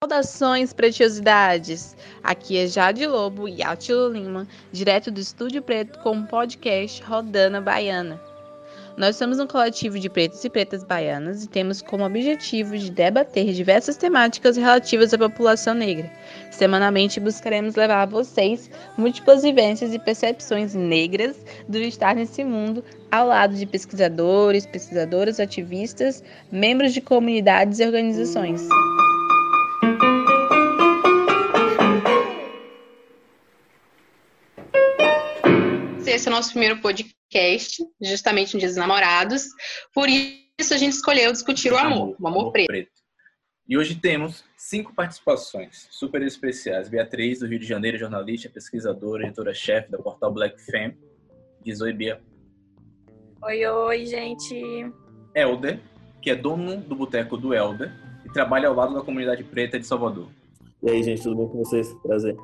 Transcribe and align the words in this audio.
Saudações, 0.00 0.72
preciosidades! 0.72 1.96
Aqui 2.22 2.56
é 2.56 2.68
Jade 2.68 3.04
Lobo 3.04 3.48
e 3.48 3.64
Atilo 3.64 4.08
Lima, 4.08 4.46
direto 4.70 5.10
do 5.10 5.18
Estúdio 5.18 5.60
Preto 5.60 5.98
com 5.98 6.20
o 6.20 6.24
podcast 6.24 7.02
Rodana 7.02 7.60
Baiana. 7.60 8.22
Nós 8.96 9.16
somos 9.16 9.40
um 9.40 9.46
coletivo 9.48 9.98
de 9.98 10.08
pretos 10.08 10.44
e 10.44 10.48
pretas 10.48 10.84
baianas 10.84 11.42
e 11.42 11.48
temos 11.48 11.82
como 11.82 12.04
objetivo 12.06 12.78
de 12.78 12.92
debater 12.92 13.52
diversas 13.52 13.96
temáticas 13.96 14.56
relativas 14.56 15.12
à 15.12 15.18
população 15.18 15.74
negra. 15.74 16.08
Semanalmente 16.52 17.18
buscaremos 17.18 17.74
levar 17.74 18.02
a 18.02 18.06
vocês 18.06 18.70
múltiplas 18.96 19.42
vivências 19.42 19.92
e 19.92 19.98
percepções 19.98 20.76
negras 20.76 21.44
do 21.68 21.78
estar 21.78 22.14
nesse 22.14 22.44
mundo 22.44 22.84
ao 23.10 23.26
lado 23.26 23.56
de 23.56 23.66
pesquisadores, 23.66 24.64
pesquisadoras, 24.64 25.40
ativistas, 25.40 26.22
membros 26.52 26.94
de 26.94 27.00
comunidades 27.00 27.80
e 27.80 27.84
organizações. 27.84 28.62
Esse 36.18 36.28
é 36.28 36.32
o 36.32 36.34
nosso 36.34 36.50
primeiro 36.50 36.80
podcast, 36.80 37.80
justamente 38.02 38.52
no 38.52 38.58
Dia 38.58 38.68
dos 38.68 38.76
Namorados. 38.76 39.46
Por 39.94 40.08
isso 40.08 40.74
a 40.74 40.76
gente 40.76 40.94
escolheu 40.94 41.30
discutir 41.30 41.72
o 41.72 41.78
amor, 41.78 42.16
o 42.18 42.26
amor, 42.26 42.40
amor 42.40 42.52
preto. 42.52 42.66
preto. 42.66 42.90
E 43.68 43.78
hoje 43.78 43.94
temos 43.94 44.42
cinco 44.56 44.92
participações 44.92 45.86
super 45.92 46.20
especiais. 46.22 46.88
Beatriz, 46.88 47.38
do 47.38 47.46
Rio 47.46 47.60
de 47.60 47.66
Janeiro, 47.66 47.96
jornalista, 47.96 48.48
pesquisadora, 48.48 49.26
editora-chefe 49.26 49.92
da 49.92 49.98
portal 49.98 50.32
Black 50.32 50.60
Femme. 50.60 50.98
Diz 51.62 51.80
oi, 51.80 51.92
Bia. 51.92 52.20
Oi, 53.40 53.64
oi, 53.64 54.04
gente. 54.04 54.92
Helder, 55.36 55.80
que 56.20 56.30
é 56.30 56.34
dono 56.34 56.78
do 56.78 56.96
Boteco 56.96 57.36
do 57.36 57.54
Helder 57.54 57.92
e 58.26 58.32
trabalha 58.32 58.66
ao 58.68 58.74
lado 58.74 58.92
da 58.92 59.02
comunidade 59.02 59.44
preta 59.44 59.78
de 59.78 59.86
Salvador. 59.86 60.28
E 60.82 60.90
aí, 60.90 61.00
gente, 61.00 61.22
tudo 61.22 61.36
bem 61.36 61.48
com 61.48 61.58
vocês? 61.58 61.92
Prazer. 62.02 62.36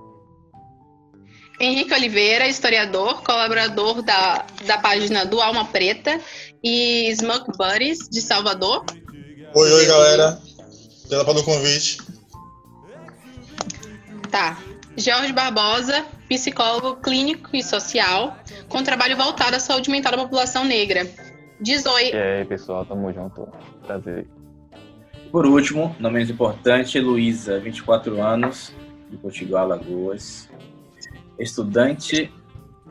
Henrique 1.61 1.95
Oliveira, 1.95 2.49
historiador, 2.49 3.23
colaborador 3.23 4.03
da, 4.03 4.45
da 4.67 4.79
página 4.79 5.25
do 5.25 5.41
Alma 5.41 5.65
Preta 5.67 6.21
e 6.63 7.15
Smoke 7.15 7.53
Buddies, 7.57 8.09
de 8.09 8.21
Salvador. 8.21 8.85
Oi, 9.55 9.73
oi, 9.73 9.87
galera. 9.87 10.41
Obrigada 11.05 11.25
pelo 11.25 11.45
convite. 11.45 11.99
Tá. 14.31 14.59
Jorge 14.97 15.33
Barbosa, 15.33 16.05
psicólogo 16.29 16.97
clínico 16.97 17.51
e 17.55 17.63
social, 17.63 18.37
com 18.69 18.83
trabalho 18.83 19.17
voltado 19.17 19.57
à 19.57 19.61
saúde 19.61 19.91
mental 19.91 20.13
da 20.13 20.19
população 20.19 20.65
negra. 20.65 21.07
Diz 21.61 21.87
oi. 21.87 22.11
E 22.11 22.17
aí, 22.17 22.45
pessoal, 22.45 22.85
tamo 22.85 23.13
junto. 23.13 23.49
Prazer. 23.87 24.27
Por 25.31 25.47
último, 25.47 25.95
não 25.99 26.11
menos 26.11 26.31
importante, 26.31 26.99
Luísa, 27.01 27.59
24 27.59 28.21
anos, 28.23 28.73
de 29.11 29.17
Potiguar, 29.17 29.65
Alagoas, 29.65 30.49
estudante 31.39 32.33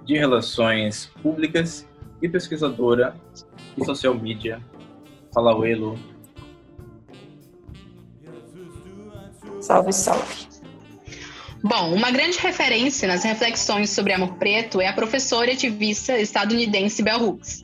de 0.05 0.17
Relações 0.17 1.09
Públicas 1.21 1.87
e 2.21 2.27
pesquisadora 2.27 3.15
de 3.77 3.85
Social 3.85 4.13
Media. 4.15 4.61
Fala, 5.33 5.55
oi, 5.55 5.73
Lu. 5.75 5.97
Salve, 9.59 9.93
salve. 9.93 10.47
Bom, 11.63 11.93
uma 11.93 12.11
grande 12.11 12.37
referência 12.39 13.07
nas 13.07 13.23
reflexões 13.23 13.89
sobre 13.89 14.11
amor 14.11 14.35
preto 14.35 14.81
é 14.81 14.87
a 14.87 14.93
professora 14.93 15.49
e 15.49 15.53
ativista 15.53 16.19
estadunidense 16.19 17.01
Bell 17.01 17.23
Hooks. 17.23 17.63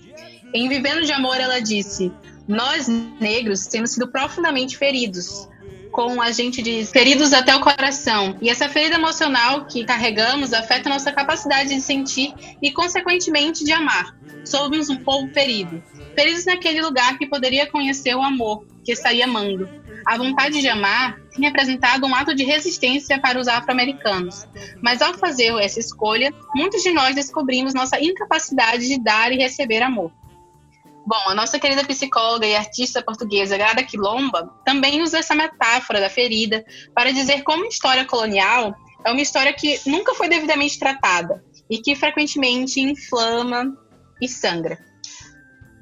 Em 0.53 0.69
Vivendo 0.69 1.05
de 1.05 1.11
Amor, 1.11 1.35
ela 1.35 1.59
disse: 1.59 2.09
Nós, 2.47 2.87
negros, 2.87 3.67
temos 3.67 3.91
sido 3.91 4.09
profundamente 4.09 4.77
feridos, 4.77 5.49
com 5.99 6.21
a 6.21 6.31
gente 6.31 6.61
diz 6.61 6.91
feridos 6.91 7.33
até 7.33 7.53
o 7.53 7.59
coração. 7.59 8.37
E 8.41 8.49
essa 8.49 8.69
ferida 8.69 8.95
emocional 8.95 9.65
que 9.65 9.83
carregamos 9.83 10.53
afeta 10.53 10.87
nossa 10.87 11.11
capacidade 11.11 11.75
de 11.75 11.81
sentir 11.81 12.33
e, 12.61 12.71
consequentemente, 12.71 13.65
de 13.65 13.73
amar. 13.73 14.15
Somos 14.45 14.89
um 14.89 14.95
povo 14.95 15.27
ferido. 15.33 15.83
Feridos 16.15 16.45
naquele 16.45 16.81
lugar 16.81 17.17
que 17.17 17.27
poderia 17.27 17.67
conhecer 17.69 18.15
o 18.15 18.23
amor, 18.23 18.65
que 18.85 18.93
estaria 18.93 19.25
amando. 19.25 19.67
A 20.05 20.17
vontade 20.17 20.61
de 20.61 20.69
amar 20.69 21.19
tem 21.31 21.43
representado 21.43 22.07
um 22.07 22.15
ato 22.15 22.33
de 22.33 22.45
resistência 22.45 23.19
para 23.19 23.37
os 23.37 23.49
afro-americanos. 23.49 24.47
Mas 24.81 25.01
ao 25.01 25.15
fazer 25.15 25.53
essa 25.59 25.81
escolha, 25.81 26.33
muitos 26.55 26.81
de 26.81 26.91
nós 26.91 27.13
descobrimos 27.13 27.73
nossa 27.73 27.99
incapacidade 27.99 28.87
de 28.87 29.03
dar 29.03 29.33
e 29.33 29.37
receber 29.37 29.81
amor. 29.81 30.13
Bom, 31.09 31.27
a 31.27 31.33
nossa 31.33 31.57
querida 31.57 31.83
psicóloga 31.83 32.45
e 32.45 32.55
artista 32.55 33.01
portuguesa 33.01 33.57
Grada 33.57 33.81
Quilomba 33.81 34.53
também 34.63 35.01
usa 35.01 35.17
essa 35.17 35.33
metáfora 35.33 35.99
da 35.99 36.07
ferida 36.07 36.63
para 36.93 37.11
dizer 37.11 37.41
como 37.41 37.65
a 37.65 37.67
história 37.67 38.05
colonial 38.05 38.75
é 39.03 39.11
uma 39.11 39.19
história 39.19 39.51
que 39.51 39.81
nunca 39.87 40.13
foi 40.13 40.29
devidamente 40.29 40.77
tratada 40.77 41.43
e 41.67 41.79
que 41.79 41.95
frequentemente 41.95 42.79
inflama 42.79 43.75
e 44.21 44.27
sangra. 44.27 44.77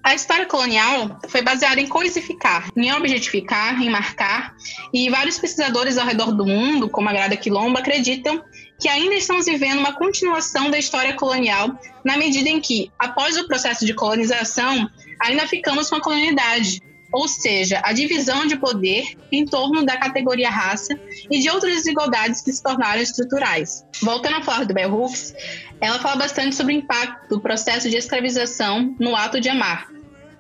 A 0.02 0.16
história 0.16 0.46
colonial 0.46 1.20
foi 1.28 1.42
baseada 1.42 1.82
em 1.82 1.88
coisificar, 1.88 2.70
em 2.78 2.94
objetificar, 2.94 3.82
em 3.84 3.90
marcar, 3.90 4.56
e 4.94 5.10
vários 5.10 5.38
pesquisadores 5.38 5.98
ao 5.98 6.08
redor 6.08 6.32
do 6.32 6.46
mundo, 6.46 6.88
como 6.88 7.10
a 7.10 7.12
Grada 7.12 7.36
Quilomba, 7.36 7.80
acreditam 7.80 8.42
que 8.80 8.88
ainda 8.88 9.16
estamos 9.16 9.48
vivendo 9.48 9.80
uma 9.80 9.92
continuação 9.92 10.72
da 10.72 10.80
história 10.80 11.14
colonial, 11.16 11.78
na 12.06 12.16
medida 12.16 12.48
em 12.48 12.62
que, 12.62 12.90
após 12.98 13.36
o 13.36 13.46
processo 13.46 13.86
de 13.86 13.94
colonização, 13.94 14.90
ainda 15.20 15.48
ficamos 15.48 15.90
com 15.90 15.96
a 15.96 16.02
colonialidade, 16.02 16.82
ou 17.12 17.28
seja, 17.28 17.82
a 17.84 17.94
divisão 17.94 18.46
de 18.46 18.58
poder 18.58 19.16
em 19.32 19.46
torno 19.46 19.86
da 19.86 19.98
categoria 19.98 20.50
raça 20.50 21.00
e 21.32 21.40
de 21.40 21.50
outras 21.50 21.76
desigualdades 21.76 22.42
que 22.42 22.52
se 22.52 22.62
tornaram 22.62 23.02
estruturais. 23.02 23.86
Voltando 24.02 24.38
a 24.38 24.42
falar 24.42 24.66
do 24.66 24.74
Bell 24.74 24.94
Hooks, 24.94 25.34
ela 25.80 26.00
fala 26.00 26.18
bastante 26.18 26.56
sobre 26.56 26.74
o 26.74 26.78
impacto 26.78 27.30
do 27.30 27.40
processo 27.40 27.90
de 27.90 27.96
escravização 27.96 28.96
no 29.00 29.16
ato 29.16 29.40
de 29.40 29.50
amar. 29.50 29.88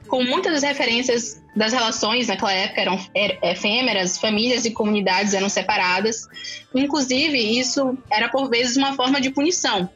Com 0.07 0.23
muitas 0.23 0.53
das 0.53 0.63
referências 0.63 1.41
das 1.55 1.73
relações 1.73 2.27
naquela 2.27 2.53
época 2.53 2.81
eram 2.81 2.99
er, 3.13 3.39
efêmeras, 3.43 4.17
famílias 4.17 4.63
e 4.63 4.71
comunidades 4.71 5.33
eram 5.33 5.49
separadas. 5.49 6.27
Inclusive, 6.73 7.37
isso 7.37 7.97
era 8.09 8.29
por 8.29 8.49
vezes 8.49 8.77
uma 8.77 8.93
forma 8.93 9.19
de 9.19 9.31
punição, 9.31 9.89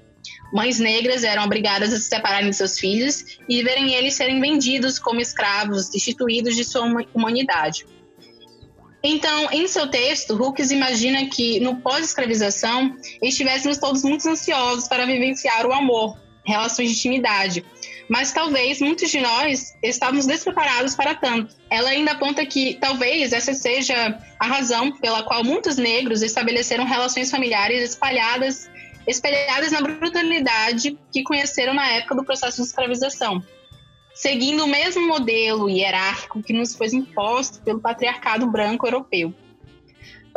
mães 0.53 0.79
negras 0.79 1.23
eram 1.23 1.43
obrigadas 1.43 1.93
a 1.93 1.97
se 1.97 2.03
separarem 2.03 2.49
de 2.49 2.55
seus 2.55 2.79
filhos 2.79 3.37
e 3.47 3.63
verem 3.63 3.93
eles 3.93 4.15
serem 4.15 4.39
vendidos 4.39 4.99
como 4.99 5.21
escravos, 5.21 5.89
destituídos 5.89 6.55
de 6.55 6.63
sua 6.63 6.85
humanidade. 7.13 7.85
Então, 9.03 9.49
em 9.51 9.67
seu 9.67 9.87
texto, 9.87 10.35
Hooks 10.35 10.69
imagina 10.69 11.25
que, 11.25 11.59
no 11.59 11.77
pós-escravização, 11.77 12.95
estivéssemos 13.21 13.79
todos 13.79 14.03
muito 14.03 14.27
ansiosos 14.29 14.87
para 14.87 15.05
vivenciar 15.05 15.65
o 15.65 15.73
amor, 15.73 16.15
relações 16.45 16.91
de 16.91 16.97
intimidade, 16.97 17.65
mas 18.07 18.31
talvez 18.31 18.79
muitos 18.79 19.09
de 19.09 19.19
nós 19.19 19.73
estávamos 19.81 20.25
despreparados 20.27 20.95
para 20.95 21.15
tanto. 21.15 21.55
Ela 21.69 21.91
ainda 21.91 22.11
aponta 22.11 22.45
que 22.45 22.77
talvez 22.79 23.33
essa 23.33 23.53
seja 23.53 24.19
a 24.39 24.47
razão 24.47 24.91
pela 24.99 25.23
qual 25.23 25.43
muitos 25.43 25.77
negros 25.77 26.21
estabeleceram 26.21 26.85
relações 26.85 27.31
familiares 27.31 27.91
espalhadas 27.91 28.69
espelhadas 29.07 29.71
na 29.71 29.81
brutalidade 29.81 30.97
que 31.11 31.23
conheceram 31.23 31.73
na 31.73 31.87
época 31.87 32.15
do 32.15 32.23
processo 32.23 32.61
de 32.61 32.67
escravização, 32.67 33.43
seguindo 34.13 34.63
o 34.63 34.67
mesmo 34.67 35.07
modelo 35.07 35.69
hierárquico 35.69 36.43
que 36.43 36.53
nos 36.53 36.75
foi 36.75 36.87
imposto 36.87 37.61
pelo 37.61 37.79
patriarcado 37.79 38.47
branco 38.47 38.85
europeu. 38.85 39.33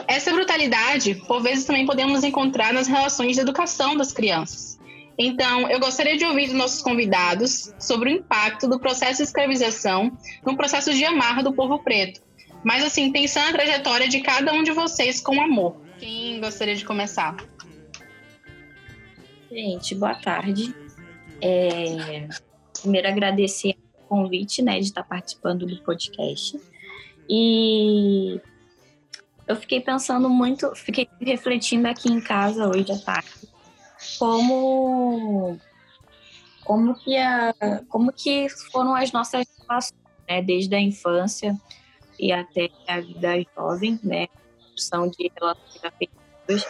Essa 0.08 0.32
brutalidade, 0.32 1.14
por 1.26 1.40
vezes, 1.42 1.64
também 1.64 1.86
podemos 1.86 2.24
encontrar 2.24 2.72
nas 2.72 2.88
relações 2.88 3.36
de 3.36 3.42
educação 3.42 3.96
das 3.96 4.12
crianças. 4.12 4.78
Então, 5.16 5.70
eu 5.70 5.78
gostaria 5.78 6.16
de 6.16 6.24
ouvir 6.24 6.46
dos 6.46 6.56
nossos 6.56 6.82
convidados 6.82 7.72
sobre 7.78 8.10
o 8.10 8.12
impacto 8.12 8.68
do 8.68 8.80
processo 8.80 9.18
de 9.18 9.22
escravização 9.22 10.10
no 10.44 10.56
processo 10.56 10.92
de 10.92 11.04
amar 11.04 11.42
do 11.42 11.52
povo 11.52 11.78
preto. 11.78 12.20
Mas, 12.64 12.82
assim, 12.82 13.12
pensando 13.12 13.46
na 13.46 13.52
trajetória 13.52 14.08
de 14.08 14.20
cada 14.20 14.52
um 14.52 14.64
de 14.64 14.72
vocês 14.72 15.20
com 15.20 15.40
amor. 15.40 15.76
Quem 16.00 16.40
gostaria 16.40 16.74
de 16.74 16.84
começar? 16.84 17.36
Gente, 19.54 19.94
boa 19.94 20.16
tarde. 20.16 20.74
É, 21.40 22.26
primeiro 22.80 23.06
agradecer 23.06 23.76
o 24.00 24.08
convite, 24.08 24.60
né, 24.60 24.80
de 24.80 24.86
estar 24.86 25.04
participando 25.04 25.64
do 25.64 25.80
podcast. 25.84 26.60
E 27.30 28.40
eu 29.46 29.54
fiquei 29.54 29.80
pensando 29.80 30.28
muito, 30.28 30.74
fiquei 30.74 31.08
refletindo 31.20 31.86
aqui 31.86 32.10
em 32.10 32.20
casa 32.20 32.66
hoje 32.66 32.90
à 32.90 32.98
tarde, 32.98 33.48
como 34.18 35.56
como 36.64 36.96
que 36.96 37.16
a, 37.16 37.54
como 37.88 38.12
que 38.12 38.48
foram 38.72 38.92
as 38.96 39.12
nossas 39.12 39.46
relações, 39.60 40.00
né, 40.28 40.42
desde 40.42 40.74
a 40.74 40.80
infância 40.80 41.56
e 42.18 42.32
até 42.32 42.70
a 42.88 43.00
vida 43.00 43.46
jovem, 43.56 44.00
né, 44.02 44.26
construção 44.58 45.08
de 45.08 45.30
relações 45.32 45.84
afetivas. 45.84 46.66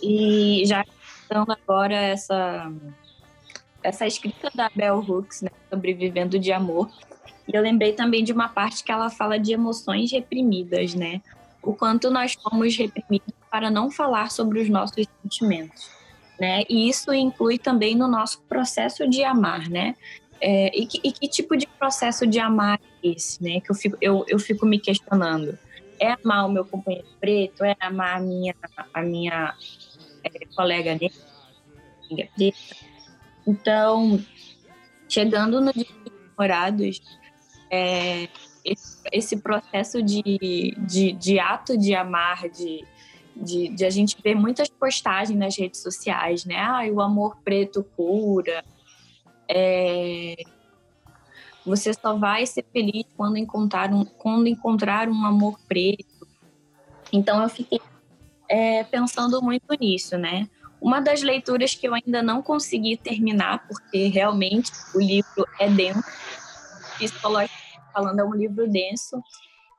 E 0.00 0.62
já 0.66 0.84
citando 1.30 1.52
agora 1.52 1.94
essa, 1.94 2.72
essa 3.82 4.06
escrita 4.06 4.50
da 4.54 4.70
Bell 4.74 4.98
Hooks, 4.98 5.42
né, 5.42 5.50
sobre 5.70 5.94
Vivendo 5.94 6.38
de 6.38 6.52
Amor. 6.52 6.90
E 7.46 7.56
eu 7.56 7.62
lembrei 7.62 7.92
também 7.92 8.22
de 8.22 8.32
uma 8.32 8.48
parte 8.48 8.82
que 8.82 8.92
ela 8.92 9.10
fala 9.10 9.38
de 9.38 9.52
emoções 9.52 10.10
reprimidas, 10.10 10.94
né? 10.94 11.20
o 11.62 11.74
quanto 11.74 12.10
nós 12.10 12.34
fomos 12.34 12.76
reprimidos 12.76 13.34
para 13.50 13.70
não 13.70 13.90
falar 13.90 14.30
sobre 14.30 14.60
os 14.60 14.68
nossos 14.68 15.06
sentimentos, 15.22 15.90
né? 16.38 16.62
E 16.68 16.88
isso 16.88 17.12
inclui 17.12 17.58
também 17.58 17.94
no 17.94 18.08
nosso 18.08 18.40
processo 18.42 19.08
de 19.08 19.22
amar, 19.22 19.68
né? 19.68 19.94
É, 20.40 20.78
e, 20.78 20.86
que, 20.86 21.00
e, 21.04 21.12
que, 21.12 21.28
tipo 21.28 21.56
de 21.56 21.66
processo 21.66 22.26
de 22.26 22.38
amar 22.38 22.80
é 23.02 23.08
esse, 23.08 23.42
né? 23.42 23.60
Que 23.60 23.70
eu 23.70 23.74
fico, 23.74 23.96
eu, 24.00 24.24
eu 24.26 24.38
fico 24.38 24.64
me 24.64 24.78
questionando. 24.78 25.58
É 25.98 26.12
amar 26.12 26.46
o 26.46 26.50
meu 26.50 26.64
companheiro 26.64 27.06
preto? 27.20 27.62
É 27.62 27.76
amar 27.78 28.16
a 28.16 28.20
minha, 28.20 28.54
a 28.94 29.02
minha 29.02 29.54
é, 30.24 30.46
colega 30.54 30.94
preta? 30.94 31.10
Então, 33.46 34.22
chegando 35.08 35.60
no 35.60 35.72
Dia 35.72 35.84
dos 35.84 36.12
Namorados, 36.36 37.02
é, 37.70 38.28
esse, 38.64 39.00
esse, 39.12 39.36
processo 39.38 40.02
de, 40.02 40.22
de, 40.78 41.12
de, 41.12 41.38
ato 41.38 41.78
de 41.78 41.94
amar, 41.94 42.48
de, 42.48 42.84
de, 43.34 43.68
de, 43.68 43.84
a 43.84 43.90
gente 43.90 44.16
ver 44.22 44.34
muitas 44.34 44.68
postagens 44.68 45.38
nas 45.38 45.56
redes 45.56 45.80
sociais, 45.80 46.44
né? 46.44 46.58
Ah, 46.58 46.82
o 46.92 47.00
amor 47.00 47.36
preto 47.42 47.84
cura. 47.96 48.64
É, 49.48 50.36
você 51.64 51.92
só 51.92 52.16
vai 52.16 52.46
ser 52.46 52.64
feliz 52.72 53.04
quando 53.16 53.36
encontrar 53.36 53.92
um, 53.92 54.04
quando 54.04 54.46
encontrar 54.46 55.08
um 55.08 55.24
amor 55.24 55.58
preto. 55.68 56.26
Então 57.12 57.42
eu 57.42 57.48
fiquei 57.48 57.80
é, 58.50 58.82
pensando 58.82 59.40
muito 59.40 59.72
nisso, 59.80 60.18
né? 60.18 60.48
Uma 60.80 61.00
das 61.00 61.22
leituras 61.22 61.74
que 61.74 61.86
eu 61.86 61.94
ainda 61.94 62.20
não 62.22 62.42
consegui 62.42 62.96
terminar, 62.96 63.66
porque 63.68 64.08
realmente 64.08 64.72
o 64.94 64.98
livro 64.98 65.46
é 65.60 65.68
denso, 65.68 66.02
psicologicamente 66.98 67.70
falando, 67.92 68.20
é 68.20 68.24
um 68.24 68.34
livro 68.34 68.68
denso, 68.68 69.22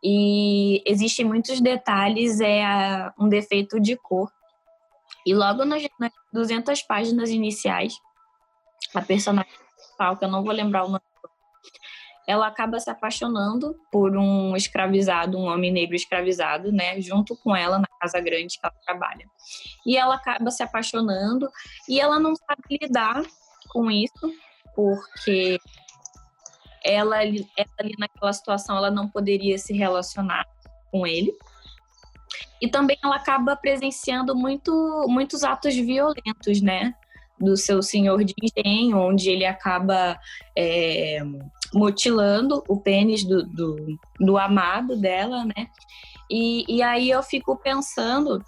e 0.03 0.81
existem 0.85 1.25
muitos 1.25 1.59
detalhes, 1.61 2.39
é 2.39 3.11
um 3.19 3.27
defeito 3.27 3.79
de 3.79 3.95
cor. 3.95 4.31
E 5.25 5.33
logo 5.33 5.65
nas, 5.65 5.83
nas 5.99 6.11
200 6.33 6.81
páginas 6.83 7.29
iniciais, 7.29 7.93
a 8.93 9.01
personagem 9.01 9.51
principal, 9.75 10.17
que 10.17 10.25
eu 10.25 10.29
não 10.29 10.43
vou 10.43 10.51
lembrar 10.51 10.83
o 10.83 10.87
nome, 10.87 11.03
ela 12.27 12.47
acaba 12.47 12.79
se 12.79 12.89
apaixonando 12.89 13.75
por 13.91 14.15
um 14.15 14.55
escravizado, 14.55 15.37
um 15.37 15.45
homem 15.45 15.71
negro 15.71 15.95
escravizado, 15.95 16.71
né, 16.71 16.99
junto 17.01 17.35
com 17.35 17.55
ela 17.55 17.79
na 17.79 17.87
casa 17.99 18.19
grande 18.19 18.59
que 18.59 18.65
ela 18.65 18.73
trabalha. 18.85 19.25
E 19.85 19.97
ela 19.97 20.15
acaba 20.15 20.51
se 20.51 20.63
apaixonando 20.63 21.49
e 21.89 21.99
ela 21.99 22.19
não 22.19 22.35
sabe 22.35 22.77
lidar 22.81 23.21
com 23.69 23.89
isso, 23.89 24.33
porque 24.75 25.57
ela, 26.83 27.23
ela 27.23 27.39
ali 27.79 27.95
naquela 27.97 28.33
situação 28.33 28.77
ela 28.77 28.91
não 28.91 29.07
poderia 29.07 29.57
se 29.57 29.73
relacionar 29.73 30.45
com 30.91 31.05
ele. 31.05 31.33
E 32.61 32.67
também 32.67 32.97
ela 33.03 33.15
acaba 33.15 33.55
presenciando 33.55 34.35
muito, 34.35 34.71
muitos 35.09 35.43
atos 35.43 35.75
violentos, 35.75 36.61
né? 36.61 36.93
Do 37.39 37.57
seu 37.57 37.81
senhor 37.81 38.23
de 38.23 38.35
engenho, 38.39 38.99
onde 38.99 39.31
ele 39.31 39.45
acaba 39.45 40.19
é, 40.55 41.21
mutilando 41.73 42.63
o 42.67 42.79
pênis 42.79 43.23
do, 43.23 43.43
do, 43.43 43.99
do 44.19 44.37
amado 44.37 44.95
dela, 44.97 45.45
né? 45.45 45.67
E, 46.29 46.65
e 46.67 46.81
aí 46.81 47.09
eu 47.09 47.21
fico 47.21 47.55
pensando 47.57 48.43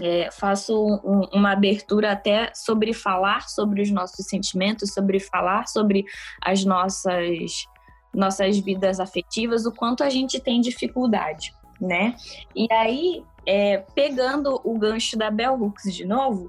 é, 0.00 0.28
faço 0.30 0.74
um, 1.04 1.28
uma 1.32 1.52
abertura 1.52 2.12
até 2.12 2.52
sobre 2.54 2.92
falar 2.92 3.48
sobre 3.48 3.80
os 3.80 3.90
nossos 3.90 4.26
sentimentos, 4.26 4.92
sobre 4.92 5.20
falar 5.20 5.68
sobre 5.68 6.04
as 6.42 6.64
nossas 6.64 7.66
nossas 8.12 8.58
vidas 8.58 9.00
afetivas, 9.00 9.66
o 9.66 9.72
quanto 9.72 10.04
a 10.04 10.08
gente 10.08 10.38
tem 10.38 10.60
dificuldade, 10.60 11.52
né? 11.80 12.14
E 12.54 12.68
aí, 12.70 13.24
é, 13.44 13.78
pegando 13.92 14.60
o 14.62 14.78
gancho 14.78 15.18
da 15.18 15.32
Bell 15.32 15.60
Hooks 15.60 15.92
de 15.92 16.04
novo, 16.04 16.48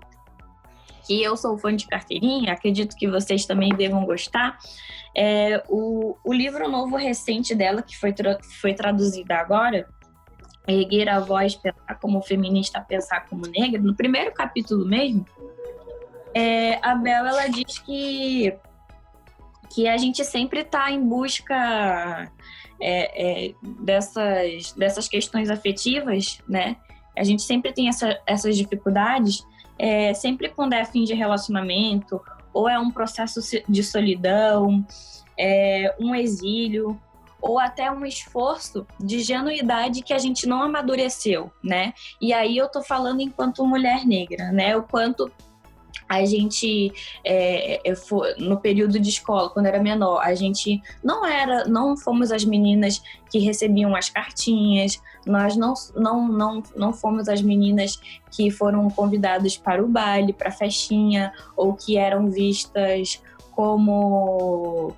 que 1.06 1.22
eu 1.22 1.38
sou 1.38 1.58
fã 1.58 1.76
de 1.76 1.88
carteirinha, 1.88 2.54
acredito 2.54 2.96
que 2.96 3.08
vocês 3.08 3.46
também 3.46 3.70
devam 3.76 4.06
gostar. 4.06 4.58
É, 5.16 5.64
o, 5.70 6.18
o 6.24 6.34
livro 6.34 6.70
novo 6.70 6.96
recente 6.96 7.56
dela, 7.56 7.82
que 7.82 7.98
foi, 7.98 8.12
tra 8.12 8.38
foi 8.60 8.74
traduzido 8.74 9.32
agora, 9.32 9.88
erguer 10.68 11.08
a 11.08 11.20
voz, 11.20 11.56
pensar 11.56 11.96
como 12.02 12.22
feminista, 12.22 12.82
pensar 12.82 13.26
como 13.28 13.46
negra, 13.46 13.82
no 13.82 13.96
primeiro 13.96 14.34
capítulo 14.34 14.86
mesmo, 14.86 15.26
é, 16.34 16.80
a 16.86 16.96
Bel 16.96 17.26
ela 17.26 17.48
diz 17.48 17.80
que 17.80 18.54
que 19.74 19.88
a 19.88 19.98
gente 19.98 20.24
sempre 20.24 20.62
está 20.62 20.90
em 20.90 21.04
busca 21.04 22.32
é, 22.80 23.48
é, 23.50 23.54
dessas, 23.62 24.72
dessas 24.74 25.08
questões 25.08 25.50
afetivas, 25.50 26.40
né? 26.48 26.78
A 27.18 27.24
gente 27.24 27.42
sempre 27.42 27.74
tem 27.74 27.90
essa, 27.90 28.18
essas 28.26 28.56
dificuldades, 28.56 29.44
é, 29.78 30.14
sempre 30.14 30.50
quando 30.50 30.74
é 30.74 30.86
fim 30.86 31.04
de 31.04 31.14
relacionamento, 31.14 32.22
ou 32.54 32.70
é 32.70 32.80
um 32.80 32.90
processo 32.90 33.42
de 33.68 33.84
solidão, 33.84 34.86
é, 35.38 35.94
um 36.00 36.16
exílio, 36.16 37.00
ou 37.42 37.60
até 37.60 37.92
um 37.92 38.06
esforço 38.06 38.88
de 39.00 39.20
genuidade 39.20 40.02
que 40.02 40.14
a 40.14 40.18
gente 40.18 40.48
não 40.48 40.64
amadureceu, 40.64 41.52
né? 41.64 41.94
E 42.20 42.34
aí 42.34 42.58
eu 42.58 42.68
tô 42.68 42.82
falando 42.82 43.22
enquanto 43.22 43.66
mulher 43.66 44.06
negra, 44.06 44.52
né? 44.52 44.76
O 44.76 44.82
quanto 44.82 45.32
a 46.08 46.24
gente 46.26 46.92
é, 47.26 47.82
no 48.38 48.58
período 48.60 49.00
de 49.00 49.10
escola 49.10 49.50
quando 49.50 49.66
era 49.66 49.82
menor 49.82 50.22
a 50.22 50.36
gente 50.36 50.82
não 51.04 51.26
era 51.26 51.66
não 51.66 51.98
fomos 51.98 52.32
as 52.32 52.46
meninas 52.46 53.02
que 53.32 53.40
recebiam 53.40 53.96
as 53.96 54.10
cartinhas 54.10 55.02
nós 55.26 55.56
não 55.56 55.74
não 55.96 56.28
não, 56.28 56.64
não 56.76 56.94
fomos 56.94 57.28
as 57.28 57.42
meninas 57.42 58.00
que 58.32 58.52
foram 58.52 58.90
convidadas 58.90 59.58
para 59.58 59.84
o 59.84 59.88
baile 59.88 60.34
para 60.34 60.50
a 60.50 60.52
festinha 60.52 61.34
ou 61.56 61.74
que 61.74 61.98
eram 61.98 62.30
vistas 62.30 63.22
como 63.52 64.94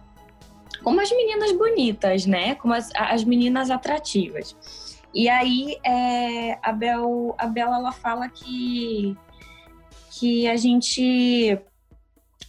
como 0.83 1.01
as 1.01 1.11
meninas 1.11 1.51
bonitas, 1.51 2.25
né? 2.25 2.55
Como 2.55 2.73
as, 2.73 2.89
as 2.95 3.23
meninas 3.25 3.69
atrativas. 3.69 4.55
E 5.13 5.27
aí 5.27 5.77
é, 5.85 6.57
a 6.61 6.71
Bel, 6.71 7.35
a 7.37 7.47
Bel 7.47 7.73
ela 7.73 7.91
fala 7.91 8.29
que 8.29 9.17
que 10.19 10.47
a 10.47 10.55
gente 10.55 11.59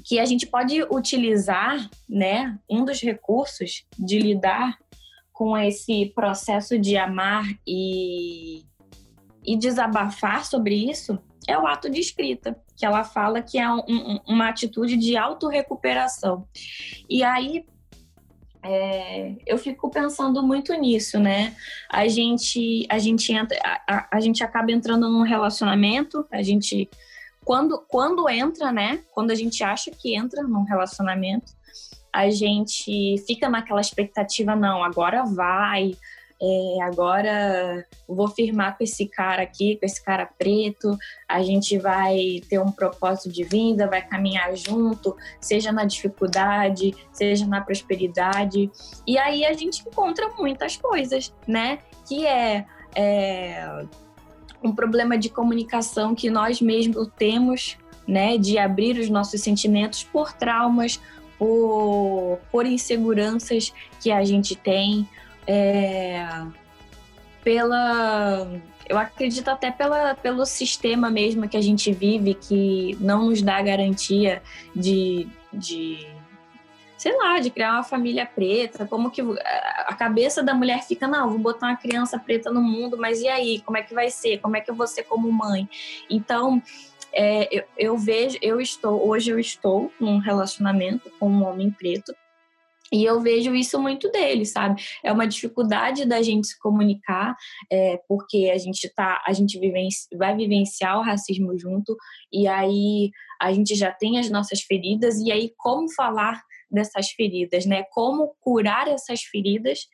que 0.05 0.19
a 0.19 0.25
gente 0.25 0.47
pode 0.47 0.82
utilizar, 0.85 1.91
né, 2.09 2.59
um 2.70 2.85
dos 2.85 3.00
recursos 3.00 3.85
de 3.99 4.19
lidar 4.19 4.79
com 5.32 5.56
esse 5.56 6.06
processo 6.15 6.79
de 6.79 6.97
amar 6.97 7.44
e, 7.67 8.65
e 9.44 9.56
desabafar 9.56 10.47
sobre 10.47 10.75
isso 10.91 11.19
é 11.47 11.59
o 11.59 11.66
ato 11.66 11.88
de 11.88 12.00
escrita, 12.00 12.57
que 12.76 12.85
ela 12.85 13.04
fala 13.04 13.43
que 13.43 13.59
é 13.59 13.71
um, 13.71 14.21
uma 14.26 14.49
atitude 14.49 14.97
de 14.97 15.16
autorrecuperação. 15.16 16.47
E 17.09 17.23
aí, 17.23 17.64
é, 18.62 19.35
eu 19.47 19.57
fico 19.57 19.90
pensando 19.90 20.43
muito 20.43 20.75
nisso, 20.75 21.19
né? 21.19 21.57
A 21.90 22.07
gente, 22.07 22.87
a 22.90 22.99
gente 22.99 23.33
entra, 23.33 23.59
a, 23.87 24.09
a, 24.16 24.21
gente 24.21 24.45
acaba 24.45 24.71
entrando 24.73 25.09
num 25.09 25.23
relacionamento, 25.23 26.26
a 26.31 26.43
gente 26.43 26.88
quando, 27.49 27.83
quando 27.88 28.28
entra, 28.28 28.71
né? 28.71 29.00
Quando 29.11 29.31
a 29.31 29.35
gente 29.35 29.64
acha 29.64 29.90
que 29.90 30.14
entra 30.14 30.43
num 30.43 30.64
relacionamento, 30.64 31.50
a 32.12 32.28
gente 32.28 33.17
fica 33.26 33.49
naquela 33.49 33.81
expectativa, 33.81 34.55
não, 34.55 34.85
agora 34.85 35.25
vai, 35.25 35.93
é, 36.43 36.83
agora 36.83 37.87
vou 38.07 38.28
firmar 38.28 38.76
com 38.76 38.85
esse 38.85 39.07
cara 39.07 39.45
aqui, 39.45 39.76
com 39.76 39.87
esse 39.87 40.05
cara 40.05 40.26
preto, 40.26 40.95
a 41.26 41.43
gente 41.43 41.78
vai 41.78 42.43
ter 42.50 42.61
um 42.61 42.71
propósito 42.71 43.31
de 43.31 43.45
vida, 43.45 43.88
vai 43.88 44.07
caminhar 44.07 44.55
junto, 44.55 45.17
seja 45.40 45.73
na 45.73 45.87
dificuldade, 45.87 46.95
seja 47.11 47.47
na 47.47 47.62
prosperidade. 47.62 48.71
E 49.07 49.17
aí 49.17 49.47
a 49.47 49.55
gente 49.55 49.81
encontra 49.88 50.28
muitas 50.37 50.76
coisas, 50.76 51.33
né? 51.47 51.78
Que 52.07 52.26
é, 52.26 52.67
é 52.95 53.87
um 54.62 54.73
problema 54.73 55.17
de 55.17 55.29
comunicação 55.29 56.15
que 56.15 56.31
nós 56.31 56.61
mesmos 56.61 57.09
temos, 57.17 57.77
né? 58.07 58.37
De 58.37 58.59
abrir 58.59 58.99
os 58.99 59.09
nossos 59.09 59.41
sentimentos 59.41 60.03
por 60.03 60.33
traumas, 60.33 61.00
por, 61.38 62.38
por 62.50 62.67
inseguranças 62.67 63.73
que 64.00 64.11
a 64.11 64.25
gente 64.25 64.57
tem, 64.57 65.09
é, 65.47 66.27
pela 67.43 68.47
eu 68.88 68.97
acredito 68.97 69.49
até 69.49 69.71
pela, 69.71 70.15
pelo 70.15 70.47
sistema 70.47 71.11
mesmo 71.11 71.49
que 71.49 71.57
a 71.57 71.61
gente 71.61 71.93
vive 71.93 72.35
que 72.35 72.97
não 73.00 73.27
nos 73.27 73.43
dá 73.43 73.61
garantia 73.61 74.43
de, 74.75 75.29
de 75.53 76.07
sei 76.99 77.17
lá, 77.17 77.38
de 77.38 77.49
criar 77.49 77.75
uma 77.75 77.85
família 77.85 78.26
preta, 78.26 78.85
como 78.85 79.11
que 79.11 79.23
a 79.87 79.95
cabeça 79.95 80.43
da 80.43 80.52
mulher 80.52 80.83
fica, 80.83 81.07
não, 81.07 81.31
vou 81.31 81.38
botar 81.38 81.69
uma 81.69 81.76
criança 81.76 82.19
preta 82.19 82.50
no 82.50 82.61
mundo, 82.61 82.99
mas 82.99 83.21
e 83.21 83.28
aí, 83.28 83.61
como 83.61 83.78
é 83.78 83.83
que 83.83 83.95
vai 83.95 84.11
ser? 84.11 84.38
Como 84.38 84.57
é 84.57 84.61
que 84.61 84.71
eu 84.71 84.75
vou 84.75 84.87
ser 84.87 85.05
como 85.05 85.31
mãe? 85.31 85.69
Então, 86.11 86.61
é, 87.12 87.49
eu, 87.57 87.64
eu 87.76 87.97
vejo, 87.97 88.37
eu 88.43 88.61
estou, 88.61 89.09
hoje 89.09 89.31
eu 89.31 89.38
estou 89.38 89.93
num 90.00 90.19
relacionamento 90.19 91.09
com 91.19 91.31
um 91.31 91.45
homem 91.47 91.71
preto, 91.71 92.12
E 92.90 93.05
eu 93.05 93.21
vejo 93.21 93.55
isso 93.55 93.78
muito 93.81 94.11
dele, 94.11 94.45
sabe? 94.47 94.83
É 95.05 95.12
uma 95.12 95.26
dificuldade 95.26 96.07
da 96.07 96.23
gente 96.23 96.49
se 96.49 96.59
comunicar, 96.59 97.37
é, 97.71 98.00
porque 98.09 98.50
a 98.52 98.59
gente 98.59 98.88
tá, 98.95 99.23
a 99.26 99.33
gente 99.33 99.59
vai 100.17 100.35
vivenciar 100.35 100.99
o 100.99 101.02
racismo 101.02 101.57
junto, 101.59 101.97
e 102.33 102.49
aí 102.49 103.11
a 103.40 103.52
gente 103.52 103.75
já 103.75 103.93
tem 103.93 104.19
as 104.19 104.31
nossas 104.31 104.62
feridas, 104.62 105.19
e 105.19 105.31
aí 105.31 105.52
como 105.57 105.93
falar 105.93 106.43
dessas 106.71 107.11
feridas, 107.11 107.67
né? 107.67 107.85
Como 107.91 108.35
curar 108.41 108.89
essas 108.89 109.23
feridas 109.23 109.89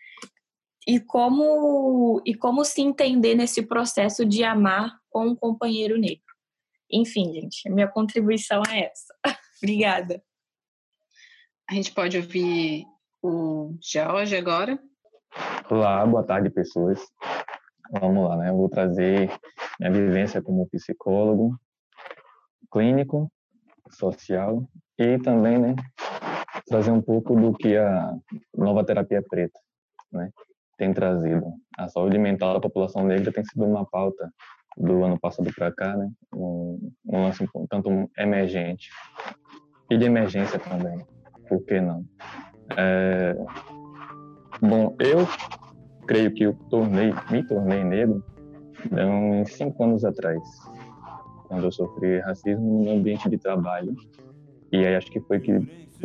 e 0.87 1.01
como 1.01 2.21
e 2.25 2.35
como 2.35 2.65
se 2.65 2.83
entender 2.83 3.35
nesse 3.35 3.63
processo 3.63 4.25
de 4.25 4.45
amar 4.45 4.99
com 5.11 5.29
um 5.29 5.37
companheiro 5.37 5.99
negro. 5.99 6.23
Enfim, 6.91 7.33
gente, 7.33 7.69
minha 7.71 7.89
contribuição 7.89 8.63
é 8.69 8.91
essa. 8.91 9.15
Obrigada. 9.63 10.23
A 11.69 11.75
gente 11.75 11.93
pode 11.93 12.17
ouvir 12.17 12.85
o 13.23 13.75
Jorge 13.83 14.37
agora. 14.37 14.79
Olá, 15.71 16.05
boa 16.07 16.23
tarde, 16.23 16.51
pessoas. 16.51 17.01
Vamos 17.91 18.29
lá, 18.29 18.37
né? 18.37 18.51
Eu 18.51 18.57
vou 18.57 18.69
trazer 18.69 19.31
minha 19.81 19.91
vivência 19.91 20.43
como 20.43 20.69
psicólogo, 20.69 21.59
clínico, 22.71 23.31
social 23.91 24.69
e 24.99 25.19
também, 25.19 25.59
né, 25.59 25.75
trazer 26.67 26.91
um 26.91 27.01
pouco 27.01 27.35
do 27.35 27.53
que 27.53 27.77
a 27.77 28.15
nova 28.57 28.85
terapia 28.85 29.23
preta, 29.23 29.59
né, 30.13 30.31
tem 30.79 30.93
trazido. 30.93 31.45
A 31.77 31.89
saúde 31.89 32.19
mental 32.19 32.55
da 32.55 32.61
população 32.61 33.05
negra 33.05 33.33
tem 33.33 33.45
sido 33.45 33.65
uma 33.65 33.85
pauta 33.85 34.31
do 34.77 35.05
ano 35.05 35.19
passado 35.19 35.51
para 35.55 35.73
cá, 35.73 35.97
né, 35.97 36.11
um, 36.35 36.91
um 37.07 37.23
lance 37.23 37.47
um 37.55 37.67
tanto 37.67 38.11
emergente 38.19 38.89
e 39.91 39.97
de 39.97 40.05
emergência 40.05 40.59
também, 40.59 41.05
por 41.49 41.63
que 41.65 41.81
não? 41.81 42.05
É... 42.77 43.37
Bom, 44.61 44.97
eu 44.99 45.27
creio 46.07 46.33
que 46.33 46.45
eu 46.45 46.55
tornei, 46.71 47.13
me 47.31 47.47
tornei 47.47 47.85
negro 47.85 48.25
uns 48.93 49.53
cinco 49.53 49.85
anos 49.85 50.05
atrás, 50.05 50.41
quando 51.49 51.65
eu 51.65 51.73
sofri 51.73 52.21
racismo 52.21 52.85
no 52.85 52.93
ambiente 52.93 53.29
de 53.29 53.39
trabalho. 53.39 53.95
E 54.73 54.85
aí 54.85 54.97
acho 54.97 55.11
que 55.11 55.21
foi 55.21 55.41
que 55.41 55.53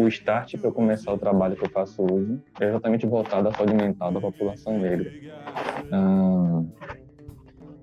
o 0.04 0.08
start 0.08 0.58
para 0.58 0.70
eu 0.70 0.74
começar 0.74 1.12
o 1.12 1.18
trabalho 1.18 1.56
que 1.56 1.66
eu 1.66 1.70
faço 1.70 2.02
hoje 2.02 2.40
é 2.60 2.70
exatamente 2.70 3.06
voltado 3.06 3.50
à 3.50 3.54
saúde 3.54 3.74
mental 3.74 4.12
da 4.12 4.22
população 4.22 4.80
negra. 4.80 5.12
Hum... 5.92 6.70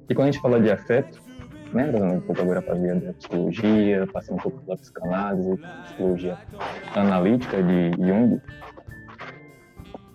E 0.09 0.15
quando 0.15 0.29
a 0.29 0.31
gente 0.31 0.41
fala 0.41 0.61
de 0.61 0.71
afeto, 0.71 1.21
né, 1.73 1.89
trazendo 1.89 2.15
um 2.15 2.21
pouco 2.21 2.41
agora 2.41 2.63
para 2.63 2.75
a 2.75 2.79
via 2.79 2.95
da 2.95 3.13
psicologia, 3.13 4.07
passando 4.13 4.39
um 4.39 4.43
pouco 4.43 4.63
pela 4.63 4.77
psicanálise, 4.77 5.61
psicologia 5.85 6.39
analítica 6.95 7.63
de 7.63 7.91
Jung, 7.99 8.41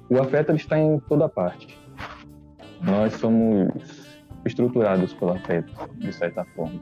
o 0.09 0.19
afeto 0.19 0.55
está 0.55 0.79
em 0.79 0.99
toda 1.01 1.27
parte. 1.27 1.77
Nós 2.81 3.13
somos 3.13 3.69
estruturados 4.45 5.13
pelo 5.13 5.33
afeto, 5.33 5.71
de 5.97 6.11
certa 6.13 6.45
forma. 6.55 6.79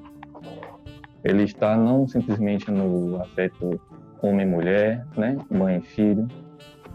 Ele 1.24 1.44
está 1.44 1.76
não 1.76 2.08
simplesmente 2.08 2.72
no 2.72 3.22
afeto 3.22 3.82
homem-mulher, 4.22 5.06
né, 5.16 5.38
mãe 5.50 5.82
filho. 5.82 6.28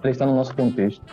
Ele 0.03 0.13
está 0.13 0.27
no 0.27 0.35
nosso 0.35 0.55
contexto. 0.55 1.05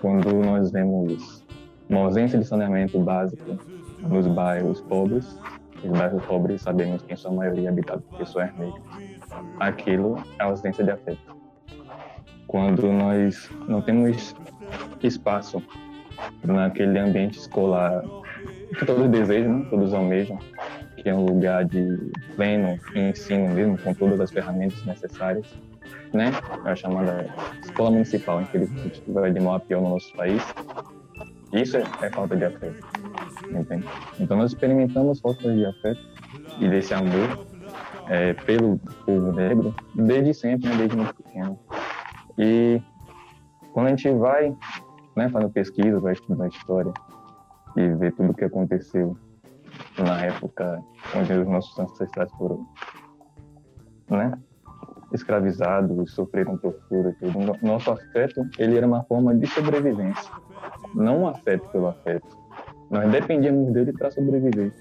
Quando 0.00 0.32
nós 0.34 0.70
vemos 0.70 1.44
uma 1.88 2.00
ausência 2.00 2.38
de 2.38 2.44
saneamento 2.44 2.98
básico 2.98 3.58
nos 4.00 4.26
bairros 4.26 4.80
pobres, 4.82 5.38
os 5.84 5.90
bairros 5.90 6.24
pobres 6.24 6.62
sabemos 6.62 7.02
que 7.02 7.12
em 7.12 7.16
sua 7.16 7.30
maioria 7.30 7.68
é 7.68 7.72
habitado 7.72 8.02
por 8.02 8.18
pessoas 8.18 8.50
negras. 8.56 8.82
Aquilo 9.60 10.16
é 10.38 10.44
ausência 10.44 10.82
de 10.84 10.90
afeto. 10.90 11.36
Quando 12.46 12.90
nós 12.92 13.50
não 13.68 13.82
temos 13.82 14.34
espaço 15.02 15.62
naquele 16.44 16.98
ambiente 16.98 17.38
escolar 17.38 18.02
que 18.78 18.84
todos 18.84 19.08
desejam, 19.08 19.58
né? 19.58 19.66
todos 19.70 19.94
almejam, 19.94 20.38
que 21.06 21.10
é 21.10 21.14
um 21.14 21.24
lugar 21.24 21.64
de 21.64 22.10
pleno 22.34 22.80
ensino 22.92 23.54
mesmo, 23.54 23.78
com 23.78 23.94
todas 23.94 24.18
as 24.18 24.32
ferramentas 24.32 24.84
necessárias, 24.84 25.46
né? 26.12 26.32
É 26.64 26.70
a 26.70 26.74
chamada 26.74 27.32
escola 27.62 27.92
municipal, 27.92 28.42
infelizmente, 28.42 29.00
vai 29.06 29.30
de 29.30 29.38
mal 29.38 29.54
a 29.54 29.60
pior 29.60 29.82
no 29.82 29.90
nosso 29.90 30.12
país. 30.16 30.42
Isso 31.52 31.76
é, 31.76 32.10
falta 32.10 32.36
de 32.36 32.46
afeto 32.46 32.84
entende? 33.54 33.86
Então 34.18 34.36
nós 34.36 34.50
experimentamos 34.50 35.20
falta 35.20 35.48
de 35.54 35.64
afeto 35.64 36.00
e 36.58 36.68
desse 36.68 36.92
amor 36.92 37.46
é, 38.08 38.32
pelo 38.32 38.76
povo 39.04 39.30
negro 39.30 39.72
desde 39.94 40.34
sempre, 40.34 40.68
né, 40.68 40.76
desde 40.76 40.96
muito 40.96 41.14
pequeno. 41.14 41.56
E 42.36 42.82
quando 43.72 43.86
a 43.86 43.90
gente 43.90 44.10
vai 44.10 44.52
né, 45.14 45.28
fazendo 45.28 45.52
pesquisa, 45.52 46.00
vai 46.00 46.14
estudar 46.14 46.48
história 46.48 46.92
e 47.76 47.86
ver 47.90 48.12
tudo 48.12 48.32
o 48.32 48.34
que 48.34 48.44
aconteceu 48.44 49.16
na 49.98 50.22
época 50.22 50.82
onde 51.14 51.32
os 51.32 51.46
nossos 51.46 51.78
ancestrais 51.78 52.30
foram 52.32 52.66
né, 54.08 54.38
escravizados, 55.12 56.12
sofreram 56.12 56.56
tortura 56.58 57.10
e 57.10 57.14
tudo. 57.14 57.56
Nosso 57.62 57.90
afeto, 57.90 58.46
ele 58.58 58.76
era 58.76 58.86
uma 58.86 59.04
forma 59.04 59.34
de 59.34 59.46
sobrevivência, 59.46 60.32
não 60.94 61.26
afeto 61.26 61.68
pelo 61.68 61.88
afeto. 61.88 62.36
Nós 62.90 63.10
dependíamos 63.10 63.72
dele 63.72 63.92
para 63.92 64.10
sobreviver. 64.10 64.72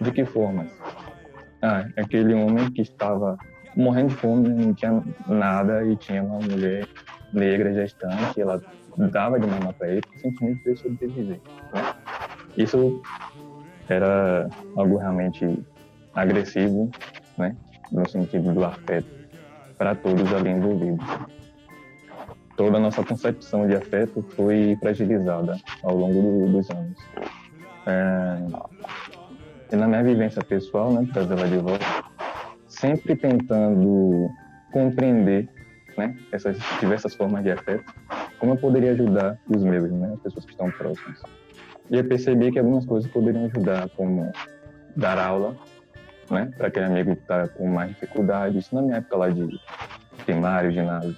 De 0.00 0.12
que 0.12 0.24
formas? 0.24 0.70
Ah, 1.60 1.88
aquele 1.96 2.34
homem 2.34 2.70
que 2.70 2.82
estava 2.82 3.36
morrendo 3.76 4.08
de 4.08 4.14
fome, 4.16 4.48
não 4.48 4.72
tinha 4.74 5.02
nada 5.26 5.84
e 5.84 5.96
tinha 5.96 6.22
uma 6.22 6.38
mulher 6.38 6.86
negra 7.32 7.72
gestante, 7.72 8.40
ela 8.40 8.60
dava 9.10 9.38
de 9.38 9.46
mamar 9.46 9.72
para 9.74 9.88
ele, 9.88 10.02
simplesmente 10.16 10.62
para 10.62 10.76
sobreviver. 10.76 11.40
Né? 11.72 11.94
Isso 12.56 13.00
era 13.92 14.48
algo 14.76 14.96
realmente 14.96 15.58
agressivo, 16.14 16.90
né? 17.36 17.56
no 17.90 18.08
sentido 18.08 18.52
do 18.52 18.64
afeto, 18.64 19.08
para 19.76 19.94
todos 19.94 20.32
ali 20.32 20.50
envolvidos. 20.50 21.04
Toda 22.56 22.76
a 22.76 22.80
nossa 22.80 23.04
concepção 23.04 23.66
de 23.66 23.76
afeto 23.76 24.22
foi 24.34 24.76
fragilizada 24.80 25.56
ao 25.82 25.96
longo 25.96 26.20
do, 26.20 26.52
dos 26.52 26.70
anos. 26.70 26.98
É, 27.86 28.38
e 29.72 29.76
na 29.76 29.86
minha 29.86 30.02
vivência 30.02 30.42
pessoal, 30.42 30.92
né, 30.92 31.06
trazer 31.12 31.38
ela 31.38 31.46
de 31.46 31.58
volta, 31.58 31.86
sempre 32.66 33.14
tentando 33.14 34.28
compreender 34.72 35.48
né, 35.96 36.16
essas 36.32 36.58
diversas 36.80 37.14
formas 37.14 37.42
de 37.44 37.52
afeto, 37.52 37.84
como 38.38 38.52
eu 38.52 38.56
poderia 38.56 38.92
ajudar 38.92 39.38
os 39.48 39.62
meus, 39.62 39.90
né, 39.92 40.12
as 40.14 40.20
pessoas 40.20 40.44
que 40.44 40.50
estão 40.50 40.70
próximas. 40.70 41.20
E 41.90 41.96
eu 41.96 42.04
percebi 42.04 42.52
que 42.52 42.58
algumas 42.58 42.84
coisas 42.84 43.10
poderiam 43.10 43.46
ajudar, 43.46 43.88
como 43.90 44.32
dar 44.94 45.18
aula, 45.18 45.56
né, 46.30 46.52
para 46.56 46.68
aquele 46.68 46.86
amigo 46.86 47.16
que 47.16 47.22
está 47.22 47.48
com 47.48 47.66
mais 47.66 47.90
dificuldades. 47.90 48.70
Na 48.72 48.82
minha 48.82 48.96
época 48.96 49.16
lá 49.16 49.30
de 49.30 49.60
primário, 50.24 50.70
ginásio, 50.70 51.16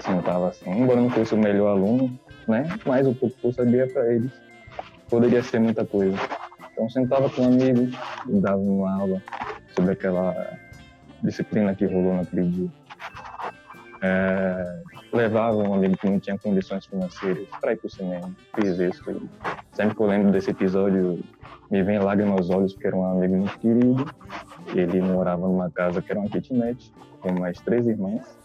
sentava 0.00 0.48
assim, 0.48 0.70
embora 0.70 1.00
não 1.00 1.10
fosse 1.10 1.34
o 1.34 1.38
melhor 1.38 1.68
aluno, 1.68 2.18
né, 2.48 2.68
mas 2.86 3.06
o 3.06 3.14
pouco 3.14 3.36
que 3.36 3.46
eu 3.46 3.52
sabia 3.52 3.86
para 3.86 4.12
eles 4.12 4.32
poderia 5.08 5.42
ser 5.42 5.58
muita 5.60 5.84
coisa. 5.84 6.16
Então 6.72 6.88
sentava 6.88 7.28
com 7.28 7.42
um 7.42 7.46
amigo, 7.46 7.90
dava 8.40 8.56
uma 8.56 9.00
aula 9.00 9.22
sobre 9.74 9.92
aquela 9.92 10.56
disciplina 11.22 11.74
que 11.74 11.84
rolou 11.84 12.14
naquele 12.16 12.48
dia. 12.48 12.68
É, 14.02 14.82
levava 15.12 15.56
um 15.56 15.74
amigo 15.74 15.96
que 15.96 16.08
não 16.08 16.20
tinha 16.20 16.38
condições 16.38 16.86
financeiras 16.86 17.46
para 17.60 17.72
ir 17.72 17.76
para 17.76 17.86
o 17.86 17.90
cinema. 17.90 18.30
Fiz 18.54 18.78
isso. 18.78 19.02
Sempre 19.72 19.96
que 19.96 20.02
eu 20.02 20.06
lembro 20.06 20.30
desse 20.30 20.50
episódio, 20.50 21.20
me 21.70 21.82
vem 21.82 21.98
lágrimas 21.98 22.38
aos 22.38 22.50
olhos, 22.50 22.72
porque 22.72 22.86
era 22.86 22.96
um 22.96 23.04
amigo 23.04 23.36
muito 23.36 23.58
querido. 23.58 24.06
Ele 24.74 25.02
morava 25.02 25.46
numa 25.46 25.70
casa 25.70 26.00
que 26.00 26.10
era 26.10 26.20
uma 26.20 26.28
kitnet, 26.28 26.92
com 27.20 27.32
mais 27.32 27.60
três 27.60 27.86
irmãs. 27.86 28.38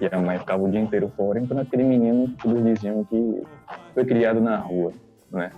E 0.00 0.06
a 0.06 0.18
mãe 0.20 0.38
ficava 0.38 0.62
o 0.62 0.70
dia 0.70 0.80
inteiro 0.80 1.10
fora. 1.16 1.38
Então, 1.38 1.58
aquele 1.58 1.84
menino, 1.84 2.28
todos 2.42 2.62
diziam 2.62 3.04
que 3.04 3.42
foi 3.94 4.04
criado 4.04 4.40
na 4.40 4.56
rua, 4.56 4.92
né? 5.30 5.50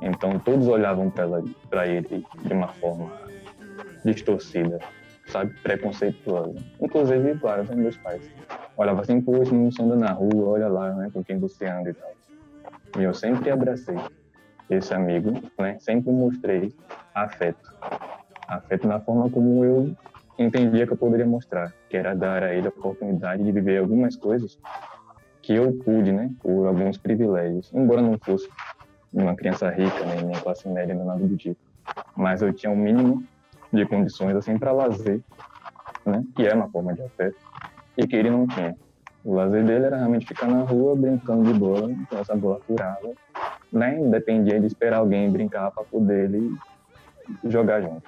Então 0.00 0.38
todos 0.38 0.68
olhavam 0.68 1.10
para 1.10 1.86
ele 1.86 2.24
de 2.42 2.52
uma 2.52 2.68
forma 2.68 3.10
distorcida, 4.04 4.78
sabe? 5.26 5.54
Preconceituosa. 5.62 6.54
Inclusive, 6.80 7.38
claro, 7.38 7.62
os 7.62 7.70
meus 7.70 7.96
pais. 7.96 8.22
Olhava 8.76 9.02
assim, 9.02 9.18
esse 9.42 9.52
menino 9.52 9.70
anda 9.80 9.96
na 9.96 10.12
rua, 10.12 10.48
olha 10.48 10.68
lá, 10.68 10.92
né, 10.94 11.10
com 11.12 11.22
quem 11.22 11.38
você 11.38 11.66
anda 11.66 11.90
e 11.90 11.94
tal. 11.94 12.10
E 12.98 13.02
eu 13.02 13.14
sempre 13.14 13.50
abracei 13.50 13.96
esse 14.70 14.94
amigo, 14.94 15.32
né? 15.58 15.76
Sempre 15.80 16.10
mostrei 16.10 16.74
afeto. 17.14 17.72
Afeto 18.48 18.86
na 18.86 19.00
forma 19.00 19.30
como 19.30 19.64
eu 19.64 19.94
entendia 20.38 20.86
que 20.86 20.92
eu 20.92 20.96
poderia 20.96 21.26
mostrar, 21.26 21.72
que 21.88 21.96
era 21.96 22.14
dar 22.14 22.42
a 22.42 22.54
ele 22.54 22.66
a 22.66 22.70
oportunidade 22.70 23.42
de 23.42 23.52
viver 23.52 23.78
algumas 23.78 24.16
coisas 24.16 24.58
que 25.42 25.54
eu 25.54 25.72
pude, 25.84 26.10
né, 26.10 26.30
por 26.42 26.66
alguns 26.66 26.96
privilégios, 26.96 27.70
embora 27.74 28.00
não 28.00 28.18
fosse 28.18 28.48
uma 29.12 29.36
criança 29.36 29.68
rica, 29.70 30.04
nem, 30.06 30.24
nem 30.24 30.40
classe 30.40 30.66
média, 30.68 30.94
nem 30.94 31.04
nada 31.04 31.24
do 31.24 31.36
tipo. 31.36 31.60
Mas 32.16 32.42
eu 32.42 32.52
tinha 32.52 32.72
um 32.72 32.76
mínimo 32.76 33.22
de 33.74 33.86
condições 33.86 34.36
assim 34.36 34.58
para 34.58 34.72
lazer, 34.72 35.20
né? 36.04 36.24
Que 36.34 36.46
é 36.46 36.54
uma 36.54 36.68
forma 36.68 36.94
de 36.94 37.02
afeto 37.02 37.36
e 37.96 38.06
que 38.06 38.16
ele 38.16 38.30
não 38.30 38.46
tinha. 38.46 38.76
O 39.24 39.34
lazer 39.34 39.64
dele 39.64 39.86
era 39.86 39.96
realmente 39.96 40.26
ficar 40.26 40.46
na 40.46 40.62
rua 40.62 40.94
brincando 40.94 41.50
de 41.50 41.58
bola, 41.58 41.90
então 41.90 42.18
essa 42.18 42.36
bola 42.36 42.60
furava. 42.66 43.12
Né? 43.72 43.98
Dependia 44.10 44.60
de 44.60 44.66
esperar 44.66 44.98
alguém 44.98 45.30
brincar 45.30 45.70
para 45.70 45.82
poder 45.84 46.24
ele 46.24 46.54
jogar 47.44 47.80
junto. 47.80 48.02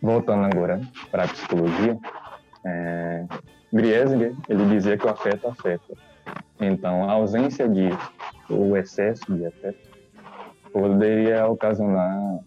Voltando 0.00 0.44
agora 0.44 0.80
para 1.10 1.24
a 1.24 1.28
psicologia, 1.28 1.98
é, 2.64 3.26
ele 3.72 4.64
dizia 4.70 4.96
que 4.96 5.06
o 5.06 5.10
afeto 5.10 5.48
afeta. 5.48 5.94
Então, 6.58 7.08
a 7.08 7.12
ausência 7.12 7.68
de 7.68 7.90
ou 8.48 8.76
excesso 8.76 9.34
de 9.34 9.44
afeto 9.44 9.78
poderia 10.72 11.46
ocasionar 11.46 12.38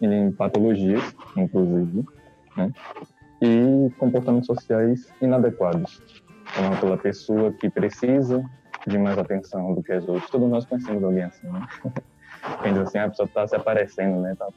em 0.00 0.32
patologias, 0.32 1.02
inclusive, 1.36 2.04
né? 2.56 2.72
e 3.40 3.90
comportamentos 3.98 4.46
sociais 4.46 5.12
inadequados, 5.20 6.02
como 6.54 6.74
aquela 6.74 6.98
pessoa 6.98 7.52
que 7.52 7.70
precisa 7.70 8.44
de 8.86 8.98
mais 8.98 9.18
atenção 9.18 9.74
do 9.74 9.82
que 9.82 9.92
as 9.92 10.06
outras. 10.06 10.30
Todos 10.30 10.48
nós 10.48 10.64
conhecemos 10.66 11.02
alguém 11.02 11.24
assim, 11.24 11.46
né? 11.48 11.66
Quem 12.62 12.72
diz 12.72 12.82
assim, 12.82 12.98
a 12.98 13.08
pessoa 13.08 13.26
está 13.26 13.46
se 13.46 13.54
aparecendo, 13.54 14.20
né? 14.20 14.32
Está 14.32 14.48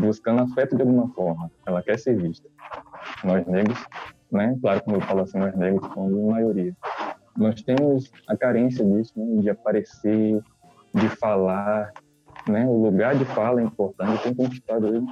buscando 0.00 0.42
afeto 0.42 0.76
de 0.76 0.82
alguma 0.82 1.08
forma. 1.08 1.50
Ela 1.64 1.82
quer 1.82 1.98
ser 1.98 2.16
vista. 2.16 2.46
Nós 3.24 3.46
negros, 3.46 3.82
né? 4.30 4.56
Claro, 4.60 4.82
como 4.82 4.96
eu 4.96 5.00
falo 5.00 5.22
assim, 5.22 5.38
nós 5.38 5.56
negros 5.56 5.86
somos 5.94 6.12
a 6.12 6.32
maioria. 6.32 6.76
Nós 7.36 7.62
temos 7.62 8.12
a 8.28 8.36
carência 8.36 8.84
disso, 8.84 9.14
né? 9.16 9.40
de 9.42 9.50
aparecer, 9.50 10.42
de 10.94 11.08
falar, 11.08 11.92
né? 12.50 12.66
O 12.66 12.82
lugar 12.82 13.16
de 13.16 13.24
fala 13.24 13.60
é 13.60 13.64
importante. 13.64 14.22
Tem 14.22 14.34
conquistado 14.34 14.88
ele, 14.88 15.06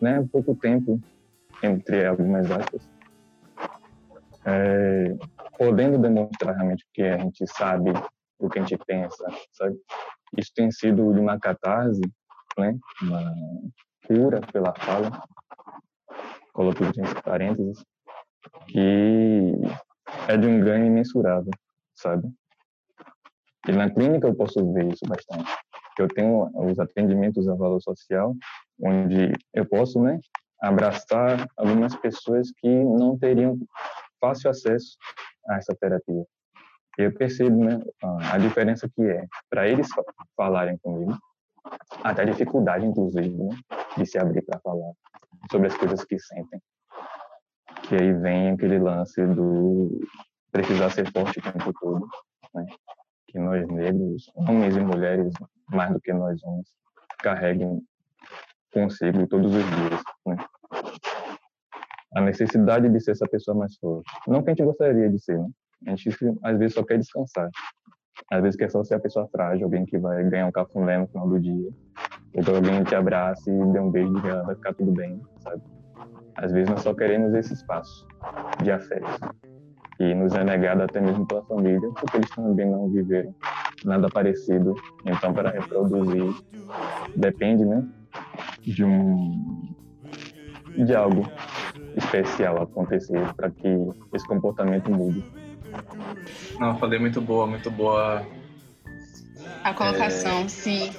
né? 0.00 0.26
Pouco 0.32 0.54
tempo 0.54 1.00
entre 1.62 2.06
algumas 2.06 2.50
aspas, 2.50 2.88
é, 4.44 5.16
podendo 5.56 5.98
demonstrar 5.98 6.54
realmente 6.54 6.84
o 6.84 6.88
que 6.92 7.02
a 7.02 7.18
gente 7.18 7.46
sabe, 7.46 7.92
o 8.38 8.48
que 8.48 8.58
a 8.58 8.62
gente 8.62 8.78
pensa, 8.86 9.24
sabe? 9.52 9.76
Isso 10.36 10.52
tem 10.54 10.70
sido 10.70 11.12
de 11.12 11.20
uma 11.20 11.38
catarse, 11.38 12.00
né? 12.56 12.78
Uma 13.02 13.34
cura 14.06 14.40
pela 14.52 14.74
fala, 14.74 15.22
coloquei 16.52 16.86
entre 16.86 17.22
parênteses, 17.22 17.84
que 18.68 19.52
é 20.28 20.36
de 20.36 20.46
um 20.46 20.60
ganho 20.60 20.86
imensurável, 20.86 21.50
sabe? 21.94 22.28
E 23.66 23.72
na 23.72 23.90
clínica 23.90 24.28
eu 24.28 24.34
posso 24.34 24.72
ver 24.72 24.92
isso 24.92 25.04
bastante. 25.06 25.50
Eu 26.02 26.08
tenho 26.08 26.50
os 26.54 26.78
atendimentos 26.78 27.48
a 27.48 27.54
valor 27.54 27.80
social, 27.80 28.34
onde 28.80 29.32
eu 29.52 29.66
posso, 29.66 30.00
né, 30.00 30.20
abraçar 30.60 31.48
algumas 31.56 31.94
pessoas 31.96 32.50
que 32.58 32.68
não 32.68 33.18
teriam 33.18 33.58
fácil 34.20 34.50
acesso 34.50 34.96
a 35.48 35.56
essa 35.56 35.74
terapia. 35.74 36.24
Eu 36.96 37.12
percebo 37.14 37.64
né, 37.64 37.80
a 38.32 38.38
diferença 38.38 38.88
que 38.88 39.02
é 39.02 39.24
para 39.48 39.68
eles 39.68 39.88
falarem 40.36 40.76
comigo, 40.78 41.16
até 42.02 42.22
a 42.22 42.24
dificuldade, 42.24 42.84
inclusive, 42.84 43.30
né, 43.30 43.56
de 43.96 44.06
se 44.06 44.18
abrir 44.18 44.42
para 44.42 44.58
falar 44.60 44.92
sobre 45.50 45.68
as 45.68 45.76
coisas 45.76 46.04
que 46.04 46.18
sentem. 46.18 46.60
Que 47.88 47.94
aí 47.94 48.12
vem 48.12 48.50
aquele 48.50 48.78
lance 48.78 49.24
do 49.26 50.00
precisar 50.50 50.90
ser 50.90 51.10
forte 51.12 51.38
o 51.38 51.42
tempo 51.42 51.72
todo, 51.80 52.08
né? 52.54 52.66
Que 53.28 53.38
nós 53.38 53.66
negros, 53.68 54.30
homens 54.34 54.76
e 54.76 54.80
mulheres, 54.80 55.32
mais 55.70 55.92
do 55.92 56.00
que 56.00 56.12
nós 56.12 56.42
homens, 56.42 56.66
carreguem 57.22 57.80
consigo 58.72 59.26
todos 59.26 59.54
os 59.54 59.64
dias. 59.64 60.02
Né? 60.26 60.36
A 62.14 62.20
necessidade 62.22 62.88
de 62.88 63.00
ser 63.00 63.12
essa 63.12 63.26
pessoa 63.28 63.56
mais 63.56 63.76
forte. 63.76 64.10
Não 64.26 64.42
que 64.42 64.50
a 64.50 64.54
gente 64.54 64.64
gostaria 64.64 65.08
de 65.10 65.18
ser, 65.18 65.38
né? 65.38 65.48
A 65.86 65.90
gente 65.90 66.10
às 66.42 66.58
vezes 66.58 66.74
só 66.74 66.82
quer 66.82 66.98
descansar. 66.98 67.50
Às 68.30 68.42
vezes 68.42 68.56
quer 68.56 68.70
só 68.70 68.82
ser 68.82 68.94
a 68.94 69.00
pessoa 69.00 69.28
frágil, 69.28 69.64
alguém 69.64 69.84
que 69.84 69.98
vai 69.98 70.24
ganhar 70.24 70.46
um 70.46 70.52
cafuné 70.52 70.98
no 70.98 71.06
final 71.06 71.28
do 71.28 71.38
dia. 71.38 71.70
Ou 72.34 72.42
que 72.42 72.50
alguém 72.50 72.82
te 72.82 72.94
abrace 72.94 73.50
e 73.50 73.72
dê 73.72 73.78
um 73.78 73.90
beijo 73.90 74.16
e 74.18 74.20
vai 74.20 74.54
ficar 74.54 74.74
tudo 74.74 74.92
bem, 74.92 75.20
sabe? 75.38 75.62
Às 76.36 76.52
vezes 76.52 76.68
nós 76.68 76.80
só 76.80 76.94
queremos 76.94 77.32
esse 77.34 77.52
espaço 77.52 78.06
de 78.62 78.70
afeto. 78.70 79.06
E 80.00 80.14
nos 80.14 80.32
é 80.34 80.44
negado 80.44 80.82
até 80.82 81.00
mesmo 81.00 81.26
pela 81.26 81.42
família, 81.44 81.90
porque 81.98 82.18
eles 82.18 82.30
também 82.30 82.70
não 82.70 82.88
viveram 82.88 83.34
nada 83.84 84.08
parecido. 84.08 84.74
Então, 85.04 85.32
para 85.32 85.50
reproduzir, 85.50 86.34
depende, 87.16 87.64
né? 87.64 87.84
de 88.62 88.84
um 88.84 89.74
de 90.76 90.94
algo 90.94 91.30
especial 91.96 92.62
acontecer 92.62 93.34
para 93.34 93.50
que 93.50 93.68
esse 94.12 94.26
comportamento 94.26 94.90
mude. 94.90 95.24
Não, 96.60 96.78
falei 96.78 96.98
muito 96.98 97.20
boa, 97.20 97.46
muito 97.46 97.70
boa. 97.70 98.24
A 99.64 99.74
colocação, 99.74 100.42
é... 100.42 100.48
sim. 100.48 100.92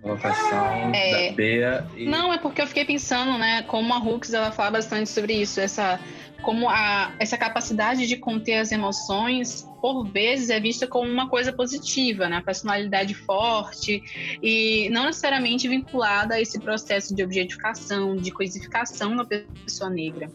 Colocação 0.00 0.92
é... 0.94 1.28
da 1.28 1.36
Bea. 1.36 1.86
E... 1.94 2.08
Não, 2.08 2.32
é 2.32 2.38
porque 2.38 2.62
eu 2.62 2.66
fiquei 2.66 2.86
pensando, 2.86 3.36
né, 3.38 3.62
como 3.62 3.92
a 3.92 3.98
Hooks 3.98 4.32
ela 4.32 4.50
fala 4.50 4.70
bastante 4.70 5.10
sobre 5.10 5.34
isso, 5.34 5.60
essa 5.60 6.00
como 6.44 6.68
a, 6.68 7.14
essa 7.18 7.36
capacidade 7.36 8.06
de 8.06 8.16
conter 8.16 8.58
as 8.58 8.70
emoções, 8.70 9.68
por 9.80 10.04
vezes, 10.04 10.50
é 10.50 10.60
vista 10.60 10.86
como 10.86 11.10
uma 11.10 11.28
coisa 11.28 11.52
positiva, 11.52 12.28
né? 12.28 12.42
Personalidade 12.44 13.14
forte 13.14 14.02
e 14.42 14.88
não 14.90 15.04
necessariamente 15.04 15.66
vinculada 15.66 16.34
a 16.34 16.40
esse 16.40 16.60
processo 16.60 17.14
de 17.14 17.22
objetificação, 17.24 18.16
de 18.16 18.30
coisificação 18.30 19.16
da 19.16 19.24
pessoa 19.24 19.90
negra. 19.90 20.30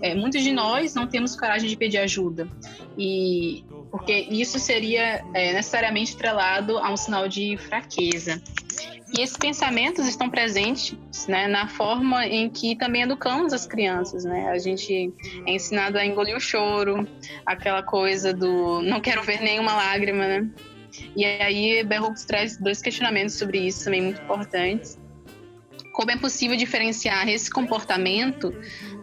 É, 0.00 0.14
muitos 0.14 0.42
de 0.42 0.52
nós 0.52 0.94
não 0.94 1.06
temos 1.06 1.34
coragem 1.34 1.68
de 1.68 1.76
pedir 1.76 1.98
ajuda 1.98 2.48
e 2.96 3.64
porque 3.90 4.12
isso 4.12 4.58
seria 4.58 5.24
é, 5.32 5.52
necessariamente 5.52 6.10
estrelado 6.10 6.78
a 6.78 6.92
um 6.92 6.96
sinal 6.96 7.28
de 7.28 7.56
fraqueza. 7.56 8.42
E 9.16 9.22
esses 9.22 9.36
pensamentos 9.36 10.08
estão 10.08 10.28
presentes 10.28 10.96
né, 11.28 11.46
na 11.46 11.68
forma 11.68 12.26
em 12.26 12.50
que 12.50 12.74
também 12.74 13.02
educamos 13.02 13.52
as 13.52 13.64
crianças. 13.64 14.24
Né? 14.24 14.48
A 14.48 14.58
gente 14.58 15.12
é 15.46 15.52
ensinado 15.52 15.98
a 15.98 16.04
engolir 16.04 16.36
o 16.36 16.40
choro, 16.40 17.06
aquela 17.46 17.82
coisa 17.82 18.34
do 18.34 18.82
não 18.82 19.00
quero 19.00 19.22
ver 19.22 19.40
nenhuma 19.40 19.72
lágrima. 19.74 20.26
Né? 20.26 20.50
E 21.14 21.24
aí, 21.24 21.84
Berrux 21.84 22.24
traz 22.24 22.56
dois 22.56 22.82
questionamentos 22.82 23.36
sobre 23.36 23.58
isso 23.58 23.84
também 23.84 24.02
muito 24.02 24.20
importantes 24.20 24.98
como 25.94 26.10
é 26.10 26.16
possível 26.16 26.56
diferenciar 26.56 27.28
esse 27.28 27.48
comportamento 27.48 28.52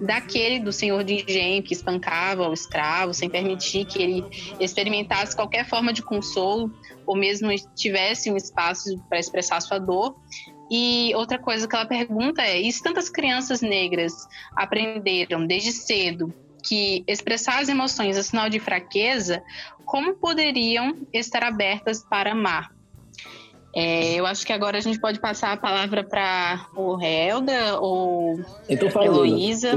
daquele 0.01 0.59
do 0.59 0.73
senhor 0.73 1.05
de 1.05 1.23
engenho 1.23 1.63
que 1.63 1.73
espancava 1.73 2.49
o 2.49 2.53
escravo 2.53 3.13
sem 3.13 3.29
permitir 3.29 3.85
que 3.85 4.01
ele 4.01 4.25
experimentasse 4.59 5.33
qualquer 5.33 5.65
forma 5.65 5.93
de 5.93 6.03
consolo 6.03 6.69
ou 7.07 7.15
mesmo 7.15 7.47
tivesse 7.75 8.29
um 8.29 8.35
espaço 8.35 8.99
para 9.07 9.19
expressar 9.19 9.61
sua 9.61 9.79
dor. 9.79 10.17
E 10.69 11.13
outra 11.15 11.39
coisa 11.39 11.65
que 11.65 11.75
ela 11.75 11.85
pergunta 11.85 12.41
é: 12.41 12.59
e 12.59 12.71
se 12.71 12.83
tantas 12.83 13.09
crianças 13.09 13.61
negras 13.61 14.13
aprenderam 14.55 15.47
desde 15.47 15.71
cedo 15.71 16.33
que 16.61 17.05
expressar 17.07 17.61
as 17.61 17.69
emoções 17.69 18.17
é 18.17 18.21
sinal 18.21 18.49
de 18.49 18.59
fraqueza, 18.59 19.41
como 19.85 20.13
poderiam 20.15 21.07
estar 21.13 21.41
abertas 21.41 22.03
para 22.03 22.33
amar? 22.33 22.80
É, 23.73 24.15
eu 24.15 24.25
acho 24.25 24.45
que 24.45 24.51
agora 24.51 24.77
a 24.77 24.81
gente 24.81 24.99
pode 24.99 25.19
passar 25.19 25.53
a 25.53 25.57
palavra 25.57 26.03
para 26.03 26.67
o 26.75 27.01
Helda 27.01 27.79
ou 27.79 28.39
então, 28.67 28.89
a 28.93 29.05
Heloísa. 29.05 29.75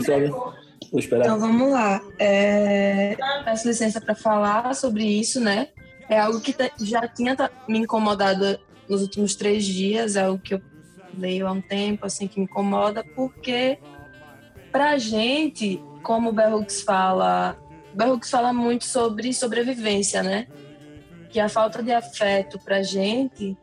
Então 0.93 1.39
vamos 1.39 1.71
lá. 1.71 2.01
É, 2.19 3.17
peço 3.45 3.69
licença 3.69 4.01
para 4.01 4.15
falar 4.15 4.75
sobre 4.75 5.05
isso, 5.05 5.41
né? 5.41 5.69
É 6.09 6.19
algo 6.19 6.41
que 6.41 6.55
já 6.81 7.07
tinha 7.09 7.37
me 7.69 7.79
incomodado 7.79 8.59
nos 8.89 9.01
últimos 9.01 9.35
três 9.35 9.65
dias, 9.65 10.17
é 10.17 10.23
algo 10.23 10.39
que 10.39 10.55
eu 10.55 10.63
leio 11.17 11.47
há 11.47 11.53
um 11.53 11.61
tempo, 11.61 12.05
assim, 12.05 12.27
que 12.27 12.39
me 12.39 12.45
incomoda, 12.45 13.05
porque 13.15 13.79
pra 14.71 14.99
gente, 14.99 15.83
como 16.03 16.31
o 16.31 16.33
Berrux 16.33 16.83
fala, 16.83 17.57
Berrux 17.95 18.29
fala 18.29 18.53
muito 18.53 18.85
sobre 18.85 19.33
sobrevivência, 19.33 20.23
né? 20.23 20.47
Que 21.31 21.41
a 21.41 21.49
falta 21.49 21.83
de 21.83 21.93
afeto 21.93 22.59
pra 22.59 22.83
gente 22.83 23.57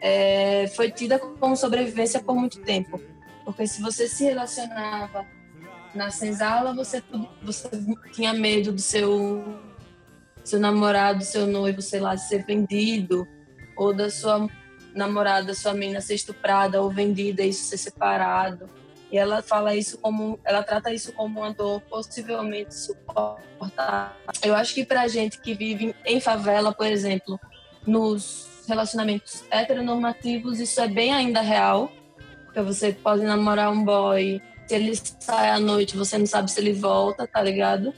é, 0.00 0.66
foi 0.68 0.90
tida 0.90 1.18
como 1.18 1.56
sobrevivência 1.56 2.20
por 2.20 2.34
muito 2.34 2.60
tempo. 2.60 3.00
Porque 3.44 3.66
se 3.66 3.82
você 3.82 4.08
se 4.08 4.24
relacionava 4.24 5.26
na 5.94 6.10
senzala, 6.10 6.74
você, 6.74 7.02
você 7.42 7.68
tinha 8.12 8.32
medo 8.32 8.72
do 8.72 8.80
seu, 8.80 9.44
seu 10.44 10.60
namorado, 10.60 11.24
seu 11.24 11.46
noivo, 11.46 11.82
sei 11.82 12.00
lá, 12.00 12.16
ser 12.16 12.44
vendido, 12.44 13.26
ou 13.76 13.92
da 13.92 14.10
sua 14.10 14.48
namorada, 14.94 15.54
sua 15.54 15.74
menina 15.74 16.00
ser 16.00 16.14
estuprada 16.14 16.80
ou 16.80 16.90
vendida, 16.90 17.42
isso 17.42 17.64
ser 17.64 17.78
separado. 17.78 18.68
E 19.10 19.18
ela 19.18 19.42
fala 19.42 19.74
isso 19.74 19.98
como, 19.98 20.38
ela 20.44 20.62
trata 20.62 20.92
isso 20.92 21.12
como 21.12 21.40
uma 21.40 21.52
dor 21.52 21.80
possivelmente 21.82 22.74
suportável. 22.74 24.14
Eu 24.42 24.54
acho 24.54 24.72
que 24.72 24.84
pra 24.84 25.08
gente 25.08 25.40
que 25.40 25.52
vive 25.52 25.94
em 26.04 26.20
favela, 26.20 26.72
por 26.72 26.86
exemplo, 26.86 27.38
nos 27.84 28.49
relacionamentos 28.66 29.44
heteronormativos, 29.50 30.60
isso 30.60 30.80
é 30.80 30.88
bem 30.88 31.12
ainda 31.12 31.40
real. 31.40 31.92
Porque 32.44 32.62
você 32.62 32.92
pode 32.92 33.22
namorar 33.22 33.70
um 33.70 33.84
boy 33.84 34.40
se 34.70 34.74
ele 34.76 34.94
sai 35.18 35.50
à 35.50 35.58
noite, 35.58 35.96
você 35.96 36.16
não 36.16 36.26
sabe 36.26 36.48
se 36.48 36.60
ele 36.60 36.72
volta, 36.72 37.26
tá 37.26 37.42
ligado? 37.42 37.92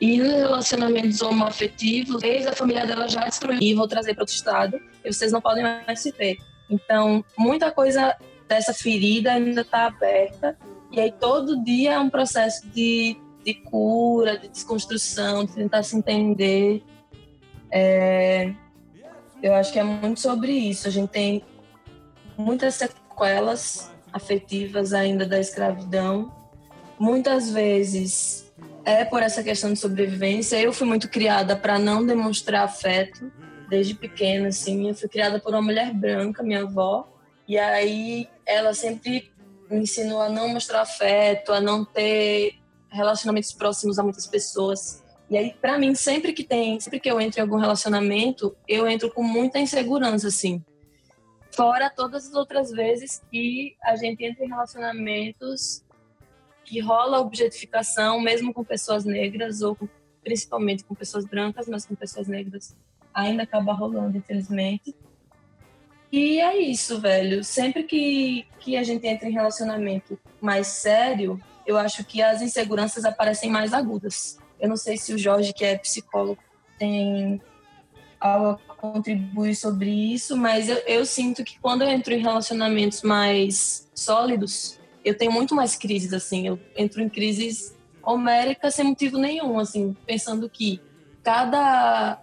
E 0.00 0.16
nos 0.16 0.32
relacionamentos 0.32 1.20
homoafetivos, 1.20 2.22
desde 2.22 2.48
a 2.48 2.54
família 2.54 2.86
dela 2.86 3.06
já 3.06 3.24
destruiu 3.26 3.60
e 3.60 3.74
vou 3.74 3.86
trazer 3.86 4.14
para 4.14 4.22
outro 4.22 4.34
estado, 4.34 4.80
e 5.04 5.12
vocês 5.12 5.30
não 5.30 5.42
podem 5.42 5.62
mais 5.62 6.00
se 6.00 6.10
ver. 6.12 6.38
Então, 6.70 7.22
muita 7.36 7.70
coisa 7.70 8.16
dessa 8.48 8.72
ferida 8.72 9.32
ainda 9.32 9.60
está 9.60 9.86
aberta, 9.86 10.56
e 10.90 11.00
aí 11.00 11.12
todo 11.12 11.62
dia 11.62 11.94
é 11.94 11.98
um 11.98 12.08
processo 12.08 12.66
de, 12.68 13.14
de 13.44 13.52
cura, 13.52 14.38
de 14.38 14.48
desconstrução, 14.48 15.44
de 15.44 15.52
tentar 15.52 15.82
se 15.82 15.96
entender. 15.96 16.82
É, 17.70 18.54
eu 19.42 19.54
acho 19.54 19.72
que 19.72 19.78
é 19.78 19.84
muito 19.84 20.20
sobre 20.20 20.52
isso. 20.52 20.88
A 20.88 20.90
gente 20.90 21.10
tem 21.10 21.44
muitas 22.36 22.74
sequelas 22.74 23.90
afetivas 24.12 24.92
ainda 24.92 25.26
da 25.26 25.38
escravidão. 25.38 26.32
Muitas 26.98 27.50
vezes 27.50 28.52
é 28.84 29.04
por 29.04 29.22
essa 29.22 29.42
questão 29.42 29.72
de 29.72 29.78
sobrevivência. 29.78 30.60
Eu 30.60 30.72
fui 30.72 30.86
muito 30.86 31.08
criada 31.08 31.56
para 31.56 31.78
não 31.78 32.04
demonstrar 32.04 32.64
afeto 32.64 33.30
desde 33.68 33.94
pequena, 33.94 34.48
assim. 34.48 34.88
Eu 34.88 34.94
fui 34.94 35.08
criada 35.08 35.38
por 35.38 35.52
uma 35.52 35.62
mulher 35.62 35.92
branca, 35.92 36.42
minha 36.42 36.62
avó, 36.62 37.06
e 37.46 37.58
aí 37.58 38.28
ela 38.46 38.72
sempre 38.74 39.30
me 39.70 39.80
ensinou 39.80 40.20
a 40.20 40.28
não 40.28 40.48
mostrar 40.48 40.80
afeto, 40.80 41.52
a 41.52 41.60
não 41.60 41.84
ter 41.84 42.54
relacionamentos 42.90 43.52
próximos 43.52 43.98
a 43.98 44.02
muitas 44.02 44.26
pessoas. 44.26 45.02
E 45.30 45.36
aí, 45.36 45.54
para 45.60 45.78
mim, 45.78 45.94
sempre 45.94 46.32
que 46.32 46.42
tem, 46.42 46.80
sempre 46.80 46.98
que 46.98 47.10
eu 47.10 47.20
entro 47.20 47.38
em 47.38 47.42
algum 47.42 47.56
relacionamento, 47.56 48.56
eu 48.66 48.88
entro 48.88 49.12
com 49.12 49.22
muita 49.22 49.58
insegurança, 49.58 50.28
assim. 50.28 50.64
Fora 51.50 51.90
todas 51.90 52.28
as 52.28 52.34
outras 52.34 52.70
vezes 52.70 53.22
que 53.30 53.76
a 53.82 53.96
gente 53.96 54.24
entra 54.24 54.44
em 54.44 54.48
relacionamentos 54.48 55.84
que 56.64 56.80
rola 56.80 57.20
objetificação, 57.20 58.20
mesmo 58.20 58.54
com 58.54 58.64
pessoas 58.64 59.04
negras, 59.04 59.60
ou 59.60 59.76
principalmente 60.22 60.84
com 60.84 60.94
pessoas 60.94 61.24
brancas, 61.24 61.66
mas 61.66 61.84
com 61.84 61.94
pessoas 61.94 62.28
negras 62.28 62.76
ainda 63.12 63.42
acaba 63.42 63.72
rolando, 63.72 64.16
infelizmente. 64.16 64.94
E 66.10 66.40
é 66.40 66.56
isso, 66.56 67.00
velho. 67.00 67.44
Sempre 67.44 67.82
que, 67.82 68.46
que 68.60 68.76
a 68.76 68.82
gente 68.82 69.06
entra 69.06 69.28
em 69.28 69.32
relacionamento 69.32 70.18
mais 70.40 70.68
sério, 70.68 71.40
eu 71.66 71.76
acho 71.76 72.04
que 72.04 72.22
as 72.22 72.40
inseguranças 72.40 73.04
aparecem 73.04 73.50
mais 73.50 73.72
agudas. 73.72 74.38
Eu 74.60 74.68
não 74.68 74.76
sei 74.76 74.96
se 74.96 75.12
o 75.12 75.18
Jorge, 75.18 75.52
que 75.52 75.64
é 75.64 75.78
psicólogo, 75.78 76.38
tem 76.78 77.40
algo 78.20 78.60
a 78.68 78.74
contribuir 78.74 79.54
sobre 79.54 79.90
isso, 79.90 80.36
mas 80.36 80.68
eu, 80.68 80.76
eu 80.78 81.06
sinto 81.06 81.44
que 81.44 81.58
quando 81.60 81.82
eu 81.82 81.88
entro 81.88 82.12
em 82.12 82.20
relacionamentos 82.20 83.02
mais 83.02 83.88
sólidos, 83.94 84.78
eu 85.04 85.16
tenho 85.16 85.32
muito 85.32 85.54
mais 85.54 85.76
crises, 85.76 86.12
assim. 86.12 86.46
Eu 86.46 86.58
entro 86.76 87.00
em 87.00 87.08
crises 87.08 87.76
homéricas 88.02 88.74
sem 88.74 88.84
motivo 88.84 89.18
nenhum, 89.18 89.58
assim, 89.58 89.96
pensando 90.06 90.48
que 90.48 90.80
cada 91.22 92.22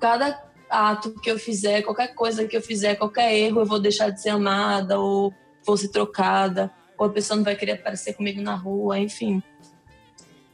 cada 0.00 0.44
ato 0.68 1.14
que 1.20 1.30
eu 1.30 1.38
fizer, 1.38 1.82
qualquer 1.82 2.14
coisa 2.14 2.46
que 2.46 2.56
eu 2.56 2.62
fizer, 2.62 2.96
qualquer 2.96 3.34
erro, 3.34 3.60
eu 3.60 3.66
vou 3.66 3.78
deixar 3.78 4.10
de 4.10 4.20
ser 4.20 4.30
amada 4.30 4.98
ou 4.98 5.32
vou 5.64 5.76
ser 5.76 5.88
trocada, 5.88 6.72
ou 6.98 7.06
a 7.06 7.10
pessoa 7.10 7.36
não 7.36 7.44
vai 7.44 7.56
querer 7.56 7.72
aparecer 7.72 8.14
comigo 8.14 8.40
na 8.40 8.54
rua, 8.54 8.98
enfim. 8.98 9.42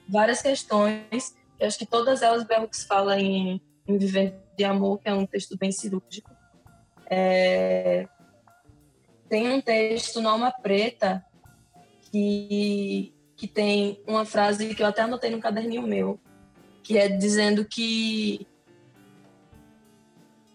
Várias 0.09 0.43
questões, 0.43 1.35
eu 1.59 1.67
acho 1.67 1.79
que 1.79 1.87
todas 1.87 2.23
elas 2.23 2.45
Berrux 2.45 2.85
fala 2.85 3.19
em, 3.21 3.61
em 3.87 3.99
Viver 3.99 4.35
de 4.57 4.65
Amor, 4.65 4.99
que 4.99 5.09
é 5.09 5.15
um 5.15 5.27
texto 5.27 5.57
bem 5.57 5.73
cirúrgico. 5.73 6.31
É, 7.07 8.09
tem 9.29 9.51
um 9.51 9.61
texto 9.61 10.21
no 10.21 10.29
Alma 10.29 10.51
Preta 10.51 11.25
que, 12.11 13.15
que 13.37 13.47
tem 13.47 14.03
uma 14.07 14.25
frase 14.25 14.75
que 14.75 14.83
eu 14.83 14.87
até 14.87 15.03
anotei 15.03 15.31
no 15.31 15.41
caderninho 15.41 15.83
meu, 15.83 16.21
que 16.83 16.99
é 16.99 17.09
dizendo 17.09 17.65
que 17.65 18.47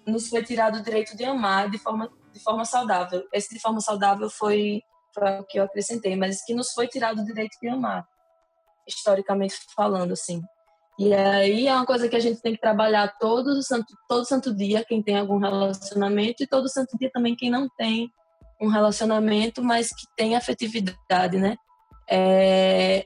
nos 0.05 0.29
foi 0.29 0.43
tirado 0.43 0.77
o 0.77 0.83
direito 0.83 1.17
de 1.17 1.25
amar 1.25 1.69
de 1.69 1.77
forma, 1.77 2.11
de 2.31 2.39
forma 2.39 2.63
saudável. 2.65 3.27
Esse 3.33 3.53
de 3.53 3.59
forma 3.59 3.81
saudável 3.81 4.29
foi, 4.29 4.81
foi 5.13 5.39
o 5.39 5.43
que 5.43 5.59
eu 5.59 5.63
acrescentei, 5.63 6.15
mas 6.15 6.43
que 6.43 6.53
nos 6.53 6.71
foi 6.71 6.87
tirado 6.87 7.21
o 7.21 7.25
direito 7.25 7.57
de 7.61 7.67
amar, 7.67 8.07
historicamente 8.87 9.55
falando, 9.75 10.13
assim. 10.13 10.41
E 10.99 11.13
aí 11.13 11.67
é 11.67 11.75
uma 11.75 11.85
coisa 11.85 12.09
que 12.09 12.15
a 12.15 12.19
gente 12.19 12.41
tem 12.41 12.53
que 12.53 12.61
trabalhar 12.61 13.15
todo 13.19 13.61
santo, 13.61 13.93
todo 14.09 14.25
santo 14.25 14.55
dia, 14.55 14.83
quem 14.83 15.03
tem 15.03 15.17
algum 15.17 15.37
relacionamento, 15.37 16.41
e 16.41 16.47
todo 16.47 16.67
santo 16.67 16.97
dia 16.97 17.11
também 17.13 17.35
quem 17.35 17.51
não 17.51 17.69
tem, 17.77 18.11
um 18.59 18.67
relacionamento, 18.67 19.63
mas 19.63 19.89
que 19.89 20.07
tem 20.15 20.35
afetividade, 20.35 21.37
né? 21.37 21.55
É... 22.09 23.05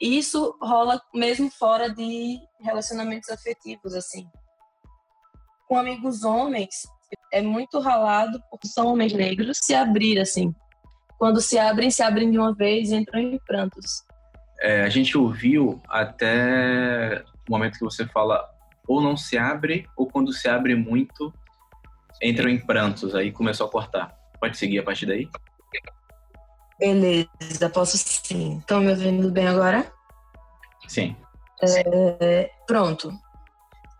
Isso 0.00 0.56
rola 0.60 1.00
mesmo 1.14 1.50
fora 1.50 1.88
de 1.88 2.40
relacionamentos 2.60 3.28
afetivos, 3.30 3.94
assim. 3.94 4.26
Com 5.68 5.76
amigos 5.76 6.24
homens, 6.24 6.88
é 7.32 7.40
muito 7.40 7.78
ralado, 7.78 8.42
porque 8.50 8.66
são 8.66 8.88
homens 8.88 9.12
negros, 9.12 9.58
se 9.62 9.74
abrir, 9.74 10.18
assim. 10.18 10.52
Quando 11.18 11.40
se 11.40 11.58
abrem, 11.58 11.90
se 11.90 12.02
abrem 12.02 12.30
de 12.30 12.38
uma 12.38 12.54
vez 12.54 12.90
e 12.90 12.96
entram 12.96 13.20
em 13.20 13.38
prantos. 13.46 14.02
É, 14.60 14.82
a 14.82 14.88
gente 14.88 15.16
ouviu 15.16 15.80
até 15.88 17.24
o 17.48 17.52
momento 17.52 17.78
que 17.78 17.84
você 17.84 18.06
fala 18.06 18.46
ou 18.86 19.00
não 19.00 19.16
se 19.16 19.38
abre, 19.38 19.88
ou 19.96 20.06
quando 20.06 20.32
se 20.32 20.48
abre 20.48 20.74
muito, 20.74 21.32
entram 22.22 22.50
em 22.50 22.58
prantos, 22.58 23.14
aí 23.14 23.32
começou 23.32 23.66
a 23.66 23.70
cortar. 23.70 24.14
Pode 24.40 24.58
seguir 24.58 24.80
a 24.80 24.82
partir 24.82 25.06
daí? 25.06 25.28
Beleza, 26.78 27.70
posso 27.72 27.96
sim. 27.98 28.58
Estão 28.58 28.80
me 28.80 28.90
ouvindo 28.90 29.30
bem 29.30 29.46
agora? 29.46 29.90
Sim. 30.88 31.14
É, 31.62 32.50
pronto. 32.66 33.12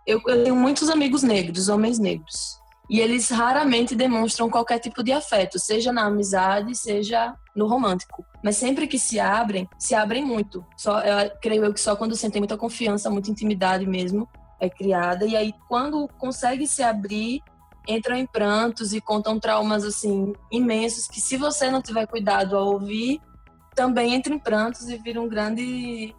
Eu, 0.07 0.21
eu 0.27 0.45
tenho 0.45 0.57
muitos 0.57 0.89
amigos 0.89 1.23
negros, 1.23 1.69
homens 1.69 1.99
negros. 1.99 2.60
E 2.91 2.99
eles 2.99 3.31
raramente 3.31 3.95
demonstram 3.95 4.51
qualquer 4.51 4.81
tipo 4.81 5.01
de 5.05 5.13
afeto, 5.13 5.61
seja 5.61 5.93
na 5.93 6.07
amizade, 6.07 6.75
seja 6.75 7.37
no 7.55 7.69
romântico. 7.69 8.27
Mas 8.43 8.57
sempre 8.57 8.89
que 8.89 8.99
se 8.99 9.21
abrem, 9.21 9.69
se 9.79 9.95
abrem 9.95 10.25
muito. 10.25 10.67
Só, 10.77 11.01
eu 11.01 11.31
creio 11.41 11.65
eu 11.65 11.73
que 11.73 11.81
só 11.81 11.95
quando 11.95 12.17
sentem 12.17 12.41
muita 12.41 12.59
confiança, 12.59 13.09
muita 13.09 13.31
intimidade 13.31 13.87
mesmo, 13.87 14.29
é 14.59 14.69
criada. 14.69 15.25
E 15.25 15.37
aí, 15.37 15.55
quando 15.69 16.09
consegue 16.19 16.67
se 16.67 16.83
abrir, 16.83 17.41
entram 17.87 18.17
em 18.17 18.27
prantos 18.27 18.93
e 18.93 19.01
contam 19.01 19.39
traumas 19.39 19.85
assim 19.85 20.33
imensos 20.51 21.07
que 21.07 21.21
se 21.21 21.37
você 21.37 21.71
não 21.71 21.81
tiver 21.81 22.09
cuidado 22.09 22.57
ao 22.57 22.73
ouvir, 22.73 23.21
também 23.73 24.15
entra 24.15 24.35
em 24.35 24.39
prantos 24.39 24.89
e 24.89 24.97
vira 24.99 25.21
um 25.21 25.29
grande 25.29 26.13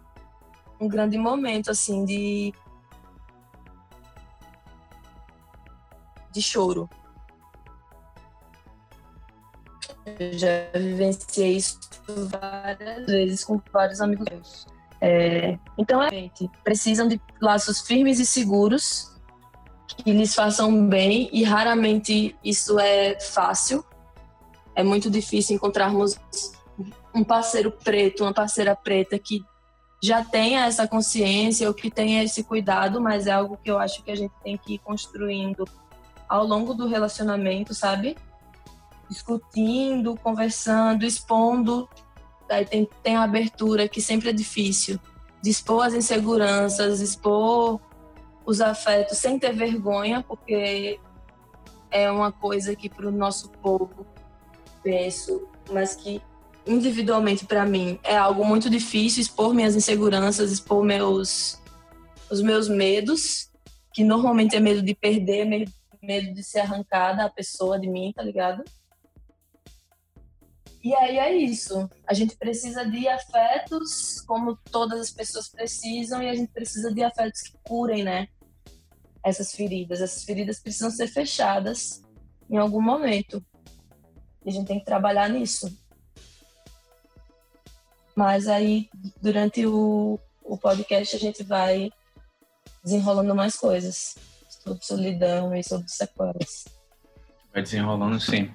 um 0.80 0.88
grande 0.88 1.16
momento 1.16 1.70
assim 1.70 2.04
de 2.04 2.52
de 6.32 6.42
choro. 6.42 6.88
Eu 10.04 10.36
já 10.36 10.48
vivenciei 10.74 11.56
isso 11.56 11.78
várias 12.28 13.06
vezes 13.06 13.44
com 13.44 13.60
vários 13.72 14.00
amigos 14.00 14.26
meus. 14.28 14.66
É, 15.00 15.58
então, 15.76 16.02
é, 16.02 16.30
precisam 16.62 17.08
de 17.08 17.20
laços 17.40 17.80
firmes 17.80 18.18
e 18.18 18.26
seguros 18.26 19.12
que 19.96 20.12
lhes 20.12 20.34
façam 20.34 20.88
bem 20.88 21.28
e 21.32 21.44
raramente 21.44 22.36
isso 22.42 22.78
é 22.78 23.18
fácil. 23.20 23.84
É 24.74 24.82
muito 24.82 25.10
difícil 25.10 25.56
encontrarmos 25.56 26.16
um 27.14 27.22
parceiro 27.22 27.70
preto, 27.70 28.24
uma 28.24 28.32
parceira 28.32 28.74
preta 28.74 29.18
que 29.18 29.44
já 30.02 30.24
tenha 30.24 30.66
essa 30.66 30.88
consciência 30.88 31.68
ou 31.68 31.74
que 31.74 31.90
tenha 31.90 32.24
esse 32.24 32.42
cuidado, 32.42 33.00
mas 33.00 33.26
é 33.26 33.32
algo 33.32 33.56
que 33.56 33.70
eu 33.70 33.78
acho 33.78 34.02
que 34.02 34.10
a 34.10 34.16
gente 34.16 34.32
tem 34.42 34.56
que 34.56 34.74
ir 34.74 34.78
construindo 34.78 35.64
ao 36.32 36.46
longo 36.46 36.72
do 36.72 36.86
relacionamento, 36.86 37.74
sabe? 37.74 38.16
Discutindo, 39.06 40.16
conversando, 40.16 41.04
expondo. 41.04 41.86
Daí 42.48 42.64
tem, 42.64 42.88
tem 43.02 43.16
a 43.16 43.24
abertura, 43.24 43.86
que 43.86 44.00
sempre 44.00 44.30
é 44.30 44.32
difícil. 44.32 44.98
De 45.42 45.50
expor 45.50 45.84
as 45.84 45.92
inseguranças, 45.92 47.02
expor 47.02 47.78
os 48.46 48.62
afetos 48.62 49.18
sem 49.18 49.38
ter 49.38 49.52
vergonha, 49.52 50.24
porque 50.26 50.98
é 51.90 52.10
uma 52.10 52.32
coisa 52.32 52.74
que 52.74 52.88
para 52.88 53.08
o 53.08 53.12
nosso 53.12 53.50
povo, 53.50 54.06
penso, 54.82 55.46
mas 55.70 55.94
que 55.94 56.22
individualmente 56.66 57.44
para 57.44 57.66
mim 57.66 58.00
é 58.02 58.16
algo 58.16 58.42
muito 58.42 58.70
difícil 58.70 59.20
expor 59.20 59.52
minhas 59.52 59.76
inseguranças, 59.76 60.50
expor 60.50 60.82
meus 60.82 61.60
os 62.30 62.40
meus 62.40 62.70
medos, 62.70 63.50
que 63.92 64.02
normalmente 64.02 64.56
é 64.56 64.60
medo 64.60 64.80
de 64.80 64.94
perder, 64.94 65.44
medo 65.44 65.70
de 66.02 66.42
ser 66.42 66.60
arrancada 66.60 67.24
a 67.24 67.30
pessoa 67.30 67.78
de 67.78 67.88
mim, 67.88 68.12
tá 68.12 68.22
ligado? 68.22 68.64
E 70.82 70.92
aí 70.96 71.16
é 71.16 71.32
isso. 71.32 71.88
A 72.04 72.12
gente 72.12 72.36
precisa 72.36 72.84
de 72.84 73.06
afetos, 73.06 74.20
como 74.22 74.56
todas 74.70 75.00
as 75.00 75.10
pessoas 75.12 75.48
precisam, 75.48 76.20
e 76.20 76.28
a 76.28 76.34
gente 76.34 76.50
precisa 76.50 76.92
de 76.92 77.04
afetos 77.04 77.42
que 77.42 77.56
curem, 77.62 78.02
né? 78.02 78.26
Essas 79.24 79.52
feridas. 79.52 80.00
Essas 80.00 80.24
feridas 80.24 80.58
precisam 80.58 80.90
ser 80.90 81.06
fechadas 81.06 82.02
em 82.50 82.56
algum 82.56 82.82
momento. 82.82 83.44
E 84.44 84.50
a 84.50 84.52
gente 84.52 84.66
tem 84.66 84.80
que 84.80 84.84
trabalhar 84.84 85.28
nisso. 85.28 85.72
Mas 88.16 88.48
aí, 88.48 88.90
durante 89.22 89.64
o, 89.64 90.18
o 90.42 90.58
podcast, 90.58 91.14
a 91.14 91.18
gente 91.18 91.44
vai 91.44 91.92
desenrolando 92.82 93.36
mais 93.36 93.54
coisas 93.54 94.16
sobre 94.62 94.84
solidão 94.84 95.54
e 95.54 95.62
sobre 95.62 95.88
sequelas. 95.88 96.64
Vai 97.52 97.62
desenrolando, 97.62 98.20
sim. 98.20 98.50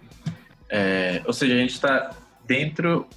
É, 0.70 1.22
ou 1.26 1.34
seja, 1.34 1.54
a 1.54 1.58
gente 1.58 1.74
está 1.74 2.16
dentro 2.46 3.08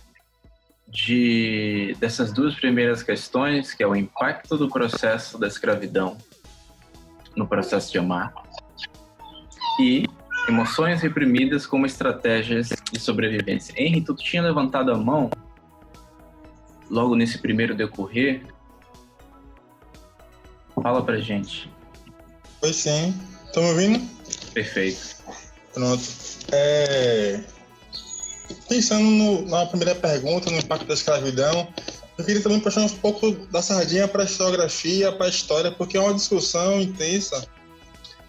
de 0.89 1.97
dessas 2.01 2.33
duas 2.33 2.55
primeiras 2.55 3.03
questões, 3.03 3.73
que 3.73 3.83
é 3.83 3.87
o 3.87 3.95
impacto 3.95 4.57
do 4.57 4.69
processo 4.69 5.39
da 5.39 5.47
escravidão 5.47 6.19
no 7.37 7.47
processo 7.47 7.93
de 7.93 7.99
amar 7.99 8.33
e 9.79 10.05
emoções 10.49 11.01
reprimidas 11.01 11.65
como 11.65 11.87
estratégias 11.87 12.71
de 12.91 12.99
sobrevivência. 12.99 13.73
Henry, 13.77 14.03
tu 14.03 14.15
tinha 14.17 14.43
levantado 14.43 14.91
a 14.91 14.99
mão 14.99 15.31
logo 16.91 17.15
nesse 17.15 17.39
primeiro 17.39 17.75
decorrer. 17.75 18.43
Fala 20.83 21.03
pra 21.05 21.19
gente. 21.19 21.71
Pois 22.61 22.77
sim. 22.77 23.15
Estão 23.47 23.63
me 23.63 23.71
ouvindo? 23.71 24.09
Perfeito. 24.53 25.17
Pronto. 25.73 26.03
É... 26.53 27.41
Pensando 28.69 29.05
no, 29.05 29.47
na 29.47 29.67
primeira 29.67 29.95
pergunta, 29.95 30.51
no 30.51 30.59
impacto 30.59 30.87
da 30.87 30.95
escravidão, 30.95 31.73
eu 32.19 32.25
queria 32.25 32.43
também 32.43 32.61
puxar 32.61 32.83
um 32.83 32.89
pouco 32.89 33.33
da 33.47 33.63
sardinha 33.63 34.07
para 34.07 34.23
a 34.23 34.27
historiografia, 34.27 35.11
para 35.13 35.27
a 35.27 35.31
história, 35.31 35.71
porque 35.71 35.97
é 35.97 36.01
uma 36.01 36.15
discussão 36.15 36.81
intensa 36.81 37.47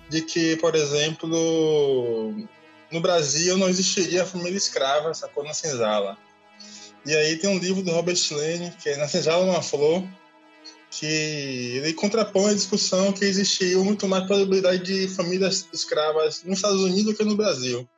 de 0.10 0.22
que, 0.22 0.56
por 0.58 0.76
exemplo, 0.76 1.28
no 2.91 3.02
Brasil 3.02 3.58
não 3.58 3.70
existiria 3.70 4.24
a 4.24 4.26
família 4.26 4.58
escrava, 4.58 5.13
sacou, 5.13 5.44
na 5.44 5.54
senzala. 5.54 6.17
E 7.06 7.15
aí 7.15 7.38
tem 7.38 7.50
um 7.50 7.58
livro 7.58 7.82
do 7.82 7.91
Robert 7.91 8.17
Lane, 8.32 8.72
que 8.82 8.89
é 8.89 8.98
Na 8.98 9.08
Senzala 9.08 9.44
Uma 9.44 9.62
Flor, 9.62 10.04
que 10.91 11.06
ele 11.06 11.93
contrapõe 11.93 12.51
a 12.51 12.54
discussão 12.54 13.13
que 13.13 13.23
existia 13.23 13.77
muito 13.77 14.08
mais 14.08 14.25
probabilidade 14.25 14.84
de 14.84 15.08
famílias 15.08 15.65
escravas 15.71 16.43
nos 16.43 16.58
Estados 16.58 16.82
Unidos 16.82 17.06
do 17.06 17.15
que 17.15 17.23
no 17.23 17.38
Brasil. 17.38 17.89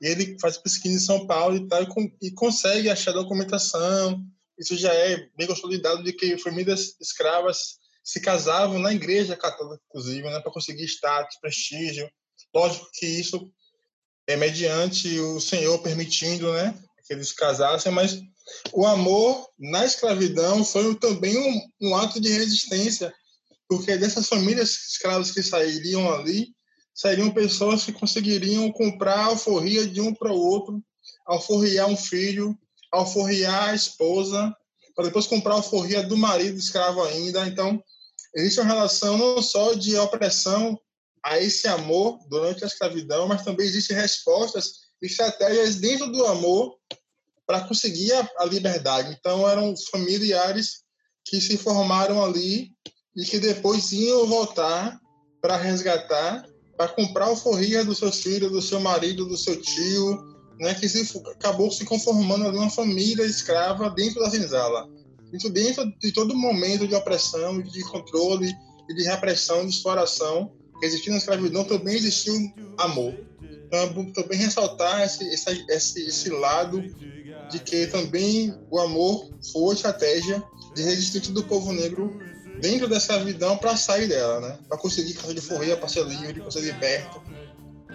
E 0.00 0.06
ele 0.06 0.36
faz 0.40 0.56
pesquisa 0.56 0.94
em 0.94 1.00
São 1.00 1.26
Paulo 1.26 1.56
e 1.56 1.66
tal, 1.66 1.82
e, 2.22 2.30
consegue 2.30 2.88
achar 2.88 3.12
documentação. 3.12 4.24
Isso 4.56 4.76
já 4.76 4.94
é 4.94 5.28
bem 5.36 5.48
consolidado 5.48 6.04
de 6.04 6.12
que 6.12 6.38
famílias 6.38 6.94
escravas 7.00 7.78
se 8.04 8.20
casavam 8.20 8.78
na 8.78 8.92
igreja 8.92 9.36
católica, 9.36 9.82
inclusive, 9.88 10.22
né, 10.22 10.40
para 10.40 10.52
conseguir 10.52 10.84
status, 10.84 11.38
prestígio. 11.40 12.08
Lógico 12.54 12.88
que 12.94 13.06
isso 13.06 13.50
é 14.28 14.36
mediante 14.36 15.18
o 15.18 15.40
Senhor 15.40 15.78
permitindo, 15.80 16.52
né, 16.52 16.74
que 17.04 17.12
eles 17.12 17.32
casassem, 17.32 17.90
mas 17.90 18.20
o 18.72 18.86
amor 18.86 19.48
na 19.58 19.84
escravidão 19.84 20.64
foi 20.64 20.94
também 20.96 21.36
um, 21.36 21.88
um 21.88 21.96
ato 21.96 22.20
de 22.20 22.30
resistência, 22.30 23.12
porque 23.68 23.96
dessas 23.96 24.28
famílias 24.28 24.70
escravas 24.90 25.30
que 25.30 25.42
sairiam 25.42 26.12
ali, 26.12 26.54
sairiam 26.94 27.30
pessoas 27.30 27.84
que 27.84 27.92
conseguiriam 27.92 28.70
comprar 28.72 29.26
alforria 29.26 29.86
de 29.86 30.00
um 30.00 30.14
para 30.14 30.32
o 30.32 30.38
outro, 30.38 30.82
alforriar 31.26 31.86
um 31.86 31.96
filho, 31.96 32.56
alforriar 32.92 33.70
a 33.70 33.74
esposa, 33.74 34.54
para 34.94 35.06
depois 35.06 35.26
comprar 35.26 35.54
alforria 35.54 36.02
do 36.02 36.16
marido 36.16 36.58
escravo 36.58 37.02
ainda. 37.02 37.46
Então, 37.46 37.82
existe 38.34 38.60
uma 38.60 38.68
relação 38.68 39.16
não 39.16 39.42
só 39.42 39.72
de 39.72 39.96
opressão 39.96 40.78
a 41.22 41.38
esse 41.38 41.68
amor 41.68 42.18
durante 42.28 42.64
a 42.64 42.66
escravidão, 42.66 43.28
mas 43.28 43.42
também 43.42 43.66
existem 43.66 43.96
respostas, 43.96 44.82
estratégias 45.00 45.76
dentro 45.76 46.10
do 46.10 46.26
amor 46.26 46.76
para 47.52 47.68
conseguir 47.68 48.10
a, 48.14 48.26
a, 48.38 48.46
liberdade. 48.46 49.14
Então, 49.20 49.46
eram 49.46 49.74
familiares 49.90 50.84
que 51.22 51.38
se 51.38 51.58
formaram 51.58 52.24
ali 52.24 52.70
e 53.14 53.26
que 53.26 53.38
depois 53.38 53.92
iam 53.92 54.26
voltar 54.26 54.98
para 55.38 55.58
resgatar, 55.58 56.46
para 56.78 56.88
comprar 56.88 57.26
alforria 57.26 57.84
dos 57.84 57.98
seus 57.98 58.22
filhos, 58.22 58.50
do 58.50 58.62
seu 58.62 58.80
marido, 58.80 59.26
do 59.26 59.36
seu 59.36 59.60
tio, 59.60 60.18
né, 60.60 60.72
que 60.72 60.88
se, 60.88 61.18
acabou 61.28 61.70
se 61.70 61.84
conformando 61.84 62.46
ali 62.48 62.56
uma 62.56 62.70
família 62.70 63.26
escrava 63.26 63.90
dentro 63.90 64.20
da 64.20 64.30
senzala. 64.30 64.88
Isso 65.30 65.50
dentro 65.50 65.84
de 65.98 66.10
todo 66.10 66.34
momento 66.34 66.88
de 66.88 66.94
opressão, 66.94 67.60
de 67.60 67.82
controle 67.82 68.50
e 68.88 68.94
de 68.94 69.02
repressão, 69.02 69.66
de 69.66 69.74
exploração 69.74 70.50
que 70.82 70.86
existiu 70.86 71.12
na 71.12 71.18
escravidão, 71.18 71.62
também 71.62 71.94
existiu 71.94 72.34
amor. 72.76 73.14
Então, 73.68 74.12
também 74.12 74.36
ressaltar 74.36 75.02
esse, 75.02 75.24
esse, 75.32 75.64
esse, 75.68 76.06
esse 76.08 76.28
lado 76.28 76.82
de 77.48 77.60
que 77.60 77.86
também 77.86 78.52
o 78.68 78.80
amor 78.80 79.30
foi 79.52 79.76
estratégia 79.76 80.42
de 80.74 80.82
resistência 80.82 81.32
do 81.32 81.44
povo 81.44 81.72
negro 81.72 82.18
dentro 82.60 82.88
da 82.88 82.96
escravidão 82.96 83.56
para 83.56 83.76
sair 83.76 84.08
dela, 84.08 84.40
né? 84.40 84.58
Para 84.68 84.76
conseguir 84.76 85.14
casa 85.14 85.32
de 85.32 85.40
forria, 85.40 85.76
para 85.76 85.86
ser 85.86 86.04
livre, 86.04 86.40
para 86.40 86.50
ser 86.50 86.62
liberto 86.62 87.22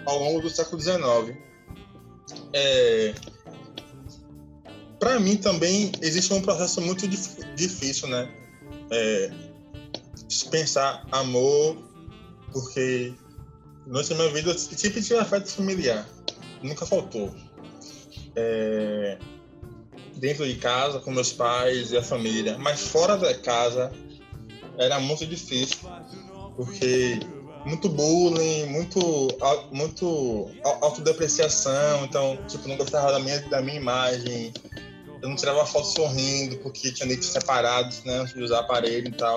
ao 0.05 0.19
longo 0.19 0.39
do 0.39 0.49
século 0.49 0.81
XIX. 0.81 1.37
É, 2.53 3.13
para 4.97 5.19
mim 5.19 5.35
também 5.35 5.91
existe 6.01 6.33
um 6.33 6.41
processo 6.41 6.79
muito 6.79 7.05
dif 7.05 7.35
difícil, 7.53 8.07
né? 8.07 8.31
É, 8.89 9.31
pensar 10.49 11.05
amor, 11.11 11.86
porque 12.51 13.13
durante 13.85 14.13
a 14.13 14.15
minha 14.15 14.29
vida 14.31 14.57
sempre 14.57 15.01
tive 15.01 15.19
afeto 15.19 15.51
familiar, 15.51 16.07
nunca 16.61 16.85
faltou. 16.85 17.33
É, 18.35 19.17
dentro 20.17 20.47
de 20.47 20.55
casa, 20.55 20.99
com 20.99 21.11
meus 21.11 21.31
pais 21.31 21.91
e 21.91 21.97
a 21.97 22.03
família, 22.03 22.57
mas 22.57 22.81
fora 22.81 23.17
da 23.17 23.33
casa 23.35 23.91
era 24.77 24.99
muito 24.99 25.25
difícil, 25.25 25.77
porque 26.55 27.19
muito 27.65 27.89
bullying, 27.89 28.67
muito, 28.67 29.27
muito 29.71 30.49
autodepreciação, 30.81 32.05
então, 32.05 32.37
tipo, 32.47 32.67
não 32.67 32.77
gostava 32.77 33.11
da 33.11 33.19
minha, 33.19 33.39
da 33.49 33.61
minha 33.61 33.77
imagem, 33.77 34.53
eu 35.21 35.29
não 35.29 35.35
tirava 35.35 35.65
foto 35.65 35.87
sorrindo, 35.87 36.57
porque 36.57 36.91
tinha 36.91 37.07
dentes 37.07 37.29
separados, 37.29 38.03
né, 38.03 38.19
antes 38.19 38.33
de 38.33 38.43
usar 38.43 38.59
aparelho 38.59 39.07
e 39.07 39.11
tal, 39.11 39.35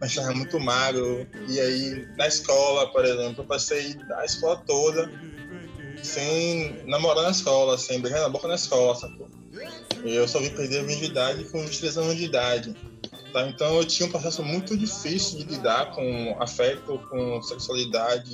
mas 0.00 0.10
estava 0.10 0.32
muito 0.34 0.58
magro, 0.58 1.26
e 1.48 1.60
aí, 1.60 2.06
na 2.16 2.26
escola, 2.26 2.90
por 2.92 3.04
exemplo, 3.04 3.42
eu 3.42 3.46
passei 3.46 3.96
a 4.16 4.24
escola 4.24 4.56
toda 4.66 5.10
sem 6.02 6.82
namorar 6.86 7.24
na 7.24 7.30
escola, 7.30 7.78
sem 7.78 8.00
beijar 8.00 8.20
na 8.20 8.28
boca 8.28 8.48
na 8.48 8.56
escola, 8.56 8.94
sacou? 8.94 9.28
Eu 10.04 10.26
só 10.26 10.40
vim 10.40 10.50
perder 10.50 10.80
a 10.80 10.82
virgindade 10.82 11.44
com 11.44 11.60
23 11.60 11.98
anos 11.98 12.16
de 12.16 12.24
idade. 12.24 12.74
Tá? 13.32 13.46
Então 13.48 13.76
eu 13.76 13.84
tinha 13.84 14.08
um 14.08 14.10
processo 14.10 14.42
muito 14.42 14.76
difícil 14.76 15.38
de 15.38 15.44
lidar 15.44 15.92
com 15.92 16.36
afeto, 16.40 16.98
com 17.08 17.40
sexualidade. 17.42 18.30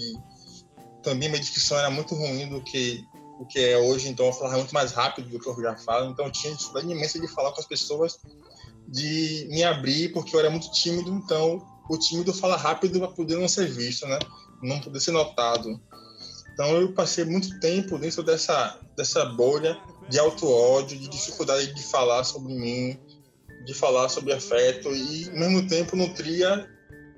Também 1.02 1.28
minha 1.28 1.40
dicção 1.40 1.78
era 1.78 1.90
muito 1.90 2.14
ruim 2.14 2.48
do 2.48 2.60
que 2.62 3.04
o 3.38 3.46
que 3.46 3.58
é 3.58 3.78
hoje, 3.78 4.08
então 4.08 4.26
eu 4.26 4.32
falava 4.32 4.56
muito 4.56 4.74
mais 4.74 4.92
rápido 4.92 5.28
do 5.28 5.38
que 5.38 5.48
eu 5.48 5.62
já 5.62 5.76
falo. 5.76 6.10
Então 6.10 6.26
eu 6.26 6.32
tinha 6.32 6.52
dificuldade 6.52 6.90
imensa 6.90 7.20
de 7.20 7.28
falar 7.28 7.52
com 7.52 7.60
as 7.60 7.66
pessoas, 7.66 8.18
de 8.86 9.46
me 9.50 9.62
abrir, 9.62 10.12
porque 10.12 10.34
eu 10.34 10.40
era 10.40 10.50
muito 10.50 10.70
tímido. 10.72 11.10
Então 11.10 11.64
o 11.88 11.98
tímido 11.98 12.34
fala 12.34 12.56
rápido 12.56 12.98
para 12.98 13.08
poder 13.08 13.36
não 13.36 13.48
ser 13.48 13.70
visto, 13.70 14.06
né? 14.06 14.18
Não 14.62 14.80
poder 14.80 15.00
ser 15.00 15.12
notado. 15.12 15.80
Então 16.52 16.76
eu 16.76 16.92
passei 16.92 17.24
muito 17.24 17.60
tempo 17.60 17.96
dentro 17.98 18.22
dessa, 18.22 18.78
dessa 18.96 19.24
bolha 19.24 19.80
de 20.08 20.18
auto-ódio, 20.18 20.98
de 20.98 21.08
dificuldade 21.08 21.72
de 21.72 21.82
falar 21.84 22.24
sobre 22.24 22.52
mim, 22.52 22.98
de 23.64 23.74
falar 23.74 24.08
sobre 24.08 24.32
afeto 24.32 24.88
e, 24.94 25.28
ao 25.28 25.36
mesmo 25.36 25.68
tempo, 25.68 25.94
nutria 25.94 26.68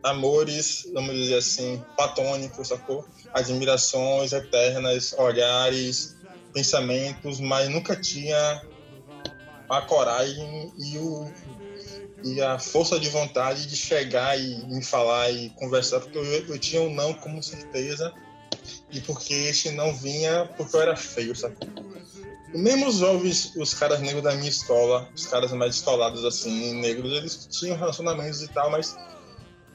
amores, 0.03 0.89
vamos 0.93 1.15
dizer 1.15 1.37
assim, 1.37 1.83
platônicos, 1.97 2.69
sacou? 2.69 3.07
Admirações 3.33 4.33
eternas, 4.33 5.15
olhares, 5.17 6.17
pensamentos, 6.53 7.41
mas 7.41 7.69
nunca 7.69 7.95
tinha 7.97 8.63
a 9.69 9.81
coragem 9.83 10.73
e, 10.79 10.99
o, 10.99 11.33
e 12.25 12.41
a 12.41 12.59
força 12.59 12.99
de 12.99 13.09
vontade 13.09 13.67
de 13.67 13.77
chegar 13.77 14.39
e 14.39 14.67
me 14.67 14.83
falar 14.83 15.31
e 15.31 15.51
conversar, 15.51 16.01
porque 16.01 16.19
eu, 16.19 16.25
eu 16.25 16.59
tinha 16.59 16.83
um 16.83 16.93
não 16.93 17.15
como 17.15 17.43
certeza 17.43 18.13
e 18.91 19.01
porque 19.01 19.33
esse 19.33 19.71
não 19.71 19.95
vinha 19.95 20.51
porque 20.57 20.75
eu 20.75 20.81
era 20.81 20.97
feio, 20.97 21.35
sacou? 21.37 21.69
Mesmo 22.53 22.89
os 22.89 22.97
jovens, 22.97 23.55
os 23.57 23.73
caras 23.75 24.01
negros 24.01 24.25
da 24.25 24.35
minha 24.35 24.49
escola, 24.49 25.09
os 25.15 25.27
caras 25.27 25.53
mais 25.53 25.77
escolados 25.77 26.25
assim, 26.25 26.75
negros, 26.81 27.13
eles 27.13 27.47
tinham 27.49 27.77
relacionamentos 27.77 28.43
e 28.43 28.49
tal, 28.49 28.71
mas 28.73 28.97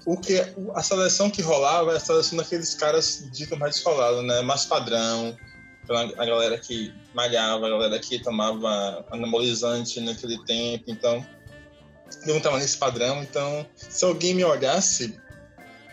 o 0.06 0.18
que 0.18 0.40
a 0.74 0.84
seleção 0.84 1.30
que 1.30 1.42
rolava 1.42 1.94
é 1.94 1.98
a 1.98 2.00
seleção 2.00 2.38
daqueles 2.38 2.76
caras 2.76 3.28
ditos 3.32 3.58
mais 3.58 3.76
descolados, 3.76 4.24
né? 4.24 4.42
Mais 4.42 4.66
padrão, 4.66 5.36
a 6.18 6.26
galera 6.26 6.58
que 6.58 6.94
malhava, 7.14 7.68
a 7.68 7.70
galera 7.70 8.00
que 8.00 8.22
tomava 8.22 9.06
anabolizante 9.12 10.00
naquele 10.00 10.44
tempo, 10.46 10.86
então 10.88 11.26
não 12.26 12.38
estava 12.38 12.58
nesse 12.58 12.78
padrão, 12.78 13.22
então 13.22 13.66
se 13.76 14.04
alguém 14.06 14.34
me 14.34 14.44
olhasse, 14.44 15.18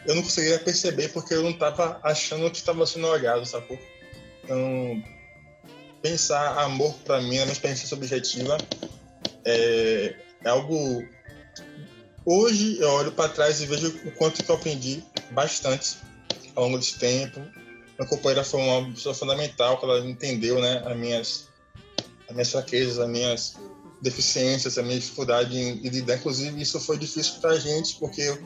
eu 0.06 0.14
não 0.14 0.22
conseguiria 0.22 0.58
perceber 0.58 1.08
porque 1.08 1.34
eu 1.34 1.42
não 1.42 1.50
estava 1.50 2.00
achando 2.02 2.50
que 2.50 2.58
estava 2.58 2.84
sendo 2.86 3.06
olhado, 3.06 3.44
sacou? 3.46 3.78
Então, 4.44 5.02
pensar 6.02 6.58
amor 6.58 6.94
para 7.04 7.20
mim, 7.20 7.36
na 7.38 7.44
minha 7.44 7.52
experiência 7.52 7.86
subjetiva, 7.86 8.58
é, 9.44 10.14
é 10.44 10.48
algo. 10.48 11.02
Hoje 12.24 12.78
eu 12.78 12.88
olho 12.88 13.12
para 13.12 13.28
trás 13.28 13.60
e 13.60 13.66
vejo 13.66 13.88
o 14.04 14.12
quanto 14.12 14.44
que 14.44 14.50
eu 14.50 14.54
aprendi 14.54 15.02
bastante 15.32 15.98
ao 16.54 16.64
longo 16.64 16.78
desse 16.78 16.98
tempo. 16.98 17.40
Minha 17.98 18.08
companheira 18.08 18.44
foi 18.44 18.60
uma 18.60 18.92
pessoa 18.92 19.14
fundamental, 19.14 19.78
que 19.78 19.84
ela 19.84 19.98
entendeu 20.06 20.60
né, 20.60 20.82
as, 20.86 20.96
minhas, 20.96 21.48
as 22.28 22.32
minhas 22.32 22.50
fraquezas, 22.50 22.98
as 22.98 23.08
minhas 23.08 23.56
deficiências, 24.00 24.78
a 24.78 24.82
minha 24.82 25.00
dificuldade 25.00 25.56
em, 25.56 25.74
lidar. 25.88 26.16
Inclusive, 26.16 26.62
isso 26.62 26.78
foi 26.80 26.96
difícil 26.96 27.40
para 27.40 27.50
a 27.50 27.58
gente, 27.58 27.96
porque 27.96 28.22
eu 28.22 28.38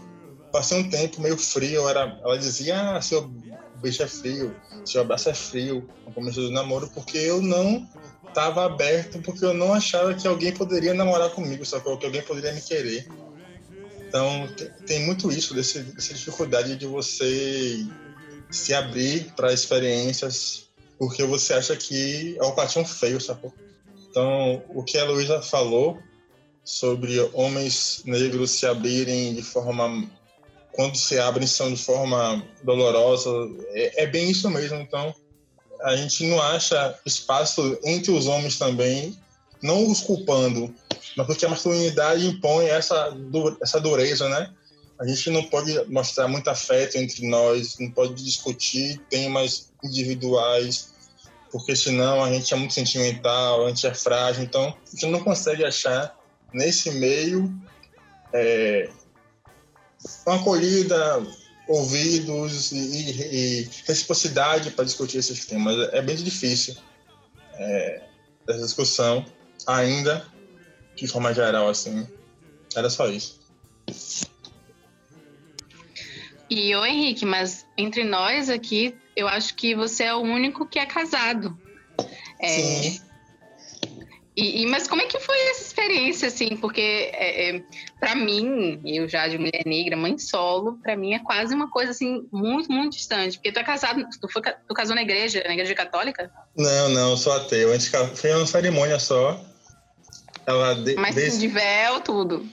passei 0.50 0.78
um 0.78 0.88
tempo 0.88 1.20
meio 1.20 1.36
frio. 1.36 1.86
Era, 1.86 2.18
ela 2.24 2.38
dizia: 2.38 2.96
ah, 2.96 3.02
seu 3.02 3.30
beijo 3.76 4.02
é 4.02 4.06
frio, 4.06 4.56
seu 4.86 5.02
abraço 5.02 5.28
é 5.28 5.34
frio 5.34 5.86
no 6.06 6.12
começo 6.12 6.40
do 6.40 6.50
namoro, 6.50 6.88
porque 6.94 7.18
eu 7.18 7.42
não 7.42 7.86
estava 8.26 8.64
aberto, 8.64 9.18
porque 9.20 9.44
eu 9.44 9.52
não 9.52 9.74
achava 9.74 10.14
que 10.14 10.26
alguém 10.26 10.52
poderia 10.52 10.94
namorar 10.94 11.30
comigo, 11.30 11.64
só 11.64 11.78
que 11.78 11.88
alguém 11.88 12.22
poderia 12.22 12.52
me 12.52 12.60
querer. 12.62 13.06
Então, 14.09 14.49
tem 14.87 15.05
muito 15.05 15.31
isso, 15.31 15.55
desse, 15.55 15.81
dessa 15.81 16.14
dificuldade 16.14 16.77
de 16.77 16.87
você 16.87 17.85
se 18.51 18.73
abrir 18.73 19.33
para 19.35 19.53
experiências 19.53 20.66
porque 20.99 21.23
você 21.25 21.55
acha 21.55 21.77
que 21.77 22.37
é 22.38 22.45
um 22.45 22.53
patinho 22.53 22.85
feio, 22.87 23.21
sacou? 23.21 23.53
Então, 24.09 24.62
o 24.69 24.83
que 24.83 24.97
a 24.99 25.05
Luísa 25.05 25.42
falou 25.42 25.99
sobre 26.64 27.21
homens 27.33 28.03
negros 28.05 28.53
se 28.53 28.66
abrirem 28.66 29.35
de 29.35 29.42
forma. 29.42 30.09
Quando 30.73 30.97
se 30.97 31.19
abrem, 31.19 31.47
são 31.47 31.73
de 31.73 31.83
forma 31.83 32.42
dolorosa, 32.62 33.31
é, 33.71 34.05
é 34.05 34.07
bem 34.07 34.31
isso 34.31 34.51
mesmo. 34.51 34.77
Então, 34.79 35.14
a 35.83 35.97
gente 35.97 36.27
não 36.27 36.40
acha 36.40 36.99
espaço 37.07 37.79
entre 37.83 38.11
os 38.11 38.27
homens 38.27 38.59
também, 38.59 39.19
não 39.62 39.90
os 39.90 40.01
culpando, 40.01 40.75
mas 41.16 41.27
porque 41.27 41.45
a 41.45 41.49
masculinidade 41.49 42.27
impõe 42.27 42.66
essa, 42.66 43.14
essa 43.62 43.81
dureza, 43.81 44.29
né? 44.29 44.53
A 44.99 45.07
gente 45.07 45.29
não 45.31 45.42
pode 45.45 45.79
mostrar 45.90 46.27
muito 46.27 46.49
afeto 46.49 46.97
entre 46.97 47.27
nós, 47.29 47.77
não 47.79 47.90
pode 47.90 48.14
discutir 48.14 48.99
temas 49.11 49.71
individuais, 49.85 50.95
porque 51.53 51.77
senão 51.77 52.25
a 52.25 52.33
gente 52.33 52.53
é 52.53 52.57
muito 52.57 52.73
sentimental, 52.73 53.66
a 53.66 53.69
gente 53.69 53.87
é 53.87 53.95
frágil, 53.95 54.42
então 54.42 54.69
a 54.69 54.90
gente 54.90 55.07
não 55.07 55.21
consegue 55.21 55.64
achar 55.64 56.19
nesse 56.53 56.90
meio 56.92 57.53
é, 58.33 58.88
uma 60.27 60.37
acolhida, 60.37 61.23
ouvidos 61.69 62.73
e, 62.73 62.79
e 62.79 63.71
reciprocidade 63.87 64.71
para 64.71 64.85
discutir 64.85 65.19
esses 65.19 65.45
temas. 65.45 65.92
É 65.92 66.01
bem 66.01 66.16
difícil 66.16 66.77
é, 67.55 68.03
essa 68.49 68.62
discussão 68.64 69.25
ainda, 69.66 70.27
de 70.96 71.06
forma 71.06 71.32
geral, 71.32 71.68
assim. 71.68 72.06
Era 72.74 72.90
só 72.90 73.09
isso. 73.09 73.38
E 76.48 76.74
o 76.74 76.85
Henrique, 76.85 77.24
mas 77.24 77.66
entre 77.76 78.04
nós 78.04 78.48
aqui, 78.48 78.96
eu 79.14 79.28
acho 79.28 79.54
que 79.54 79.74
você 79.74 80.04
é 80.04 80.14
o 80.14 80.20
único 80.20 80.66
que 80.66 80.78
é 80.78 80.87
casado. 80.87 81.56
É, 82.40 82.48
Sim. 82.48 83.06
E, 84.37 84.62
e, 84.62 84.66
mas 84.66 84.87
como 84.87 85.00
é 85.00 85.06
que 85.06 85.18
foi 85.18 85.37
essa 85.48 85.62
experiência, 85.62 86.28
assim? 86.28 86.59
Porque 86.59 86.80
é, 86.80 87.56
é, 87.56 87.62
para 87.98 88.14
mim, 88.14 88.78
eu 88.85 89.09
já 89.09 89.26
de 89.26 89.38
mulher 89.38 89.62
negra, 89.64 89.96
mãe 89.96 90.18
solo, 90.18 90.78
para 90.82 90.94
mim 90.94 91.14
é 91.14 91.18
quase 91.20 91.54
uma 91.54 91.70
coisa 91.70 91.92
assim 91.92 92.28
muito, 92.30 92.70
muito 92.70 92.96
distante. 92.96 93.38
Porque 93.38 93.50
tu 93.50 93.59
é 93.59 93.64
casado, 93.64 94.06
tu, 94.20 94.28
foi, 94.28 94.42
tu 94.42 94.74
casou 94.74 94.94
na 94.94 95.00
igreja, 95.00 95.42
na 95.46 95.54
igreja 95.54 95.74
católica? 95.74 96.30
Não, 96.54 96.90
não, 96.90 97.16
sou 97.16 97.32
ateu. 97.32 97.70
Foi 98.14 98.30
uma 98.35 98.46
cerimônia 98.46 98.98
só. 98.98 99.42
Ela 100.46 100.74
de, 100.74 100.94
mas 100.94 101.38
de 101.38 101.48
véu, 101.48 102.00
tudo. 102.00 102.46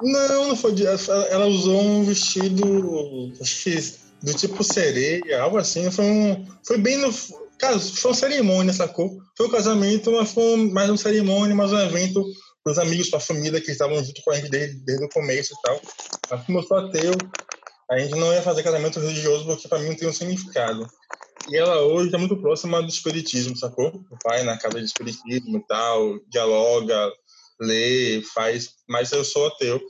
Não, 0.00 0.48
não 0.48 0.56
foi 0.56 0.72
de. 0.72 0.86
Ela 0.86 1.46
usou 1.46 1.80
um 1.80 2.04
vestido, 2.04 3.32
acho 3.40 3.64
que 3.64 3.94
do 4.22 4.34
tipo 4.34 4.64
sereia, 4.64 5.42
algo 5.42 5.58
assim. 5.58 5.90
Foi, 5.90 6.04
um, 6.04 6.46
foi 6.66 6.78
bem 6.78 6.96
no. 6.96 7.12
Cara, 7.58 7.78
foi 7.78 8.10
uma 8.10 8.16
cerimônia, 8.16 8.72
sacou? 8.72 9.18
Foi 9.36 9.46
um 9.46 9.50
casamento, 9.50 10.12
mas 10.12 10.32
foi 10.32 10.56
mais 10.70 10.88
uma 10.88 10.96
cerimônia, 10.96 11.54
mais 11.54 11.72
um 11.72 11.78
evento 11.78 12.24
para 12.62 12.72
os 12.72 12.78
amigos, 12.78 13.10
para 13.10 13.18
a 13.18 13.22
família 13.22 13.60
que 13.60 13.70
estavam 13.70 14.02
junto 14.02 14.22
com 14.22 14.30
a 14.30 14.36
gente 14.36 14.50
desde, 14.50 14.78
desde 14.84 15.04
o 15.04 15.08
começo 15.08 15.52
e 15.52 15.62
tal. 15.62 15.80
Mas 16.30 16.46
como 16.46 16.58
eu 16.58 16.62
sou 16.62 16.76
ateu, 16.78 17.12
a 17.90 17.98
gente 17.98 18.14
não 18.14 18.32
ia 18.32 18.42
fazer 18.42 18.62
casamento 18.62 19.00
religioso 19.00 19.44
porque 19.44 19.68
para 19.68 19.78
mim 19.78 19.88
não 19.88 19.96
tem 19.96 20.08
um 20.08 20.12
significado. 20.12 20.86
E 21.46 21.56
ela 21.56 21.82
hoje 21.82 22.14
é 22.14 22.18
muito 22.18 22.36
próxima 22.36 22.82
do 22.82 22.88
espiritismo, 22.88 23.56
sacou? 23.56 23.88
O 24.10 24.18
pai 24.22 24.42
na 24.42 24.58
casa 24.58 24.78
de 24.78 24.86
espiritismo 24.86 25.58
e 25.58 25.66
tal, 25.66 26.18
dialoga, 26.28 27.12
lê, 27.60 28.22
faz, 28.34 28.70
mas 28.88 29.12
eu 29.12 29.24
sou 29.24 29.46
ateu. 29.46 29.80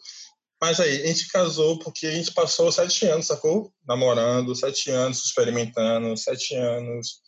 Mas 0.61 0.81
aí, 0.81 1.03
a 1.03 1.07
gente 1.07 1.29
casou 1.29 1.79
porque 1.79 2.07
a 2.07 2.13
gente 2.13 2.33
passou 2.33 2.71
sete 2.73 3.07
anos, 3.07 3.27
sacou? 3.27 3.73
Namorando, 3.87 4.55
sete 4.57 4.91
anos, 4.91 5.25
experimentando, 5.25 6.17
sete 6.17 6.55
anos, 6.55 7.21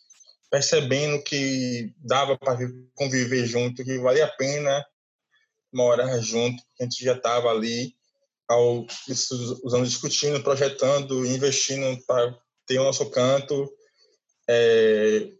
percebendo 0.49 1.23
que 1.23 1.93
dava 1.97 2.37
para 2.37 2.57
conviver 2.93 3.45
junto, 3.45 3.85
que 3.85 3.97
valia 3.99 4.25
a 4.25 4.35
pena 4.35 4.85
morar 5.73 6.19
junto, 6.19 6.61
a 6.79 6.83
gente 6.83 7.03
já 7.03 7.13
estava 7.13 7.49
ali 7.49 7.95
ao 8.49 8.85
os 9.63 9.73
anos 9.73 9.89
discutindo, 9.89 10.43
projetando, 10.43 11.25
investindo 11.25 11.97
para 12.05 12.37
ter 12.67 12.79
o 12.79 12.83
nosso 12.83 13.09
canto. 13.09 13.71
É, 14.53 15.31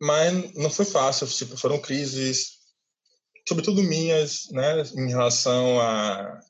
mas 0.00 0.54
não 0.54 0.70
foi 0.70 0.84
fácil, 0.84 1.26
tipo, 1.26 1.56
foram 1.56 1.80
crises, 1.80 2.58
sobretudo 3.48 3.82
minhas, 3.82 4.48
né, 4.52 4.80
em 4.96 5.08
relação 5.08 5.80
a, 5.80 6.40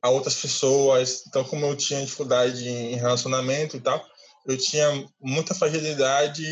a 0.00 0.10
outras 0.10 0.36
pessoas. 0.36 1.24
Então, 1.26 1.42
como 1.42 1.66
eu 1.66 1.76
tinha 1.76 2.00
dificuldade 2.00 2.68
em 2.68 2.94
relacionamento 2.94 3.76
e 3.76 3.80
tal, 3.80 4.06
eu 4.46 4.56
tinha 4.56 4.88
muita 5.20 5.52
fragilidade 5.52 6.46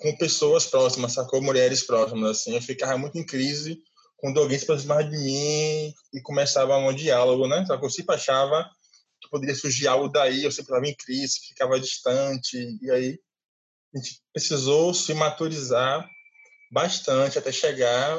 com 0.00 0.16
pessoas 0.16 0.64
próximas, 0.64 1.12
sacou? 1.12 1.42
Mulheres 1.42 1.82
próximas, 1.82 2.30
assim. 2.30 2.54
Eu 2.54 2.62
ficava 2.62 2.96
muito 2.96 3.18
em 3.18 3.26
crise 3.26 3.78
quando 4.16 4.40
alguém 4.40 4.58
se 4.58 4.64
aproximava 4.64 5.04
de 5.04 5.16
mim 5.18 5.94
e 6.14 6.20
começava 6.22 6.76
um 6.78 6.94
diálogo, 6.94 7.46
né? 7.46 7.64
Só 7.66 7.74
eu 7.74 7.90
sempre 7.90 8.14
achava 8.14 8.64
que 9.20 9.28
poderia 9.28 9.54
surgir 9.54 9.86
algo 9.86 10.08
daí, 10.08 10.44
eu 10.44 10.50
sempre 10.50 10.72
estava 10.72 10.86
em 10.86 10.96
crise, 10.96 11.40
ficava 11.48 11.78
distante, 11.78 12.78
e 12.80 12.90
aí 12.90 13.18
a 13.94 13.98
gente 13.98 14.20
precisou 14.32 14.92
se 14.92 15.14
maturizar 15.14 16.08
bastante 16.70 17.38
até 17.38 17.50
chegar 17.50 18.18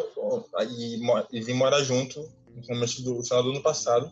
e, 0.61 0.99
e 1.31 1.41
vir 1.41 1.53
morar 1.53 1.83
junto 1.83 2.19
no 2.55 2.63
começo 2.65 3.03
do 3.03 3.23
final 3.23 3.43
do 3.43 3.51
ano 3.51 3.61
passado. 3.61 4.11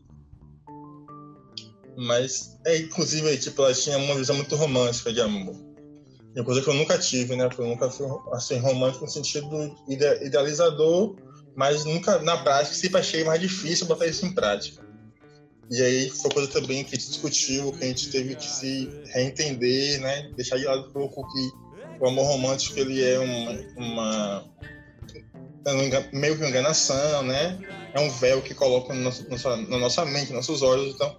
Mas, 1.97 2.59
é, 2.65 2.77
inclusive, 2.77 3.35
tipo, 3.37 3.63
ela 3.63 3.73
tinha 3.73 3.97
uma 3.97 4.15
visão 4.15 4.35
muito 4.35 4.55
romântica 4.55 5.11
de 5.11 5.19
amor. 5.19 5.55
Uma 6.35 6.45
coisa 6.45 6.61
que 6.61 6.69
eu 6.69 6.75
nunca 6.75 6.99
tive, 6.99 7.35
né? 7.35 7.49
Eu 7.57 7.65
nunca 7.65 7.89
fui 7.89 8.05
assim, 8.31 8.59
romântico 8.59 9.05
no 9.05 9.09
sentido 9.09 9.75
idealizador, 9.87 11.15
mas 11.55 11.83
nunca, 11.83 12.19
na 12.19 12.37
prática, 12.37 12.75
sempre 12.75 12.99
achei 12.99 13.23
mais 13.23 13.41
difícil 13.41 13.87
botar 13.87 14.05
isso 14.05 14.23
em 14.23 14.31
prática. 14.31 14.86
E 15.69 15.81
aí 15.81 16.09
foi 16.09 16.31
coisa 16.31 16.49
também 16.49 16.83
que 16.83 16.95
a 16.95 16.99
gente 16.99 17.09
discutiu, 17.09 17.71
que 17.73 17.83
a 17.83 17.87
gente 17.87 18.09
teve 18.09 18.35
que 18.35 18.47
se 18.47 18.89
reentender, 19.13 19.99
né? 19.99 20.31
Deixar 20.35 20.57
de 20.57 20.65
lado 20.65 20.87
um 20.87 20.91
pouco 20.91 21.27
que 21.27 21.51
o 21.99 22.07
amor 22.07 22.25
romântico 22.25 22.79
ele 22.79 23.03
é 23.03 23.19
uma, 23.19 23.51
uma 23.75 24.45
meio 26.13 26.35
que 26.35 26.41
uma 26.41 26.49
enganação, 26.49 27.23
né? 27.23 27.59
É 27.93 27.99
um 27.99 28.09
véu 28.09 28.41
que 28.41 28.53
coloca 28.53 28.93
no 28.93 29.01
nosso, 29.01 29.25
na 29.69 29.77
nossa 29.77 30.05
mente, 30.05 30.31
nos 30.31 30.47
nossos 30.47 30.61
olhos. 30.61 30.95
Então, 30.95 31.15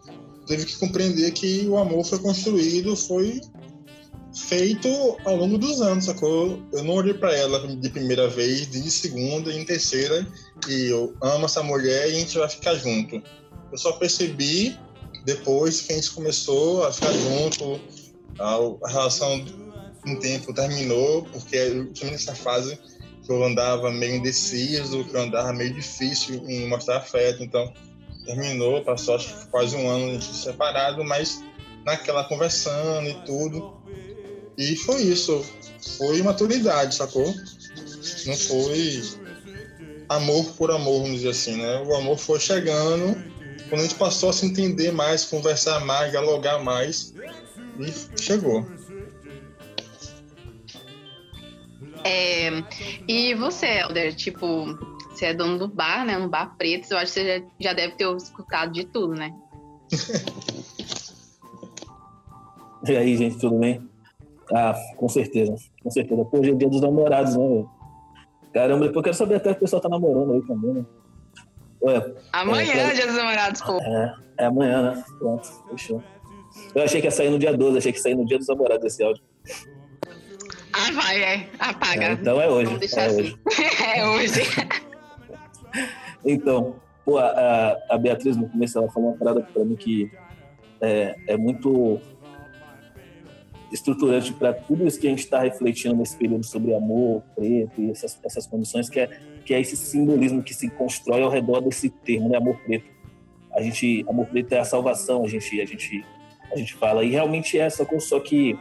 teve 0.46 0.64
que 0.64 0.76
compreender 0.76 1.30
que 1.32 1.66
o 1.68 1.76
amor 1.76 2.04
foi 2.04 2.18
construído, 2.18 2.96
foi 2.96 3.40
feito 4.34 4.88
ao 5.24 5.36
longo 5.36 5.58
dos 5.58 5.80
anos, 5.80 6.04
sacou? 6.04 6.62
Eu 6.72 6.84
não 6.84 6.94
olhei 6.94 7.14
para 7.14 7.34
ela 7.34 7.66
de 7.66 7.90
primeira 7.90 8.28
vez, 8.28 8.70
de 8.70 8.90
segunda 8.90 9.52
em 9.52 9.64
terceira, 9.64 10.26
e 10.68 10.86
eu 10.86 11.14
amo 11.22 11.46
essa 11.46 11.62
mulher 11.62 12.08
e 12.08 12.16
a 12.16 12.18
gente 12.18 12.38
vai 12.38 12.48
ficar 12.48 12.74
junto. 12.74 13.22
Eu 13.70 13.78
só 13.78 13.92
percebi 13.92 14.78
depois 15.24 15.82
que 15.82 15.92
a 15.92 15.96
gente 15.96 16.10
começou 16.12 16.84
a 16.84 16.92
ficar 16.92 17.12
junto, 17.12 17.80
a, 18.38 18.88
relação 18.88 19.44
um 20.06 20.16
tempo 20.16 20.54
terminou, 20.54 21.24
porque 21.24 21.56
eu 21.56 21.92
tinha 21.92 22.10
nessa 22.10 22.34
fase 22.34 22.78
que 23.24 23.30
eu 23.30 23.44
andava 23.44 23.90
meio 23.90 24.16
indeciso, 24.16 25.04
que 25.04 25.14
eu 25.14 25.20
andava 25.20 25.52
meio 25.52 25.74
difícil 25.74 26.42
em 26.48 26.66
mostrar 26.66 26.98
afeto, 26.98 27.42
então 27.42 27.72
terminou, 28.24 28.82
passou 28.84 29.16
acho 29.16 29.28
que 29.28 29.46
quase 29.48 29.76
um 29.76 29.88
ano 29.88 30.10
a 30.10 30.12
gente 30.12 30.34
separado, 30.34 31.04
mas 31.04 31.42
naquela 31.84 32.24
conversando 32.24 33.08
e 33.08 33.14
tudo. 33.26 33.76
E 34.56 34.76
foi 34.76 35.02
isso. 35.02 35.44
Foi 35.96 36.22
maturidade, 36.22 36.94
sacou? 36.94 37.34
Não 38.26 38.36
foi 38.36 39.02
amor 40.08 40.44
por 40.56 40.70
amor, 40.70 41.02
vamos 41.02 41.16
dizer 41.16 41.30
assim, 41.30 41.56
né? 41.56 41.82
O 41.86 41.94
amor 41.94 42.18
foi 42.18 42.40
chegando 42.40 43.16
quando 43.68 43.82
a 43.82 43.84
gente 43.84 43.96
passou 43.96 44.30
a 44.30 44.32
se 44.32 44.46
entender 44.46 44.92
mais, 44.92 45.24
conversar 45.24 45.84
mais, 45.84 46.10
dialogar 46.10 46.58
mais. 46.58 47.14
E 47.78 48.20
chegou. 48.20 48.66
É, 52.04 52.50
e 53.06 53.34
você, 53.34 53.66
Helder, 53.66 54.14
tipo, 54.14 54.66
você 55.10 55.26
é 55.26 55.34
dono 55.34 55.58
do 55.58 55.68
bar, 55.68 56.06
né? 56.06 56.16
Um 56.16 56.28
bar 56.28 56.56
preto, 56.56 56.90
eu 56.90 56.98
acho 56.98 57.12
que 57.12 57.20
você 57.20 57.40
já, 57.40 57.46
já 57.60 57.72
deve 57.72 57.94
ter 57.94 58.08
escutado 58.16 58.72
de 58.72 58.84
tudo, 58.84 59.14
né? 59.14 59.34
e 62.88 62.96
aí, 62.96 63.16
gente, 63.16 63.38
tudo 63.38 63.58
bem? 63.58 63.86
Ah, 64.52 64.74
com 64.96 65.08
certeza, 65.08 65.54
com 65.82 65.90
certeza. 65.90 66.24
Pô, 66.24 66.38
hoje 66.38 66.52
é 66.52 66.54
dia 66.54 66.68
dos 66.68 66.80
namorados, 66.80 67.36
né, 67.36 67.46
velho? 67.46 67.70
Caramba, 68.52 68.86
depois 68.86 68.96
eu 68.96 69.02
quero 69.02 69.16
saber 69.16 69.34
até 69.36 69.50
que 69.50 69.58
o 69.58 69.60
pessoal 69.60 69.82
tá 69.82 69.88
namorando 69.88 70.32
aí 70.32 70.42
também, 70.42 70.72
né? 70.72 70.86
Ué, 71.82 72.14
amanhã 72.32 72.72
é, 72.72 72.90
é 72.90 72.94
dia 72.94 73.06
dos 73.06 73.16
namorados, 73.16 73.60
pô. 73.62 73.78
É, 73.80 74.14
é 74.38 74.44
amanhã, 74.46 74.94
né? 74.94 75.04
Pronto, 75.18 75.48
fechou. 75.70 76.02
Eu 76.74 76.82
achei 76.82 77.00
que 77.00 77.06
ia 77.06 77.10
sair 77.10 77.30
no 77.30 77.38
dia 77.38 77.56
12, 77.56 77.78
achei 77.78 77.92
que 77.92 77.98
ia 77.98 78.02
sair 78.02 78.14
no 78.14 78.26
dia 78.26 78.38
dos 78.38 78.48
namorados 78.48 78.84
esse 78.84 79.02
áudio. 79.02 79.22
Ah, 80.72 80.92
vai, 80.92 81.22
é. 81.22 81.48
Apaga. 81.58 82.04
É, 82.04 82.12
então 82.12 82.40
é 82.40 82.48
hoje. 82.48 82.72
É 82.96 83.06
assim. 83.06 83.20
Hoje. 83.20 83.38
é 83.96 84.06
hoje. 84.08 84.40
então, 86.24 86.76
pô, 87.04 87.18
a, 87.18 87.76
a 87.88 87.98
Beatriz 87.98 88.36
no 88.36 88.48
começo 88.48 88.78
ela 88.78 88.90
falou 88.90 89.10
uma 89.10 89.16
parada 89.16 89.40
pra 89.40 89.64
mim 89.64 89.76
que 89.76 90.10
é, 90.80 91.16
é 91.26 91.36
muito 91.36 92.00
estruturante 93.72 94.32
para 94.32 94.52
tudo 94.52 94.86
isso 94.86 94.98
que 94.98 95.06
a 95.06 95.10
gente 95.10 95.20
está 95.20 95.40
refletindo 95.40 95.94
nesse 95.94 96.16
período 96.16 96.44
sobre 96.44 96.74
amor 96.74 97.22
preto 97.34 97.80
e 97.80 97.90
essas, 97.90 98.18
essas 98.24 98.46
condições, 98.46 98.88
que 98.88 99.00
é, 99.00 99.20
que 99.48 99.54
é 99.54 99.60
esse 99.62 99.78
simbolismo 99.78 100.42
que 100.42 100.52
se 100.52 100.68
constrói 100.68 101.22
ao 101.22 101.30
redor 101.30 101.62
desse 101.62 101.88
termo, 101.88 102.28
né, 102.28 102.36
amor 102.36 102.60
preto. 102.66 102.84
A 103.56 103.62
gente, 103.62 104.04
amor 104.06 104.26
preto 104.26 104.52
é 104.52 104.58
a 104.58 104.64
salvação, 104.64 105.24
a 105.24 105.26
gente, 105.26 105.58
a 105.58 105.64
gente, 105.64 106.04
a 106.52 106.56
gente 106.58 106.74
fala, 106.74 107.02
e 107.02 107.08
realmente 107.08 107.58
é, 107.58 107.70
só 107.70 107.82
que, 107.86 107.98
só 107.98 108.20
que 108.20 108.58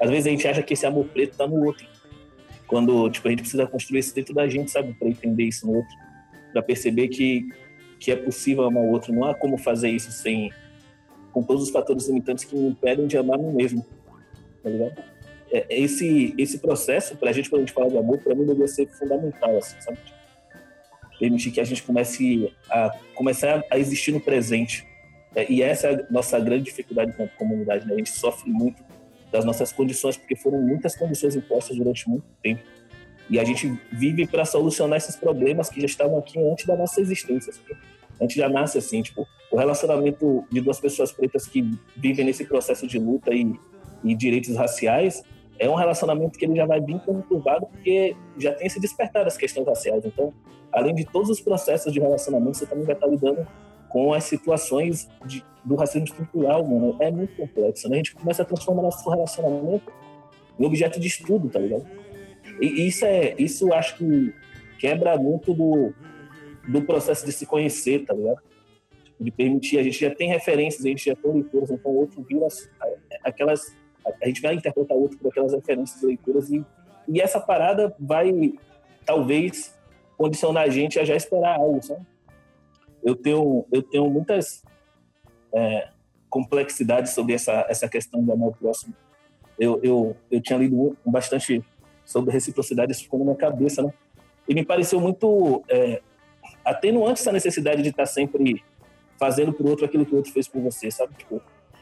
às 0.00 0.10
vezes 0.10 0.26
a 0.26 0.30
gente 0.30 0.48
acha 0.48 0.60
que 0.60 0.74
esse 0.74 0.84
amor 0.84 1.04
preto 1.04 1.30
está 1.30 1.46
no 1.46 1.64
outro, 1.64 1.86
quando 2.66 3.08
tipo, 3.10 3.28
a 3.28 3.30
gente 3.30 3.42
precisa 3.42 3.64
construir 3.64 4.00
isso 4.00 4.12
dentro 4.12 4.34
da 4.34 4.48
gente, 4.48 4.72
sabe, 4.72 4.92
para 4.94 5.08
entender 5.08 5.44
isso 5.44 5.68
no 5.68 5.76
outro, 5.76 5.96
para 6.52 6.60
perceber 6.60 7.06
que, 7.06 7.46
que 8.00 8.10
é 8.10 8.16
possível 8.16 8.64
amar 8.64 8.82
o 8.82 8.90
outro, 8.90 9.14
não 9.14 9.22
há 9.22 9.36
como 9.36 9.56
fazer 9.56 9.90
isso 9.90 10.10
sem 10.10 10.50
com 11.30 11.44
todos 11.44 11.62
os 11.62 11.70
fatores 11.70 12.08
limitantes 12.08 12.42
que 12.42 12.56
me 12.56 12.70
impedem 12.70 13.06
de 13.06 13.16
amar 13.16 13.38
a 13.38 13.40
mim 13.40 13.52
mesmo 13.52 13.86
tá 14.64 14.68
ligado? 14.68 15.00
É, 15.52 15.66
esse, 15.70 16.34
esse 16.36 16.58
processo, 16.58 17.14
pra 17.16 17.30
gente, 17.30 17.48
quando 17.48 17.62
a 17.62 17.64
gente 17.66 17.74
fala 17.74 17.88
de 17.88 17.96
amor, 17.96 18.18
pra 18.18 18.34
mim 18.34 18.44
deveria 18.44 18.66
ser 18.66 18.88
fundamental, 18.88 19.56
assim, 19.58 19.80
sabe? 19.80 19.98
Permitir 21.18 21.50
que 21.50 21.60
a 21.60 21.64
gente 21.64 21.82
comece 21.82 22.52
a 22.68 22.90
começar 23.14 23.64
a 23.70 23.78
existir 23.78 24.12
no 24.12 24.20
presente. 24.20 24.86
É, 25.34 25.50
e 25.50 25.62
essa 25.62 25.88
é 25.88 25.94
a 25.94 26.12
nossa 26.12 26.38
grande 26.38 26.64
dificuldade 26.64 27.12
com 27.12 27.24
a 27.24 27.28
comunidade, 27.28 27.86
né? 27.86 27.94
A 27.94 27.96
gente 27.96 28.10
sofre 28.10 28.50
muito 28.50 28.82
das 29.30 29.44
nossas 29.44 29.72
condições, 29.72 30.16
porque 30.16 30.36
foram 30.36 30.60
muitas 30.60 30.96
condições 30.96 31.34
impostas 31.34 31.76
durante 31.76 32.08
muito 32.08 32.24
tempo. 32.42 32.62
E 33.28 33.38
a 33.38 33.44
gente 33.44 33.78
vive 33.90 34.26
para 34.26 34.44
solucionar 34.44 34.98
esses 34.98 35.16
problemas 35.16 35.68
que 35.68 35.80
já 35.80 35.86
estavam 35.86 36.18
aqui 36.18 36.38
antes 36.38 36.66
da 36.66 36.76
nossa 36.76 37.00
existência. 37.00 37.52
A 38.20 38.22
gente 38.22 38.36
já 38.36 38.48
nasce 38.48 38.78
assim, 38.78 39.02
tipo, 39.02 39.26
o 39.50 39.56
relacionamento 39.56 40.44
de 40.52 40.60
duas 40.60 40.78
pessoas 40.78 41.10
pretas 41.10 41.46
que 41.46 41.68
vivem 41.96 42.24
nesse 42.26 42.44
processo 42.44 42.86
de 42.86 42.98
luta 42.98 43.34
e 43.34 43.58
e 44.04 44.14
direitos 44.14 44.54
raciais, 44.54 45.24
é 45.58 45.68
um 45.68 45.74
relacionamento 45.74 46.38
que 46.38 46.44
ele 46.44 46.56
já 46.56 46.66
vai 46.66 46.80
bem 46.80 46.98
conturbado 46.98 47.66
porque 47.66 48.16
já 48.36 48.52
tem 48.52 48.68
se 48.68 48.80
despertar 48.80 49.26
as 49.26 49.36
questões 49.36 49.66
raciais. 49.66 50.04
Então, 50.04 50.32
além 50.72 50.94
de 50.94 51.04
todos 51.04 51.30
os 51.30 51.40
processos 51.40 51.92
de 51.92 52.00
relacionamento, 52.00 52.58
você 52.58 52.66
também 52.66 52.84
vai 52.84 52.94
estar 52.94 53.06
lidando 53.06 53.46
com 53.88 54.12
as 54.12 54.24
situações 54.24 55.08
de, 55.24 55.44
do 55.64 55.76
racismo 55.76 56.06
estrutural, 56.06 56.66
mano. 56.66 56.96
É 57.00 57.10
muito 57.10 57.36
complexo, 57.36 57.88
né? 57.88 57.94
A 57.94 57.98
gente 57.98 58.14
começa 58.14 58.42
a 58.42 58.44
transformar 58.44 58.82
nosso 58.82 59.08
relacionamento 59.08 59.92
em 60.58 60.64
objeto 60.64 60.98
de 60.98 61.06
estudo, 61.06 61.48
tá 61.48 61.60
ligado? 61.60 61.86
E 62.60 62.86
isso 62.86 63.04
é, 63.04 63.34
isso 63.38 63.72
acho 63.72 63.96
que 63.96 64.34
quebra 64.78 65.16
muito 65.16 65.54
do, 65.54 65.94
do 66.68 66.82
processo 66.82 67.24
de 67.24 67.32
se 67.32 67.46
conhecer, 67.46 68.04
tá 68.04 68.12
ligado? 68.12 68.42
De 69.18 69.30
permitir, 69.30 69.78
a 69.78 69.82
gente 69.82 70.00
já 70.00 70.12
tem 70.12 70.28
referências, 70.28 70.84
a 70.84 70.88
gente 70.88 71.04
já 71.04 71.14
tem 71.14 71.32
leituras, 71.32 71.70
então 71.70 71.92
o 71.92 71.96
outro 71.96 72.20
vira 72.22 72.48
aquelas 73.22 73.76
a 74.22 74.26
gente 74.26 74.40
vai 74.40 74.54
interpretar 74.54 74.96
outro 74.96 75.18
por 75.18 75.28
aquelas 75.28 75.52
referências 75.52 76.02
leituras 76.02 76.50
e, 76.50 76.64
e 77.08 77.20
essa 77.20 77.40
parada 77.40 77.94
vai 77.98 78.54
talvez 79.04 79.76
condicionar 80.16 80.64
a 80.64 80.68
gente 80.68 80.98
a 80.98 81.04
já 81.04 81.14
esperar 81.14 81.56
algo, 81.56 81.82
sabe? 81.82 82.04
Eu 83.02 83.14
tenho, 83.14 83.66
eu 83.70 83.82
tenho 83.82 84.08
muitas 84.08 84.62
é, 85.52 85.88
complexidades 86.30 87.12
sobre 87.12 87.34
essa, 87.34 87.66
essa 87.68 87.88
questão 87.88 88.22
do 88.22 88.32
amor 88.32 88.56
próximo. 88.56 88.94
Eu, 89.58 89.80
eu, 89.82 90.16
eu 90.30 90.40
tinha 90.40 90.58
lido 90.58 90.96
bastante 91.04 91.62
sobre 92.04 92.32
reciprocidade, 92.32 92.92
isso 92.92 93.04
ficou 93.04 93.18
na 93.18 93.26
minha 93.26 93.36
cabeça, 93.36 93.82
né? 93.82 93.92
E 94.48 94.54
me 94.54 94.64
pareceu 94.64 95.00
muito 95.00 95.62
é, 95.68 96.02
atenuante 96.64 97.20
essa 97.20 97.32
necessidade 97.32 97.82
de 97.82 97.90
estar 97.90 98.06
sempre 98.06 98.62
fazendo 99.18 99.52
para 99.52 99.66
o 99.66 99.70
outro 99.70 99.84
aquilo 99.84 100.04
que 100.04 100.12
o 100.12 100.16
outro 100.16 100.32
fez 100.32 100.48
por 100.48 100.60
você, 100.60 100.90
sabe? 100.90 101.14
Tipo, 101.14 101.40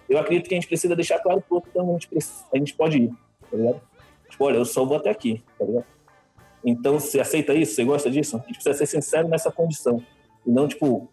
eu 0.09 0.19
acredito 0.19 0.49
que 0.49 0.55
a 0.55 0.57
gente 0.57 0.69
precisa 0.69 0.95
deixar 0.95 1.19
claro 1.19 1.41
pro 1.41 1.57
outro 1.57 1.71
que 1.71 1.79
a 1.79 1.85
gente, 1.85 2.09
precisa, 2.09 2.45
a 2.53 2.59
gente 2.59 2.75
pode 2.75 2.99
ir, 2.99 3.11
tá 3.51 3.57
ligado? 3.57 3.81
Tipo, 4.29 4.45
olha, 4.45 4.57
eu 4.57 4.65
só 4.65 4.85
vou 4.85 4.97
até 4.97 5.11
aqui, 5.11 5.43
tá 5.59 5.65
ligado? 5.65 5.87
Então, 6.65 6.99
você 6.99 7.21
aceita 7.21 7.55
isso? 7.55 7.75
Você 7.75 7.85
gosta 7.85 8.11
disso? 8.11 8.37
A 8.37 8.39
gente 8.41 8.55
precisa 8.55 8.75
ser 8.75 8.87
sincero 8.87 9.29
nessa 9.29 9.51
condição. 9.51 10.03
E 10.47 10.51
não, 10.51 10.69
tipo, 10.69 11.09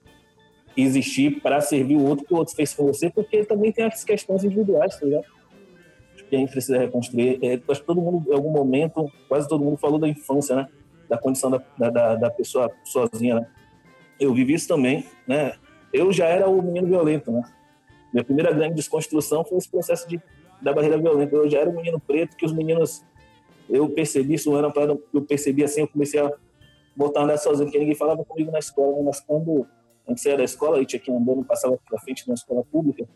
existir 0.77 1.41
para 1.41 1.59
servir 1.61 1.95
o 1.95 2.05
outro 2.05 2.25
que 2.25 2.33
o 2.33 2.37
outro 2.37 2.55
fez 2.55 2.73
com 2.73 2.85
você, 2.85 3.09
porque 3.09 3.43
também 3.43 3.71
tem 3.71 3.85
as 3.85 4.03
questões 4.03 4.43
individuais, 4.43 4.97
tá 4.99 5.05
ligado? 5.05 5.25
Que 6.29 6.35
a 6.35 6.39
gente 6.39 6.51
precisa 6.51 6.77
reconstruir. 6.77 7.39
É, 7.41 7.59
acho 7.69 7.81
que 7.81 7.87
todo 7.87 7.99
mundo, 7.99 8.29
em 8.29 8.35
algum 8.35 8.51
momento, 8.51 9.11
quase 9.27 9.47
todo 9.47 9.63
mundo 9.63 9.77
falou 9.77 9.97
da 9.97 10.07
infância, 10.07 10.55
né? 10.55 10.67
Da 11.09 11.17
condição 11.17 11.49
da, 11.49 11.89
da, 11.89 12.15
da 12.15 12.29
pessoa 12.29 12.71
sozinha, 12.83 13.35
né? 13.39 13.47
Eu 14.19 14.31
vivi 14.31 14.53
isso 14.53 14.67
também, 14.67 15.03
né? 15.27 15.53
Eu 15.91 16.13
já 16.13 16.25
era 16.25 16.47
o 16.47 16.61
menino 16.61 16.85
violento, 16.85 17.31
né? 17.31 17.41
Minha 18.13 18.23
primeira 18.23 18.51
grande 18.51 18.75
desconstrução 18.75 19.43
foi 19.43 19.57
esse 19.57 19.69
processo 19.69 20.07
de, 20.07 20.21
da 20.61 20.73
barreira 20.73 20.97
violenta. 20.97 21.35
Eu 21.35 21.49
já 21.49 21.59
era 21.59 21.69
um 21.69 21.75
menino 21.75 21.99
preto 21.99 22.35
que 22.35 22.45
os 22.45 22.53
meninos, 22.53 23.03
eu 23.69 23.89
percebi 23.89 24.33
isso, 24.33 24.55
era 24.57 24.69
para 24.69 24.97
eu 25.13 25.21
percebi 25.21 25.63
assim, 25.63 25.81
eu 25.81 25.87
comecei 25.87 26.19
a 26.19 26.31
voltar 26.95 27.21
a 27.21 27.23
andar 27.23 27.37
sozinho, 27.37 27.65
porque 27.65 27.79
ninguém 27.79 27.95
falava 27.95 28.23
comigo 28.25 28.51
na 28.51 28.59
escola. 28.59 28.97
Né? 28.97 29.03
Mas 29.05 29.19
quando 29.19 29.65
a 30.05 30.09
gente 30.09 30.21
saía 30.21 30.37
da 30.37 30.43
escola, 30.43 30.81
e 30.81 30.85
tinha 30.85 30.99
que 30.99 31.11
andando, 31.11 31.43
passava 31.45 31.77
para 31.87 31.99
frente 31.99 32.27
na 32.27 32.33
escola 32.33 32.63
pública, 32.71 33.07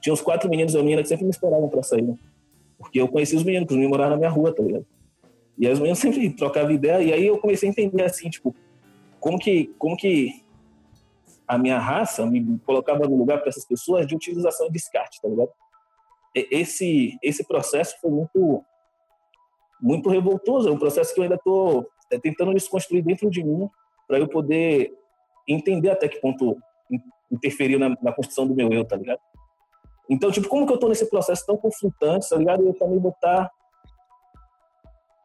tinha 0.00 0.12
uns 0.12 0.20
quatro 0.20 0.48
meninos 0.48 0.74
e 0.74 0.76
uma 0.76 0.82
menina 0.84 1.02
que 1.02 1.08
sempre 1.08 1.24
me 1.24 1.30
esperavam 1.30 1.68
para 1.68 1.82
sair, 1.82 2.02
né? 2.02 2.16
Porque 2.78 3.00
eu 3.00 3.08
conhecia 3.08 3.38
os 3.38 3.44
meninos, 3.44 3.66
que 3.66 3.72
os 3.72 3.76
meninos 3.76 3.96
moravam 3.96 4.12
na 4.12 4.18
minha 4.18 4.30
rua, 4.30 4.54
tá 4.54 4.62
ligado? 4.62 4.86
E 5.56 5.66
aí 5.66 5.72
os 5.72 5.78
meninos 5.78 5.98
sempre 5.98 6.30
trocavam 6.30 6.70
ideia, 6.70 7.02
e 7.02 7.12
aí 7.12 7.26
eu 7.26 7.38
comecei 7.38 7.68
a 7.68 7.72
entender 7.72 8.04
assim, 8.04 8.28
tipo, 8.28 8.54
como 9.18 9.38
que, 9.38 9.72
como 9.78 9.96
que 9.96 10.43
a 11.46 11.58
minha 11.58 11.78
raça 11.78 12.24
me 12.26 12.58
colocava 12.60 13.06
no 13.06 13.16
lugar 13.16 13.40
para 13.40 13.48
essas 13.48 13.64
pessoas 13.64 14.06
de 14.06 14.14
utilização 14.14 14.66
e 14.66 14.72
descarte, 14.72 15.20
tá 15.20 15.28
ligado? 15.28 15.50
Esse, 16.34 17.16
esse 17.22 17.46
processo 17.46 17.96
foi 18.00 18.10
muito, 18.10 18.64
muito 19.80 20.08
revoltoso, 20.08 20.68
é 20.68 20.72
um 20.72 20.78
processo 20.78 21.14
que 21.14 21.20
eu 21.20 21.24
ainda 21.24 21.36
estou 21.36 21.88
é, 22.10 22.18
tentando 22.18 22.52
desconstruir 22.54 23.04
dentro 23.04 23.30
de 23.30 23.44
mim 23.44 23.68
para 24.08 24.18
eu 24.18 24.26
poder 24.26 24.92
entender 25.46 25.90
até 25.90 26.08
que 26.08 26.20
ponto 26.20 26.56
interferiu 27.30 27.78
na, 27.78 27.90
na, 28.02 28.12
construção 28.12 28.46
do 28.46 28.54
meu 28.54 28.72
eu, 28.72 28.84
tá 28.84 28.96
ligado? 28.96 29.20
Então, 30.08 30.30
tipo, 30.30 30.48
como 30.48 30.66
que 30.66 30.72
eu 30.72 30.76
estou 30.76 30.88
nesse 30.88 31.08
processo 31.08 31.46
tão 31.46 31.56
conflitante, 31.56 32.28
tá 32.28 32.36
ligado? 32.36 32.66
Eu 32.66 32.74
também 32.74 32.98
vou 32.98 33.10
estar 33.10 33.50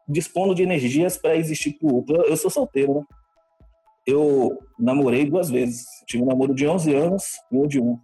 dispondo 0.08 0.54
de 0.54 0.62
energias 0.62 1.16
para 1.16 1.36
existir 1.36 1.72
pro 1.72 1.94
outro. 1.94 2.16
Eu, 2.16 2.24
eu 2.24 2.36
sou 2.36 2.50
solteiro, 2.50 2.94
né? 2.94 3.04
Eu 4.10 4.58
namorei 4.78 5.28
duas 5.28 5.50
vezes. 5.50 5.84
Tive 6.06 6.22
um 6.22 6.26
namoro 6.26 6.54
de 6.54 6.66
11 6.66 6.94
anos 6.94 7.24
e 7.50 7.56
um 7.56 7.66
de 7.66 7.80
um. 7.80 7.98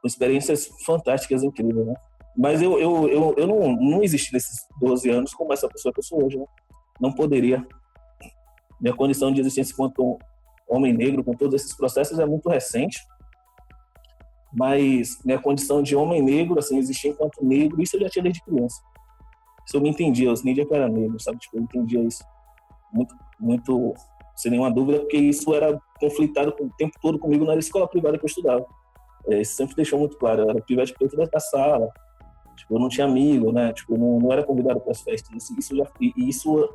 Com 0.00 0.06
experiências 0.06 0.68
fantásticas, 0.84 1.42
incríveis, 1.42 1.86
né? 1.86 1.94
Mas 2.36 2.62
eu, 2.62 2.78
eu, 2.78 3.08
eu, 3.08 3.34
eu 3.36 3.46
não, 3.46 3.76
não 3.76 4.02
existi 4.02 4.32
nesses 4.32 4.66
12 4.80 5.10
anos 5.10 5.34
como 5.34 5.52
essa 5.52 5.68
pessoa 5.68 5.92
que 5.92 6.00
eu 6.00 6.04
sou 6.04 6.24
hoje, 6.24 6.38
né? 6.38 6.46
Não 7.00 7.12
poderia. 7.12 7.66
Minha 8.80 8.94
condição 8.94 9.32
de 9.32 9.40
existência 9.40 9.72
enquanto 9.72 10.18
homem 10.68 10.92
negro, 10.92 11.24
com 11.24 11.34
todos 11.34 11.60
esses 11.60 11.76
processos, 11.76 12.18
é 12.18 12.24
muito 12.24 12.48
recente. 12.48 12.98
Mas 14.52 15.22
minha 15.24 15.38
condição 15.38 15.82
de 15.82 15.94
homem 15.94 16.22
negro, 16.22 16.58
assim, 16.58 16.78
existir 16.78 17.08
enquanto 17.08 17.44
negro, 17.44 17.82
isso 17.82 17.96
eu 17.96 18.00
já 18.00 18.08
tinha 18.08 18.22
desde 18.22 18.42
criança. 18.42 18.80
Isso 19.66 19.76
eu 19.76 19.80
me 19.80 19.90
entendia, 19.90 20.28
eu 20.28 20.34
entendia 20.34 20.66
que 20.66 20.72
eu 20.72 20.76
era 20.76 20.88
negro, 20.88 21.20
sabe? 21.20 21.38
Tipo, 21.38 21.58
eu 21.58 21.62
entendia 21.62 22.02
isso 22.02 22.24
muito, 22.92 23.14
muito 23.38 23.94
sem 24.40 24.50
nenhuma 24.50 24.72
dúvida, 24.72 25.00
porque 25.00 25.18
isso 25.18 25.54
era 25.54 25.78
conflitado 26.00 26.54
o 26.58 26.70
tempo 26.78 26.96
todo 27.00 27.18
comigo 27.18 27.44
na 27.44 27.54
escola 27.56 27.86
privada 27.86 28.16
que 28.16 28.24
eu 28.24 28.28
estudava. 28.28 28.64
É, 29.28 29.40
isso 29.40 29.54
sempre 29.54 29.76
deixou 29.76 29.98
muito 29.98 30.16
claro, 30.16 30.42
eu 30.42 30.50
era 30.50 30.62
pivete 30.62 30.94
preto 30.94 31.14
da 31.14 31.40
sala, 31.40 31.88
tipo, 32.56 32.74
eu 32.74 32.80
não 32.80 32.88
tinha 32.88 33.06
amigo, 33.06 33.52
né, 33.52 33.72
tipo, 33.74 33.98
não, 33.98 34.18
não 34.18 34.32
era 34.32 34.42
convidado 34.42 34.80
para 34.80 34.92
as 34.92 35.02
festas, 35.02 35.30
isso, 35.36 35.54
isso, 35.58 35.76
já, 35.76 35.84
isso 36.16 36.68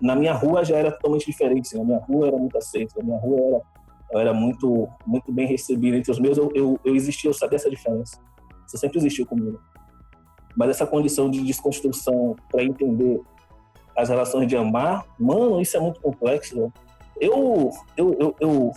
na 0.00 0.16
minha 0.16 0.32
rua 0.32 0.64
já 0.64 0.78
era 0.78 0.90
totalmente 0.90 1.26
diferente, 1.26 1.66
assim, 1.66 1.78
na 1.78 1.84
minha 1.84 1.98
rua 1.98 2.28
era 2.28 2.38
muito 2.38 2.56
aceito, 2.56 2.96
na 2.98 3.04
minha 3.04 3.18
rua 3.18 3.38
era, 3.38 3.62
eu 4.12 4.18
era 4.18 4.32
muito, 4.32 4.88
muito 5.06 5.30
bem 5.30 5.46
recebido, 5.46 5.96
entre 5.96 6.10
os 6.10 6.18
meus 6.18 6.38
eu, 6.38 6.50
eu, 6.54 6.80
eu 6.82 6.96
existia, 6.96 7.28
eu 7.28 7.34
sabia 7.34 7.56
essa 7.56 7.68
diferença, 7.68 8.18
isso 8.66 8.78
sempre 8.78 8.96
existiu 8.98 9.26
comigo. 9.26 9.60
Mas 10.56 10.70
essa 10.70 10.86
condição 10.86 11.30
de 11.30 11.42
desconstrução 11.42 12.34
para 12.50 12.64
entender 12.64 13.20
as 13.96 14.08
relações 14.08 14.48
de 14.48 14.56
amar, 14.56 15.04
mano, 15.18 15.60
isso 15.60 15.76
é 15.76 15.80
muito 15.80 16.00
complexo, 16.00 16.58
né? 16.58 16.72
Eu, 17.20 17.70
eu, 17.96 18.16
eu, 18.18 18.36
eu, 18.40 18.72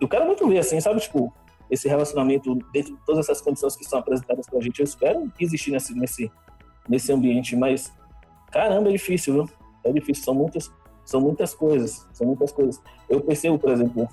eu 0.00 0.08
quero 0.08 0.26
muito 0.26 0.46
ver, 0.48 0.58
assim, 0.58 0.80
sabe, 0.80 1.00
tipo, 1.00 1.32
esse 1.70 1.88
relacionamento 1.88 2.54
dentro 2.72 2.96
de 2.96 3.00
todas 3.06 3.26
essas 3.28 3.40
condições 3.40 3.76
que 3.76 3.84
são 3.84 4.00
apresentadas 4.00 4.46
pra 4.46 4.60
gente. 4.60 4.80
Eu 4.80 4.84
espero 4.84 5.32
existir 5.38 5.70
nesse, 5.70 5.94
nesse, 5.94 6.30
nesse 6.88 7.12
ambiente, 7.12 7.54
mas 7.54 7.92
caramba, 8.50 8.88
é 8.88 8.92
difícil, 8.92 9.34
viu? 9.34 9.50
É 9.84 9.92
difícil, 9.92 10.24
são 10.24 10.34
muitas, 10.34 10.70
são 11.04 11.20
muitas 11.20 11.54
coisas, 11.54 12.06
são 12.12 12.26
muitas 12.26 12.50
coisas. 12.50 12.82
Eu 13.08 13.20
percebo, 13.20 13.58
por 13.58 13.70
exemplo, 13.70 14.08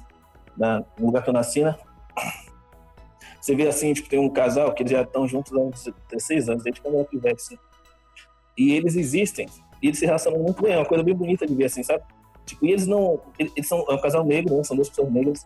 na, 0.56 0.84
no 1.00 1.08
lugar 1.08 1.24
que 1.24 1.30
eu 1.30 1.34
nasci, 1.34 1.64
né? 1.64 1.76
Você 3.42 3.56
vê 3.56 3.68
assim, 3.68 3.94
tipo, 3.94 4.10
tem 4.10 4.20
um 4.20 4.30
casal 4.30 4.74
que 4.74 4.84
eles 4.84 4.92
já 4.92 5.02
estão 5.02 5.28
juntos 5.28 5.54
há 5.54 5.60
uns 5.60 5.86
16 6.10 6.50
anos, 6.50 6.64
desde 6.64 6.82
quando 6.82 6.96
eu 6.96 7.08
era 7.24 7.34
assim. 7.34 7.58
E 8.58 8.74
eles 8.74 8.96
existem, 8.96 9.48
e 9.82 9.88
eles 9.88 10.00
se 10.00 10.06
relacionam 10.06 10.40
muito 10.40 10.62
bem, 10.62 10.74
é 10.74 10.78
uma 10.78 10.86
coisa 10.86 11.04
bem 11.04 11.16
bonita 11.16 11.46
de 11.46 11.56
ver, 11.56 11.66
assim, 11.66 11.82
sabe? 11.82 12.04
Tipo, 12.48 12.66
e 12.66 12.72
eles 12.72 12.88
não. 12.88 13.20
Eles 13.38 13.68
são 13.68 13.86
é 13.88 13.94
um 13.94 14.02
casal 14.02 14.26
negro, 14.26 14.58
né? 14.58 14.64
São 14.64 14.76
duas 14.76 14.90
pessoas 14.90 15.12
negras. 15.12 15.46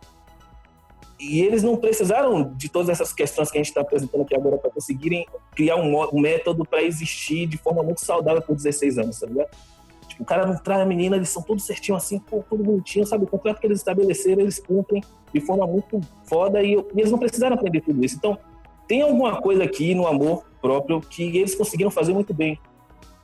E 1.20 1.40
eles 1.40 1.62
não 1.62 1.76
precisaram 1.76 2.52
de 2.54 2.68
todas 2.68 2.88
essas 2.88 3.12
questões 3.12 3.50
que 3.50 3.58
a 3.58 3.60
gente 3.60 3.68
está 3.68 3.80
apresentando 3.80 4.22
aqui 4.22 4.34
agora 4.34 4.58
para 4.58 4.70
conseguirem 4.70 5.26
criar 5.54 5.76
um, 5.76 5.96
um 6.12 6.20
método 6.20 6.64
para 6.64 6.82
existir 6.82 7.46
de 7.46 7.56
forma 7.56 7.82
muito 7.82 8.04
saudável 8.04 8.42
por 8.42 8.56
16 8.56 8.98
anos, 8.98 9.20
tá 9.20 9.26
ligado? 9.26 9.50
Tipo, 10.08 10.22
o 10.24 10.26
cara 10.26 10.46
não 10.46 10.56
traz 10.56 10.80
a 10.80 10.84
menina, 10.84 11.14
eles 11.14 11.28
são 11.28 11.42
todos 11.42 11.64
certinho 11.64 11.96
assim, 11.96 12.18
pô, 12.18 12.42
tudo 12.48 12.64
bonitinho, 12.64 13.06
sabe? 13.06 13.24
O 13.24 13.28
contrato 13.28 13.60
que 13.60 13.66
eles 13.66 13.78
estabeleceram, 13.78 14.42
eles 14.42 14.58
cumprem 14.58 15.02
de 15.32 15.40
forma 15.40 15.64
muito 15.66 16.00
foda 16.24 16.60
e, 16.62 16.74
e 16.74 16.84
eles 16.96 17.10
não 17.10 17.18
precisaram 17.18 17.54
aprender 17.54 17.82
tudo 17.82 18.04
isso. 18.04 18.16
Então, 18.16 18.36
tem 18.88 19.02
alguma 19.02 19.40
coisa 19.40 19.62
aqui 19.62 19.94
no 19.94 20.06
amor 20.06 20.44
próprio 20.60 21.00
que 21.00 21.38
eles 21.38 21.54
conseguiram 21.54 21.90
fazer 21.90 22.12
muito 22.12 22.34
bem. 22.34 22.58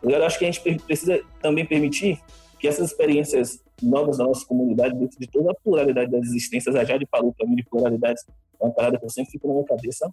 Eu 0.03 0.25
acho 0.25 0.39
que 0.39 0.45
a 0.45 0.51
gente 0.51 0.81
precisa 0.81 1.21
também 1.43 1.67
permitir 1.67 2.21
que 2.59 2.69
essas 2.69 2.91
experiências 2.91 3.61
novas 3.83 4.19
da 4.19 4.25
nossa 4.25 4.45
comunidade, 4.47 4.97
dentro 4.97 5.19
de 5.19 5.27
toda 5.27 5.51
a 5.51 5.55
pluralidade 5.55 6.11
das 6.11 6.27
existências, 6.27 6.75
a 6.75 6.85
Jade 6.85 7.07
falou 7.11 7.33
para 7.33 7.47
mim 7.47 7.57
de 7.57 7.65
pluralidades, 7.65 8.25
é 8.61 8.65
uma 8.65 8.73
parada 8.73 8.99
que 8.99 9.05
eu 9.05 9.11
sempre 9.11 9.31
fico 9.33 9.47
na 9.47 9.55
minha 9.55 9.67
cabeça. 9.67 10.13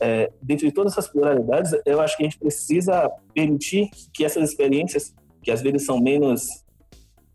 É, 0.00 0.32
dentro 0.42 0.66
de 0.66 0.72
todas 0.72 0.92
essas 0.92 1.08
pluralidades, 1.08 1.72
eu 1.84 2.00
acho 2.00 2.16
que 2.16 2.22
a 2.22 2.26
gente 2.26 2.38
precisa 2.38 3.10
permitir 3.34 3.90
que 4.12 4.24
essas 4.24 4.50
experiências, 4.50 5.14
que 5.42 5.50
às 5.50 5.62
vezes 5.62 5.84
são 5.84 6.00
menos 6.00 6.46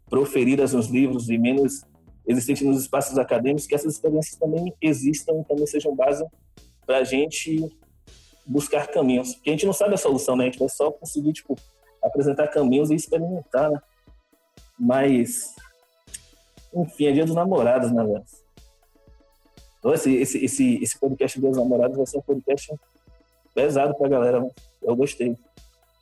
proferidas 0.10 0.74
nos 0.74 0.88
livros 0.88 1.30
e 1.30 1.38
menos 1.38 1.82
existentes 2.28 2.66
nos 2.66 2.82
espaços 2.82 3.18
acadêmicos, 3.18 3.66
que 3.66 3.76
essas 3.76 3.93
experiências 3.93 4.38
também 4.38 4.74
existam 4.82 5.39
e 5.39 5.45
também 5.45 5.66
sejam 5.66 5.95
base 5.95 6.26
para 6.86 6.97
a 6.97 7.03
gente 7.03 7.70
buscar 8.45 8.88
caminhos. 8.88 9.36
Porque 9.36 9.49
a 9.49 9.53
gente 9.53 9.66
não 9.66 9.74
sabe 9.74 9.93
a 9.93 9.97
solução, 9.97 10.36
né? 10.36 10.43
A 10.43 10.47
gente 10.47 10.60
vai 10.60 10.70
só 10.70 10.91
conseguir, 10.91 11.34
tipo, 11.34 11.55
apresentar 12.03 12.47
caminhos 12.47 12.91
e 12.91 12.95
experimentar, 12.95 13.72
né? 13.72 13.80
Mas, 14.80 15.55
enfim, 16.73 17.07
é 17.07 17.11
dia 17.11 17.25
dos 17.25 17.36
namorados, 17.36 17.91
né, 17.91 18.03
velho? 18.03 18.23
Então, 19.80 19.93
esse, 19.93 20.13
esse, 20.15 20.43
esse, 20.43 20.84
esse 20.84 20.99
podcast 20.99 21.39
dos 21.39 21.57
namorados 21.57 21.97
vai 21.97 22.05
ser 22.05 22.17
um 22.17 22.21
podcast 22.21 22.73
pesado 23.53 23.95
pra 23.95 24.09
galera. 24.09 24.39
Mano. 24.39 24.51
Eu 24.82 24.95
gostei. 24.95 25.36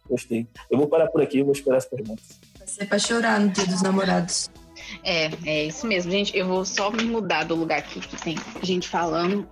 Gostei. 0.10 0.48
Eu 0.70 0.78
vou 0.78 0.88
parar 0.88 1.08
por 1.08 1.22
aqui 1.22 1.40
e 1.40 1.44
vou 1.44 1.52
esperar 1.52 1.78
as 1.78 1.86
perguntas. 1.86 2.40
Vai 2.58 2.68
ser 2.68 2.86
pra 2.86 3.00
chorar 3.00 3.40
no 3.40 3.50
dia 3.50 3.66
dos 3.66 3.82
namorados. 3.82 4.50
É, 5.04 5.30
é 5.46 5.66
isso 5.66 5.88
mesmo, 5.88 6.12
gente. 6.12 6.38
Eu 6.38 6.48
vou 6.48 6.66
só 6.66 6.92
me 6.92 7.04
mudar 7.04 7.44
do 7.46 7.56
lugar 7.56 7.80
aqui 7.80 8.00
que 8.00 8.22
tem 8.22 8.36
gente 8.62 8.88
falando 8.88 9.48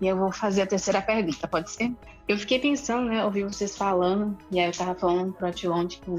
e 0.00 0.08
eu 0.08 0.16
vou 0.16 0.32
fazer 0.32 0.62
a 0.62 0.66
terceira 0.66 1.00
pergunta, 1.00 1.46
pode 1.46 1.70
ser? 1.70 1.92
Eu 2.26 2.36
fiquei 2.36 2.58
pensando, 2.58 3.08
né? 3.08 3.24
Ouvi 3.24 3.44
vocês 3.44 3.76
falando, 3.76 4.36
e 4.50 4.58
aí 4.58 4.66
eu 4.66 4.72
tava 4.72 4.94
falando 4.96 5.32
pro 5.32 5.46
Atilon, 5.46 5.86
tipo, 5.86 6.16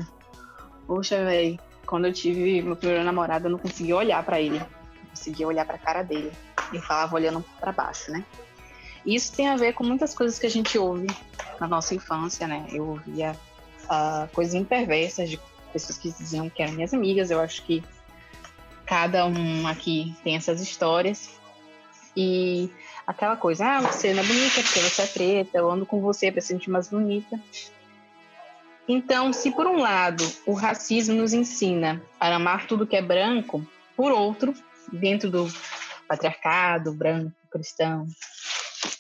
poxa, 0.87 1.23
velho, 1.25 1.59
quando 1.93 2.05
eu 2.05 2.11
tive 2.11 2.59
meu 2.63 2.75
primeiro 2.75 3.03
namorado, 3.03 3.45
eu 3.45 3.51
não 3.51 3.59
conseguia 3.59 3.95
olhar 3.95 4.25
para 4.25 4.41
ele. 4.41 4.57
Não 4.57 5.09
conseguia 5.11 5.45
olhar 5.45 5.63
para 5.63 5.75
a 5.75 5.77
cara 5.77 6.01
dele. 6.01 6.31
Ele 6.71 6.81
falava 6.81 7.13
olhando 7.13 7.45
para 7.59 7.71
baixo, 7.71 8.11
né? 8.11 8.25
Isso 9.05 9.31
tem 9.31 9.47
a 9.47 9.55
ver 9.55 9.73
com 9.73 9.83
muitas 9.83 10.11
coisas 10.15 10.39
que 10.39 10.47
a 10.47 10.49
gente 10.49 10.75
ouve 10.75 11.05
na 11.59 11.67
nossa 11.67 11.93
infância, 11.93 12.47
né? 12.47 12.65
Eu 12.71 12.87
ouvia 12.87 13.37
uh, 13.83 14.27
coisas 14.33 14.55
imperversas 14.55 15.29
de 15.29 15.39
pessoas 15.71 15.99
que 15.99 16.11
diziam 16.11 16.49
que 16.49 16.63
eram 16.63 16.73
minhas 16.73 16.95
amigas. 16.95 17.29
Eu 17.29 17.39
acho 17.39 17.61
que 17.61 17.83
cada 18.87 19.27
um 19.27 19.67
aqui 19.67 20.15
tem 20.23 20.35
essas 20.35 20.61
histórias. 20.61 21.29
E 22.17 22.71
aquela 23.05 23.35
coisa, 23.35 23.67
ah, 23.67 23.81
você 23.81 24.15
não 24.15 24.23
é 24.23 24.25
bonita 24.25 24.63
porque 24.63 24.79
você 24.79 25.01
é 25.03 25.05
preta, 25.05 25.59
eu 25.59 25.69
ando 25.69 25.85
com 25.85 26.01
você 26.01 26.31
para 26.31 26.41
sentir 26.41 26.71
mais 26.71 26.87
bonita. 26.87 27.39
Então, 28.87 29.31
se 29.31 29.51
por 29.51 29.65
um 29.65 29.77
lado 29.77 30.23
o 30.45 30.53
racismo 30.53 31.15
nos 31.15 31.33
ensina 31.33 32.01
a 32.19 32.33
amar 32.35 32.67
tudo 32.67 32.87
que 32.87 32.95
é 32.95 33.01
branco, 33.01 33.65
por 33.95 34.11
outro, 34.11 34.53
dentro 34.91 35.29
do 35.29 35.47
patriarcado 36.07 36.93
branco 36.93 37.33
cristão, 37.49 38.05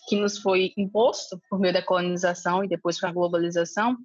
que 0.07 0.15
nos 0.15 0.37
foi 0.37 0.71
imposto 0.77 1.41
por 1.49 1.59
meio 1.59 1.73
da 1.73 1.81
colonização 1.81 2.63
e 2.63 2.67
depois 2.67 2.99
com 2.99 3.07
a 3.07 3.11
globalização, 3.11 3.97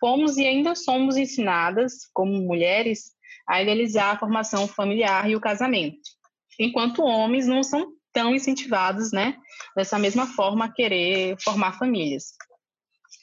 fomos 0.00 0.36
e 0.36 0.46
ainda 0.46 0.74
somos 0.74 1.16
ensinadas, 1.16 2.08
como 2.14 2.40
mulheres, 2.40 3.12
a 3.48 3.62
idealizar 3.62 4.14
a 4.14 4.18
formação 4.18 4.66
familiar 4.66 5.28
e 5.28 5.36
o 5.36 5.40
casamento, 5.40 5.98
enquanto 6.58 7.02
homens 7.02 7.46
não 7.46 7.62
são 7.62 7.92
tão 8.12 8.34
incentivados, 8.34 9.12
né, 9.12 9.36
dessa 9.76 9.98
mesma 9.98 10.26
forma 10.26 10.64
a 10.64 10.72
querer 10.72 11.36
formar 11.42 11.78
famílias. 11.78 12.32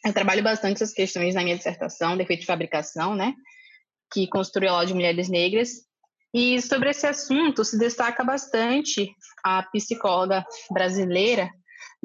Eu 0.05 0.13
trabalho 0.13 0.43
bastante 0.43 0.83
essas 0.83 0.93
questões 0.93 1.33
na 1.33 1.43
minha 1.43 1.55
dissertação, 1.55 2.17
defeito 2.17 2.41
de 2.41 2.45
fabricação, 2.45 3.15
né? 3.15 3.33
Que 4.11 4.27
construiu 4.27 4.69
a 4.69 4.73
aula 4.73 4.85
de 4.85 4.93
mulheres 4.93 5.29
negras. 5.29 5.69
E 6.33 6.61
sobre 6.61 6.89
esse 6.89 7.07
assunto 7.07 7.63
se 7.63 7.77
destaca 7.77 8.23
bastante 8.23 9.09
a 9.43 9.63
psicóloga 9.63 10.43
brasileira 10.71 11.49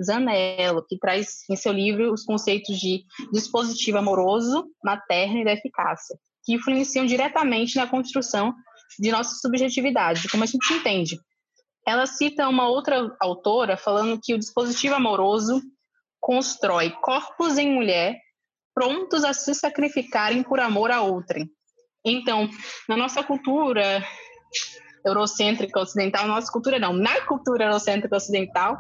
Zanello, 0.00 0.84
que 0.86 0.98
traz 0.98 1.38
em 1.50 1.56
seu 1.56 1.72
livro 1.72 2.12
os 2.12 2.24
conceitos 2.24 2.78
de 2.78 3.04
dispositivo 3.32 3.98
amoroso, 3.98 4.66
materno 4.84 5.38
e 5.38 5.44
da 5.44 5.52
eficácia, 5.52 6.16
que 6.44 6.54
influenciam 6.54 7.04
diretamente 7.04 7.76
na 7.76 7.86
construção 7.86 8.54
de 8.98 9.10
nossa 9.10 9.34
subjetividade, 9.40 10.22
de 10.22 10.28
como 10.28 10.44
a 10.44 10.46
gente 10.46 10.72
entende. 10.72 11.18
Ela 11.86 12.06
cita 12.06 12.48
uma 12.48 12.68
outra 12.68 13.16
autora 13.20 13.76
falando 13.76 14.20
que 14.22 14.34
o 14.34 14.38
dispositivo 14.38 14.94
amoroso 14.94 15.60
constrói 16.20 16.90
corpos 17.02 17.58
em 17.58 17.74
mulher 17.74 18.16
prontos 18.74 19.24
a 19.24 19.32
se 19.32 19.54
sacrificarem 19.54 20.42
por 20.42 20.60
amor 20.60 20.90
a 20.90 21.02
outrem. 21.02 21.50
Então, 22.04 22.48
na 22.88 22.96
nossa 22.96 23.22
cultura 23.22 24.04
eurocêntrica 25.04 25.80
ocidental, 25.80 26.28
nossa 26.28 26.50
cultura 26.50 26.78
não, 26.78 26.92
na 26.92 27.20
cultura 27.22 27.64
eurocêntrica 27.64 28.16
ocidental, 28.16 28.78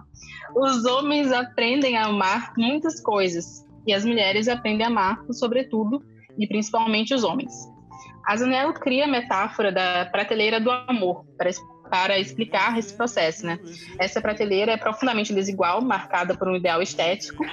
os 0.54 0.84
homens 0.84 1.32
aprendem 1.32 1.96
a 1.96 2.06
amar 2.06 2.52
muitas 2.56 3.00
coisas 3.00 3.64
e 3.86 3.92
as 3.92 4.04
mulheres 4.04 4.48
aprendem 4.48 4.86
a 4.86 4.88
amar, 4.88 5.18
sobretudo, 5.32 6.02
e 6.38 6.46
principalmente 6.46 7.14
os 7.14 7.24
homens. 7.24 7.52
A 8.26 8.36
Zanello 8.36 8.74
cria 8.74 9.04
a 9.04 9.08
metáfora 9.08 9.72
da 9.72 10.06
prateleira 10.06 10.60
do 10.60 10.70
amor 10.70 11.24
para 11.36 11.48
para 11.88 12.18
explicar 12.18 12.78
esse 12.78 12.94
processo, 12.94 13.46
né? 13.46 13.58
Essa 13.98 14.20
prateleira 14.20 14.72
é 14.72 14.76
profundamente 14.76 15.32
desigual, 15.32 15.80
marcada 15.80 16.36
por 16.36 16.48
um 16.48 16.56
ideal 16.56 16.82
estético, 16.82 17.44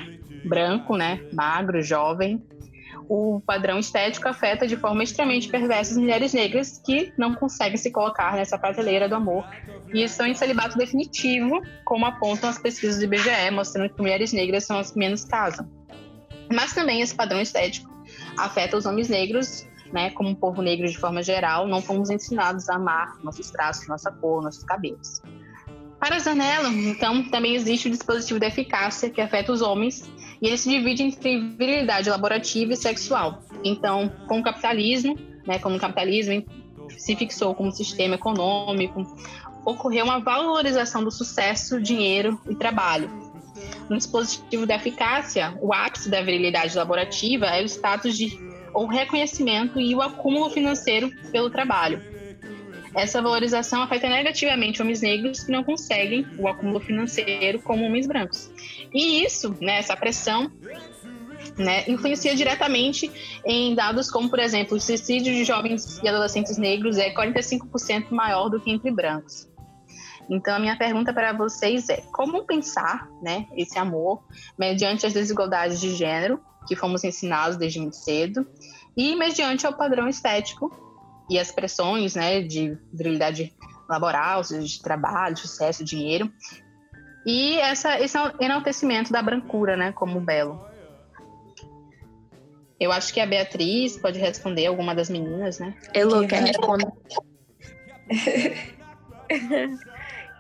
branco, 0.46 0.96
né, 0.96 1.22
magro, 1.34 1.82
jovem. 1.82 2.44
O 3.08 3.40
padrão 3.46 3.78
estético 3.78 4.28
afeta 4.28 4.66
de 4.66 4.76
forma 4.76 5.04
extremamente 5.04 5.48
perversa 5.48 5.92
as 5.92 5.98
mulheres 5.98 6.34
negras 6.34 6.82
que 6.84 7.14
não 7.18 7.36
conseguem 7.36 7.78
se 7.78 7.92
colocar 7.92 8.36
nessa 8.36 8.58
prateleira 8.58 9.08
do 9.08 9.16
amor 9.16 9.46
e 9.94 10.02
estão 10.02 10.26
em 10.26 10.34
celibato 10.34 10.76
definitivo, 10.78 11.62
como 11.84 12.06
apontam 12.06 12.50
as 12.50 12.58
pesquisas 12.58 12.98
do 12.98 13.04
IBGE, 13.04 13.52
mostrando 13.52 13.94
que 13.94 14.02
mulheres 14.02 14.34
negras 14.34 14.66
são 14.66 14.80
as 14.80 14.92
que 14.92 14.98
menos 14.98 15.24
casam. 15.24 15.70
Mas 16.52 16.74
também 16.74 17.02
esse 17.02 17.14
padrão 17.14 17.42
estético 17.42 17.94
afeta 18.38 18.76
os 18.76 18.86
homens 18.86 19.08
negros 19.08 19.68
né, 19.92 20.10
como 20.12 20.30
um 20.30 20.36
povo 20.36 20.62
negro 20.62 20.88
de 20.88 20.98
forma 20.98 21.22
geral, 21.22 21.68
não 21.68 21.82
fomos 21.82 22.10
ensinados 22.10 22.70
a 22.70 22.76
amar 22.76 23.18
nossos 23.24 23.50
traços, 23.50 23.88
nossa 23.88 24.12
cor, 24.12 24.44
nossos 24.44 24.64
cabelos. 24.64 25.22
Para 26.00 26.20
Zanello, 26.20 26.68
então, 26.68 27.24
também 27.30 27.56
existe 27.56 27.88
o 27.88 27.92
dispositivo 27.92 28.40
da 28.40 28.48
eficácia 28.48 29.10
que 29.10 29.22
afeta 29.22 29.52
os 29.52 29.62
homens 29.62 30.10
e 30.42 30.48
ele 30.48 30.58
se 30.58 30.70
divide 30.70 31.04
entre 31.04 31.40
virilidade 31.52 32.10
laborativa 32.10 32.74
e 32.74 32.78
sexual. 32.78 33.42
Então, 33.64 34.12
com 34.28 34.40
o 34.40 34.44
capitalismo, 34.44 35.18
né, 35.48 35.58
como 35.60 35.78
o 35.78 35.80
capitalismo 35.80 36.46
se 36.98 37.16
fixou 37.16 37.56
como 37.56 37.72
sistema 37.72 38.16
econômico, 38.16 39.06
ocorreu 39.66 40.06
uma 40.06 40.20
valorização 40.20 41.04
do 41.04 41.12
sucesso, 41.12 41.82
dinheiro 41.82 42.40
e 42.48 42.56
trabalho. 42.56 43.10
No 43.90 43.98
dispositivo 43.98 44.66
da 44.66 44.76
eficácia, 44.76 45.58
o 45.62 45.74
ápice 45.74 46.10
da 46.10 46.22
virilidade 46.22 46.76
laborativa 46.76 47.46
é 47.46 47.64
o 47.64 47.66
status 47.66 48.18
de 48.18 48.38
o 48.76 48.86
reconhecimento 48.86 49.80
e 49.80 49.96
o 49.96 50.02
acúmulo 50.02 50.50
financeiro 50.50 51.12
pelo 51.32 51.50
trabalho. 51.50 52.02
Essa 52.94 53.22
valorização 53.22 53.82
afeta 53.82 54.08
negativamente 54.08 54.82
homens 54.82 55.02
negros 55.02 55.44
que 55.44 55.52
não 55.52 55.64
conseguem 55.64 56.26
o 56.38 56.48
acúmulo 56.48 56.80
financeiro 56.80 57.60
como 57.60 57.84
homens 57.84 58.08
brancos. 58.08 58.50
E 58.94 59.24
isso, 59.24 59.56
né, 59.60 59.80
essa 59.80 59.98
pressão, 59.98 60.50
né, 61.58 61.84
influencia 61.90 62.34
diretamente 62.34 63.12
em 63.46 63.76
dados 63.76 64.10
como, 64.10 64.30
por 64.30 64.40
exemplo, 64.40 64.78
o 64.78 64.80
suicídio 64.80 65.34
de 65.34 65.44
jovens 65.44 66.00
e 66.02 66.08
adolescentes 66.08 66.58
negros 66.58 66.98
é 66.98 67.14
45% 67.14 68.12
maior 68.12 68.48
do 68.50 68.62
que 68.62 68.72
entre 68.72 68.92
brancos. 68.92 69.48
Então, 70.30 70.56
a 70.56 70.60
minha 70.60 70.78
pergunta 70.78 71.14
para 71.14 71.34
vocês 71.34 71.90
é: 71.90 72.02
como 72.12 72.46
pensar 72.46 73.08
né, 73.22 73.48
esse 73.56 73.78
amor 73.78 74.24
mediante 74.58 75.06
as 75.06 75.14
desigualdades 75.14 75.80
de 75.80 75.96
gênero 75.96 76.40
que 76.68 76.76
fomos 76.76 77.04
ensinados 77.04 77.58
desde 77.58 77.80
muito 77.80 77.96
cedo 77.96 78.48
e 78.98 79.16
mediante 79.16 79.68
o 79.68 79.74
padrão 79.74 80.08
estético 80.08 80.72
e 81.30 81.38
as 81.38 81.52
pressões 81.52 82.16
né, 82.16 82.42
de 82.42 82.78
virilidade 82.92 83.54
laboral, 83.88 84.42
de 84.42 84.82
trabalho, 84.82 85.38
sucesso, 85.38 85.84
dinheiro 85.84 86.32
e 87.26 87.58
essa, 87.60 88.00
esse 88.00 88.18
enaltecimento 88.40 89.12
da 89.12 89.22
brancura 89.22 89.76
né, 89.76 89.92
como 89.92 90.20
belo? 90.20 90.64
Eu 92.80 92.92
acho 92.92 93.14
que 93.14 93.20
a 93.20 93.26
Beatriz 93.26 93.98
pode 93.98 94.20
responder, 94.20 94.68
alguma 94.68 94.94
das 94.94 95.10
meninas, 95.10 95.60
né? 95.60 95.74
Elo, 95.94 96.28
quer 96.28 96.44
responder? 96.44 96.92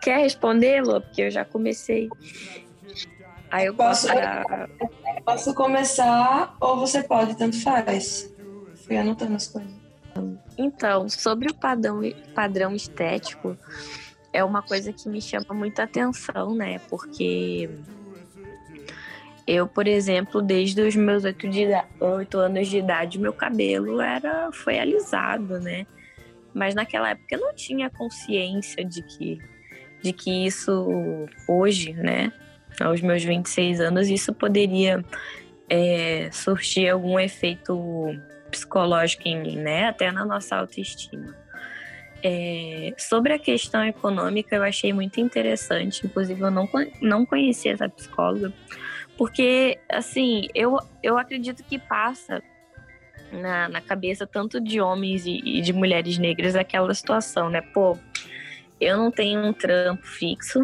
quer 0.05 0.19
responder, 0.19 0.77
Elo? 0.77 1.01
Porque 1.01 1.23
eu 1.23 1.31
já 1.31 1.43
comecei. 1.43 2.09
Aí 3.49 3.65
eu 3.65 3.73
posso. 3.73 4.07
Posso, 4.07 5.23
posso 5.25 5.53
começar 5.55 6.55
ou 6.61 6.77
você 6.77 7.03
pode, 7.03 7.35
tanto 7.35 7.59
faz. 7.61 8.31
Fui 8.85 8.95
anotando 8.95 9.35
as 9.35 9.47
coisas. 9.47 9.73
Então, 10.57 11.09
sobre 11.09 11.49
o 11.49 11.55
padrão, 11.55 12.01
padrão 12.33 12.73
estético, 12.73 13.57
é 14.31 14.43
uma 14.43 14.61
coisa 14.61 14.93
que 14.93 15.09
me 15.09 15.21
chama 15.21 15.53
muita 15.53 15.83
atenção, 15.83 16.53
né? 16.53 16.79
Porque 16.87 17.69
eu, 19.47 19.67
por 19.67 19.87
exemplo, 19.87 20.41
desde 20.41 20.81
os 20.81 20.95
meus 20.95 21.23
oito, 21.23 21.49
de, 21.49 21.65
oito 21.99 22.37
anos 22.37 22.67
de 22.67 22.77
idade, 22.77 23.19
meu 23.19 23.33
cabelo 23.33 23.99
era 23.99 24.51
foi 24.53 24.79
alisado, 24.79 25.59
né? 25.59 25.85
Mas 26.53 26.73
naquela 26.73 27.09
época 27.09 27.35
eu 27.35 27.41
não 27.41 27.53
tinha 27.53 27.89
consciência 27.89 28.85
de 28.85 29.01
que, 29.01 29.41
de 30.05 30.13
que 30.13 30.45
isso 30.45 31.27
hoje, 31.47 31.93
né? 31.93 32.31
Aos 32.79 33.01
meus 33.01 33.23
26 33.23 33.81
anos, 33.81 34.07
isso 34.07 34.33
poderia 34.33 35.03
é, 35.67 36.29
surtir 36.31 36.89
algum 36.89 37.19
efeito 37.19 37.75
psicológico 38.51 39.27
em 39.27 39.41
mim, 39.41 39.55
né? 39.57 39.87
Até 39.87 40.11
na 40.11 40.23
nossa 40.23 40.57
autoestima. 40.57 41.35
É, 42.21 42.93
sobre 42.97 43.33
a 43.33 43.39
questão 43.39 43.83
econômica, 43.83 44.55
eu 44.55 44.63
achei 44.63 44.93
muito 44.93 45.19
interessante. 45.19 46.05
Inclusive, 46.05 46.39
eu 46.39 46.51
não, 46.51 46.69
não 47.01 47.25
conhecia 47.25 47.73
essa 47.73 47.89
psicóloga 47.89 48.53
porque, 49.17 49.79
assim, 49.89 50.47
eu, 50.53 50.77
eu 51.01 51.17
acredito 51.17 51.63
que 51.63 51.79
passa 51.79 52.43
na, 53.31 53.69
na 53.69 53.81
cabeça 53.81 54.27
tanto 54.27 54.59
de 54.59 54.81
homens 54.81 55.25
e, 55.25 55.39
e 55.43 55.61
de 55.61 55.73
mulheres 55.73 56.17
negras 56.17 56.55
aquela 56.55 56.93
situação, 56.93 57.49
né? 57.49 57.61
Pô, 57.61 57.97
eu 58.79 58.97
não 58.97 59.11
tenho 59.11 59.41
um 59.41 59.53
trampo 59.53 60.05
fixo, 60.05 60.61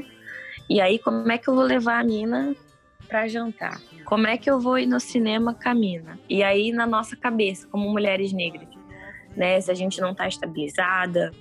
e 0.69 0.79
aí 0.79 0.99
como 0.99 1.31
é 1.31 1.37
que 1.37 1.49
eu 1.49 1.55
vou 1.55 1.63
levar 1.63 1.99
a 1.99 2.03
mina 2.03 2.55
para 3.07 3.27
jantar? 3.27 3.79
Como 4.05 4.27
é 4.27 4.37
que 4.37 4.49
eu 4.49 4.59
vou 4.59 4.77
ir 4.77 4.85
no 4.85 4.99
cinema 4.99 5.53
com 5.53 5.69
a 5.69 5.73
mina? 5.73 6.19
E 6.29 6.43
aí 6.43 6.71
na 6.71 6.85
nossa 6.85 7.15
cabeça, 7.15 7.67
como 7.67 7.89
mulheres 7.89 8.31
negras, 8.31 8.67
né? 9.35 9.59
Se 9.61 9.71
a 9.71 9.73
gente 9.73 9.99
não 10.01 10.13
tá 10.13 10.27
estabilizada, 10.27 11.31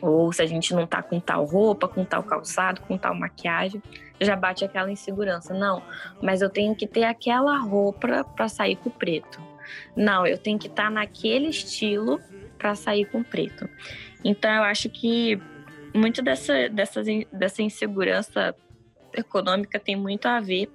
ou 0.00 0.32
se 0.32 0.42
a 0.42 0.46
gente 0.46 0.74
não 0.74 0.86
tá 0.86 1.02
com 1.02 1.20
tal 1.20 1.44
roupa, 1.44 1.86
com 1.86 2.04
tal 2.04 2.22
calçado, 2.22 2.80
com 2.82 2.96
tal 2.96 3.14
maquiagem, 3.14 3.82
já 4.20 4.36
bate 4.36 4.64
aquela 4.64 4.90
insegurança. 4.90 5.54
Não, 5.54 5.82
mas 6.22 6.42
eu 6.42 6.50
tenho 6.50 6.74
que 6.74 6.86
ter 6.86 7.04
aquela 7.04 7.58
roupa 7.58 8.24
para 8.24 8.48
sair 8.48 8.76
com 8.76 8.90
preto. 8.90 9.40
Não, 9.94 10.26
eu 10.26 10.38
tenho 10.38 10.58
que 10.58 10.66
estar 10.66 10.84
tá 10.84 10.90
naquele 10.90 11.48
estilo 11.48 12.20
para 12.58 12.74
sair 12.74 13.06
com 13.06 13.22
preto. 13.22 13.68
Então 14.24 14.50
eu 14.50 14.62
acho 14.62 14.88
que 14.88 15.40
muito 15.94 16.22
dessa, 16.22 16.68
dessa, 16.68 17.02
dessa 17.32 17.62
insegurança 17.62 18.54
econômica 19.12 19.78
tem 19.78 19.96
muito 19.96 20.26
a 20.26 20.40
ver 20.40 20.70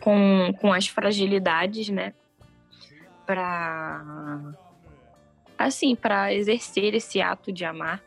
com, 0.00 0.52
com 0.60 0.72
as 0.72 0.86
fragilidades, 0.86 1.88
né? 1.88 2.14
Para 3.26 4.54
assim, 5.58 5.94
para 5.94 6.32
exercer 6.32 6.94
esse 6.94 7.20
ato 7.20 7.52
de 7.52 7.64
amar. 7.64 8.02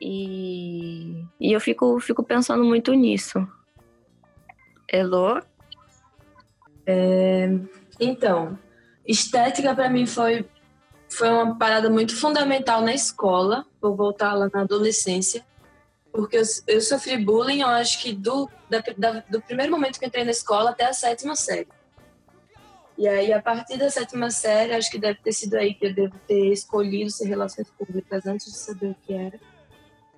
E, 0.00 1.24
e 1.40 1.52
eu 1.52 1.60
fico, 1.60 1.98
fico 2.00 2.22
pensando 2.22 2.62
muito 2.64 2.92
nisso. 2.92 3.46
Elô? 4.86 5.40
É, 6.84 7.48
então, 7.98 8.58
estética 9.06 9.74
para 9.74 9.88
mim 9.88 10.04
foi, 10.06 10.44
foi 11.08 11.28
uma 11.28 11.56
parada 11.56 11.88
muito 11.88 12.16
fundamental 12.16 12.82
na 12.82 12.94
escola, 12.94 13.64
vou 13.80 13.94
voltar 13.94 14.34
lá 14.34 14.48
na 14.52 14.62
adolescência, 14.62 15.44
porque 16.12 16.36
eu, 16.36 16.42
eu 16.66 16.80
sofri 16.80 17.16
bullying, 17.16 17.60
eu 17.60 17.68
acho 17.68 18.00
que 18.02 18.12
do, 18.12 18.48
da, 18.68 18.82
da, 18.96 19.20
do 19.28 19.40
primeiro 19.40 19.70
momento 19.70 19.98
que 19.98 20.06
entrei 20.06 20.24
na 20.24 20.30
escola 20.30 20.70
até 20.70 20.86
a 20.86 20.92
sétima 20.92 21.36
série. 21.36 21.68
E 22.98 23.06
aí, 23.06 23.30
a 23.32 23.42
partir 23.42 23.76
da 23.76 23.90
sétima 23.90 24.30
série, 24.30 24.72
acho 24.72 24.90
que 24.90 24.98
deve 24.98 25.20
ter 25.20 25.32
sido 25.32 25.54
aí 25.56 25.74
que 25.74 25.86
eu 25.86 25.94
devo 25.94 26.18
ter 26.26 26.50
escolhido 26.50 27.10
ser 27.10 27.26
relações 27.26 27.68
públicas 27.70 28.26
antes 28.26 28.46
de 28.46 28.56
saber 28.56 28.86
o 28.90 28.96
que 29.06 29.12
era 29.12 29.38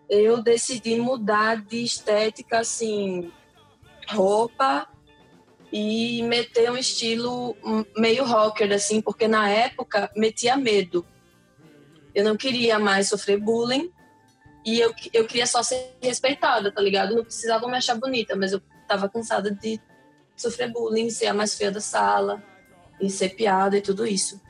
eu 0.09 0.43
decidi 0.43 0.99
mudar 0.99 1.62
de 1.62 1.84
estética, 1.84 2.61
assim, 2.61 3.30
roupa 4.09 4.89
e 5.72 6.22
meter 6.22 6.70
um 6.70 6.76
estilo 6.76 7.56
meio 7.96 8.24
rocker, 8.24 8.72
assim, 8.72 9.00
porque 9.00 9.28
na 9.28 9.48
época 9.50 10.10
metia 10.16 10.56
medo. 10.56 11.06
Eu 12.14 12.24
não 12.24 12.36
queria 12.36 12.78
mais 12.78 13.08
sofrer 13.08 13.38
bullying 13.38 13.90
e 14.64 14.80
eu, 14.80 14.94
eu 15.12 15.26
queria 15.26 15.46
só 15.46 15.62
ser 15.62 15.96
respeitada, 16.02 16.72
tá 16.72 16.80
ligado? 16.80 17.14
Não 17.14 17.24
precisava 17.24 17.66
me 17.68 17.76
achar 17.76 17.94
bonita, 17.94 18.34
mas 18.34 18.52
eu 18.52 18.60
tava 18.86 19.08
cansada 19.08 19.50
de 19.50 19.80
sofrer 20.36 20.72
bullying, 20.72 21.10
ser 21.10 21.26
a 21.26 21.34
mais 21.34 21.54
feia 21.54 21.70
da 21.70 21.80
sala 21.80 22.42
e 23.00 23.10
ser 23.10 23.30
piada 23.30 23.76
e 23.76 23.82
tudo 23.82 24.06
isso. 24.06 24.40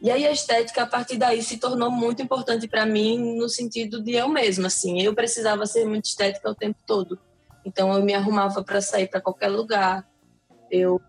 E 0.00 0.10
aí 0.10 0.24
a 0.26 0.30
estética 0.30 0.82
a 0.82 0.86
partir 0.86 1.16
daí 1.16 1.42
se 1.42 1.58
tornou 1.58 1.90
muito 1.90 2.22
importante 2.22 2.68
para 2.68 2.86
mim 2.86 3.36
no 3.36 3.48
sentido 3.48 4.00
de 4.00 4.12
eu 4.12 4.28
mesma, 4.28 4.68
assim, 4.68 5.02
eu 5.02 5.12
precisava 5.12 5.66
ser 5.66 5.84
muito 5.84 6.04
estética 6.04 6.48
o 6.50 6.54
tempo 6.54 6.78
todo. 6.86 7.18
Então 7.64 7.92
eu 7.92 8.02
me 8.02 8.14
arrumava 8.14 8.62
para 8.62 8.80
sair 8.80 9.08
para 9.08 9.20
qualquer 9.20 9.48
lugar. 9.48 10.06
Eu 10.70 11.00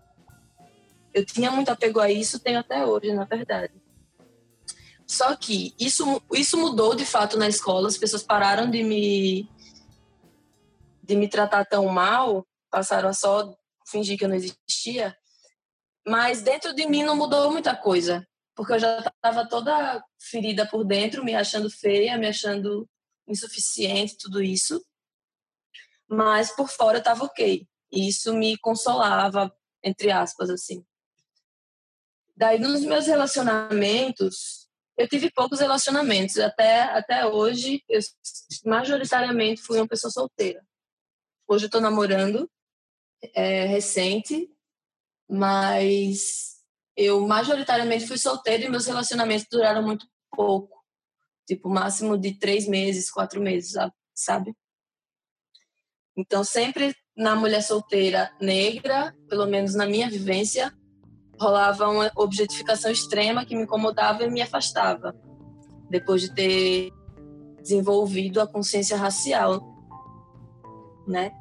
eu 1.12 1.26
tinha 1.26 1.50
muito 1.50 1.70
apego 1.70 1.98
a 1.98 2.10
isso, 2.10 2.38
tenho 2.38 2.60
até 2.60 2.86
hoje, 2.86 3.12
na 3.12 3.24
verdade. 3.24 3.74
Só 5.06 5.34
que 5.34 5.74
isso 5.78 6.22
isso 6.32 6.56
mudou 6.56 6.94
de 6.94 7.04
fato 7.04 7.36
na 7.36 7.48
escola, 7.48 7.88
as 7.88 7.98
pessoas 7.98 8.22
pararam 8.22 8.70
de 8.70 8.82
me 8.82 9.48
de 11.02 11.16
me 11.16 11.28
tratar 11.28 11.64
tão 11.64 11.86
mal, 11.86 12.46
passaram 12.70 13.08
a 13.08 13.12
só 13.12 13.56
fingir 13.86 14.16
que 14.16 14.24
eu 14.24 14.28
não 14.28 14.36
existia. 14.36 15.16
Mas 16.06 16.42
dentro 16.42 16.72
de 16.74 16.86
mim 16.86 17.02
não 17.02 17.16
mudou 17.16 17.50
muita 17.50 17.74
coisa 17.74 18.26
porque 18.60 18.74
eu 18.74 18.78
já 18.78 18.98
estava 18.98 19.48
toda 19.48 20.04
ferida 20.18 20.66
por 20.66 20.84
dentro, 20.84 21.24
me 21.24 21.34
achando 21.34 21.70
feia, 21.70 22.18
me 22.18 22.26
achando 22.26 22.86
insuficiente, 23.26 24.18
tudo 24.18 24.42
isso. 24.42 24.84
Mas 26.06 26.54
por 26.54 26.68
fora 26.68 26.98
eu 26.98 27.00
estava 27.00 27.24
ok. 27.24 27.66
E 27.92 28.08
isso 28.08 28.34
me 28.34 28.56
consolava, 28.58 29.52
entre 29.82 30.10
aspas, 30.10 30.50
assim. 30.50 30.84
Daí, 32.36 32.58
nos 32.58 32.80
meus 32.82 33.06
relacionamentos, 33.06 34.68
eu 34.96 35.08
tive 35.08 35.30
poucos 35.30 35.60
relacionamentos. 35.60 36.38
Até, 36.38 36.82
até 36.82 37.26
hoje, 37.26 37.82
eu 37.88 38.00
majoritariamente 38.64 39.60
fui 39.60 39.78
uma 39.78 39.88
pessoa 39.88 40.10
solteira. 40.10 40.64
Hoje 41.48 41.64
eu 41.64 41.68
estou 41.68 41.80
namorando, 41.80 42.50
é 43.34 43.66
recente, 43.66 44.48
mas 45.28 46.60
eu 46.96 47.26
majoritariamente 47.26 48.06
fui 48.06 48.18
solteira 48.18 48.64
e 48.64 48.68
meus 48.68 48.86
relacionamentos 48.86 49.46
duraram 49.50 49.82
muito 49.82 50.06
pouco. 50.30 50.84
Tipo, 51.46 51.68
máximo 51.68 52.16
de 52.16 52.38
três 52.38 52.68
meses, 52.68 53.10
quatro 53.10 53.40
meses, 53.40 53.72
sabe? 54.14 54.54
Então, 56.16 56.44
sempre 56.44 56.94
na 57.16 57.34
mulher 57.34 57.62
solteira 57.62 58.30
negra, 58.40 59.14
pelo 59.28 59.46
menos 59.46 59.74
na 59.74 59.86
minha 59.86 60.08
vivência, 60.08 60.72
rolava 61.38 61.88
uma 61.88 62.10
objetificação 62.16 62.90
extrema 62.90 63.44
que 63.44 63.56
me 63.56 63.62
incomodava 63.62 64.24
e 64.24 64.30
me 64.30 64.42
afastava. 64.42 65.14
Depois 65.88 66.22
de 66.22 66.34
ter 66.34 66.90
desenvolvido 67.60 68.40
a 68.40 68.46
consciência 68.46 68.96
racial, 68.96 69.60
né? 71.06 71.32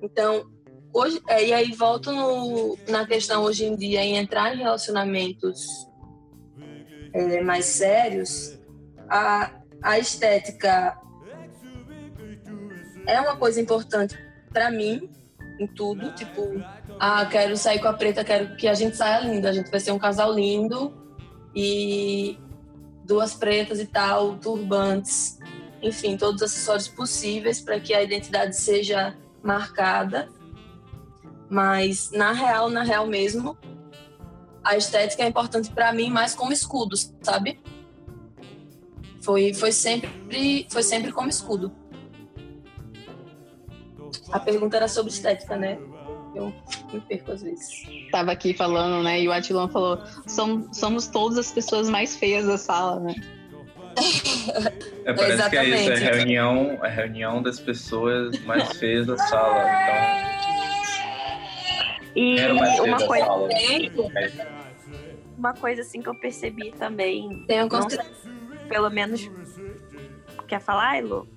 Então, 0.00 0.46
Hoje, 0.92 1.20
é, 1.28 1.46
e 1.46 1.52
aí 1.52 1.72
volto 1.72 2.10
no, 2.10 2.76
na 2.88 3.06
questão 3.06 3.42
hoje 3.42 3.64
em 3.64 3.76
dia 3.76 4.02
em 4.02 4.16
entrar 4.16 4.54
em 4.54 4.58
relacionamentos 4.58 5.86
é, 7.12 7.42
mais 7.42 7.66
sérios, 7.66 8.58
a, 9.08 9.52
a 9.82 9.98
estética 9.98 10.98
é 13.06 13.20
uma 13.20 13.36
coisa 13.36 13.60
importante 13.60 14.18
para 14.48 14.70
mim 14.70 15.08
em 15.58 15.66
tudo, 15.66 16.12
tipo, 16.12 16.62
ah, 17.00 17.26
quero 17.26 17.56
sair 17.56 17.80
com 17.80 17.88
a 17.88 17.92
preta, 17.92 18.24
quero 18.24 18.56
que 18.56 18.68
a 18.68 18.74
gente 18.74 18.96
saia 18.96 19.20
linda, 19.20 19.48
a 19.48 19.52
gente 19.52 19.70
vai 19.70 19.80
ser 19.80 19.90
um 19.90 19.98
casal 19.98 20.32
lindo 20.32 20.92
e 21.54 22.38
duas 23.04 23.34
pretas 23.34 23.80
e 23.80 23.86
tal, 23.86 24.36
turbantes, 24.36 25.38
enfim, 25.82 26.16
todos 26.16 26.42
os 26.42 26.52
acessórios 26.52 26.88
possíveis 26.88 27.60
para 27.60 27.80
que 27.80 27.92
a 27.92 28.02
identidade 28.02 28.56
seja 28.56 29.16
marcada. 29.42 30.28
Mas 31.50 32.10
na 32.12 32.32
real, 32.32 32.68
na 32.68 32.82
real 32.82 33.06
mesmo, 33.06 33.56
a 34.62 34.76
estética 34.76 35.22
é 35.22 35.26
importante 35.26 35.70
para 35.70 35.92
mim 35.92 36.10
mais 36.10 36.34
como 36.34 36.52
escudo, 36.52 36.94
sabe? 37.22 37.60
Foi, 39.22 39.54
foi 39.54 39.72
sempre 39.72 40.66
foi 40.70 40.82
sempre 40.82 41.10
como 41.10 41.28
escudo. 41.28 41.72
A 44.32 44.38
pergunta 44.38 44.76
era 44.76 44.88
sobre 44.88 45.10
estética, 45.10 45.56
né? 45.56 45.78
Eu 46.34 46.52
me 46.92 47.00
perco 47.00 47.32
às 47.32 47.42
vezes. 47.42 47.82
Tava 48.12 48.32
aqui 48.32 48.52
falando, 48.54 49.02
né? 49.02 49.20
E 49.20 49.28
o 49.28 49.32
Atilão 49.32 49.68
falou: 49.68 50.00
somos, 50.26 50.76
somos 50.76 51.06
todas 51.08 51.38
as 51.38 51.52
pessoas 51.52 51.88
mais 51.88 52.16
feias 52.16 52.46
da 52.46 52.58
sala, 52.58 53.00
né? 53.00 53.14
É, 55.04 55.12
parece 55.12 55.34
Exatamente. 55.34 55.70
que 55.70 55.74
é 55.74 55.94
isso, 55.94 56.04
é 56.04 56.08
a 56.08 56.14
reunião, 56.14 56.78
a 56.82 56.88
reunião 56.88 57.42
das 57.42 57.58
pessoas 57.58 58.38
mais 58.44 58.76
feias 58.76 59.06
da 59.06 59.16
sala. 59.16 59.64
Então. 59.64 60.38
E 62.14 62.36
uma 62.82 63.06
coisa, 63.06 63.26
sala, 63.26 63.48
uma 65.36 65.54
coisa 65.54 65.82
assim 65.82 66.02
que 66.02 66.08
eu 66.08 66.14
percebi 66.14 66.72
também. 66.72 67.44
Tem 67.46 67.62
um 67.62 67.68
não, 67.68 67.88
pelo 68.68 68.90
menos. 68.90 69.30
Quer 70.46 70.60
falar, 70.60 70.98
Elo? 70.98 71.28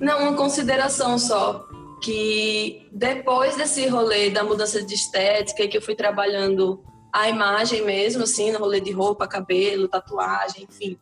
Não, 0.00 0.22
uma 0.22 0.36
consideração 0.36 1.18
só 1.18 1.66
que 2.02 2.88
depois 2.92 3.56
desse 3.56 3.86
rolê 3.86 4.28
da 4.28 4.42
mudança 4.42 4.82
de 4.82 4.94
estética, 4.94 5.68
que 5.68 5.76
eu 5.76 5.82
fui 5.82 5.94
trabalhando 5.94 6.82
a 7.12 7.28
imagem 7.28 7.84
mesmo, 7.84 8.24
assim, 8.24 8.50
no 8.50 8.58
rolê 8.58 8.80
de 8.80 8.90
roupa, 8.90 9.28
cabelo, 9.28 9.86
tatuagem, 9.86 10.66
enfim. 10.68 10.98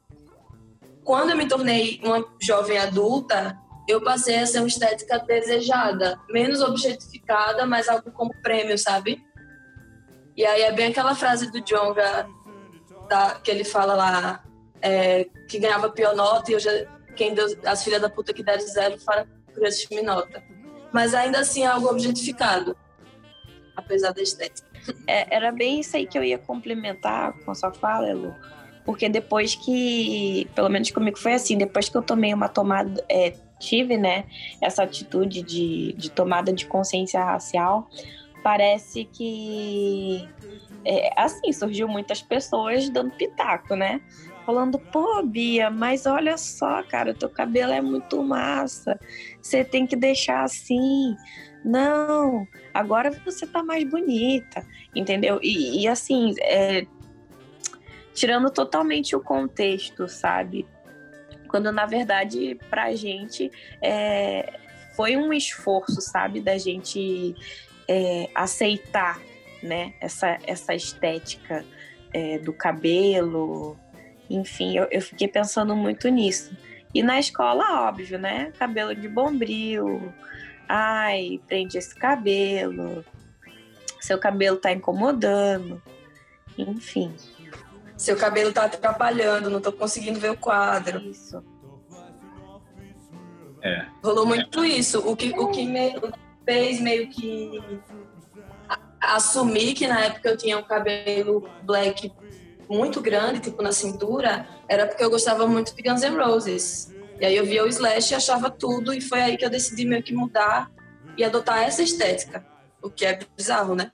Quando 1.03 1.31
eu 1.31 1.37
me 1.37 1.49
tornei 1.49 2.01
uma 2.05 2.25
jovem 2.41 2.77
adulta, 2.77 3.57
eu 3.89 4.03
passei 4.03 4.39
a 4.39 4.47
ser 4.47 4.59
uma 4.59 4.69
estética 4.69 5.19
desejada, 5.19 6.21
menos 6.29 6.61
objetificada, 6.61 7.65
mas 7.65 7.89
algo 7.89 8.11
como 8.13 8.35
prêmio, 8.43 8.77
sabe? 8.77 9.25
E 10.37 10.45
aí 10.45 10.63
é 10.63 10.73
bem 10.73 10.89
aquela 10.89 11.15
frase 11.15 11.51
do 11.51 11.61
Jonga, 11.61 12.29
da, 13.09 13.37
que 13.43 13.51
ele 13.51 13.65
fala 13.65 13.95
lá, 13.95 14.45
é, 14.83 15.27
que 15.49 15.59
ganhava 15.59 15.91
pior 15.91 16.15
nota 16.15 16.51
e 16.51 16.55
eu 16.55 16.61
já, 16.61 16.71
quem 17.17 17.35
deu, 17.35 17.47
as 17.65 17.85
filhas 17.85 18.01
da 18.01 18.09
puta 18.09 18.33
que 18.33 18.43
deram 18.43 18.67
zero, 18.67 18.99
fala 19.01 19.27
por 19.53 19.65
esse 19.65 20.03
nota 20.03 20.43
mas 20.93 21.15
ainda 21.15 21.41
assim 21.41 21.63
é 21.63 21.67
algo 21.67 21.89
objetificado, 21.89 22.77
apesar 23.77 24.13
da 24.13 24.23
estética. 24.23 24.69
É, 25.07 25.35
era 25.35 25.53
bem 25.53 25.81
isso 25.81 25.97
aí 25.97 26.07
que 26.07 26.19
eu 26.19 26.25
ia 26.25 26.39
complementar 26.39 27.33
com 27.45 27.51
a 27.51 27.55
sua 27.55 27.73
fala, 27.73 28.09
Elu. 28.09 28.35
Porque 28.85 29.09
depois 29.09 29.55
que, 29.55 30.49
pelo 30.55 30.69
menos 30.69 30.91
comigo 30.91 31.19
foi 31.19 31.35
assim, 31.35 31.57
depois 31.57 31.89
que 31.89 31.97
eu 31.97 32.03
tomei 32.03 32.33
uma 32.33 32.49
tomada, 32.49 33.05
é, 33.09 33.35
tive, 33.59 33.97
né, 33.97 34.25
essa 34.61 34.83
atitude 34.83 35.43
de, 35.43 35.93
de 35.93 36.11
tomada 36.11 36.53
de 36.53 36.67
consciência 36.67 37.23
racial, 37.23 37.89
parece 38.43 39.05
que, 39.05 40.27
é, 40.85 41.13
assim, 41.15 41.53
surgiu 41.53 41.87
muitas 41.87 42.23
pessoas 42.23 42.89
dando 42.89 43.13
pitaco, 43.13 43.77
né? 43.77 44.01
Falando, 44.51 44.81
pô, 44.81 45.23
Bia, 45.23 45.71
mas 45.71 46.07
olha 46.07 46.37
só, 46.37 46.83
cara, 46.83 47.15
teu 47.15 47.31
cabelo 47.31 47.73
é 47.73 47.81
muito 47.81 48.21
massa. 48.21 48.99
Você 49.41 49.63
tem 49.63 49.87
que 49.87 49.95
deixar 49.95 50.43
assim. 50.43 51.17
Não, 51.65 52.49
agora 52.75 53.13
você 53.25 53.47
tá 53.47 53.63
mais 53.63 53.89
bonita, 53.89 54.67
entendeu? 54.93 55.39
E, 55.41 55.83
e 55.83 55.87
assim, 55.87 56.35
é, 56.41 56.85
tirando 58.13 58.51
totalmente 58.51 59.15
o 59.15 59.21
contexto, 59.21 60.09
sabe? 60.09 60.67
Quando 61.47 61.71
na 61.71 61.87
verdade 61.87 62.59
pra 62.69 62.93
gente 62.97 63.53
é, 63.81 64.59
foi 64.97 65.17
um 65.17 65.33
esforço, 65.33 66.01
sabe, 66.01 66.41
da 66.41 66.59
gente 66.59 67.37
é, 67.87 68.29
aceitar, 68.35 69.21
né, 69.63 69.95
essa, 70.01 70.39
essa 70.45 70.75
estética 70.75 71.65
é, 72.13 72.39
do 72.39 72.53
cabelo, 72.53 73.79
enfim, 74.31 74.77
eu, 74.77 74.87
eu 74.91 75.03
fiquei 75.03 75.27
pensando 75.27 75.75
muito 75.75 76.09
nisso. 76.09 76.57
E 76.95 77.03
na 77.03 77.19
escola, 77.19 77.89
óbvio, 77.89 78.19
né? 78.19 78.53
Cabelo 78.59 78.95
de 78.95 79.09
bombril. 79.09 80.13
Ai, 80.69 81.41
prende 81.47 81.77
esse 81.77 81.95
cabelo. 81.95 83.05
Seu 84.01 84.19
cabelo 84.19 84.57
tá 84.57 84.73
incomodando. 84.73 85.83
Enfim. 86.57 87.15
Seu 87.97 88.17
cabelo 88.17 88.53
tá 88.53 88.65
atrapalhando, 88.65 89.51
não 89.51 89.61
tô 89.61 89.73
conseguindo 89.73 90.19
ver 90.19 90.31
o 90.31 90.37
quadro. 90.37 91.01
Isso. 91.01 91.45
É. 93.63 93.87
Rolou 94.03 94.25
muito 94.25 94.63
é. 94.63 94.69
isso. 94.69 95.01
O 95.01 95.17
que, 95.17 95.31
o 95.39 95.49
que 95.49 95.67
me 95.67 95.95
fez 96.45 96.81
meio 96.81 97.09
que 97.11 97.61
assumir 99.01 99.75
que 99.75 99.87
na 99.87 100.05
época 100.05 100.29
eu 100.29 100.37
tinha 100.37 100.59
um 100.59 100.63
cabelo 100.63 101.49
black 101.63 102.13
muito 102.71 103.01
grande, 103.01 103.41
tipo 103.41 103.61
na 103.61 103.73
cintura, 103.73 104.47
era 104.69 104.87
porque 104.87 105.03
eu 105.03 105.11
gostava 105.11 105.47
muito 105.47 105.75
de 105.75 105.83
Guns 105.83 106.03
N' 106.03 106.17
Roses. 106.17 106.95
E 107.21 107.27
aí 107.27 107.37
eu 107.37 107.45
via 107.45 107.65
o 107.65 107.69
Slash 107.69 108.13
e 108.13 108.17
achava 108.17 108.49
tudo, 108.49 108.95
e 108.95 109.01
foi 109.01 109.21
aí 109.21 109.37
que 109.37 109.45
eu 109.45 109.51
decidi 109.51 109.85
meio 109.85 110.03
que 110.03 110.15
mudar 110.15 110.71
e 111.19 111.25
adotar 111.25 111.65
essa 111.65 111.83
estética, 111.83 112.47
o 112.81 112.89
que 112.89 113.05
é 113.05 113.19
bizarro, 113.37 113.75
né? 113.75 113.91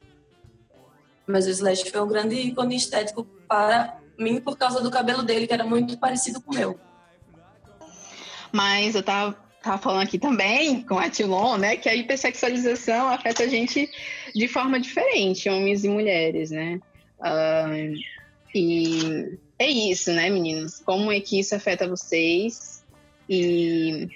Mas 1.26 1.46
o 1.46 1.50
Slash 1.50 1.90
foi 1.90 2.00
um 2.00 2.06
grande 2.06 2.36
ícone 2.36 2.76
estético 2.76 3.24
para 3.48 3.98
mim 4.18 4.40
por 4.40 4.56
causa 4.56 4.80
do 4.80 4.90
cabelo 4.90 5.22
dele, 5.22 5.46
que 5.46 5.54
era 5.54 5.64
muito 5.64 5.98
parecido 5.98 6.40
com 6.40 6.52
o 6.52 6.54
meu. 6.54 6.78
Mas 8.52 8.94
eu 8.94 9.02
tava, 9.02 9.36
tava 9.62 9.78
falando 9.78 10.02
aqui 10.02 10.18
também 10.18 10.82
com 10.82 10.98
a 10.98 11.10
Tilon, 11.10 11.56
né, 11.56 11.76
que 11.76 11.88
a 11.88 11.94
hipersexualização 11.94 13.08
afeta 13.08 13.42
a 13.42 13.48
gente 13.48 13.90
de 14.34 14.46
forma 14.46 14.78
diferente, 14.78 15.48
homens 15.48 15.82
e 15.82 15.88
mulheres, 15.88 16.50
né? 16.50 16.78
Uh, 17.18 18.15
e 18.58 19.38
é 19.58 19.68
isso, 19.68 20.12
né, 20.12 20.30
meninos? 20.30 20.80
Como 20.80 21.10
é 21.10 21.20
que 21.20 21.38
isso 21.38 21.54
afeta 21.54 21.88
vocês? 21.88 22.84
E, 23.28 24.08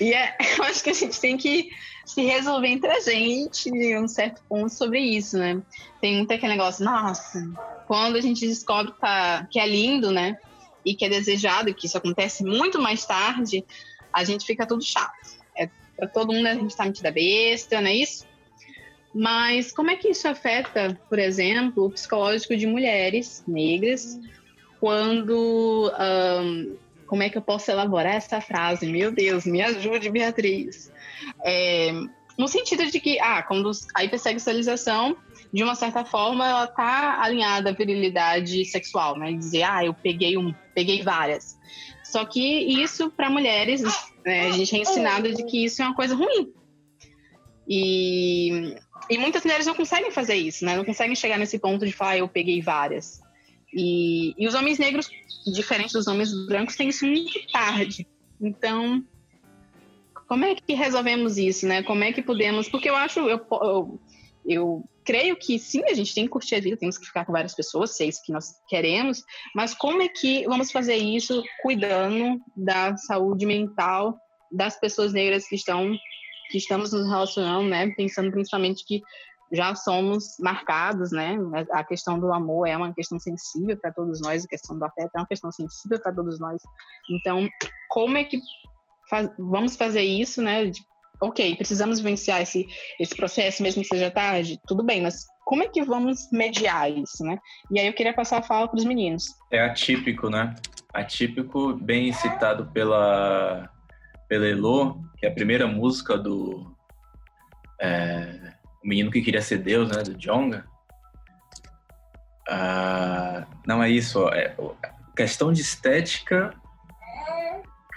e 0.00 0.12
é, 0.12 0.36
eu 0.58 0.64
acho 0.64 0.82
que 0.82 0.90
a 0.90 0.94
gente 0.94 1.20
tem 1.20 1.36
que 1.36 1.70
se 2.04 2.22
resolver 2.22 2.68
entre 2.68 2.90
a 2.90 3.00
gente 3.00 3.68
em 3.68 3.98
um 3.98 4.06
certo 4.06 4.40
ponto 4.48 4.72
sobre 4.72 5.00
isso, 5.00 5.36
né? 5.36 5.60
Tem 6.00 6.16
muito 6.16 6.32
aquele 6.32 6.52
negócio, 6.52 6.84
nossa, 6.84 7.42
quando 7.86 8.16
a 8.16 8.20
gente 8.20 8.46
descobre 8.46 8.92
que, 8.92 9.00
tá, 9.00 9.46
que 9.50 9.58
é 9.58 9.66
lindo, 9.66 10.12
né? 10.12 10.38
E 10.84 10.94
que 10.94 11.04
é 11.04 11.08
desejado, 11.08 11.74
que 11.74 11.86
isso 11.86 11.98
acontece 11.98 12.44
muito 12.44 12.80
mais 12.80 13.04
tarde, 13.04 13.64
a 14.12 14.22
gente 14.22 14.46
fica 14.46 14.64
tudo 14.64 14.84
chato. 14.84 15.36
É, 15.56 15.68
pra 15.96 16.06
todo 16.06 16.32
mundo 16.32 16.46
a 16.46 16.54
gente 16.54 16.76
tá 16.76 16.84
metida 16.84 17.10
besta, 17.10 17.80
não 17.80 17.88
é 17.88 17.94
isso? 17.94 18.24
Mas 19.18 19.72
como 19.72 19.90
é 19.90 19.96
que 19.96 20.08
isso 20.10 20.28
afeta, 20.28 21.00
por 21.08 21.18
exemplo, 21.18 21.86
o 21.86 21.90
psicológico 21.90 22.54
de 22.54 22.66
mulheres 22.66 23.42
negras 23.48 24.20
quando. 24.78 25.90
Um, 25.98 26.76
como 27.06 27.22
é 27.22 27.30
que 27.30 27.38
eu 27.38 27.42
posso 27.42 27.70
elaborar 27.70 28.16
essa 28.16 28.40
frase? 28.40 28.84
Meu 28.84 29.12
Deus, 29.12 29.46
me 29.46 29.62
ajude, 29.62 30.10
Beatriz. 30.10 30.92
É, 31.42 31.92
no 32.36 32.48
sentido 32.48 32.84
de 32.90 33.00
que, 33.00 33.18
ah, 33.20 33.42
quando 33.42 33.70
a 33.94 34.04
hipersexualização, 34.04 35.16
de 35.52 35.62
uma 35.62 35.76
certa 35.76 36.04
forma, 36.04 36.46
ela 36.46 36.64
está 36.64 37.22
alinhada 37.22 37.70
à 37.70 37.72
virilidade 37.72 38.64
sexual, 38.66 39.16
né? 39.16 39.32
Dizer, 39.32 39.62
ah, 39.62 39.84
eu 39.84 39.94
peguei 39.94 40.36
um, 40.36 40.52
peguei 40.74 41.02
várias. 41.02 41.56
Só 42.04 42.24
que 42.24 42.82
isso, 42.82 43.08
para 43.10 43.30
mulheres, 43.30 43.82
né, 44.24 44.48
a 44.48 44.50
gente 44.50 44.74
é 44.76 44.80
ensinado 44.80 45.32
de 45.32 45.44
que 45.44 45.64
isso 45.64 45.80
é 45.80 45.86
uma 45.86 45.94
coisa 45.94 46.14
ruim. 46.14 46.52
E 47.68 48.76
e 49.08 49.18
muitas 49.18 49.42
mulheres 49.44 49.66
não 49.66 49.74
conseguem 49.74 50.10
fazer 50.10 50.34
isso, 50.34 50.64
né? 50.64 50.76
Não 50.76 50.84
conseguem 50.84 51.14
chegar 51.14 51.38
nesse 51.38 51.58
ponto 51.58 51.86
de 51.86 51.92
falar, 51.92 52.12
ah, 52.12 52.18
eu 52.18 52.28
peguei 52.28 52.60
várias. 52.60 53.20
E, 53.72 54.34
e 54.38 54.46
os 54.46 54.54
homens 54.54 54.78
negros, 54.78 55.08
diferente 55.52 55.92
dos 55.92 56.06
homens 56.06 56.32
brancos, 56.46 56.76
têm 56.76 56.88
isso 56.88 57.06
muito 57.06 57.46
tarde. 57.52 58.06
Então, 58.40 59.04
como 60.26 60.44
é 60.44 60.54
que 60.54 60.74
resolvemos 60.74 61.38
isso, 61.38 61.66
né? 61.66 61.82
Como 61.82 62.02
é 62.02 62.12
que 62.12 62.22
podemos. 62.22 62.68
Porque 62.68 62.90
eu 62.90 62.96
acho, 62.96 63.20
eu, 63.20 63.40
eu, 63.50 64.00
eu 64.44 64.84
creio 65.04 65.36
que 65.36 65.58
sim, 65.58 65.84
a 65.84 65.94
gente 65.94 66.14
tem 66.14 66.24
que 66.24 66.30
curtir 66.30 66.56
a 66.56 66.60
vida, 66.60 66.76
temos 66.76 66.98
que 66.98 67.06
ficar 67.06 67.24
com 67.24 67.32
várias 67.32 67.54
pessoas, 67.54 67.96
se 67.96 68.02
é 68.02 68.08
isso 68.08 68.22
que 68.24 68.32
nós 68.32 68.54
queremos, 68.68 69.22
mas 69.54 69.72
como 69.72 70.02
é 70.02 70.08
que 70.08 70.44
vamos 70.46 70.72
fazer 70.72 70.96
isso 70.96 71.42
cuidando 71.62 72.40
da 72.56 72.96
saúde 72.96 73.46
mental 73.46 74.18
das 74.50 74.78
pessoas 74.78 75.12
negras 75.12 75.46
que 75.46 75.54
estão 75.54 75.96
que 76.50 76.58
estamos 76.58 76.92
nos 76.92 77.08
relacionando, 77.08 77.68
né? 77.68 77.88
Pensando 77.96 78.30
principalmente 78.30 78.84
que 78.86 79.02
já 79.52 79.74
somos 79.74 80.36
marcados, 80.40 81.12
né? 81.12 81.36
A 81.70 81.84
questão 81.84 82.18
do 82.18 82.32
amor 82.32 82.66
é 82.66 82.76
uma 82.76 82.92
questão 82.92 83.18
sensível 83.18 83.76
para 83.76 83.92
todos 83.92 84.20
nós, 84.20 84.44
a 84.44 84.48
questão 84.48 84.78
do 84.78 84.84
afeto 84.84 85.10
é 85.14 85.18
uma 85.18 85.26
questão 85.26 85.52
sensível 85.52 86.00
para 86.00 86.12
todos 86.12 86.40
nós. 86.40 86.60
Então, 87.10 87.48
como 87.88 88.16
é 88.16 88.24
que 88.24 88.40
faz, 89.08 89.30
vamos 89.38 89.76
fazer 89.76 90.02
isso, 90.02 90.42
né? 90.42 90.66
De 90.66 90.80
ok, 91.20 91.56
precisamos 91.56 91.98
vivenciar 91.98 92.42
esse, 92.42 92.66
esse 93.00 93.14
processo, 93.14 93.62
mesmo 93.62 93.82
que 93.82 93.88
seja 93.88 94.10
tarde, 94.10 94.60
tudo 94.66 94.84
bem, 94.84 95.00
mas 95.02 95.24
como 95.44 95.62
é 95.62 95.68
que 95.68 95.82
vamos 95.82 96.28
mediar 96.32 96.90
isso, 96.90 97.24
né? 97.24 97.38
E 97.70 97.78
aí 97.78 97.86
eu 97.86 97.94
queria 97.94 98.12
passar 98.12 98.38
a 98.38 98.42
fala 98.42 98.68
para 98.68 98.78
os 98.78 98.84
meninos. 98.84 99.24
É 99.50 99.60
atípico, 99.60 100.28
né? 100.28 100.54
Atípico, 100.92 101.74
bem 101.74 102.12
citado 102.12 102.66
pela, 102.72 103.70
pela 104.28 104.46
Elo, 104.46 105.00
que 105.16 105.26
é 105.26 105.28
a 105.28 105.34
primeira 105.34 105.66
música 105.66 106.16
do 106.16 106.74
é, 107.80 108.52
O 108.82 108.88
Menino 108.88 109.10
que 109.10 109.22
Queria 109.22 109.42
Ser 109.42 109.58
Deus, 109.58 109.90
né? 109.90 110.02
Do 110.02 110.14
Jonga. 110.14 110.64
Ah, 112.48 113.46
não 113.66 113.82
é 113.82 113.90
isso, 113.90 114.28
é, 114.28 114.54
questão 115.16 115.52
de 115.52 115.60
estética 115.60 116.54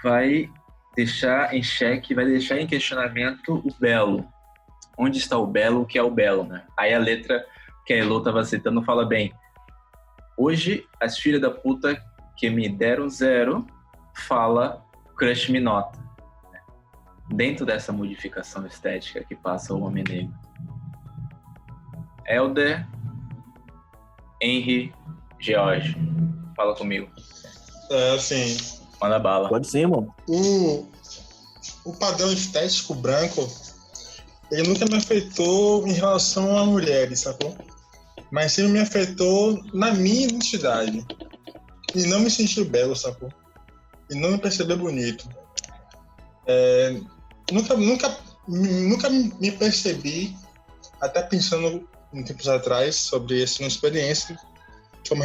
vai 0.02 0.50
deixar 0.96 1.54
em 1.54 1.62
xeque, 1.62 2.14
vai 2.14 2.24
deixar 2.24 2.58
em 2.58 2.66
questionamento 2.66 3.62
o 3.64 3.72
belo. 3.78 4.26
Onde 4.98 5.18
está 5.18 5.38
o 5.38 5.46
belo? 5.46 5.82
O 5.82 5.86
que 5.86 5.98
é 5.98 6.02
o 6.02 6.10
belo, 6.10 6.44
né? 6.44 6.64
Aí 6.76 6.92
a 6.92 6.98
letra 6.98 7.44
que 7.86 7.92
a 7.92 7.98
Elo 7.98 8.18
estava 8.18 8.44
citando 8.44 8.82
fala 8.82 9.06
bem: 9.06 9.32
Hoje 10.36 10.86
as 11.00 11.18
filhas 11.18 11.40
da 11.40 11.50
puta 11.50 12.02
que 12.36 12.50
me 12.50 12.68
deram 12.68 13.08
zero 13.08 13.66
fala 14.26 14.84
crush 15.16 15.50
me 15.50 15.60
nota. 15.60 15.98
Dentro 17.32 17.64
dessa 17.64 17.92
modificação 17.92 18.66
estética 18.66 19.24
que 19.24 19.34
passa 19.34 19.72
o 19.72 19.82
homem 19.82 20.04
negro. 20.04 20.34
Elder 22.26 22.86
Henry 24.40 24.92
George. 25.38 25.96
Fala 26.56 26.74
comigo. 26.74 27.08
É, 27.90 28.14
assim. 28.14 28.56
Manda 29.00 29.18
bala. 29.18 29.48
Pode 29.48 29.66
ser, 29.66 29.86
mano. 29.86 30.14
O, 30.28 30.88
o 31.84 31.92
padrão 31.94 32.32
estético 32.32 32.94
branco, 32.94 33.48
ele 34.50 34.68
nunca 34.68 34.84
me 34.86 34.96
afetou 34.96 35.86
em 35.86 35.92
relação 35.92 36.58
a 36.58 36.64
mulheres, 36.64 37.20
sacou? 37.20 37.56
Mas 38.30 38.52
sempre 38.52 38.72
me 38.72 38.80
afetou 38.80 39.60
na 39.72 39.92
minha 39.92 40.26
identidade. 40.26 41.04
E 41.94 42.04
não 42.04 42.20
me 42.20 42.30
sentir 42.30 42.64
belo, 42.64 42.94
sacou? 42.94 43.30
E 44.10 44.14
não 44.14 44.32
me 44.32 44.38
perceber 44.38 44.76
bonito. 44.76 45.28
É, 46.46 47.00
nunca, 47.52 47.76
nunca, 47.76 48.18
nunca 48.46 49.08
me 49.08 49.52
percebi, 49.52 50.36
até 51.00 51.22
pensando 51.22 51.88
em 52.12 52.22
tempos 52.22 52.48
atrás, 52.48 52.96
sobre 52.96 53.42
essa 53.42 53.62
experiência, 53.62 54.38
que 55.02 55.14
é 55.14 55.16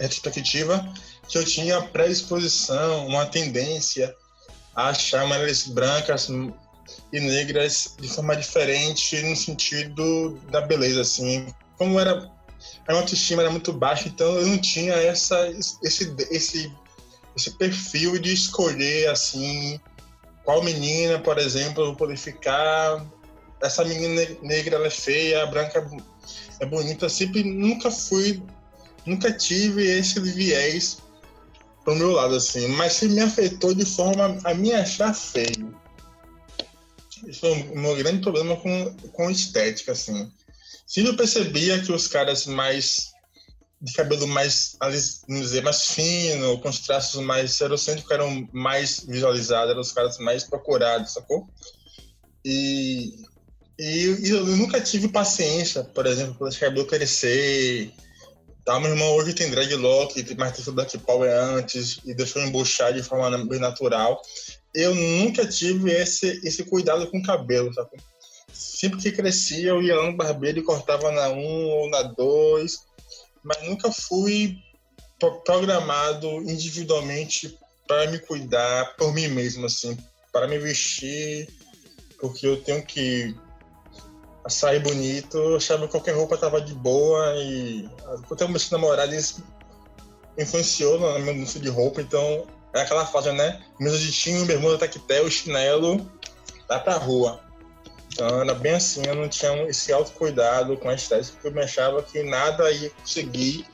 retrospectiva, 0.00 0.92
que 1.28 1.38
eu 1.38 1.44
tinha 1.44 1.80
predisposição, 1.82 3.06
uma 3.06 3.26
tendência 3.26 4.14
a 4.74 4.88
achar 4.88 5.26
mulheres 5.26 5.68
brancas 5.68 6.28
e 7.12 7.20
negras 7.20 7.94
de 8.00 8.08
forma 8.08 8.36
diferente 8.36 9.20
no 9.22 9.36
sentido 9.36 10.38
da 10.50 10.60
beleza, 10.60 11.02
assim. 11.02 11.46
Como 11.76 11.98
era 11.98 12.30
a 12.86 12.92
minha 12.92 13.02
autoestima 13.02 13.42
era 13.42 13.50
muito 13.50 13.72
baixa, 13.72 14.08
então 14.08 14.36
eu 14.36 14.46
não 14.46 14.58
tinha 14.58 14.94
essa 14.94 15.48
esse 15.48 16.14
esse 16.30 16.72
esse 17.36 17.50
perfil 17.52 18.18
de 18.18 18.32
escolher 18.32 19.08
assim 19.08 19.80
qual 20.50 20.64
menina, 20.64 21.16
por 21.20 21.38
exemplo, 21.38 21.80
eu 21.80 21.86
vou 21.88 21.94
poder 21.94 22.16
ficar 22.16 23.06
essa 23.62 23.84
menina 23.84 24.26
negra 24.42 24.74
ela 24.74 24.88
é 24.88 24.90
feia, 24.90 25.44
a 25.44 25.46
branca 25.46 25.88
é 26.58 26.66
bonita, 26.66 27.04
eu 27.04 27.10
sempre 27.10 27.44
nunca 27.44 27.88
fui 27.88 28.42
nunca 29.06 29.32
tive 29.32 29.84
esse 29.84 30.18
viés 30.18 30.98
pro 31.84 31.94
meu 31.94 32.10
lado, 32.10 32.34
assim, 32.34 32.66
mas 32.66 32.94
se 32.94 33.08
me 33.08 33.20
afetou 33.20 33.72
de 33.72 33.84
forma 33.84 34.38
a 34.42 34.52
me 34.52 34.72
achar 34.72 35.14
feio. 35.14 35.72
Isso 37.28 37.40
foi 37.40 37.52
o 37.52 37.78
meu 37.78 37.94
grande 37.94 38.20
problema 38.20 38.56
com, 38.56 38.92
com 39.12 39.30
estética, 39.30 39.92
assim. 39.92 40.32
Se 40.84 41.04
eu 41.04 41.16
percebia 41.16 41.80
que 41.80 41.92
os 41.92 42.08
caras 42.08 42.44
mais 42.46 43.09
de 43.80 43.92
cabelo 43.92 44.26
mais, 44.26 44.76
vamos 44.80 45.42
dizer, 45.42 45.62
mais 45.62 45.84
fino, 45.84 46.58
com 46.60 46.68
os 46.68 46.80
traços 46.80 47.22
mais 47.22 47.52
serocêntricos 47.52 48.10
eram 48.10 48.48
mais 48.52 49.00
visualizados, 49.00 49.70
eram 49.70 49.80
os 49.80 49.92
caras 49.92 50.18
mais 50.18 50.44
procurados, 50.44 51.14
sacou? 51.14 51.48
E, 52.44 53.24
e, 53.78 54.26
e 54.26 54.30
eu 54.30 54.44
nunca 54.44 54.80
tive 54.80 55.08
paciência, 55.08 55.82
por 55.82 56.06
exemplo, 56.06 56.34
para 56.34 56.48
esse 56.48 56.58
cabelo 56.58 56.86
crescer, 56.86 57.92
Tá, 58.64 58.78
meu 58.78 58.90
irmão 58.90 59.16
hoje 59.16 59.32
tem 59.32 59.50
dreadlock, 59.50 60.36
mas 60.36 60.52
tem 60.52 60.74
Black 60.74 60.98
Power 60.98 61.28
antes 61.28 61.98
e 62.04 62.14
deixou 62.14 62.42
embuchar 62.42 62.92
de 62.92 63.02
forma 63.02 63.36
bem 63.46 63.58
natural. 63.58 64.20
Eu 64.74 64.94
nunca 64.94 65.46
tive 65.46 65.90
esse, 65.90 66.40
esse 66.46 66.62
cuidado 66.64 67.10
com 67.10 67.18
o 67.18 67.22
cabelo, 67.22 67.72
sabe? 67.72 67.90
Sempre 68.52 69.00
que 69.00 69.12
crescia, 69.12 69.70
eu 69.70 69.82
ia 69.82 69.96
lá 69.96 70.06
no 70.06 70.16
barbeiro 70.16 70.58
e 70.58 70.62
cortava 70.62 71.10
na 71.10 71.30
1 71.30 71.38
um, 71.38 71.68
ou 71.70 71.90
na 71.90 72.02
2, 72.02 72.86
mas 73.42 73.62
nunca 73.62 73.90
fui 73.90 74.58
programado 75.44 76.28
individualmente 76.42 77.58
para 77.86 78.10
me 78.10 78.18
cuidar 78.18 78.96
por 78.96 79.12
mim 79.12 79.28
mesmo, 79.28 79.66
assim, 79.66 79.96
para 80.32 80.46
me 80.46 80.58
vestir, 80.58 81.48
porque 82.20 82.46
eu 82.46 82.62
tenho 82.62 82.84
que 82.84 83.34
sair 84.48 84.80
bonito, 84.80 85.36
eu 85.36 85.56
achava 85.56 85.86
que 85.86 85.92
qualquer 85.92 86.14
roupa 86.14 86.36
tava 86.36 86.60
de 86.60 86.74
boa 86.74 87.34
e 87.36 87.88
até 88.30 88.44
o 88.44 88.48
meu 88.48 88.60
namorado 88.70 89.14
isso 89.14 89.44
influenciou 90.38 90.98
no 90.98 91.18
meu 91.18 91.34
gosto 91.34 91.60
de 91.60 91.68
roupa, 91.68 92.00
então 92.00 92.46
é 92.72 92.80
aquela 92.80 93.04
fase, 93.04 93.32
né? 93.32 93.60
De 93.78 94.12
time, 94.12 94.44
bermuda, 94.44 94.78
tactel, 94.78 95.30
chinelo, 95.30 96.10
dá 96.68 96.78
pra 96.78 96.96
rua. 96.96 97.40
Então 98.12 98.40
era 98.40 98.54
bem 98.54 98.72
assim, 98.72 99.02
eu 99.06 99.14
não 99.14 99.28
tinha 99.28 99.52
esse 99.64 99.92
autocuidado 99.92 100.76
com 100.76 100.88
a 100.88 100.94
estética, 100.94 101.38
porque 101.40 101.58
eu 101.58 101.62
achava 101.62 102.02
que 102.02 102.22
nada 102.22 102.70
ia 102.70 102.90
conseguir 102.90 103.66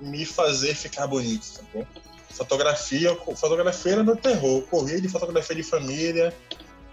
me 0.00 0.24
fazer 0.24 0.74
ficar 0.74 1.06
bonito, 1.06 1.54
tá 1.54 1.62
bom? 1.72 1.86
Fotografia, 2.30 3.14
fotografia 3.36 3.92
era 3.92 4.04
meu 4.04 4.16
terror, 4.16 4.62
corria 4.62 5.00
de 5.00 5.08
fotografia 5.08 5.54
de 5.54 5.62
família, 5.62 6.34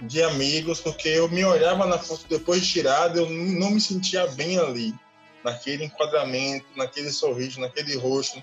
de 0.02 0.22
amigos, 0.22 0.80
porque 0.80 1.08
eu 1.08 1.30
me 1.30 1.44
olhava 1.46 1.86
na 1.86 1.98
foto 1.98 2.26
depois 2.30 2.62
de 2.62 2.72
tirada, 2.72 3.20
eu 3.20 3.30
não 3.30 3.72
me 3.72 3.82
sentia 3.82 4.28
bem 4.28 4.60
ali, 4.60 4.94
naquele 5.44 5.86
enquadramento, 5.86 6.66
naquele 6.76 7.12
sorriso, 7.12 7.60
naquele 7.60 7.96
rosto, 7.96 8.42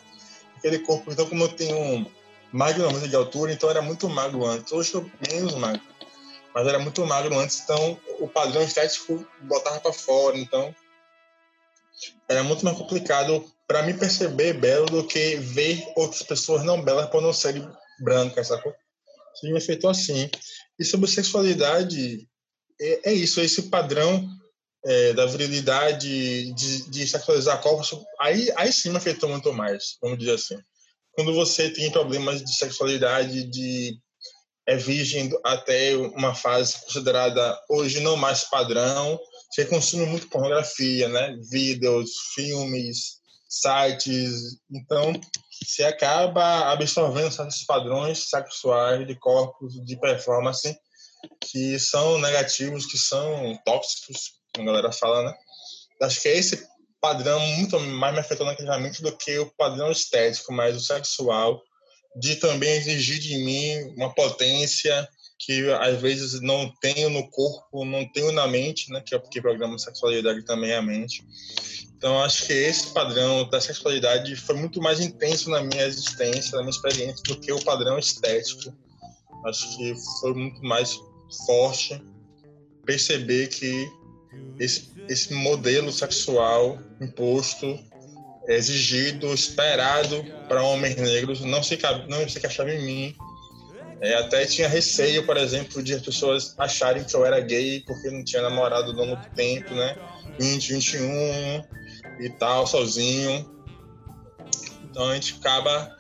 naquele 0.54 0.78
corpo. 0.80 1.12
Então, 1.12 1.26
como 1.26 1.44
eu 1.44 1.48
tenho 1.48 2.06
uma 2.52 2.72
meter 2.72 3.08
de 3.08 3.16
altura, 3.16 3.52
então 3.52 3.68
era 3.68 3.82
muito 3.82 4.08
magro 4.08 4.46
antes. 4.46 4.72
Hoje 4.72 4.94
eu 4.94 5.10
menos 5.30 5.54
magro, 5.54 5.82
mas 6.56 6.66
era 6.66 6.78
muito 6.78 7.04
magro 7.04 7.38
antes, 7.38 7.60
então 7.60 8.00
o 8.18 8.26
padrão 8.26 8.62
estético 8.62 9.28
botava 9.42 9.78
para 9.78 9.92
fora, 9.92 10.38
então 10.38 10.74
era 12.26 12.42
muito 12.42 12.64
mais 12.64 12.78
complicado 12.78 13.44
para 13.66 13.82
me 13.82 13.92
perceber 13.92 14.54
belo 14.54 14.86
do 14.86 15.06
que 15.06 15.36
ver 15.36 15.86
outras 15.94 16.22
pessoas 16.22 16.64
não 16.64 16.80
belas 16.80 17.10
por 17.10 17.20
não 17.20 17.30
serem 17.30 17.70
brancas, 18.00 18.46
sacou? 18.46 18.74
Isso 19.34 19.52
me 19.52 19.58
afetou 19.58 19.90
assim. 19.90 20.30
E 20.78 20.84
sobre 20.84 21.10
sexualidade, 21.10 22.26
é, 22.80 23.10
é 23.10 23.12
isso, 23.12 23.38
é 23.38 23.44
esse 23.44 23.64
padrão 23.64 24.26
é, 24.82 25.12
da 25.12 25.26
virilidade, 25.26 26.54
de, 26.54 26.90
de 26.90 27.06
sexualizar 27.06 27.60
corpos, 27.60 27.94
aí, 28.18 28.50
aí 28.56 28.72
sim 28.72 28.88
me 28.88 28.96
afetou 28.96 29.28
muito 29.28 29.52
mais, 29.52 29.98
vamos 30.00 30.18
dizer 30.18 30.32
assim. 30.32 30.56
Quando 31.12 31.34
você 31.34 31.68
tem 31.68 31.90
problemas 31.90 32.42
de 32.42 32.56
sexualidade, 32.56 33.44
de 33.44 34.00
é 34.66 34.76
virgem 34.76 35.30
até 35.44 35.96
uma 35.96 36.34
fase 36.34 36.80
considerada 36.80 37.58
hoje 37.68 38.00
não 38.00 38.16
mais 38.16 38.44
padrão, 38.44 39.18
você 39.50 39.64
consome 39.64 40.06
muito 40.06 40.28
pornografia, 40.28 41.08
né? 41.08 41.36
Vídeos, 41.50 42.10
filmes, 42.34 43.20
sites. 43.48 44.58
Então, 44.70 45.12
você 45.64 45.84
acaba 45.84 46.72
absorvendo 46.72 47.30
certos 47.30 47.64
padrões 47.64 48.28
sexuais 48.28 49.06
de 49.06 49.14
corpos, 49.14 49.74
de 49.84 49.96
performance, 49.98 50.76
que 51.40 51.78
são 51.78 52.18
negativos, 52.18 52.86
que 52.86 52.98
são 52.98 53.58
tóxicos, 53.64 54.32
como 54.54 54.68
a 54.68 54.72
galera 54.72 54.92
fala, 54.92 55.24
né? 55.24 55.34
Acho 56.02 56.20
que 56.20 56.28
é 56.28 56.36
esse 56.36 56.66
padrão 57.00 57.40
muito 57.40 57.78
mais 57.78 58.12
me 58.12 58.20
afetou 58.20 58.46
negativamente 58.46 59.02
do 59.02 59.16
que 59.16 59.38
o 59.38 59.50
padrão 59.56 59.90
estético, 59.90 60.52
mas 60.52 60.76
o 60.76 60.80
sexual, 60.80 61.62
de 62.16 62.36
também 62.36 62.76
exigir 62.76 63.18
de 63.18 63.36
mim 63.38 63.92
uma 63.96 64.12
potência 64.14 65.08
que 65.38 65.70
às 65.72 66.00
vezes 66.00 66.40
não 66.40 66.72
tenho 66.80 67.10
no 67.10 67.28
corpo, 67.28 67.84
não 67.84 68.06
tenho 68.10 68.32
na 68.32 68.46
mente, 68.46 68.90
né? 68.90 69.02
Que 69.04 69.14
é 69.14 69.18
porque 69.18 69.40
programa 69.40 69.78
sexualidade 69.78 70.44
também 70.44 70.70
é 70.70 70.76
a 70.76 70.82
mente. 70.82 71.22
Então, 71.96 72.22
acho 72.22 72.46
que 72.46 72.52
esse 72.52 72.92
padrão 72.92 73.48
da 73.48 73.60
sexualidade 73.60 74.34
foi 74.36 74.54
muito 74.54 74.80
mais 74.80 75.00
intenso 75.00 75.50
na 75.50 75.62
minha 75.62 75.84
existência, 75.84 76.56
na 76.56 76.62
minha 76.62 76.70
experiência, 76.70 77.22
do 77.24 77.38
que 77.38 77.52
o 77.52 77.62
padrão 77.64 77.98
estético. 77.98 78.72
Acho 79.46 79.76
que 79.76 79.94
foi 80.20 80.34
muito 80.34 80.62
mais 80.62 80.98
forte 81.46 82.02
perceber 82.84 83.48
que 83.48 83.90
esse, 84.58 84.90
esse 85.08 85.32
modelo 85.32 85.92
sexual 85.92 86.78
imposto, 87.00 87.78
exigido, 88.48 89.32
esperado 89.32 90.24
para 90.48 90.62
homens 90.62 90.96
negros 90.96 91.40
não 91.40 91.62
se, 91.62 91.78
não 92.08 92.28
se 92.28 92.38
encaixava 92.38 92.72
em 92.72 92.82
mim 92.82 93.16
É, 94.00 94.14
até 94.14 94.44
tinha 94.44 94.68
receio, 94.68 95.24
por 95.24 95.36
exemplo, 95.36 95.82
de 95.82 95.94
as 95.94 96.02
pessoas 96.02 96.54
acharem 96.58 97.02
que 97.02 97.14
eu 97.14 97.24
era 97.24 97.40
gay 97.40 97.82
porque 97.86 98.10
não 98.10 98.22
tinha 98.22 98.42
namorado 98.42 98.90
há 98.90 99.06
muito 99.06 99.30
tempo, 99.34 99.74
né? 99.74 99.96
20, 100.38 100.74
21 100.74 101.64
e 102.20 102.30
tal, 102.38 102.66
sozinho. 102.66 103.50
Então 104.84 105.08
a 105.08 105.14
gente 105.14 105.36
acaba 105.40 105.96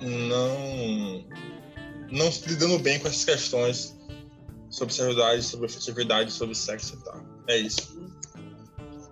não, 0.00 1.24
não 2.10 2.32
se 2.32 2.48
lidando 2.48 2.78
bem 2.80 2.98
com 2.98 3.08
essas 3.08 3.24
questões 3.24 3.96
sobre 4.70 4.94
sexualidade, 4.94 5.42
sobre 5.42 5.66
afetividade, 5.66 6.32
sobre 6.32 6.54
sexo 6.54 6.98
e 7.00 7.04
tal. 7.04 7.22
É 7.48 7.56
isso. 7.56 7.98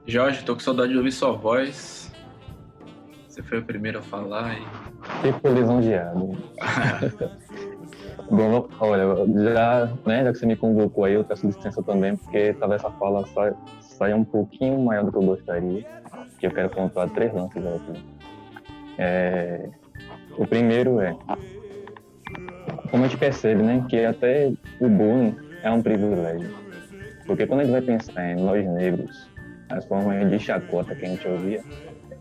Jorge, 0.07 0.45
tô 0.45 0.55
com 0.55 0.61
saudade 0.61 0.93
de 0.93 0.99
ouvir 0.99 1.13
sua 1.13 1.33
voz. 1.33 2.06
Você 3.37 3.43
foi 3.43 3.59
o 3.59 3.63
primeiro 3.63 3.99
a 3.99 4.03
falar 4.03 4.57
e. 4.59 4.63
Fico 5.21 5.49
lisonjeado. 5.49 6.31
Bom, 8.31 8.67
olha, 8.81 9.05
já, 9.53 9.93
né, 10.07 10.25
já 10.25 10.33
que 10.33 10.39
você 10.39 10.47
me 10.47 10.57
convocou 10.57 11.05
aí, 11.05 11.13
eu 11.13 11.23
peço 11.23 11.47
licença 11.47 11.83
também, 11.83 12.17
porque 12.17 12.55
talvez 12.55 12.83
essa 12.83 12.91
fala 12.93 13.27
saia, 13.27 13.55
saia 13.79 14.17
um 14.17 14.25
pouquinho 14.25 14.79
maior 14.83 15.05
do 15.05 15.13
que 15.13 15.19
eu 15.19 15.23
gostaria, 15.23 15.85
que 16.39 16.47
eu 16.47 16.51
quero 16.51 16.71
contar 16.71 17.11
três 17.11 17.31
lances 17.35 17.63
aqui. 17.63 18.03
É, 18.97 19.69
o 20.39 20.47
primeiro 20.47 20.99
é, 20.99 21.15
como 22.91 23.05
a 23.05 23.07
gente 23.07 23.19
percebe, 23.19 23.63
né, 23.63 23.85
que 23.87 24.03
até 24.03 24.51
o 24.81 24.89
bullying 24.89 25.37
é 25.63 25.71
um 25.71 25.83
privilégio. 25.83 26.55
Porque 27.27 27.47
quando 27.47 27.61
a 27.61 27.65
gente 27.65 27.73
vai 27.73 27.83
pensar 27.83 28.31
em 28.31 28.37
nós 28.37 28.67
negros, 28.67 29.29
as 29.69 29.85
formas 29.85 30.27
de 30.31 30.39
chacota 30.39 30.95
que 30.95 31.05
a 31.05 31.09
gente 31.09 31.29
ouvia 31.29 31.63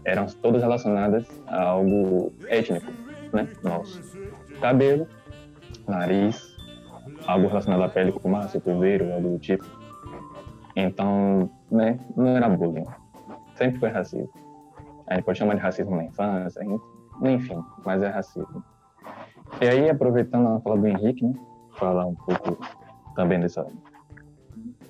eram 0.06 0.28
todas 0.28 0.62
relacionadas 0.62 1.28
a 1.48 1.64
algo 1.64 2.32
étnico, 2.48 2.92
né, 3.34 3.48
nosso. 3.64 4.02
Cabelo, 4.62 5.08
nariz, 5.88 6.56
algo 7.28 7.48
relacionado 7.48 7.84
à 7.84 7.90
pele, 7.90 8.12
como 8.12 8.36
massa, 8.36 8.60
coveiro, 8.62 9.12
algo 9.12 9.30
do 9.30 9.40
tipo. 9.40 9.66
Então, 10.76 11.50
né, 11.72 12.00
não 12.16 12.28
era 12.28 12.48
bullying. 12.48 12.86
Sempre 13.56 13.80
foi 13.80 13.90
racismo. 13.90 14.30
A 15.08 15.16
gente 15.16 15.24
pode 15.24 15.38
chamar 15.38 15.56
de 15.56 15.62
racismo 15.62 15.96
na 15.96 16.06
infância, 16.06 16.62
enfim, 17.24 17.64
mas 17.84 18.02
é 18.02 18.08
racismo. 18.08 18.64
E 19.62 19.68
aí, 19.68 19.90
aproveitando 19.90 20.48
a 20.48 20.60
fala 20.60 20.78
do 20.78 20.88
Henrique, 20.88 21.26
né, 21.26 21.34
falar 21.78 22.06
um 22.06 22.16
pouco 22.16 22.58
também 23.16 23.40
dessa, 23.40 23.66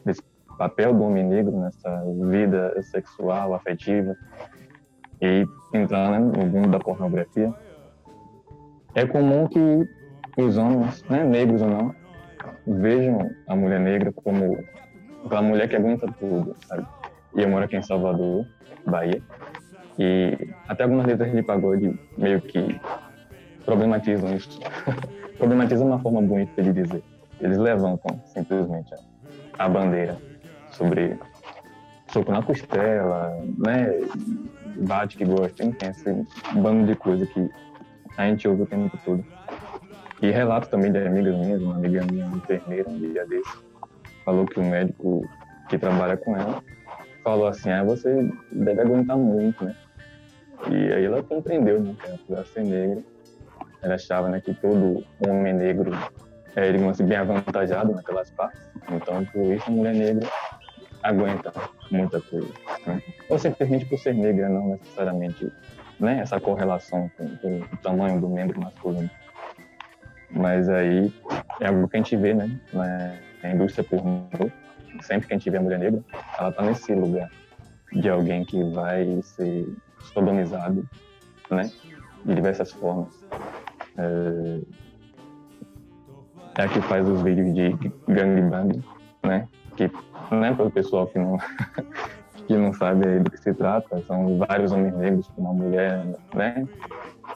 desse 0.04 0.22
papel 0.58 0.94
do 0.94 1.04
homem 1.04 1.24
negro 1.24 1.58
nessa 1.60 2.04
vida 2.30 2.82
sexual, 2.82 3.54
afetiva, 3.54 4.16
e 5.26 5.78
entrando 5.78 6.12
né, 6.12 6.20
no 6.20 6.46
mundo 6.46 6.70
da 6.70 6.80
pornografia. 6.80 7.54
É 8.94 9.06
comum 9.06 9.48
que 9.48 9.88
os 10.38 10.58
homens, 10.58 11.04
né, 11.10 11.24
negros 11.24 11.62
ou 11.62 11.70
não, 11.70 11.96
vejam 12.68 13.30
a 13.48 13.56
mulher 13.56 13.80
negra 13.80 14.12
como 14.12 14.58
aquela 15.26 15.42
mulher 15.42 15.68
que 15.68 15.76
aguenta 15.76 16.08
tudo, 16.20 16.56
sabe? 16.68 16.86
E 17.36 17.42
eu 17.42 17.50
moro 17.50 17.66
aqui 17.66 17.76
em 17.76 17.82
Salvador, 17.82 18.46
Bahia, 18.86 19.22
e 19.98 20.38
até 20.68 20.84
algumas 20.84 21.06
letras 21.06 21.32
de 21.32 21.42
pagode 21.42 22.00
meio 22.18 22.42
que 22.42 22.80
problematizam 23.66 24.36
isso. 24.36 24.60
problematizam 25.38 25.88
uma 25.88 26.00
forma 26.00 26.22
bonita 26.22 26.62
de 26.62 26.72
dizer. 26.72 27.04
Eles 27.42 27.58
levantam 27.58 28.22
simplesmente 28.26 28.94
a 29.58 29.68
bandeira 29.68 30.18
sobre 30.72 31.18
soco 32.08 32.32
na 32.32 32.42
costela, 32.42 33.38
né? 33.58 34.00
Bate 34.78 35.18
que 35.18 35.26
gosta, 35.26 35.64
enfim, 35.64 35.88
esse 35.88 36.28
bando 36.60 36.86
de 36.86 36.96
coisa 36.96 37.26
que 37.26 37.50
a 38.18 38.26
gente 38.28 38.48
ouve 38.48 38.64
o 38.64 38.66
tempo 38.66 38.98
todo. 39.04 39.24
E 40.22 40.32
relato 40.32 40.70
também 40.70 40.92
de 40.92 41.00
amigas 41.00 41.36
minhas, 41.36 41.62
uma 41.62 41.76
amiga 41.76 42.04
minha, 42.12 42.26
uma 42.26 42.38
enfermeira, 42.38 42.90
um 42.90 42.98
dia 42.98 43.26
desse, 43.26 43.58
falou 44.24 44.46
que 44.46 44.60
o 44.60 44.64
médico 44.64 45.28
que 45.70 45.78
trabalha 45.78 46.18
com 46.18 46.36
ela 46.36 46.64
falou 47.24 47.48
assim, 47.48 47.70
ah, 47.72 47.84
você 47.84 48.30
deve 48.52 48.82
aguentar 48.82 49.18
muito, 49.18 49.66
né? 49.66 49.76
E 50.70 50.94
aí 50.94 51.06
ela 51.06 51.22
compreendeu, 51.22 51.82
né, 51.82 51.96
que 52.00 52.34
ela 52.34 52.46
ser 52.46 52.64
negra. 52.64 53.04
Ela 53.82 53.96
achava, 53.96 54.30
né, 54.30 54.40
que 54.40 54.54
todo 54.54 55.04
homem 55.28 55.54
negro 55.54 55.92
é, 56.56 56.72
digamos 56.72 56.94
assim, 56.94 57.06
bem 57.06 57.18
avantajado 57.18 57.94
naquelas 57.94 58.32
partes. 58.32 58.62
Então, 58.90 59.26
por 59.26 59.54
isso, 59.54 59.66
a 59.68 59.72
mulher 59.72 59.94
negra 59.94 60.28
aguenta 61.06 61.54
muita 61.92 62.20
coisa. 62.20 62.52
Né? 62.86 63.02
Ou 63.30 63.38
simplesmente 63.38 63.86
por 63.86 64.00
ser 64.00 64.14
negra, 64.16 64.50
não 64.50 64.70
necessariamente 64.70 65.52
né, 66.00 66.20
essa 66.20 66.40
correlação 66.40 67.10
com, 67.18 67.38
com 67.38 67.60
o 67.60 67.78
tamanho 67.78 68.20
do 68.20 68.28
membro 68.28 68.60
masculino. 68.60 69.10
Mas 70.32 70.68
aí 70.68 71.14
é 71.62 71.68
algo 71.68 71.88
que 71.88 71.96
a 71.96 72.00
gente 72.00 72.18
vê, 72.18 72.34
né? 72.34 72.60
Na 72.74 73.52
indústria 73.52 73.84
pornô, 73.84 74.28
sempre 75.02 75.28
que 75.28 75.34
a 75.34 75.38
gente 75.38 75.50
vê 75.50 75.58
a 75.58 75.62
mulher 75.62 75.80
negra, 75.80 76.04
ela 76.38 76.52
tá 76.52 76.64
nesse 76.64 76.94
lugar 76.94 77.30
de 77.94 78.10
alguém 78.10 78.44
que 78.44 78.62
vai 78.72 79.22
ser 79.22 79.66
sodomizado, 80.14 80.88
né? 81.50 81.72
De 82.26 82.36
diversas 82.36 82.72
formas. 82.74 83.14
É, 83.98 84.62
é 86.58 86.64
a 86.64 86.68
que 86.68 86.82
faz 86.82 87.08
os 87.08 87.22
vídeos 87.22 87.54
de 87.54 87.70
gangbang, 88.08 88.84
né? 89.24 89.48
Que, 89.76 89.92
né, 90.34 90.54
para 90.54 90.66
o 90.66 90.72
pessoal 90.72 91.08
que 91.08 91.20
não, 91.20 91.38
que 92.48 92.56
não 92.56 92.74
sabe 92.74 93.20
do 93.20 93.30
que 93.30 93.38
se 93.38 93.54
trata, 93.54 94.02
são 94.04 94.38
vários 94.38 94.72
homens 94.72 94.96
negros 94.96 95.28
com 95.30 95.42
uma 95.42 95.54
mulher, 95.54 96.06
né? 96.34 96.68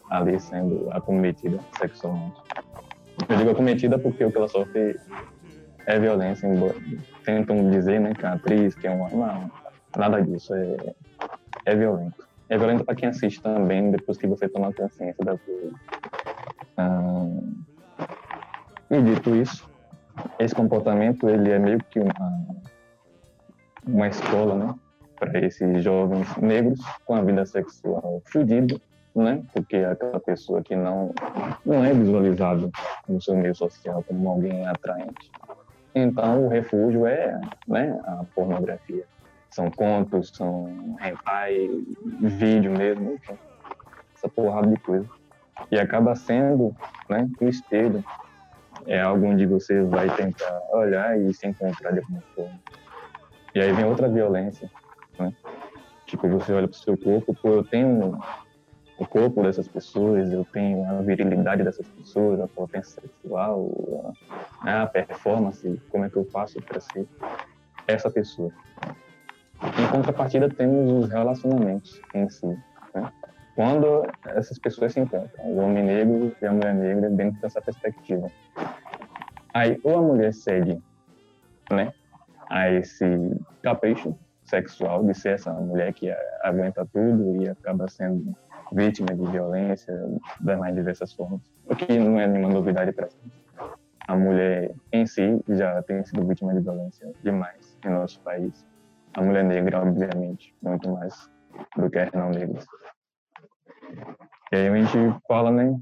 Ali 0.10 0.40
sendo 0.40 0.88
acometida 0.92 1.60
sexualmente. 1.78 2.42
Eu 3.28 3.38
digo 3.38 3.52
acometida 3.52 4.00
porque 4.00 4.24
o 4.24 4.32
que 4.32 4.38
ela 4.38 4.48
sofre 4.48 4.96
é 5.86 6.00
violência, 6.00 6.48
embora 6.48 6.76
tentam 7.24 7.70
dizer, 7.70 8.00
né, 8.00 8.14
que 8.14 8.26
a 8.26 8.34
atriz, 8.34 8.76
que 8.76 8.88
é 8.88 8.92
uma. 8.92 9.10
Não, 9.10 9.52
nada 9.98 10.22
disso, 10.22 10.54
é, 10.54 10.94
é 11.66 11.76
violento. 11.76 12.28
É 12.48 12.58
violento 12.58 12.84
para 12.84 12.96
quem 12.96 13.10
assiste 13.10 13.42
também, 13.42 13.92
depois 13.92 14.18
que 14.18 14.26
você 14.26 14.48
toma 14.50 14.74
consciência 14.74 15.24
da 15.24 15.38
coisa. 15.38 15.72
Ah, 16.78 17.28
e 18.90 19.02
dito 19.02 19.36
isso, 19.36 19.70
esse 20.40 20.56
comportamento 20.56 21.30
ele 21.30 21.52
é 21.52 21.60
meio 21.60 21.80
que 21.86 22.00
uma, 22.00 22.46
uma 23.88 24.08
escola, 24.08 24.56
né, 24.56 24.76
para 25.20 25.46
esses 25.46 25.84
jovens 25.84 26.28
negros 26.38 26.80
com 27.06 27.16
a 27.16 27.22
vida 27.22 27.46
sexual 27.46 28.22
fodida 28.26 28.80
né? 29.16 29.44
Porque 29.54 29.78
é 29.78 29.92
aquela 29.92 30.20
pessoa 30.20 30.62
que 30.62 30.76
não, 30.76 31.14
não 31.66 31.84
é 31.84 31.94
visualizado 31.94 32.72
no 33.08 33.22
seu 33.22 33.36
meio 33.36 33.56
social 33.56 34.04
como 34.08 34.30
alguém 34.30 34.68
atraente. 34.68 35.32
Então, 35.94 36.46
o 36.46 36.48
refúgio 36.48 37.06
é 37.06 37.40
né, 37.68 38.00
a 38.06 38.24
pornografia. 38.36 39.04
São 39.50 39.70
contos, 39.72 40.30
são 40.30 40.96
hentai, 41.02 41.68
vídeo 42.22 42.72
mesmo, 42.72 43.14
enfim, 43.14 43.38
essa 44.16 44.30
porrada 44.30 44.68
de 44.68 44.80
coisa. 44.80 45.10
E 45.72 45.80
acaba 45.80 46.16
sendo 46.16 46.76
né, 47.10 47.28
o 47.42 47.46
espelho. 47.46 48.04
É 48.86 49.02
algo 49.02 49.26
onde 49.26 49.46
você 49.46 49.82
vai 49.84 50.10
tentar 50.16 50.62
olhar 50.72 51.20
e 51.20 51.34
se 51.34 51.48
encontrar 51.48 51.92
de 51.92 52.00
alguma 52.00 52.22
forma. 52.36 52.60
E 53.54 53.60
aí 53.60 53.72
vem 53.74 53.86
outra 53.86 54.08
violência, 54.08 54.70
né? 55.18 55.34
Tipo, 56.06 56.28
você 56.28 56.54
olha 56.54 56.68
para 56.68 56.76
o 56.76 56.80
seu 56.80 56.98
corpo, 56.98 57.36
pô, 57.36 57.50
eu 57.50 57.64
tenho 57.64 58.20
o 58.98 59.06
corpo 59.06 59.44
dessas 59.44 59.68
pessoas, 59.68 60.32
eu 60.32 60.46
tenho 60.52 60.84
a 60.90 61.02
virilidade 61.02 61.64
dessas 61.64 61.88
pessoas, 61.88 62.42
a 62.42 62.48
potência 62.48 63.02
sexual, 63.02 64.14
a, 64.62 64.84
a 64.84 64.88
performance, 64.88 65.82
como 65.90 66.06
é 66.06 66.10
que 66.10 66.18
eu 66.18 66.26
faço 66.26 66.62
para 66.62 66.80
ser 66.80 67.08
essa 67.88 68.10
pessoa. 68.10 68.52
Em 69.62 69.88
contrapartida, 69.92 70.50
temos 70.50 70.92
os 70.92 71.10
relacionamentos 71.10 72.02
em 72.14 72.30
si. 72.30 72.58
Quando 73.56 74.06
essas 74.26 74.58
pessoas 74.60 74.94
se 74.94 75.00
encontram, 75.00 75.46
o 75.46 75.58
homem 75.58 75.84
negro 75.84 76.36
e 76.42 76.46
a 76.46 76.52
mulher 76.52 76.74
negra, 76.74 77.10
dentro 77.10 77.42
dessa 77.42 77.62
perspectiva. 77.62 78.28
Aí, 79.54 79.80
ou 79.84 79.98
a 79.98 80.02
mulher 80.02 80.34
cede 80.34 80.82
né, 81.72 81.94
a 82.50 82.70
esse 82.72 83.06
capricho 83.62 84.18
sexual 84.46 85.04
de 85.04 85.14
ser 85.14 85.34
essa 85.34 85.54
mulher 85.54 85.94
que 85.94 86.12
aguenta 86.42 86.88
tudo 86.92 87.44
e 87.44 87.50
acaba 87.50 87.88
sendo 87.88 88.36
vítima 88.72 89.16
de 89.16 89.32
violência 89.32 89.94
das 90.40 90.58
mais 90.58 90.76
diversas 90.76 91.14
formas, 91.14 91.42
o 91.66 91.76
que 91.76 91.98
não 91.98 92.20
é 92.20 92.28
nenhuma 92.28 92.54
novidade 92.54 92.92
para 92.92 93.10
a 94.10 94.16
mulher 94.16 94.74
em 94.92 95.06
si 95.06 95.40
já 95.50 95.84
tem 95.84 96.04
sido 96.04 96.26
vítima 96.26 96.52
de 96.54 96.62
violência 96.62 97.12
demais 97.24 97.78
em 97.86 97.90
nosso 97.90 98.20
país. 98.22 98.66
A 99.14 99.22
mulher 99.22 99.44
negra, 99.44 99.82
obviamente, 99.82 100.56
muito 100.64 100.90
mais 100.90 101.30
do 101.76 101.90
que 101.92 102.00
as 102.00 102.12
não 102.12 102.32
negras. 102.32 102.66
E 104.52 104.56
aí 104.56 104.68
a 104.68 104.76
gente 104.76 105.20
fala, 105.28 105.52
né, 105.52 105.80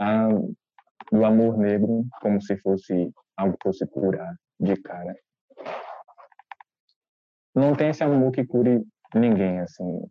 a, 0.00 0.28
do 1.12 1.24
amor 1.24 1.56
negro 1.58 2.04
como 2.20 2.40
se 2.40 2.56
fosse 2.58 3.12
algo 3.36 3.56
que 3.56 3.68
fosse 3.68 3.86
curar 3.86 4.34
de 4.60 4.76
cara. 4.76 5.14
Não 7.54 7.74
tem 7.74 7.90
esse 7.90 8.04
amor 8.04 8.32
que 8.32 8.44
cure 8.44 8.84
ninguém, 9.14 9.60
assim, 9.60 10.02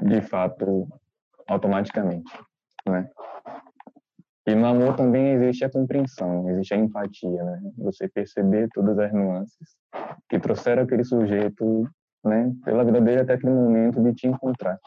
de 0.00 0.20
fato, 0.22 0.88
automaticamente, 1.48 2.32
né? 2.88 3.08
E 4.46 4.54
no 4.54 4.66
amor 4.66 4.94
também 4.94 5.32
existe 5.32 5.64
a 5.64 5.70
compreensão, 5.70 6.48
existe 6.50 6.74
a 6.74 6.76
empatia, 6.76 7.42
né? 7.44 7.60
Você 7.78 8.08
perceber 8.08 8.68
todas 8.74 8.98
as 8.98 9.12
nuances 9.12 9.76
que 10.28 10.38
trouxeram 10.38 10.82
aquele 10.82 11.04
sujeito, 11.04 11.88
né, 12.24 12.52
pela 12.64 12.84
vida 12.84 13.00
dele 13.00 13.22
até 13.22 13.34
aquele 13.34 13.54
momento 13.54 14.02
de 14.02 14.14
te 14.14 14.26
encontrar. 14.26 14.78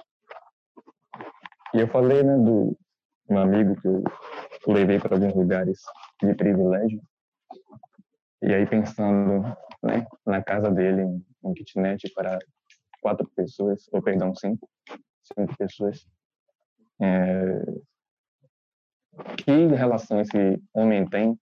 E 1.73 1.79
eu 1.79 1.87
falei, 1.87 2.23
né, 2.23 2.37
do 2.37 2.77
um 3.29 3.37
amigo 3.37 3.75
que 3.81 3.87
eu 3.87 4.03
levei 4.67 4.99
para 4.99 5.15
alguns 5.15 5.33
lugares 5.33 5.81
de 6.21 6.33
privilégio. 6.33 7.01
E 8.41 8.53
aí 8.53 8.65
pensando, 8.65 9.43
né, 9.83 10.05
na 10.25 10.41
casa 10.41 10.71
dele, 10.71 11.03
um 11.43 11.53
kitnet 11.53 12.11
para 12.13 12.39
quatro 13.01 13.29
pessoas, 13.35 13.87
ou 13.91 14.01
perdão, 14.01 14.33
cinco, 14.35 14.69
cinco 15.23 15.57
pessoas. 15.57 16.07
É, 17.01 17.61
que 19.37 19.67
relação 19.67 20.21
esse 20.21 20.61
homem 20.73 21.05
tem 21.07 21.37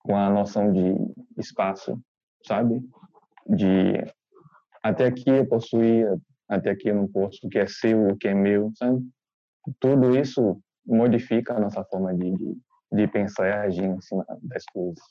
com 0.00 0.16
a 0.16 0.30
noção 0.30 0.72
de 0.72 0.94
espaço, 1.36 2.00
sabe? 2.46 2.80
De 3.46 3.94
até 4.82 5.06
aqui 5.06 5.28
eu 5.28 5.46
possuía, 5.46 6.16
até 6.48 6.70
aqui 6.70 6.88
eu 6.88 6.94
não 6.94 7.08
posso, 7.08 7.46
o 7.46 7.48
que 7.48 7.58
é 7.58 7.66
seu, 7.66 8.08
o 8.08 8.16
que 8.16 8.28
é 8.28 8.34
meu, 8.34 8.70
sabe? 8.76 9.02
Tudo 9.80 10.16
isso 10.16 10.60
modifica 10.86 11.54
a 11.54 11.60
nossa 11.60 11.84
forma 11.84 12.14
de, 12.14 12.32
de, 12.32 12.56
de 12.92 13.06
pensar 13.08 13.48
e 13.48 13.52
agir 13.52 13.84
em 13.84 14.00
cima 14.00 14.24
das 14.42 14.64
coisas. 14.72 15.02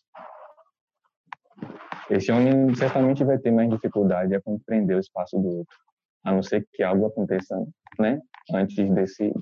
Esse 2.09 2.31
homem 2.31 2.73
certamente 2.75 3.23
vai 3.23 3.37
ter 3.37 3.51
mais 3.51 3.69
dificuldade 3.69 4.33
a 4.33 4.41
compreender 4.41 4.95
o 4.95 4.99
espaço 4.99 5.37
do 5.37 5.59
outro, 5.59 5.77
a 6.23 6.31
não 6.31 6.41
ser 6.41 6.65
que 6.71 6.81
algo 6.81 7.05
aconteça, 7.05 7.55
né, 7.99 8.19
antes 8.53 8.89
desse 8.91 9.33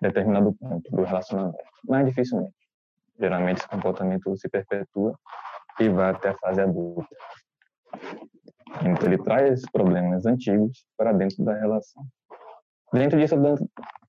determinado 0.00 0.54
ponto 0.54 0.90
do 0.90 1.02
relacionamento. 1.02 1.56
Mas 1.88 2.06
dificilmente. 2.06 2.54
Geralmente 3.18 3.58
esse 3.58 3.68
comportamento 3.68 4.36
se 4.36 4.48
perpetua 4.48 5.18
e 5.80 5.88
vai 5.88 6.10
até 6.10 6.30
a 6.30 6.38
fase 6.38 6.60
adulta. 6.60 7.08
Então 8.82 9.06
ele 9.06 9.22
traz 9.22 9.62
problemas 9.70 10.26
antigos 10.26 10.84
para 10.98 11.12
dentro 11.12 11.42
da 11.44 11.54
relação. 11.54 12.04
Dentro 12.92 13.18
disso, 13.18 13.36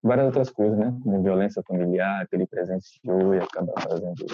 várias 0.03 0.27
outras 0.27 0.49
coisas, 0.49 0.77
né? 0.77 0.95
Como 1.03 1.23
violência 1.23 1.63
familiar, 1.67 2.27
que 2.27 2.35
ele 2.35 2.45
presenciou 2.45 3.33
e 3.33 3.39
acaba 3.39 3.73
fazendo 3.81 4.25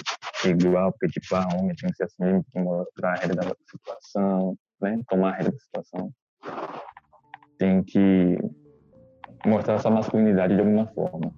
igual, 0.46 0.92
porque, 0.92 1.20
tipo, 1.20 1.36
a 1.36 1.48
homem 1.56 1.76
tem 1.76 1.90
que 1.90 1.96
ser 1.96 2.04
assim, 2.04 2.18
tem 2.24 2.44
que 2.52 2.60
mostrar 2.60 3.14
a 3.14 3.16
realidade 3.16 3.50
da 3.50 3.56
situação, 3.70 4.58
né? 4.82 5.00
Tomar 5.08 5.30
a 5.30 5.32
realidade 5.32 5.58
da 5.58 5.82
situação. 5.82 6.12
Tem 7.58 7.84
que 7.84 8.38
mostrar 9.46 9.80
sua 9.80 9.92
masculinidade 9.92 10.54
de 10.54 10.60
alguma 10.60 10.88
forma. 10.88 11.34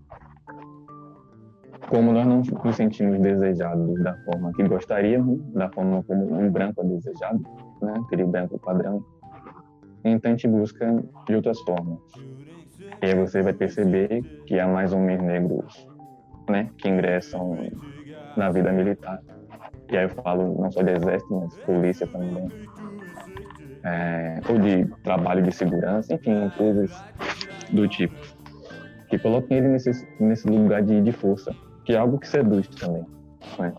Como 1.89 2.12
nós 2.12 2.26
não 2.26 2.41
nos 2.41 2.76
sentimos 2.76 3.20
desejados 3.20 4.01
da 4.01 4.18
forma 4.24 4.51
que 4.53 4.68
gostaríamos, 4.68 5.39
da 5.53 5.70
forma 5.70 6.03
como 6.03 6.39
um 6.39 6.51
branco 6.51 6.82
é 6.82 6.86
desejado, 6.86 7.39
né? 7.82 7.93
Aquele 8.06 8.26
branco 8.26 8.58
padrão. 8.58 9.06
Então 10.03 10.32
a 10.32 10.36
gente 10.36 10.47
busca 10.47 11.03
de 11.28 11.36
outras 11.36 11.60
formas. 11.62 11.99
E 13.01 13.05
aí 13.05 13.15
você 13.15 13.41
vai 13.41 13.53
perceber 13.53 14.21
que 14.45 14.59
há 14.59 14.67
mais 14.67 14.93
homens 14.93 15.21
negros 15.21 15.87
né, 16.49 16.69
que 16.77 16.89
ingressam 16.89 17.57
na 18.35 18.51
vida 18.51 18.71
militar. 18.71 19.19
E 19.91 19.97
aí 19.97 20.05
eu 20.05 20.09
falo 20.09 20.61
não 20.61 20.71
só 20.71 20.81
de 20.81 20.91
exército, 20.91 21.39
mas 21.39 21.57
polícia 21.59 22.07
também. 22.07 22.47
É, 23.83 24.39
ou 24.49 24.57
de 24.57 24.85
trabalho 25.03 25.43
de 25.43 25.51
segurança, 25.51 26.13
enfim, 26.13 26.49
coisas 26.57 26.91
do 27.71 27.87
tipo. 27.87 28.15
Que 29.09 29.19
coloquem 29.19 29.57
ele 29.57 29.67
nesse, 29.67 30.07
nesse 30.19 30.47
lugar 30.47 30.81
de, 30.81 31.01
de 31.01 31.11
força, 31.11 31.53
que 31.83 31.93
é 31.93 31.97
algo 31.97 32.17
que 32.17 32.27
seduz 32.27 32.67
também. 32.67 33.05
Né? 33.59 33.73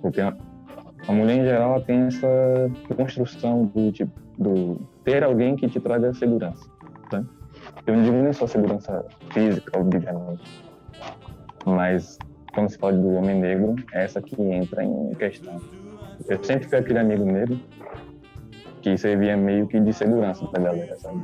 Porque 0.00 0.20
a, 0.20 0.34
a 1.06 1.12
mulher 1.12 1.36
em 1.36 1.44
geral 1.44 1.80
tem 1.82 2.06
essa 2.06 2.70
construção 2.96 3.66
do 3.66 3.92
tipo 3.92 4.22
do 4.38 4.80
ter 5.04 5.22
alguém 5.22 5.56
que 5.56 5.68
te 5.68 5.78
traga 5.78 6.12
segurança. 6.14 6.71
Eu 7.86 7.96
não 7.96 8.04
digo 8.04 8.16
nem 8.16 8.32
só 8.32 8.46
segurança 8.46 9.04
física, 9.32 9.76
obviamente, 9.78 10.62
mas 11.66 12.16
quando 12.54 12.70
se 12.70 12.78
fala 12.78 12.92
do 12.92 13.14
homem 13.14 13.40
negro, 13.40 13.74
é 13.92 14.04
essa 14.04 14.22
que 14.22 14.40
entra 14.40 14.84
em 14.84 15.12
questão. 15.14 15.60
Eu 16.28 16.42
sempre 16.44 16.68
fui 16.68 16.78
aquele 16.78 17.00
amigo 17.00 17.24
negro 17.24 17.58
que 18.82 18.96
servia 18.96 19.36
meio 19.36 19.66
que 19.66 19.80
de 19.80 19.92
segurança 19.92 20.46
pra 20.46 20.62
galera, 20.62 20.96
sabe? 20.96 21.20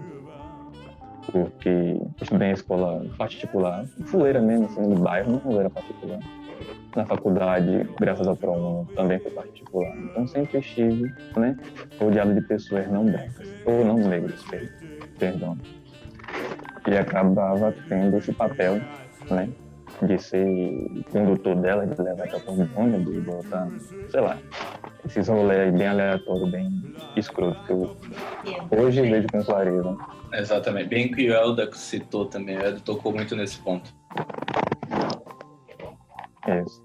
Porque 1.31 2.01
estudei 2.21 2.49
em 2.49 2.53
escola 2.53 3.05
particular, 3.17 3.85
fuleira 4.07 4.41
mesmo, 4.41 4.67
assim, 4.67 4.81
no 4.81 4.97
bairro, 4.97 5.41
não 5.45 5.61
era 5.61 5.71
particular. 5.71 6.19
Na 6.97 7.05
faculdade, 7.05 7.89
graças 8.01 8.27
ao 8.27 8.35
ProUni, 8.35 8.87
também 8.97 9.21
foi 9.21 9.31
particular. 9.31 9.97
Então 9.97 10.27
sempre 10.27 10.59
estive, 10.59 11.15
né, 11.37 11.57
rodeado 12.01 12.35
de 12.35 12.41
pessoas 12.41 12.91
não 12.91 13.05
brancas, 13.05 13.49
ou 13.65 13.85
não 13.85 13.97
negras, 13.97 14.43
perdão 15.19 15.57
e 16.87 16.97
acabava 16.97 17.75
tendo 17.89 18.17
esse 18.17 18.33
papel, 18.33 18.81
né? 19.31 19.49
De 20.03 20.19
ser 20.19 21.05
condutor 21.11 21.57
dela, 21.57 21.87
de 21.87 22.01
levar 22.01 22.25
até 22.25 22.37
o 22.51 22.81
ônibus, 22.81 23.15
de 23.15 23.21
botar, 23.21 23.69
sei 24.11 24.21
lá, 24.21 24.39
esses 25.05 25.29
rolês 25.29 25.75
bem 25.75 25.89
aleatórios, 25.89 26.51
bem 26.51 26.95
escroto, 27.17 27.61
que 27.65 27.73
eu 27.73 27.97
hoje 28.79 29.03
vejo 29.03 29.27
com 29.33 29.43
clareza. 29.43 29.97
Exatamente, 30.33 30.89
bem 30.89 31.11
que 31.11 31.29
o 31.29 31.33
Elda 31.33 31.69
citou 31.73 32.27
também, 32.27 32.57
o 32.57 32.61
Elda 32.61 32.81
tocou 32.81 33.13
muito 33.13 33.35
nesse 33.35 33.59
ponto. 33.59 33.93
Isso. 36.65 36.83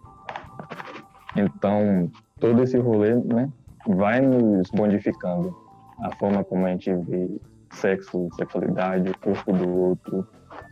Então, 1.35 2.11
todo 2.39 2.63
esse 2.63 2.77
rolê, 2.77 3.15
né, 3.15 3.49
vai 3.87 4.21
nos 4.21 4.71
modificando 4.71 5.55
a 6.01 6.15
forma 6.15 6.43
como 6.43 6.65
a 6.65 6.69
gente 6.69 6.93
vê 6.93 7.29
sexo, 7.73 8.29
sexualidade, 8.35 9.09
o 9.09 9.17
corpo 9.19 9.53
do 9.53 9.69
outro. 9.69 10.27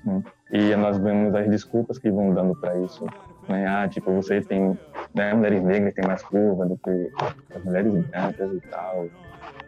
Né? 0.05 0.23
E 0.51 0.75
nós 0.75 0.97
vemos 0.97 1.33
as 1.35 1.49
desculpas 1.49 1.97
que 1.97 2.11
vão 2.11 2.33
dando 2.33 2.59
para 2.59 2.77
isso. 2.77 3.05
Né? 3.47 3.65
Ah, 3.67 3.87
tipo, 3.87 4.11
você 4.13 4.41
tem. 4.41 4.77
Né, 5.13 5.33
mulheres 5.33 5.63
negras 5.63 5.93
têm 5.93 6.05
mais 6.05 6.23
curva 6.23 6.65
do 6.65 6.77
que 6.77 7.11
as 7.55 7.63
mulheres 7.63 7.93
brancas 8.05 8.53
e 8.53 8.61
tal. 8.69 9.07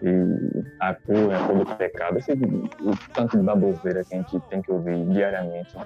E 0.02 0.66
a 0.80 0.94
cor 0.94 1.32
é 1.32 1.36
a 1.36 1.48
cor 1.48 1.66
do 1.66 1.76
pecado. 1.76 2.18
Esse 2.18 2.32
o 2.32 3.14
tanto 3.14 3.38
de 3.38 3.44
baboseira 3.44 4.04
que 4.04 4.16
a 4.16 4.18
gente 4.18 4.40
tem 4.50 4.62
que 4.62 4.72
ouvir 4.72 5.06
diariamente. 5.08 5.76
Né? 5.78 5.86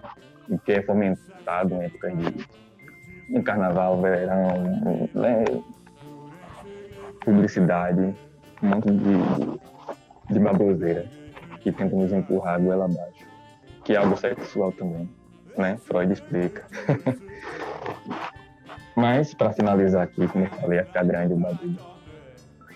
E 0.49 0.57
que 0.59 0.73
é 0.73 0.81
fomentado 0.81 1.75
em 1.75 1.83
épocas 1.83 2.13
de 3.29 3.41
carnaval, 3.43 4.01
verão, 4.01 5.09
né? 5.13 5.43
publicidade, 7.25 8.15
um 8.63 8.67
monte 8.67 8.89
de, 8.89 10.33
de 10.33 10.39
baboseira 10.39 11.05
que 11.61 11.71
tentam 11.71 11.99
nos 11.99 12.11
empurrar 12.11 12.55
a 12.55 12.59
goela 12.59 12.85
abaixo, 12.85 13.25
que 13.83 13.93
é 13.93 13.97
algo 13.97 14.17
sexual 14.17 14.71
também, 14.71 15.09
né? 15.57 15.77
Freud 15.77 16.11
explica. 16.11 16.65
Mas, 18.95 19.33
para 19.33 19.53
finalizar 19.53 20.03
aqui, 20.03 20.27
como 20.27 20.45
eu 20.45 20.49
falei, 20.49 20.79
a 20.79 20.85
ficar 20.85 21.03
grande 21.05 21.33
o 21.33 21.37
bagulho, 21.37 21.77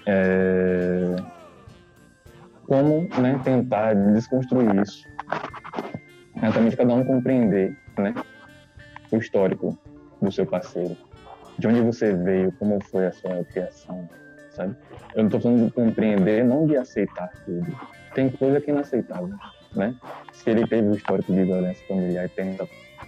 é... 0.06 1.16
como 2.68 3.08
né, 3.20 3.42
tentar 3.44 3.96
desconstruir 3.96 4.76
isso, 4.84 5.04
exatamente 6.38 6.78
cada 6.78 6.94
um 6.94 7.04
compreender 7.04 7.76
né, 7.98 8.14
o 9.12 9.18
histórico 9.18 9.78
do 10.22 10.32
seu 10.32 10.46
parceiro, 10.46 10.96
de 11.58 11.68
onde 11.68 11.82
você 11.82 12.14
veio, 12.14 12.52
como 12.54 12.80
foi 12.86 13.08
a 13.08 13.12
sua 13.12 13.44
criação, 13.46 14.08
sabe? 14.52 14.76
Eu 15.16 15.24
não 15.24 15.26
estou 15.26 15.42
falando 15.42 15.66
de 15.66 15.72
compreender, 15.72 16.46
não 16.46 16.68
de 16.68 16.78
aceitar 16.78 17.32
tudo, 17.46 17.76
tem 18.14 18.30
coisa 18.30 18.60
que 18.60 18.70
é 18.70 18.74
inaceitável, 18.74 19.36
né? 19.74 19.96
Se 20.34 20.50
ele 20.50 20.68
teve 20.68 20.88
um 20.88 20.94
histórico 20.94 21.34
de 21.34 21.44
violência 21.44 21.86
familiar 21.88 22.26
e 22.26 22.30
tenta 22.30 22.68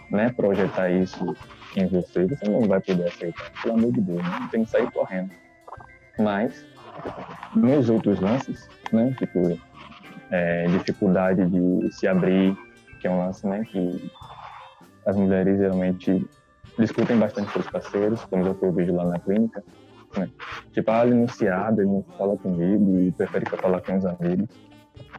né, 0.10 0.32
projetar 0.36 0.90
isso 0.90 1.36
em 1.76 1.88
você, 1.88 2.26
você 2.26 2.50
não 2.50 2.62
vai 2.68 2.80
poder 2.80 3.08
aceitar, 3.08 3.52
pelo 3.62 3.76
amor 3.76 3.92
de 3.92 4.02
Deus, 4.02 4.24
né? 4.24 4.50
tem 4.52 4.64
que 4.64 4.70
sair 4.70 4.90
correndo. 4.92 5.32
Mas, 6.20 6.66
nos 7.56 7.90
outros 7.90 8.20
lances, 8.20 8.70
né, 8.92 9.14
tipo, 9.18 9.60
é, 10.30 10.68
dificuldade 10.68 11.46
de 11.48 11.92
se 11.92 12.08
abrir, 12.08 12.56
que 13.00 13.08
é 13.08 13.12
um 13.12 13.20
lance 13.20 13.46
né, 13.48 13.64
que 13.66 14.12
as 15.06 15.16
mulheres 15.16 15.58
geralmente 15.58 16.26
discutem 16.78 17.18
bastante 17.18 17.52
com 17.52 17.60
os 17.60 17.70
parceiros, 17.70 18.24
como 18.26 18.46
eu 18.46 18.72
vejo 18.72 18.94
lá 18.94 19.06
na 19.06 19.20
clínica, 19.20 19.64
né? 20.18 20.30
Tipo, 20.72 20.92
ah, 20.92 21.06
ele 21.06 21.16
não 21.16 21.28
se 21.28 21.48
abre, 21.48 21.86
não 21.86 22.04
fala 22.18 22.38
comigo 22.38 23.00
e 23.00 23.12
prefere 23.12 23.46
que 23.46 23.54
eu 23.54 23.60
falar 23.60 23.82
com 23.82 23.98
os 23.98 24.06
amigos 24.06 24.48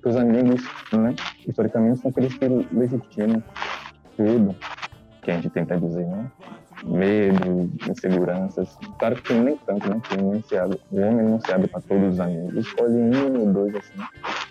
que 0.05 0.11
os 0.11 0.17
amigos, 0.17 0.63
né, 0.93 1.15
historicamente, 1.49 2.01
são 2.01 2.11
aqueles 2.11 2.35
que 2.35 2.47
legitimam 2.47 3.43
tudo 4.15 4.55
que 5.23 5.31
a 5.31 5.35
gente 5.37 5.49
tenta 5.49 5.81
dizer, 5.81 6.07
né? 6.07 6.31
Medo, 6.85 7.71
inseguranças. 7.89 8.77
Claro 8.99 9.17
que 9.23 9.33
nem 9.33 9.57
tanto, 9.57 9.89
né? 9.89 9.99
Que 10.07 10.17
nem 10.19 10.43
se 10.43 10.59
abre, 10.59 10.79
o 10.91 11.01
homem 11.01 11.25
não 11.25 11.41
se 11.41 11.51
abre 11.51 11.69
para 11.69 11.81
todos 11.81 12.15
os 12.15 12.21
amigos. 12.21 12.55
Escolhe 12.55 12.93
um 12.93 13.41
ou 13.41 13.53
dois, 13.55 13.75
assim, 13.75 13.95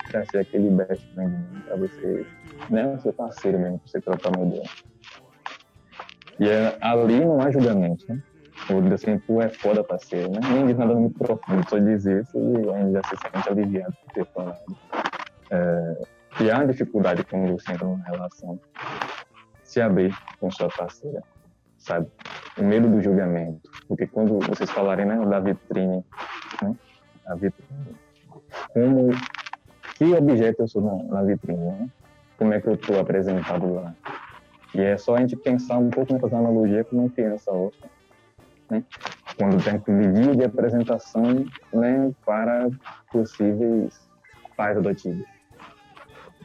para 0.09 0.25
ser 0.25 0.39
aquele 0.39 0.71
best 0.71 1.05
friend, 1.13 1.35
para 1.67 1.75
você, 1.75 2.25
né? 2.71 2.97
Ser 2.97 3.13
parceiro 3.13 3.59
mesmo, 3.59 3.77
para 3.77 3.88
você 3.88 4.01
trocar 4.01 4.35
uma 4.35 4.47
ideia. 4.47 4.69
E 6.39 6.49
é, 6.49 6.75
ali 6.81 7.23
não 7.23 7.39
há 7.39 7.51
julgamento, 7.51 8.03
né? 8.09 8.19
O 8.71 8.81
diz 8.81 8.93
assim, 8.93 9.19
tu 9.19 9.39
é 9.39 9.49
foda, 9.49 9.84
parceiro, 9.84 10.31
né? 10.31 10.39
Nem 10.51 10.65
diz 10.65 10.77
nada 10.77 10.95
muito 10.95 11.19
profundo, 11.19 11.69
só 11.69 11.77
diz 11.77 12.05
isso 12.05 12.39
e 12.39 12.69
a 12.71 12.80
gente 12.80 12.93
já 12.93 13.01
se 13.03 13.15
sente 13.17 13.49
aliviado 13.49 13.93
por 14.03 14.13
ter 14.13 14.25
falado. 14.34 15.12
É, 15.53 16.01
e 16.41 16.49
há 16.49 16.63
dificuldade 16.63 17.23
quando 17.25 17.51
você 17.51 17.73
entra 17.73 17.85
numa 17.85 18.03
relação 18.05 18.59
se 19.63 19.80
abrir 19.80 20.17
com 20.39 20.49
sua 20.49 20.67
parceira, 20.67 21.21
sabe? 21.77 22.07
O 22.57 22.63
medo 22.63 22.89
do 22.89 22.99
julgamento. 23.01 23.69
Porque 23.88 24.07
quando 24.07 24.39
vocês 24.39 24.69
falarem 24.71 25.05
né, 25.05 25.23
da 25.25 25.39
vitrine, 25.39 26.03
né? 26.61 26.75
A 27.27 27.35
vitrine. 27.35 27.95
Como, 28.73 29.09
que 29.95 30.05
objeto 30.05 30.63
eu 30.63 30.67
sou 30.67 30.81
na, 30.81 31.03
na 31.03 31.23
vitrine, 31.23 31.59
né? 31.59 31.89
Como 32.38 32.51
é 32.51 32.59
que 32.59 32.67
eu 32.67 32.73
estou 32.73 32.99
apresentado 32.99 33.73
lá? 33.75 33.93
E 34.73 34.81
é 34.81 34.97
só 34.97 35.15
a 35.15 35.19
gente 35.19 35.35
pensar 35.35 35.77
um 35.77 35.91
pouco 35.91 36.13
nessa 36.13 36.35
analogia 36.35 36.84
com 36.84 36.97
uma 36.97 37.09
criança 37.09 37.51
outra, 37.51 37.88
né? 38.71 38.84
Quando 39.38 39.63
tem 39.63 39.80
que 39.80 39.91
medir 39.91 40.35
de 40.35 40.43
apresentação, 40.43 41.45
né, 41.71 42.11
para 42.25 42.69
possíveis 43.11 43.99
pais 44.55 44.77
adotivos. 44.77 45.32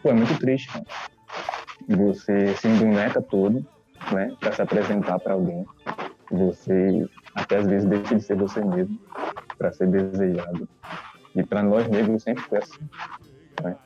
É 0.05 0.13
muito 0.13 0.39
triste. 0.39 0.71
Você 1.89 2.55
se 2.57 2.69
emboneca 2.69 3.21
todo, 3.21 3.65
né, 4.13 4.35
para 4.39 4.53
se 4.53 4.63
apresentar 4.63 5.19
para 5.19 5.35
alguém. 5.35 5.67
Você 6.31 7.09
até 7.35 7.57
às 7.57 7.67
vezes 7.67 7.89
deixa 7.89 8.15
de 8.15 8.23
ser 8.23 8.37
você 8.37 8.63
mesmo 8.65 8.99
para 9.57 9.73
ser 9.73 9.89
desejado. 9.89 10.69
E 11.35 11.43
para 11.43 11.63
nós 11.63 11.89
negros 11.89 12.23
sempre 12.23 12.43
foi 12.45 12.59
assim. 12.59 12.89
Né? 13.63 13.77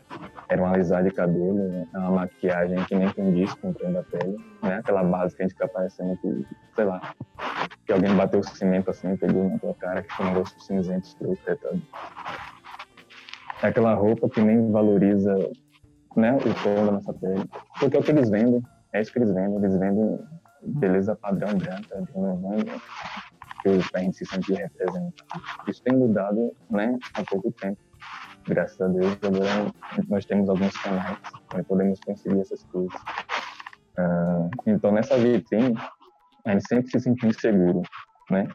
Era 0.49 0.63
uma 0.63 0.75
alisar 0.75 1.03
de 1.03 1.11
cabelo, 1.11 1.69
né? 1.69 1.87
uma 1.95 2.11
maquiagem 2.11 2.85
que 2.85 2.95
nem 2.95 3.11
condiz 3.11 3.55
com 3.55 3.71
o 3.71 3.75
tom 3.75 3.93
da 3.93 4.03
pele, 4.03 4.37
né? 4.63 4.77
Aquela 4.77 5.03
base 5.03 5.35
que 5.35 5.43
a 5.43 5.47
gente 5.47 5.55
fica 5.55 5.69
parecendo 5.69 6.17
que, 6.19 6.47
sei 6.75 6.85
lá, 6.85 7.15
que 7.87 7.93
alguém 7.93 8.15
bateu 8.15 8.41
o 8.41 8.45
cimento 8.45 8.91
assim, 8.91 9.17
pegou 9.17 9.49
na 9.49 9.59
tua 9.59 9.75
cara, 9.75 10.03
que 10.03 10.13
foi 10.15 10.27
um 10.27 10.35
gosto 10.35 10.61
cinzento, 10.63 11.07
escroto, 11.07 11.41
É 13.63 13.67
aquela 13.67 13.95
roupa 13.95 14.29
que 14.29 14.41
nem 14.41 14.71
valoriza 14.71 15.35
né, 16.17 16.35
o 16.35 16.63
tom 16.63 16.87
da 16.87 16.93
nossa 16.93 17.13
pele. 17.13 17.45
Porque 17.79 17.97
é 17.97 18.01
o 18.01 18.03
que 18.03 18.11
eles 18.11 18.31
vendem, 18.31 18.63
é 18.93 19.01
isso 19.01 19.13
que 19.13 19.19
eles 19.19 19.33
vendem. 19.33 19.57
Eles 19.57 19.79
vendem 19.79 20.19
beleza 20.63 21.17
padrão 21.17 21.57
branca, 21.57 22.05
não 22.15 22.37
vendem 22.37 22.81
que 23.63 23.81
a 23.95 23.99
gente 24.01 24.17
se 24.17 24.27
sentir 24.27 24.55
representado. 24.55 25.15
Isso 25.69 25.83
tem 25.83 25.97
mudado 25.97 26.55
né, 26.71 26.99
há 27.15 27.23
pouco 27.25 27.51
tempo. 27.53 27.81
Graças 28.47 28.81
a 28.81 28.89
Deus, 28.89 29.17
agora 29.23 29.73
nós 30.09 30.25
temos 30.25 30.49
alguns 30.49 30.77
canais 30.79 31.17
onde 31.55 31.63
podemos 31.65 32.01
conseguir 32.01 32.41
essas 32.41 32.65
coisas. 32.65 33.01
Uh, 33.97 34.51
então, 34.67 34.91
nessa 34.91 35.17
vitrine, 35.17 35.77
a 36.45 36.53
gente 36.53 36.67
sempre 36.67 36.91
se 36.91 36.99
sente 36.99 37.27
inseguro 37.27 37.83
né, 38.31 38.49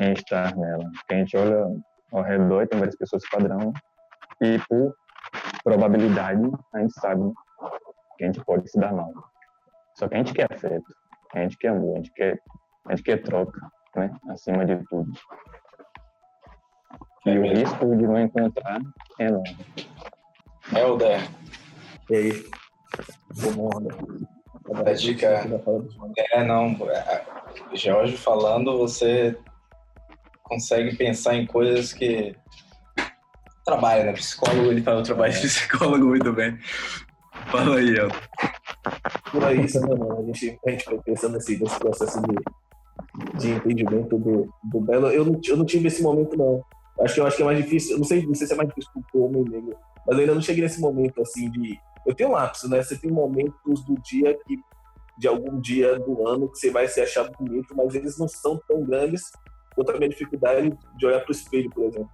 em 0.00 0.12
estar 0.12 0.56
nela. 0.56 0.90
Porque 0.92 1.14
a 1.14 1.18
gente 1.18 1.36
olha 1.36 1.66
ao 2.10 2.22
redor 2.22 2.62
e 2.62 2.66
tem 2.66 2.78
várias 2.78 2.96
pessoas 2.96 3.28
padrão 3.28 3.72
e 4.40 4.58
por 4.68 4.94
probabilidade, 5.64 6.42
a 6.74 6.80
gente 6.80 6.92
sabe 7.00 7.32
que 8.16 8.24
a 8.24 8.26
gente 8.26 8.44
pode 8.44 8.70
se 8.70 8.78
dar 8.78 8.92
mal. 8.92 9.10
Só 9.94 10.06
que 10.06 10.14
a 10.14 10.18
gente 10.18 10.34
quer 10.34 10.52
afeto, 10.52 10.94
a 11.34 11.40
gente 11.40 11.56
quer 11.56 11.68
amor, 11.68 11.94
a 11.94 11.96
gente 11.96 12.12
quer, 12.12 12.38
a 12.86 12.94
gente 12.94 13.04
quer 13.04 13.22
troca, 13.22 13.60
né? 13.96 14.14
Acima 14.28 14.64
de 14.66 14.76
tudo. 14.88 15.10
E 17.26 17.30
é 17.30 17.38
o 17.38 17.40
mesmo. 17.40 17.56
risco 17.56 17.96
de 17.96 18.06
não 18.06 18.20
encontrar 18.20 18.80
é 19.18 19.26
enorme. 19.26 19.56
Helder. 20.76 21.20
E 22.10 22.14
aí? 22.14 22.44
A 24.74 24.92
dica. 24.92 25.26
É, 26.32 26.44
não. 26.44 26.76
É, 26.90 27.24
Jorge 27.74 28.16
falando, 28.16 28.78
você 28.78 29.38
consegue 30.42 30.96
pensar 30.96 31.34
em 31.34 31.46
coisas 31.46 31.92
que 31.92 32.36
trabalha, 33.64 34.04
né? 34.04 34.12
Psicólogo, 34.12 34.70
ele 34.70 34.82
fala 34.82 35.00
o 35.00 35.02
trabalho 35.02 35.32
de 35.32 35.40
psicólogo 35.40 36.06
muito 36.06 36.32
bem. 36.32 36.58
Fala 37.50 37.78
aí, 37.78 37.94
El. 37.96 38.08
Por 39.30 39.44
aí, 39.44 39.58
né, 39.58 39.80
mano? 39.80 40.20
A 40.20 40.22
gente, 40.26 40.58
a 40.66 40.70
gente 40.70 40.84
foi 40.84 40.98
pensando 41.02 41.34
nesse, 41.34 41.58
nesse 41.58 41.78
processo 41.78 42.20
de, 42.22 43.38
de 43.38 43.50
entendimento 43.50 44.18
do, 44.18 44.48
do 44.62 44.80
Belo. 44.80 45.08
Eu 45.08 45.24
não, 45.24 45.40
eu 45.44 45.56
não 45.56 45.64
tive 45.64 45.88
esse 45.88 46.02
momento, 46.02 46.36
não. 46.36 46.62
Acho 47.00 47.14
que 47.14 47.20
eu 47.20 47.26
acho 47.26 47.36
que 47.36 47.42
é 47.42 47.46
mais 47.46 47.58
difícil. 47.58 47.92
Eu 47.92 47.98
não 47.98 48.04
sei, 48.04 48.26
não 48.26 48.34
sei 48.34 48.46
se 48.46 48.52
é 48.52 48.56
mais 48.56 48.68
difícil 48.68 48.92
pro 49.10 49.24
homem 49.24 49.44
negro, 49.44 49.76
mas 50.06 50.16
eu 50.16 50.20
ainda 50.20 50.34
não 50.34 50.42
cheguei 50.42 50.62
nesse 50.62 50.80
momento, 50.80 51.20
assim, 51.20 51.50
de. 51.50 51.78
Eu 52.06 52.14
tenho 52.14 52.30
um 52.30 52.32
lapso, 52.32 52.68
né? 52.68 52.82
Você 52.82 52.96
tem 52.96 53.10
momentos 53.10 53.84
do 53.84 53.94
dia 54.02 54.36
que. 54.46 54.58
De 55.16 55.28
algum 55.28 55.60
dia 55.60 55.96
do 56.00 56.26
ano 56.26 56.50
que 56.50 56.58
você 56.58 56.72
vai 56.72 56.88
se 56.88 57.00
achar 57.00 57.30
bonito, 57.38 57.72
mas 57.76 57.94
eles 57.94 58.18
não 58.18 58.26
são 58.26 58.60
tão 58.66 58.82
grandes 58.82 59.30
quanto 59.72 59.92
a 59.92 59.96
minha 59.96 60.08
dificuldade 60.08 60.76
de 60.96 61.06
olhar 61.06 61.20
pro 61.20 61.30
espelho, 61.30 61.70
por 61.70 61.84
exemplo. 61.84 62.10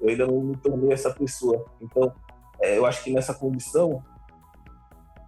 Eu 0.00 0.08
ainda 0.08 0.26
não 0.26 0.40
me 0.40 0.56
tornei 0.56 0.92
essa 0.92 1.10
pessoa. 1.10 1.64
Então, 1.80 2.12
é, 2.60 2.78
eu 2.78 2.86
acho 2.86 3.02
que 3.02 3.12
nessa 3.12 3.34
condição. 3.34 4.02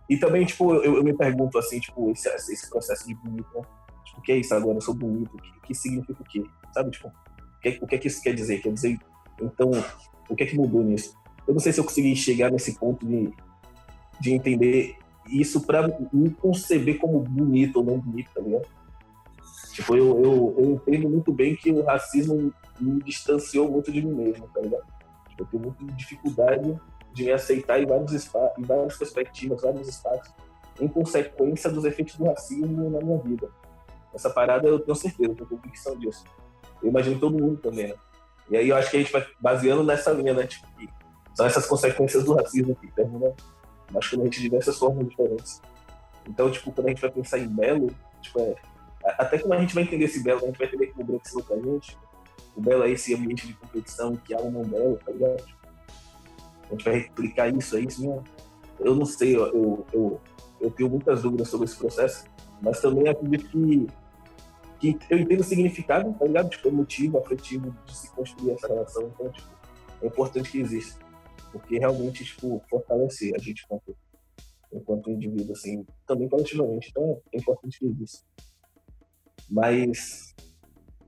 E 0.09 0.17
também, 0.17 0.45
tipo, 0.45 0.75
eu, 0.75 0.97
eu 0.97 1.05
me 1.05 1.13
pergunto 1.13 1.59
assim, 1.59 1.81
tipo, 1.81 2.11
esse, 2.11 2.29
esse 2.29 2.71
processo 2.71 3.07
de 3.07 3.15
bonito, 3.15 3.49
né? 3.55 3.63
Tipo, 4.05 4.21
o 4.21 4.23
que 4.23 4.33
é 4.33 4.37
isso 4.37 4.55
agora? 4.55 4.77
Eu 4.77 4.83
sou 4.83 4.95
bonito. 4.95 5.35
O 5.35 5.39
que, 5.39 5.61
que 5.69 5.75
significa 5.75 6.23
o 6.23 6.25
quê? 6.25 6.45
Sabe, 6.73 6.91
tipo, 6.91 7.09
o 7.09 7.61
que, 7.61 7.79
o 7.83 7.87
que 7.87 7.95
é 7.95 7.99
que 7.99 8.09
isso 8.09 8.23
quer 8.23 8.35
dizer? 8.35 8.61
Quer 8.61 8.73
dizer, 8.73 8.99
então, 9.41 9.71
o 10.29 10.37
que 10.37 10.45
é 10.45 10.47
que 10.47 10.57
mudou 10.57 10.83
nisso? 10.83 11.17
Eu 11.47 11.55
não 11.55 11.61
sei 11.61 11.73
se 11.73 11.81
eu 11.81 11.85
consegui 11.85 12.15
chegar 12.17 12.51
nesse 12.51 12.79
ponto 12.79 13.07
de, 13.07 13.33
de 14.21 14.33
entender 14.33 14.97
isso 15.29 15.61
para 15.61 15.89
me 16.13 16.31
conceber 16.31 16.99
como 16.99 17.21
bonito 17.21 17.79
ou 17.79 17.85
não 17.85 17.99
bonito, 17.99 18.31
tá 18.35 18.41
ligado? 18.41 18.67
Tipo, 19.77 19.95
eu, 19.95 20.25
eu, 20.25 20.55
eu 20.57 20.71
entendo 20.71 21.07
muito 21.07 21.31
bem 21.31 21.55
que 21.55 21.71
o 21.71 21.85
racismo 21.85 22.51
me 22.81 23.03
distanciou 23.03 23.71
muito 23.71 23.93
de 23.93 24.01
mim 24.01 24.15
mesmo, 24.15 24.49
tá 24.49 24.59
ligado? 24.63 24.87
Tipo, 25.29 25.43
eu 25.43 25.47
tenho 25.49 25.63
muita 25.65 25.85
dificuldade 25.95 26.81
de 27.13 27.25
me 27.25 27.33
aceitar 27.33 27.79
em 27.79 27.85
vários 27.85 28.11
espaços, 28.13 28.57
em 28.57 28.63
várias 28.63 28.97
perspectivas, 28.97 29.61
vários 29.61 29.87
espaços, 29.87 30.33
em 30.81 30.89
consequência 30.89 31.71
dos 31.71 31.85
efeitos 31.85 32.17
do 32.17 32.25
racismo 32.25 32.89
na 32.89 33.01
minha 33.01 33.19
vida. 33.19 33.51
Essa 34.15 34.31
parada 34.31 34.67
eu 34.67 34.81
tenho 34.81 34.97
certeza, 34.97 35.33
eu 35.33 35.37
tenho 35.37 35.51
convicção 35.51 35.95
disso. 35.99 36.25
Eu 36.83 36.89
imagino 36.89 37.21
todo 37.21 37.39
mundo 37.39 37.59
também, 37.59 37.89
né? 37.89 37.95
E 38.49 38.57
aí 38.57 38.71
eu 38.71 38.77
acho 38.77 38.91
que 38.91 38.97
a 38.97 39.01
gente 39.01 39.13
vai 39.13 39.27
baseando 39.39 39.85
nessa 39.85 40.11
linha, 40.11 40.33
né? 40.33 40.47
Tipo, 40.47 40.67
que 40.75 40.89
são 41.35 41.45
essas 41.45 41.67
consequências 41.67 42.25
do 42.25 42.33
racismo 42.33 42.75
que 42.77 42.91
terminam 42.93 43.35
masculando 43.93 44.31
de 44.31 44.41
diversas 44.41 44.79
formas 44.79 45.07
diferentes. 45.07 45.61
Então, 46.27 46.51
tipo, 46.51 46.73
quando 46.73 46.87
a 46.87 46.89
gente 46.89 47.03
vai 47.03 47.11
pensar 47.11 47.39
em 47.39 47.49
belo, 47.49 47.95
tipo, 48.23 48.41
é, 48.41 48.55
até 49.19 49.39
quando 49.39 49.55
a 49.55 49.61
gente 49.61 49.75
vai 49.75 49.85
entender 49.85 50.05
esse 50.05 50.23
belo, 50.23 50.43
a 50.43 50.47
gente 50.47 50.59
vai 50.59 50.67
entender 50.67 50.87
que 50.89 51.01
o 51.01 51.05
branco 51.05 51.23
ensinou 51.25 51.45
pra 51.45 51.57
gente, 51.57 51.97
o 52.57 52.61
Belo 52.61 52.85
é 52.85 52.91
esse 52.91 53.15
ambiente 53.15 53.47
de 53.47 53.53
competição 53.53 54.17
que 54.17 54.35
há 54.35 54.39
um 54.39 54.51
não 54.51 54.63
Belo, 54.63 54.99
tá 55.05 55.13
ligado? 55.13 55.45
A 56.65 56.71
gente 56.71 56.85
vai 56.85 56.99
replicar 57.01 57.55
isso, 57.55 57.77
é 57.77 57.81
isso 57.81 58.01
mesmo? 58.01 58.25
Eu 58.81 58.95
não 58.95 59.05
sei, 59.05 59.37
eu, 59.37 59.87
eu, 59.93 60.21
eu 60.61 60.71
tenho 60.71 60.89
muitas 60.89 61.23
dúvidas 61.23 61.49
sobre 61.49 61.67
esse 61.67 61.77
processo, 61.77 62.25
mas 62.61 62.81
também 62.81 63.09
acredito 63.09 63.49
que, 64.81 64.95
que 64.95 64.99
eu 65.11 65.19
entendo 65.19 65.41
o 65.41 65.45
significado, 65.45 66.13
tá 66.15 66.25
ligado? 66.25 66.49
Tipo, 66.49 66.69
emotivo, 66.69 67.19
afetivo 67.19 67.75
de 67.85 67.97
se 67.97 68.11
construir 68.11 68.53
essa 68.53 68.69
relação, 68.69 69.11
então, 69.15 69.31
tipo, 69.31 69.49
é 70.03 70.07
importante 70.07 70.51
que 70.51 70.59
exista. 70.59 71.05
Porque 71.53 71.79
realmente, 71.79 72.25
tipo, 72.25 72.63
fortalecer 72.69 73.35
a 73.35 73.39
gente 73.39 73.65
enquanto, 73.65 73.97
enquanto 74.73 75.11
indivíduo, 75.11 75.53
assim, 75.53 75.87
também 76.07 76.29
coletivamente. 76.29 76.89
Então, 76.91 77.21
é 77.33 77.39
importante 77.39 77.79
que 77.79 77.87
exista. 77.87 78.27
Mas 79.49 80.27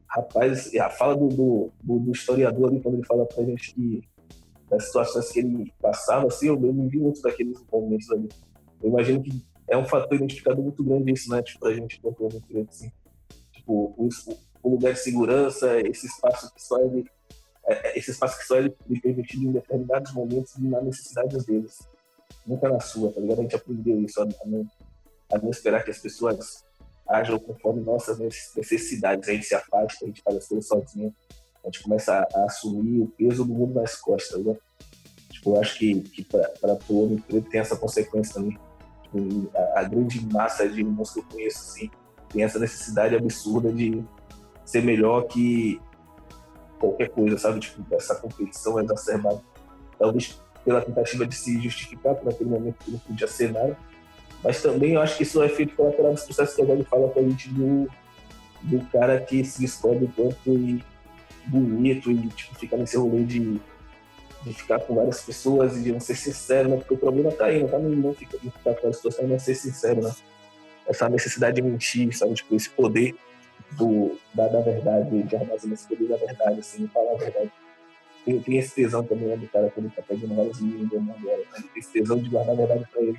Rapaz, 0.09 0.75
a 0.75 0.89
fala 0.89 1.15
do, 1.15 1.29
do, 1.29 1.71
do, 1.83 2.13
historiador 2.13 2.71
ali, 2.71 2.81
quando 2.81 2.95
ele 2.95 3.07
fala 3.07 3.27
pra 3.27 3.45
gente 3.45 3.75
que 3.75 4.03
das 4.71 4.87
situações 4.87 5.31
que 5.31 5.41
ele 5.41 5.73
passava, 5.81 6.27
assim, 6.27 6.49
eu, 6.49 6.55
eu 6.55 6.73
me 6.73 6.89
vi 6.89 6.99
muito 6.99 7.21
daqueles 7.21 7.63
momentos 7.71 8.11
ali. 8.11 8.29
Eu 8.83 8.89
imagino 8.89 9.23
que 9.23 9.45
é 9.67 9.77
um 9.77 9.85
fator 9.85 10.15
identificado 10.15 10.63
muito 10.63 10.83
grande 10.83 11.13
isso, 11.13 11.31
né? 11.31 11.43
Tipo, 11.43 11.61
pra 11.61 11.75
gente 11.75 12.01
quanto 12.01 12.25
homem 12.25 12.41
preto, 12.41 12.71
assim. 12.71 12.91
Tipo, 13.53 13.95
o, 13.97 14.09
o, 14.63 14.71
lugar 14.71 14.95
de 14.95 15.01
segurança, 15.01 15.79
esse 15.81 16.07
espaço 16.07 16.53
que 16.55 16.63
só 16.63 16.81
ele 16.81 17.05
é, 17.67 17.91
é 17.91 17.99
esse 17.99 18.11
espaço 18.11 18.39
que 18.39 18.47
só 18.47 18.57
ele 18.57 18.75
lhe 18.89 19.01
permitido 19.01 19.45
em 19.45 19.53
determinados 19.53 20.13
momentos 20.15 20.55
e 20.57 20.63
na 20.63 20.81
necessidades 20.81 21.45
deles. 21.45 21.87
Nunca 22.47 22.69
na 22.69 22.81
sua, 22.81 23.13
tá 23.13 23.21
ligado? 23.21 23.41
A 23.41 23.43
gente 23.43 23.57
aprendeu 23.57 24.01
isso, 24.01 24.23
a, 24.23 24.27
não, 24.47 24.67
a 25.33 25.39
não 25.39 25.51
esperar 25.51 25.85
que 25.85 25.91
as 25.91 25.99
pessoas 25.99 26.65
ajam 27.09 27.39
conforme 27.39 27.81
nossas 27.83 28.19
necessidades. 28.19 29.29
A 29.29 29.33
gente 29.33 29.47
se 29.47 29.55
afasta, 29.55 30.05
a 30.05 30.07
gente 30.07 30.23
faz 30.23 30.37
as 30.37 30.47
coisas 30.47 30.67
sozinho, 30.67 31.15
a 31.65 31.67
gente 31.67 31.83
começa 31.83 32.27
a, 32.35 32.45
assumir 32.45 33.01
o 33.03 33.09
peso 33.09 33.45
do 33.45 33.53
mundo 33.53 33.75
nas 33.75 33.97
costas. 33.97 34.45
Né? 34.45 34.57
Tipo, 35.31 35.55
eu 35.55 35.61
acho 35.61 35.79
que, 35.79 36.01
que 36.01 36.25
para 36.25 36.79
o 36.89 37.05
homem 37.05 37.19
preto 37.19 37.49
tem 37.49 37.61
essa 37.61 37.77
consequência 37.77 38.35
também. 38.35 38.59
Tipo, 39.03 39.51
a, 39.57 39.81
a, 39.81 39.83
grande 39.85 40.25
massa 40.33 40.69
de 40.69 40.81
irmãos 40.81 41.13
que 41.13 41.21
eu 41.21 41.25
conheço 41.25 41.59
assim, 41.59 41.91
tem 42.29 42.45
essa 42.45 42.59
necessidade 42.59 43.17
absurda 43.17 43.73
de 43.73 44.05
ser 44.65 44.83
melhor 44.83 45.23
que 45.23 45.81
qualquer 46.79 47.09
coisa, 47.09 47.39
sabe? 47.39 47.61
Tipo, 47.61 47.83
essa 47.95 48.15
competição 48.17 48.79
exacerbada. 48.79 49.43
Talvez 49.99 50.39
pela 50.65 50.83
tentativa 50.83 51.27
de 51.27 51.35
se 51.35 51.59
justificar 51.61 52.15
por 52.15 52.31
aquele 52.31 52.51
momento 52.51 52.85
que 52.85 52.91
não 52.91 52.99
podia 52.99 53.27
ser 53.27 53.53
nada 53.53 53.77
Mas 54.43 54.63
também 54.63 54.95
eu 54.95 55.01
acho 55.01 55.17
que 55.17 55.23
isso 55.25 55.43
é 55.43 55.49
feito 55.49 55.75
pela 55.75 56.13
dos 56.13 56.25
processos 56.25 56.55
que 56.55 56.63
a 56.63 56.77
gente 56.77 56.89
fala 56.89 57.09
pra 57.09 57.23
gente 57.23 57.49
do, 57.51 57.89
do 58.63 58.85
cara 58.87 59.21
que 59.21 59.45
se 59.45 59.61
descobre 59.61 60.09
quanto 60.15 60.53
e 60.53 60.83
bonito 61.47 62.11
e 62.11 62.29
tipo, 62.29 62.55
fica 62.57 62.77
nesse 62.77 62.97
rolê 62.97 63.25
de, 63.25 63.61
de 64.43 64.55
ficar 64.55 64.79
com 64.81 64.95
várias 64.95 65.23
pessoas 65.23 65.77
e 65.77 65.83
de 65.83 65.93
não 65.93 66.01
ser 66.01 66.15
sincero, 66.15 66.69
né? 66.69 66.77
Porque 66.77 66.95
o 66.95 66.99
problema 66.99 67.33
tá 67.33 67.47
aí, 67.47 67.61
não 67.61 67.69
tá 67.69 67.79
no 67.79 68.15
ficar, 68.15 68.75
com 68.75 68.89
as 68.89 69.01
pessoas, 69.01 69.29
não 69.29 69.39
ser 69.39 69.55
sincero, 69.55 70.03
né? 70.03 70.15
Essa 70.87 71.09
necessidade 71.09 71.57
de 71.57 71.63
mentir, 71.63 72.17
sabe? 72.17 72.35
Tipo, 72.35 72.55
esse 72.55 72.71
poder 72.71 73.15
do, 73.73 74.17
da, 74.35 74.49
da 74.49 74.61
verdade, 74.61 75.23
de 75.23 75.37
armazenar 75.37 75.75
esse 75.75 75.89
poder 75.89 76.09
da 76.09 76.17
verdade, 76.17 76.61
assim, 76.61 76.87
falar 76.89 77.13
a 77.13 77.17
verdade. 77.17 77.51
Tem, 78.25 78.41
tem 78.41 78.59
esse 78.59 78.75
tesão 78.75 79.03
também 79.05 79.29
né, 79.29 79.37
do 79.37 79.49
cara 79.49 79.71
quando 79.71 79.91
tá 79.91 80.03
pegando 80.03 80.35
vários 80.35 80.59
livros 80.59 80.93
agora, 80.93 81.39
né? 81.39 81.65
tem 81.73 81.81
esse 81.81 81.93
tesão 81.93 82.19
de 82.19 82.29
guardar 82.29 82.55
a 82.55 82.59
verdade 82.59 82.87
pra 82.93 83.03
ele. 83.03 83.19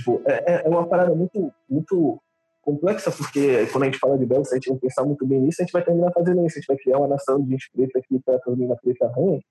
Tipo, 0.00 0.22
é, 0.26 0.54
é, 0.54 0.66
é 0.66 0.68
uma 0.68 0.86
parada 0.86 1.14
muito, 1.14 1.52
muito 1.68 2.18
complexa, 2.62 3.10
porque 3.10 3.66
quando 3.66 3.82
a 3.82 3.86
gente 3.86 3.98
fala 3.98 4.18
de 4.18 4.24
Belo, 4.24 4.44
se 4.46 4.54
a 4.54 4.56
gente 4.56 4.70
não 4.70 4.78
pensar 4.78 5.04
muito 5.04 5.26
bem 5.26 5.40
nisso, 5.40 5.60
a 5.60 5.64
gente 5.64 5.72
vai 5.72 5.84
terminar 5.84 6.10
fazendo 6.12 6.44
isso. 6.46 6.56
A 6.56 6.60
gente 6.60 6.68
vai 6.68 6.76
criar 6.78 6.98
uma 6.98 7.08
nação 7.08 7.42
de 7.42 7.50
gente 7.50 7.70
preta 7.70 7.98
aqui 7.98 8.18
para 8.20 8.36
a 8.36 8.76
preta 8.76 9.06
ruim, 9.08 9.42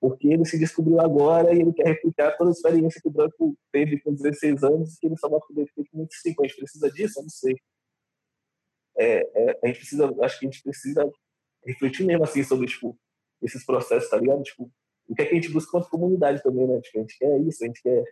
porque 0.00 0.28
ele 0.28 0.46
se 0.46 0.58
descobriu 0.58 0.98
agora 0.98 1.54
e 1.54 1.60
ele 1.60 1.74
quer 1.74 1.86
replicar 1.86 2.36
toda 2.38 2.50
a 2.50 2.52
experiência 2.52 3.00
que 3.02 3.08
o 3.08 3.12
branco 3.12 3.54
teve 3.70 4.00
com 4.00 4.14
16 4.14 4.62
anos 4.64 4.96
que 4.98 5.06
ele 5.06 5.16
só 5.18 5.28
vai 5.28 5.40
poder 5.40 5.66
ter 5.74 5.84
com 5.90 5.98
25. 5.98 6.42
A 6.42 6.46
gente 6.46 6.56
precisa 6.56 6.90
disso? 6.90 7.20
Eu 7.20 7.22
não 7.24 7.30
sei. 7.30 7.56
É, 8.96 9.50
é, 9.50 9.58
a 9.62 9.66
gente 9.66 9.78
precisa, 9.78 10.14
acho 10.22 10.38
que 10.38 10.46
a 10.46 10.50
gente 10.50 10.62
precisa 10.62 11.12
refletir 11.66 12.04
mesmo 12.04 12.24
assim 12.24 12.42
sobre 12.42 12.66
tipo, 12.66 12.98
esses 13.42 13.64
processos, 13.64 14.08
tá 14.08 14.16
ligado? 14.16 14.42
Tipo, 14.42 14.70
o 15.08 15.14
que 15.14 15.22
é 15.22 15.26
que 15.26 15.32
a 15.32 15.34
gente 15.34 15.50
busca 15.50 15.70
quanto 15.70 15.90
comunidade 15.90 16.42
também, 16.42 16.66
né? 16.66 16.80
Tipo, 16.80 16.98
a 16.98 17.00
gente 17.02 17.18
quer 17.18 17.40
isso, 17.40 17.62
a 17.62 17.66
gente 17.66 17.82
quer 17.82 18.04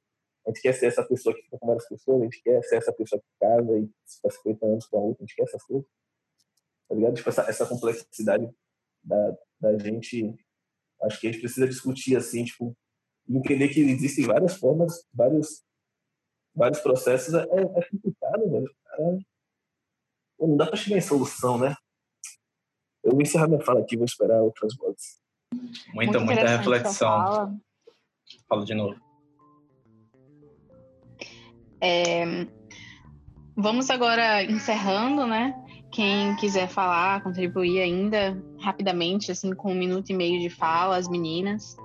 a 0.47 0.51
gente 0.51 0.63
quer 0.63 0.73
ser 0.73 0.87
essa 0.87 1.05
pessoa 1.05 1.35
que 1.35 1.43
fica 1.43 1.59
com 1.59 1.67
várias 1.67 1.89
pessoas, 1.89 2.21
a 2.21 2.25
gente 2.25 2.43
quer 2.43 2.63
ser 2.65 2.77
essa 2.77 2.93
pessoa 2.93 3.21
que 3.21 3.27
casa 3.39 3.79
e 3.79 3.91
fica 4.07 4.31
50 4.31 4.67
anos 4.67 4.87
com 4.87 4.97
a 4.97 5.01
outra, 5.01 5.23
a 5.23 5.27
gente 5.27 5.37
quer 5.37 5.43
essas 5.43 5.63
coisas. 5.63 5.87
Tá 6.89 6.95
ligado? 6.95 7.15
Tipo, 7.15 7.29
essa, 7.29 7.43
essa 7.43 7.67
complexidade 7.67 8.51
da, 9.03 9.37
da 9.61 9.79
gente, 9.79 10.35
acho 11.03 11.21
que 11.21 11.29
a 11.29 11.33
gente 11.33 11.41
precisa 11.41 11.69
discutir, 11.69 12.17
assim, 12.17 12.45
tipo, 12.45 12.77
entender 13.29 13.69
que 13.69 13.81
existem 13.81 14.27
várias 14.27 14.57
formas, 14.57 15.07
vários, 15.13 15.63
vários 16.55 16.81
processos. 16.81 17.35
É, 17.35 17.43
é 17.43 17.89
complicado, 17.91 18.51
velho. 18.51 18.75
É, 18.99 19.19
não 20.41 20.57
dá 20.57 20.67
pra 20.67 20.77
chegar 20.77 20.97
em 20.97 21.03
solução, 21.03 21.59
né? 21.59 21.77
Eu 23.05 23.13
vou 23.13 23.23
encerrar 23.23 23.47
minha 23.47 23.61
fala 23.61 23.81
aqui, 23.81 23.97
vou 23.97 24.05
esperar 24.05 24.43
outras 24.43 24.75
vozes. 24.77 25.21
Muita, 25.95 26.19
Muito 26.19 26.21
muita 26.21 26.57
reflexão. 26.57 27.61
Fala 28.49 28.65
de 28.65 28.75
novo. 28.75 29.10
É, 31.81 32.47
vamos 33.57 33.91
agora 33.91 34.43
encerrando, 34.45 35.27
né? 35.27 35.55
Quem 35.93 36.37
quiser 36.37 36.69
falar, 36.69 37.23
contribuir 37.23 37.81
ainda 37.81 38.41
rapidamente, 38.61 39.33
assim, 39.33 39.53
com 39.53 39.73
um 39.73 39.75
minuto 39.75 40.11
e 40.11 40.15
meio 40.15 40.41
de 40.41 40.49
fala, 40.49 40.97
as 40.97 41.09
meninas. 41.09 41.77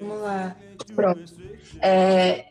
Vamos 0.00 0.20
lá. 0.20 0.56
Pronto. 0.94 1.32
É, 1.80 2.46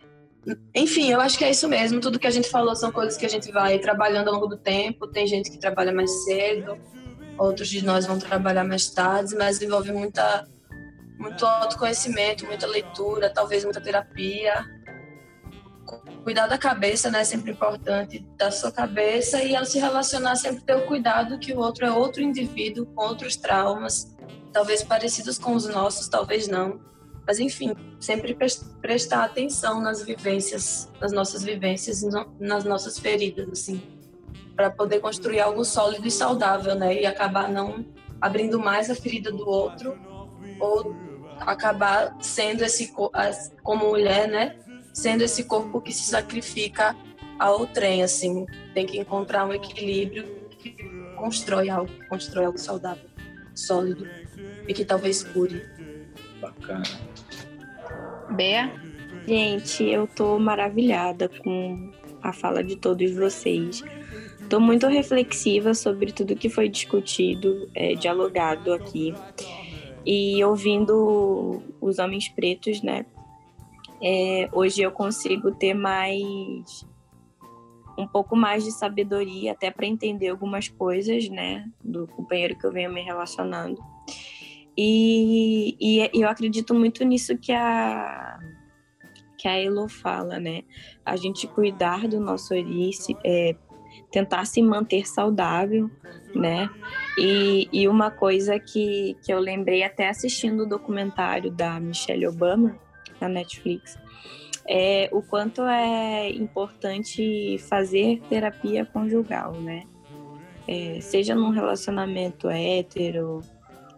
enfim, 0.73 1.11
eu 1.11 1.19
acho 1.19 1.37
que 1.37 1.43
é 1.43 1.51
isso 1.51 1.67
mesmo. 1.67 1.99
Tudo 1.99 2.19
que 2.19 2.27
a 2.27 2.31
gente 2.31 2.49
falou 2.49 2.75
são 2.75 2.91
coisas 2.91 3.17
que 3.17 3.25
a 3.25 3.29
gente 3.29 3.51
vai 3.51 3.79
trabalhando 3.79 4.27
ao 4.27 4.35
longo 4.35 4.47
do 4.47 4.57
tempo. 4.57 5.07
Tem 5.07 5.25
gente 5.25 5.49
que 5.49 5.57
trabalha 5.57 5.91
mais 5.91 6.11
cedo, 6.23 6.77
outros 7.37 7.67
de 7.67 7.83
nós 7.83 8.05
vão 8.05 8.19
trabalhar 8.19 8.63
mais 8.63 8.89
tarde, 8.89 9.35
mas 9.35 9.61
envolve 9.61 9.91
muita 9.91 10.47
muito 11.17 11.45
autoconhecimento, 11.45 12.45
muita 12.45 12.67
leitura, 12.67 13.29
talvez 13.29 13.63
muita 13.63 13.81
terapia. 13.81 14.65
Cuidar 16.23 16.47
da 16.47 16.57
cabeça, 16.57 17.11
né, 17.11 17.21
é 17.21 17.23
sempre 17.23 17.51
importante, 17.51 18.19
da 18.35 18.49
sua 18.49 18.71
cabeça 18.71 19.43
e 19.43 19.55
ao 19.55 19.63
se 19.65 19.77
relacionar 19.77 20.35
sempre 20.35 20.63
ter 20.63 20.75
o 20.75 20.85
cuidado 20.87 21.37
que 21.37 21.53
o 21.53 21.59
outro 21.59 21.85
é 21.85 21.91
outro 21.91 22.23
indivíduo 22.23 22.87
com 22.87 23.03
outros 23.05 23.35
traumas, 23.35 24.15
talvez 24.51 24.83
parecidos 24.83 25.37
com 25.37 25.53
os 25.53 25.67
nossos, 25.67 26.07
talvez 26.07 26.47
não. 26.47 26.79
Mas 27.27 27.39
enfim, 27.39 27.75
sempre 27.99 28.35
prestar 28.81 29.23
atenção 29.23 29.79
nas 29.81 30.01
vivências, 30.03 30.91
nas 30.99 31.11
nossas 31.11 31.43
vivências, 31.43 32.01
nas 32.39 32.63
nossas 32.63 32.97
feridas, 32.97 33.47
assim, 33.49 33.81
para 34.55 34.71
poder 34.71 34.99
construir 34.99 35.39
algo 35.39 35.63
sólido 35.63 36.07
e 36.07 36.11
saudável, 36.11 36.73
né, 36.73 37.01
e 37.01 37.05
acabar 37.05 37.49
não 37.49 37.85
abrindo 38.19 38.59
mais 38.59 38.89
a 38.89 38.95
ferida 38.95 39.31
do 39.31 39.47
outro 39.47 39.95
ou 40.59 40.95
acabar 41.41 42.15
sendo 42.21 42.63
esse 42.63 42.93
como 43.63 43.89
mulher, 43.89 44.27
né? 44.27 44.55
Sendo 44.93 45.23
esse 45.23 45.43
corpo 45.43 45.81
que 45.81 45.91
se 45.91 46.09
sacrifica 46.09 46.95
ao 47.37 47.67
trem, 47.67 48.01
assim, 48.01 48.45
tem 48.73 48.85
que 48.85 48.97
encontrar 48.97 49.45
um 49.45 49.53
equilíbrio 49.53 50.23
que 50.57 50.71
constrói 51.17 51.69
algo, 51.69 51.91
constrói 52.07 52.45
algo 52.45 52.57
saudável, 52.57 53.09
sólido 53.53 54.07
e 54.67 54.73
que 54.73 54.85
talvez 54.85 55.23
cure. 55.23 55.61
Bacana. 56.39 56.83
Bea? 58.31 58.71
Gente, 59.27 59.83
eu 59.83 60.07
tô 60.07 60.37
maravilhada 60.37 61.29
com 61.29 61.91
a 62.21 62.31
fala 62.31 62.63
de 62.63 62.75
todos 62.75 63.11
vocês. 63.13 63.83
Tô 64.49 64.59
muito 64.59 64.87
reflexiva 64.87 65.73
sobre 65.73 66.11
tudo 66.11 66.35
que 66.35 66.49
foi 66.49 66.69
discutido, 66.69 67.69
é, 67.73 67.95
dialogado 67.95 68.73
aqui. 68.73 69.13
E 70.05 70.43
ouvindo 70.43 71.61
os 71.81 71.97
homens 71.99 72.29
pretos, 72.29 72.81
né? 72.81 73.05
É, 74.01 74.49
hoje 74.51 74.81
eu 74.81 74.91
consigo 74.91 75.51
ter 75.51 75.73
mais 75.73 76.85
um 77.97 78.05
pouco 78.05 78.35
mais 78.35 78.63
de 78.63 78.71
sabedoria 78.71 79.53
até 79.53 79.71
para 79.71 79.85
entender 79.85 80.27
algumas 80.27 80.67
coisas, 80.67 81.29
né, 81.29 81.65
do 81.81 82.07
companheiro 82.07 82.57
que 82.57 82.65
eu 82.65 82.71
venho 82.71 82.91
me 82.91 83.01
relacionando. 83.01 83.81
E, 84.77 85.77
e, 85.79 86.09
eu 86.13 86.27
acredito 86.27 86.73
muito 86.73 87.03
nisso 87.05 87.37
que 87.37 87.53
a 87.53 88.37
que 89.37 89.47
a 89.47 89.57
Elo 89.61 89.87
fala, 89.87 90.39
né? 90.39 90.63
A 91.05 91.15
gente 91.15 91.45
cuidar 91.45 92.07
do 92.07 92.19
nosso 92.19 92.53
orice, 92.53 93.15
é, 93.23 93.55
tentar 94.15 94.45
se 94.45 94.61
manter 94.61 95.05
saudável, 95.05 95.91
né? 96.33 96.69
E, 97.17 97.67
e 97.69 97.85
uma 97.85 98.09
coisa 98.09 98.57
que, 98.57 99.17
que 99.21 99.33
eu 99.33 99.39
lembrei 99.39 99.83
até 99.83 100.07
assistindo 100.07 100.63
o 100.63 100.65
documentário 100.65 101.51
da 101.51 101.77
Michelle 101.81 102.25
Obama 102.25 102.79
na 103.19 103.27
Netflix 103.27 103.99
é 104.65 105.09
o 105.11 105.21
quanto 105.21 105.63
é 105.63 106.29
importante 106.29 107.57
fazer 107.67 108.21
terapia 108.29 108.85
conjugal, 108.85 109.51
né? 109.55 109.83
É, 110.65 110.99
seja 111.01 111.35
num 111.35 111.49
relacionamento 111.49 112.49
hétero 112.49 113.41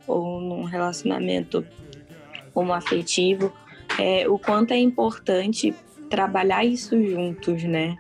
ou 0.07 0.41
num 0.41 0.63
relacionamento 0.63 1.63
homoafetivo, 2.55 3.53
é, 3.99 4.27
o 4.27 4.39
quanto 4.39 4.73
é 4.73 4.79
importante 4.79 5.75
trabalhar 6.09 6.65
isso 6.65 6.99
juntos, 7.03 7.63
né? 7.63 7.95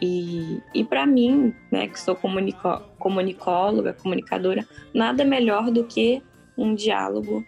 E, 0.00 0.60
e 0.72 0.84
para 0.84 1.04
mim, 1.04 1.54
né, 1.70 1.88
que 1.88 1.98
sou 1.98 2.14
comunicóloga, 2.14 3.92
comunicadora, 3.92 4.66
nada 4.94 5.24
melhor 5.24 5.70
do 5.70 5.84
que 5.84 6.22
um 6.56 6.74
diálogo 6.74 7.44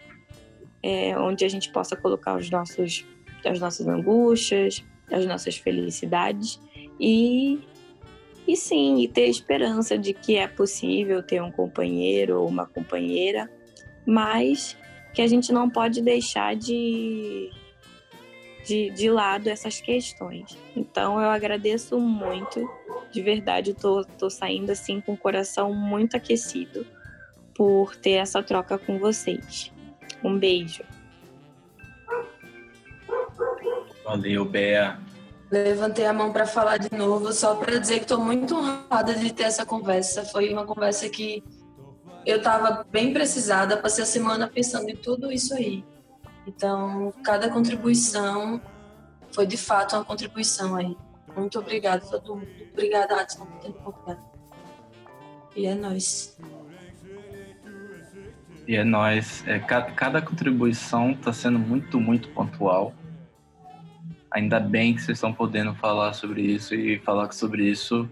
é, 0.83 1.17
onde 1.17 1.45
a 1.45 1.49
gente 1.49 1.71
possa 1.71 1.95
colocar 1.95 2.35
os 2.35 2.49
nossos, 2.49 3.05
as 3.45 3.59
nossas 3.59 3.87
angústias, 3.87 4.83
as 5.11 5.25
nossas 5.25 5.57
felicidades 5.57 6.59
e, 6.99 7.59
e 8.47 8.55
sim, 8.55 9.01
e 9.01 9.07
ter 9.07 9.27
esperança 9.27 9.97
de 9.97 10.13
que 10.13 10.35
é 10.35 10.47
possível 10.47 11.21
ter 11.21 11.41
um 11.41 11.51
companheiro 11.51 12.41
ou 12.41 12.47
uma 12.47 12.65
companheira, 12.65 13.49
mas 14.05 14.77
que 15.13 15.21
a 15.21 15.27
gente 15.27 15.51
não 15.51 15.69
pode 15.69 16.01
deixar 16.01 16.55
de 16.55 17.49
de, 18.71 18.89
de 18.91 19.09
lado 19.09 19.49
essas 19.49 19.81
questões. 19.81 20.57
Então 20.73 21.19
eu 21.19 21.29
agradeço 21.29 21.99
muito, 21.99 22.69
de 23.11 23.21
verdade, 23.21 23.73
tô, 23.73 24.05
tô 24.17 24.29
saindo 24.29 24.71
assim 24.71 25.01
com 25.01 25.11
o 25.11 25.17
coração 25.17 25.73
muito 25.73 26.15
aquecido 26.15 26.85
por 27.53 27.97
ter 27.97 28.11
essa 28.11 28.41
troca 28.41 28.77
com 28.77 28.97
vocês. 28.97 29.73
Um 30.23 30.39
beijo. 30.39 30.83
Valeu, 34.05 34.45
Bea. 34.45 34.97
Levantei 35.51 36.05
a 36.05 36.13
mão 36.13 36.31
para 36.31 36.45
falar 36.45 36.77
de 36.77 36.95
novo, 36.95 37.33
só 37.33 37.55
para 37.55 37.77
dizer 37.77 37.95
que 37.95 38.03
estou 38.03 38.19
muito 38.19 38.55
honrada 38.55 39.13
de 39.13 39.33
ter 39.33 39.43
essa 39.43 39.65
conversa. 39.65 40.23
Foi 40.23 40.49
uma 40.51 40.65
conversa 40.65 41.09
que 41.09 41.43
eu 42.25 42.37
estava 42.37 42.85
bem 42.89 43.11
precisada, 43.11 43.75
passei 43.75 44.03
a 44.05 44.07
semana 44.07 44.47
pensando 44.47 44.89
em 44.89 44.95
tudo 44.95 45.29
isso 45.29 45.53
aí. 45.53 45.83
Então, 46.45 47.13
cada 47.23 47.49
contribuição 47.49 48.61
foi 49.31 49.45
de 49.45 49.57
fato 49.57 49.95
uma 49.95 50.05
contribuição 50.05 50.75
aí. 50.75 50.97
Muito 51.35 51.59
obrigada 51.59 52.03
a 52.03 52.07
todo 52.07 52.35
mundo. 52.35 52.47
Obrigada, 52.73 53.21
Adson, 53.21 53.45
por 53.45 53.59
ter 53.59 53.69
me 53.69 53.75
convidado. 53.75 54.21
E 55.55 55.65
é 55.65 55.75
nóis. 55.75 56.37
E 58.67 58.75
é 58.75 58.83
nós. 58.83 59.45
É, 59.47 59.59
cada, 59.59 59.91
cada 59.91 60.21
contribuição 60.21 61.11
está 61.11 61.33
sendo 61.33 61.59
muito, 61.59 61.99
muito 61.99 62.29
pontual. 62.29 62.93
Ainda 64.29 64.59
bem 64.59 64.93
que 64.93 65.01
vocês 65.01 65.17
estão 65.17 65.33
podendo 65.33 65.75
falar 65.75 66.13
sobre 66.13 66.41
isso 66.41 66.73
e 66.73 66.99
falar 66.99 67.31
sobre 67.33 67.69
isso 67.69 68.09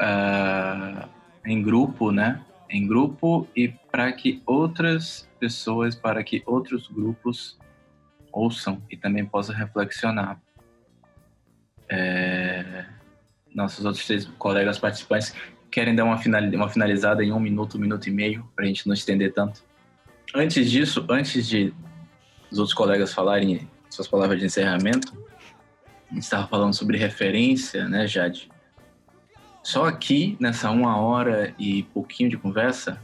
uh, 0.00 1.08
em 1.46 1.62
grupo, 1.62 2.10
né? 2.10 2.44
Em 2.68 2.86
grupo 2.86 3.48
e 3.56 3.72
para 3.94 4.12
que 4.12 4.42
outras 4.44 5.30
pessoas, 5.38 5.94
para 5.94 6.24
que 6.24 6.42
outros 6.46 6.88
grupos 6.88 7.56
ouçam 8.32 8.82
e 8.90 8.96
também 8.96 9.24
possam 9.24 9.54
reflexionar. 9.54 10.42
É, 11.88 12.86
nossos 13.54 13.84
outros 13.84 14.04
três 14.04 14.24
colegas 14.36 14.80
participantes 14.80 15.32
querem 15.70 15.94
dar 15.94 16.02
uma, 16.02 16.18
finalizada 16.68 17.22
em 17.22 17.30
um 17.30 17.38
minuto, 17.38 17.78
um 17.78 17.80
minuto 17.80 18.08
e 18.08 18.10
meio, 18.10 18.50
para 18.56 18.64
a 18.64 18.66
gente 18.66 18.84
não 18.88 18.94
estender 18.94 19.32
tanto. 19.32 19.62
Antes 20.34 20.68
disso, 20.68 21.06
antes 21.08 21.46
de 21.46 21.72
os 22.50 22.58
outros 22.58 22.74
colegas 22.74 23.14
falarem 23.14 23.70
suas 23.88 24.08
palavras 24.08 24.40
de 24.40 24.46
encerramento, 24.46 25.16
a 26.10 26.14
gente 26.14 26.24
estava 26.24 26.48
falando 26.48 26.74
sobre 26.74 26.98
referência, 26.98 27.88
né, 27.88 28.08
Jade? 28.08 28.50
Só 29.62 29.86
aqui, 29.86 30.36
nessa 30.40 30.68
uma 30.68 30.96
hora 30.96 31.54
e 31.56 31.84
pouquinho 31.84 32.28
de 32.28 32.36
conversa, 32.36 33.00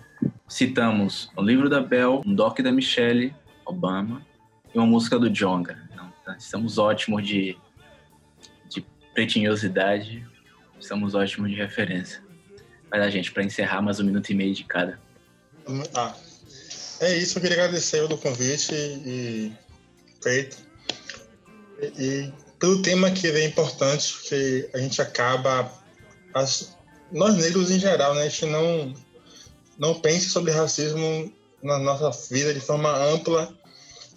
citamos 0.50 1.30
o 1.36 1.42
livro 1.42 1.70
da 1.70 1.80
Bell, 1.80 2.20
um 2.26 2.34
doc 2.34 2.58
da 2.60 2.72
Michelle 2.72 3.32
Obama 3.64 4.26
e 4.74 4.78
uma 4.78 4.86
música 4.86 5.16
do 5.16 5.30
Jonga. 5.30 5.88
Então, 5.90 6.12
tá, 6.24 6.36
estamos 6.36 6.76
ótimos 6.76 7.24
de, 7.24 7.56
de 8.68 8.84
pretinhosidade, 9.14 10.26
estamos 10.78 11.14
ótimos 11.14 11.50
de 11.50 11.56
referência. 11.56 12.20
Vai 12.90 12.98
lá, 12.98 13.08
gente, 13.08 13.30
para 13.30 13.44
encerrar 13.44 13.80
mais 13.80 14.00
um 14.00 14.04
minuto 14.04 14.28
e 14.30 14.34
meio 14.34 14.52
de 14.52 14.64
cada. 14.64 15.00
Ah, 15.94 16.16
é 16.98 17.16
isso, 17.16 17.38
eu 17.38 17.42
queria 17.42 17.56
agradecer 17.56 17.98
pelo 18.08 18.18
convite 18.18 18.74
e 18.74 19.52
feito. 20.20 20.56
E, 21.80 22.02
e 22.02 22.32
pelo 22.58 22.82
tema 22.82 23.08
que 23.12 23.28
é 23.28 23.46
importante, 23.46 24.18
que 24.28 24.68
a 24.74 24.78
gente 24.78 25.00
acaba 25.00 25.72
as, 26.34 26.76
nós 27.12 27.36
negros 27.36 27.70
em 27.70 27.78
geral, 27.78 28.16
né, 28.16 28.22
a 28.22 28.28
gente 28.28 28.46
não, 28.46 28.92
não 29.80 29.98
pensa 29.98 30.28
sobre 30.28 30.52
racismo 30.52 31.32
na 31.62 31.78
nossa 31.78 32.10
vida 32.32 32.52
de 32.52 32.60
forma 32.60 32.94
ampla. 32.94 33.52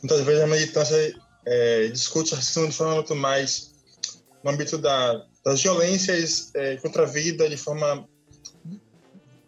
Muitas 0.02 0.22
vezes 0.26 0.44
a 0.44 0.48
militância 0.48 1.16
é, 1.46 1.88
discute 1.88 2.36
racismo 2.36 2.68
de 2.68 2.76
forma 2.76 2.96
muito 2.96 3.16
mais 3.16 3.72
no 4.44 4.52
âmbito 4.52 4.78
da, 4.78 5.26
das 5.44 5.62
violências 5.62 6.52
é, 6.54 6.76
contra 6.78 7.04
a 7.04 7.06
vida, 7.06 7.50
de 7.50 7.56
forma 7.56 8.06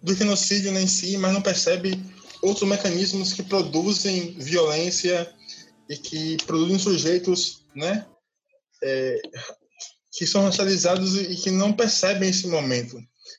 do 0.01 0.15
genocídio 0.15 0.71
em 0.77 0.87
si, 0.87 1.17
mas 1.17 1.33
não 1.33 1.41
percebe 1.41 2.01
outros 2.41 2.67
mecanismos 2.69 3.33
que 3.33 3.43
produzem 3.43 4.37
violência 4.39 5.29
e 5.89 5.97
que 5.97 6.37
produzem 6.45 6.79
sujeitos, 6.79 7.65
né, 7.75 8.05
é, 8.81 9.21
que 10.13 10.25
são 10.25 10.43
racializados 10.43 11.17
e 11.17 11.35
que 11.35 11.51
não 11.51 11.73
percebem 11.73 12.29
esse 12.29 12.47
momento. 12.47 12.97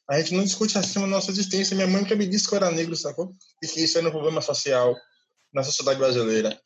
A 0.08 0.18
gente 0.20 0.34
não 0.34 0.44
discute 0.44 0.78
acima 0.78 1.04
da 1.04 1.12
nossa 1.12 1.30
existência. 1.30 1.74
Minha 1.74 1.88
mãe 1.88 2.02
nunca 2.02 2.14
me 2.14 2.26
disse 2.26 2.48
que 2.48 2.54
eu 2.54 2.58
era 2.58 2.70
negro, 2.70 2.94
sacou? 2.94 3.34
E 3.62 3.66
que 3.66 3.82
isso 3.82 3.98
era 3.98 4.06
um 4.08 4.12
problema 4.12 4.40
social 4.40 4.94
na 5.52 5.64
sociedade 5.64 5.98
brasileira. 5.98 6.60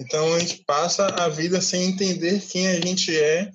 Então 0.00 0.34
a 0.34 0.38
gente 0.38 0.64
passa 0.64 1.06
a 1.06 1.28
vida 1.28 1.60
sem 1.60 1.84
entender 1.84 2.40
quem 2.46 2.68
a 2.68 2.80
gente 2.80 3.16
é. 3.18 3.50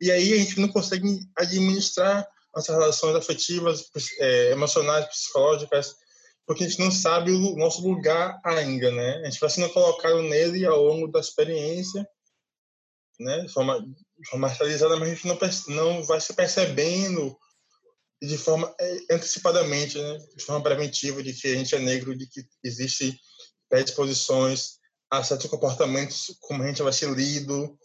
E 0.00 0.10
aí 0.10 0.32
a 0.32 0.36
gente 0.36 0.58
não 0.58 0.68
consegue 0.68 1.20
administrar 1.36 2.26
nossas 2.54 2.74
relações 2.74 3.14
afetivas, 3.14 3.84
é, 4.18 4.50
emocionais, 4.50 5.06
psicológicas, 5.06 5.94
porque 6.46 6.64
a 6.64 6.68
gente 6.68 6.80
não 6.80 6.90
sabe 6.90 7.30
o 7.30 7.56
nosso 7.56 7.86
lugar 7.86 8.40
ainda, 8.44 8.90
né? 8.90 9.22
A 9.22 9.30
gente 9.30 9.40
vai 9.40 9.48
sendo 9.48 9.72
colocado 9.72 10.22
nele 10.22 10.66
ao 10.66 10.82
longo 10.82 11.06
da 11.06 11.20
experiência, 11.20 12.06
né? 13.18 13.40
De 13.40 13.52
forma 13.52 13.84
marcializada, 14.34 14.96
mas 14.96 15.08
a 15.08 15.14
gente 15.14 15.26
não, 15.26 15.38
não 15.68 16.02
vai 16.02 16.20
se 16.20 16.34
percebendo 16.34 17.36
de 18.26 18.38
forma 18.38 18.72
é, 18.78 19.14
antecipadamente, 19.14 19.98
né? 19.98 20.18
de 20.36 20.44
forma 20.44 20.62
preventiva, 20.62 21.22
de 21.22 21.32
que 21.32 21.48
a 21.48 21.56
gente 21.56 21.74
é 21.74 21.78
negro, 21.78 22.16
de 22.16 22.26
que 22.26 22.44
existe 22.62 23.18
predisposições 23.68 24.78
a 25.10 25.24
certos 25.24 25.50
comportamentos, 25.50 26.36
como 26.40 26.62
a 26.62 26.66
gente 26.66 26.82
vai 26.82 26.92
ser 26.92 27.10
lido. 27.10 27.76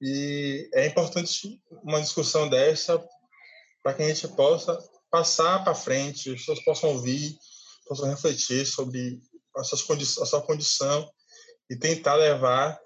E 0.00 0.70
é 0.72 0.86
importante 0.86 1.60
uma 1.82 2.00
discussão 2.00 2.48
dessa 2.48 2.98
para 3.82 3.94
que 3.94 4.02
a 4.02 4.08
gente 4.08 4.26
possa 4.28 4.78
passar 5.10 5.62
para 5.62 5.74
frente, 5.74 6.32
as 6.32 6.40
pessoas 6.40 6.64
possam 6.64 6.90
ouvir, 6.90 7.36
possam 7.86 8.08
refletir 8.08 8.66
sobre 8.66 9.20
a 9.56 9.64
sua, 9.64 9.96
a 9.96 10.26
sua 10.26 10.42
condição 10.42 11.10
e 11.70 11.76
tentar 11.76 12.14
levar 12.14 12.78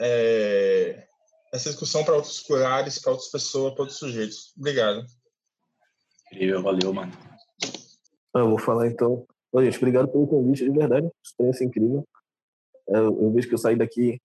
é, 0.00 1.06
essa 1.52 1.70
discussão 1.70 2.04
para 2.04 2.14
outros 2.14 2.44
lugares, 2.48 2.98
para 2.98 3.12
outras 3.12 3.30
pessoas, 3.30 3.74
para 3.74 3.82
outros 3.82 3.98
sujeitos. 3.98 4.52
Obrigado. 4.56 5.04
Incrível, 6.32 6.62
valeu, 6.62 6.94
mano. 6.94 7.12
Eu 8.34 8.48
vou 8.48 8.58
falar 8.58 8.86
então. 8.86 9.26
Gente, 9.58 9.78
obrigado 9.78 10.08
pelo 10.08 10.28
convite, 10.28 10.64
de 10.64 10.70
verdade. 10.70 11.10
Experiência 11.24 11.64
incrível. 11.64 12.06
É, 12.88 12.98
eu, 12.98 13.22
eu 13.22 13.32
vejo 13.32 13.48
que 13.48 13.54
eu 13.54 13.58
saí 13.58 13.76
daqui 13.76 14.20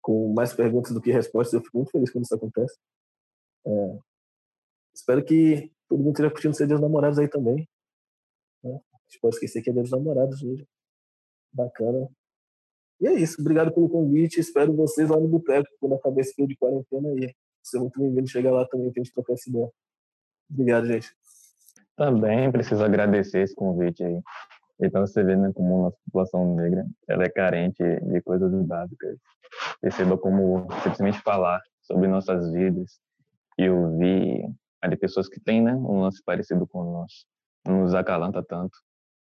com 0.00 0.32
mais 0.32 0.54
perguntas 0.54 0.92
do 0.92 1.00
que 1.00 1.12
respostas. 1.12 1.52
Eu 1.52 1.62
fico 1.62 1.76
muito 1.76 1.90
feliz 1.90 2.10
quando 2.10 2.24
isso 2.24 2.34
acontece. 2.34 2.78
É, 3.66 3.98
espero 4.94 5.22
que 5.22 5.70
todo 5.88 5.98
mundo 5.98 6.12
esteja 6.12 6.30
curtindo 6.30 6.54
ser 6.54 6.66
Dia 6.66 6.76
dos 6.76 6.82
Namorados 6.82 7.18
aí 7.18 7.28
também. 7.28 7.68
Né? 8.64 8.72
A 8.72 8.98
gente 9.08 9.20
pode 9.20 9.36
esquecer 9.36 9.60
que 9.60 9.68
é 9.68 9.72
Dia 9.74 9.82
dos 9.82 9.90
Namorados 9.90 10.42
hoje. 10.42 10.66
Bacana. 11.52 12.08
E 12.98 13.08
é 13.08 13.12
isso. 13.12 13.40
Obrigado 13.42 13.74
pelo 13.74 13.90
convite. 13.90 14.40
Espero 14.40 14.72
vocês 14.72 15.10
lá 15.10 15.20
no 15.20 15.28
Boteco, 15.28 15.68
quando 15.78 15.96
acabar 15.96 16.20
esse 16.22 16.34
período 16.34 16.50
de 16.50 16.56
quarentena 16.56 17.08
aí. 17.10 17.34
É 17.74 17.78
muito 17.78 17.98
bem-vindo 18.00 18.28
chegar 18.28 18.52
lá 18.52 18.66
também, 18.66 18.90
pra 18.90 19.02
gente 19.02 19.12
trocar 19.12 19.34
essa 19.34 19.50
ideia. 19.50 19.70
Obrigado, 20.48 20.86
gente. 20.86 21.14
Também 21.96 22.50
preciso 22.52 22.84
agradecer 22.84 23.40
esse 23.40 23.54
convite 23.54 24.04
aí. 24.04 24.20
Então 24.80 25.06
você 25.06 25.24
vê 25.24 25.34
né, 25.34 25.50
como 25.54 25.86
a 25.86 25.90
população 25.90 26.54
negra 26.54 26.84
ela 27.08 27.24
é 27.24 27.28
carente 27.30 27.82
de 27.82 28.20
coisas 28.22 28.52
básicas. 28.66 29.18
Perceba 29.80 30.18
como 30.18 30.66
simplesmente 30.82 31.18
falar 31.20 31.62
sobre 31.82 32.08
nossas 32.08 32.52
vidas 32.52 33.00
e 33.58 33.68
ouvir 33.70 34.46
de 34.88 34.96
pessoas 34.96 35.28
que 35.28 35.40
têm 35.40 35.62
né, 35.62 35.74
um 35.74 36.00
lance 36.00 36.22
parecido 36.22 36.66
com 36.66 36.80
o 36.80 36.92
nosso 36.92 37.26
nos 37.66 37.94
acalanta 37.94 38.44
tanto 38.44 38.78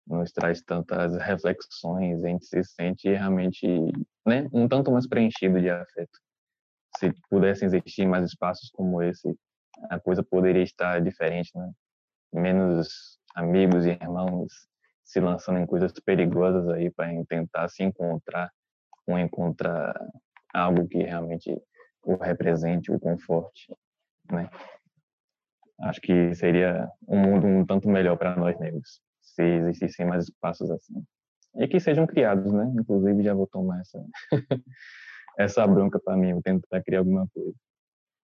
nos 0.06 0.32
traz 0.32 0.62
tantas 0.62 1.16
reflexões, 1.16 2.24
a 2.24 2.28
gente 2.28 2.46
se 2.46 2.62
sente 2.64 3.08
realmente 3.08 3.66
né, 4.26 4.48
um 4.52 4.68
tanto 4.68 4.90
mais 4.90 5.06
preenchido 5.06 5.60
de 5.60 5.70
afeto. 5.70 6.18
Se 6.98 7.12
pudessem 7.30 7.66
existir 7.66 8.06
mais 8.06 8.24
espaços 8.24 8.70
como 8.70 9.02
esse, 9.02 9.34
a 9.90 9.98
coisa 9.98 10.22
poderia 10.22 10.62
estar 10.62 11.00
diferente, 11.00 11.50
né? 11.54 11.70
Menos 12.32 13.18
amigos 13.34 13.86
e 13.86 13.90
irmãos 13.90 14.68
se 15.04 15.20
lançando 15.20 15.58
em 15.58 15.66
coisas 15.66 15.92
perigosas 15.92 16.68
aí 16.70 16.90
para 16.90 17.08
tentar 17.26 17.68
se 17.68 17.82
encontrar 17.82 18.50
ou 19.06 19.18
encontrar 19.18 19.94
algo 20.54 20.86
que 20.88 20.98
realmente 20.98 21.54
o 22.04 22.16
represente, 22.16 22.90
o 22.90 22.98
conforte, 22.98 23.74
né? 24.30 24.48
Acho 25.80 26.00
que 26.00 26.34
seria 26.34 26.88
um 27.08 27.18
mundo 27.18 27.46
um 27.46 27.66
tanto 27.66 27.88
melhor 27.88 28.16
para 28.16 28.36
nós 28.36 28.58
negros 28.58 29.00
se 29.20 29.42
existissem 29.42 30.06
mais 30.06 30.24
espaços 30.24 30.70
assim. 30.70 31.04
E 31.56 31.68
que 31.68 31.80
sejam 31.80 32.06
criados, 32.06 32.52
né? 32.52 32.72
Inclusive, 32.78 33.22
já 33.22 33.34
vou 33.34 33.46
tomar 33.46 33.80
essa, 33.80 34.04
essa 35.38 35.66
bronca 35.66 35.98
para 36.00 36.16
mim, 36.16 36.32
vou 36.32 36.42
tentar 36.42 36.82
criar 36.82 37.00
alguma 37.00 37.26
coisa. 37.28 37.54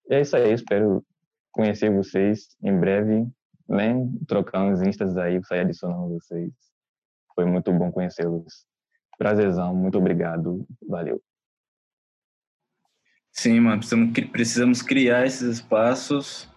E 0.10 0.16
é 0.16 0.22
isso 0.22 0.36
aí, 0.36 0.54
espero 0.54 1.06
conhecer 1.52 1.92
vocês 1.92 2.56
em 2.64 2.78
breve, 2.80 3.28
né? 3.72 3.94
Trocar 4.28 4.64
uns 4.64 4.82
instas 4.82 5.18
aí, 5.18 5.44
sair 5.44 5.62
adicionando 5.62 6.10
vocês. 6.10 6.52
Foi 7.34 7.46
muito 7.46 7.72
bom 7.72 7.92
conhecê-los. 7.92 8.66
Prazerzão, 9.18 9.74
muito 9.76 9.98
obrigado, 9.98 10.66
valeu. 10.88 11.22
Sim, 13.32 13.62
mano, 13.62 13.78
precisamos, 13.78 14.12
precisamos 14.32 14.82
criar 14.82 15.26
esses 15.26 15.58
espaços 15.58 16.50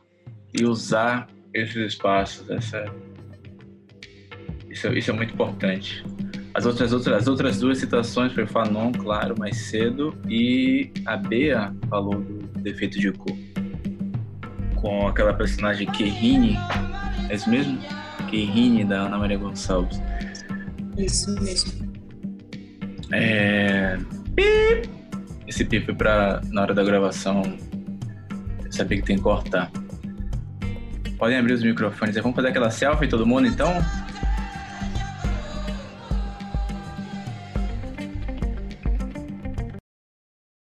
e 0.53 0.65
usar 0.65 1.28
esses 1.53 1.77
espaços. 1.77 2.51
Essa 2.51 2.85
isso, 4.74 4.89
isso 4.89 5.11
é 5.11 5.15
muito 5.15 5.32
importante. 5.32 6.05
As 6.53 6.66
outras, 6.66 6.93
outras, 6.93 7.23
as 7.23 7.28
outras 7.28 7.61
duas 7.61 7.78
citações 7.78 8.32
foi 8.32 8.45
Fanon, 8.45 8.91
claro, 8.91 9.39
mais 9.39 9.57
cedo, 9.57 10.16
e 10.28 10.91
a 11.07 11.16
Bea 11.16 11.73
falou 11.89 12.20
do 12.20 12.61
defeito 12.61 12.99
de 12.99 13.12
cor. 13.12 13.36
Com 14.74 15.07
aquela 15.07 15.32
personagem 15.32 15.86
Kerrine, 15.86 16.57
é 17.29 17.35
isso 17.35 17.49
mesmo? 17.49 17.79
Kerrine 18.31 18.85
da 18.85 19.03
Ana 19.03 19.19
Maria 19.19 19.39
Gonçalves. 19.39 20.01
Isso 20.97 21.35
mesmo. 21.41 21.95
É... 23.13 23.99
Esse 25.47 25.65
pi 25.65 25.81
foi 25.81 25.95
pra, 25.95 26.41
na 26.51 26.63
hora 26.63 26.75
da 26.75 26.83
gravação, 26.83 27.43
eu 28.65 28.73
sabia 28.73 28.99
que 28.99 29.07
tem 29.07 29.17
que 29.17 29.23
cortar. 29.23 29.71
Podem 31.19 31.39
abrir 31.39 31.53
os 31.53 31.63
microfones. 31.63 32.17
Vamos 32.17 32.35
fazer 32.35 32.49
aquela 32.49 32.71
selfie 32.71 33.09
todo 33.09 33.27
mundo 33.27 33.47
então? 33.47 33.73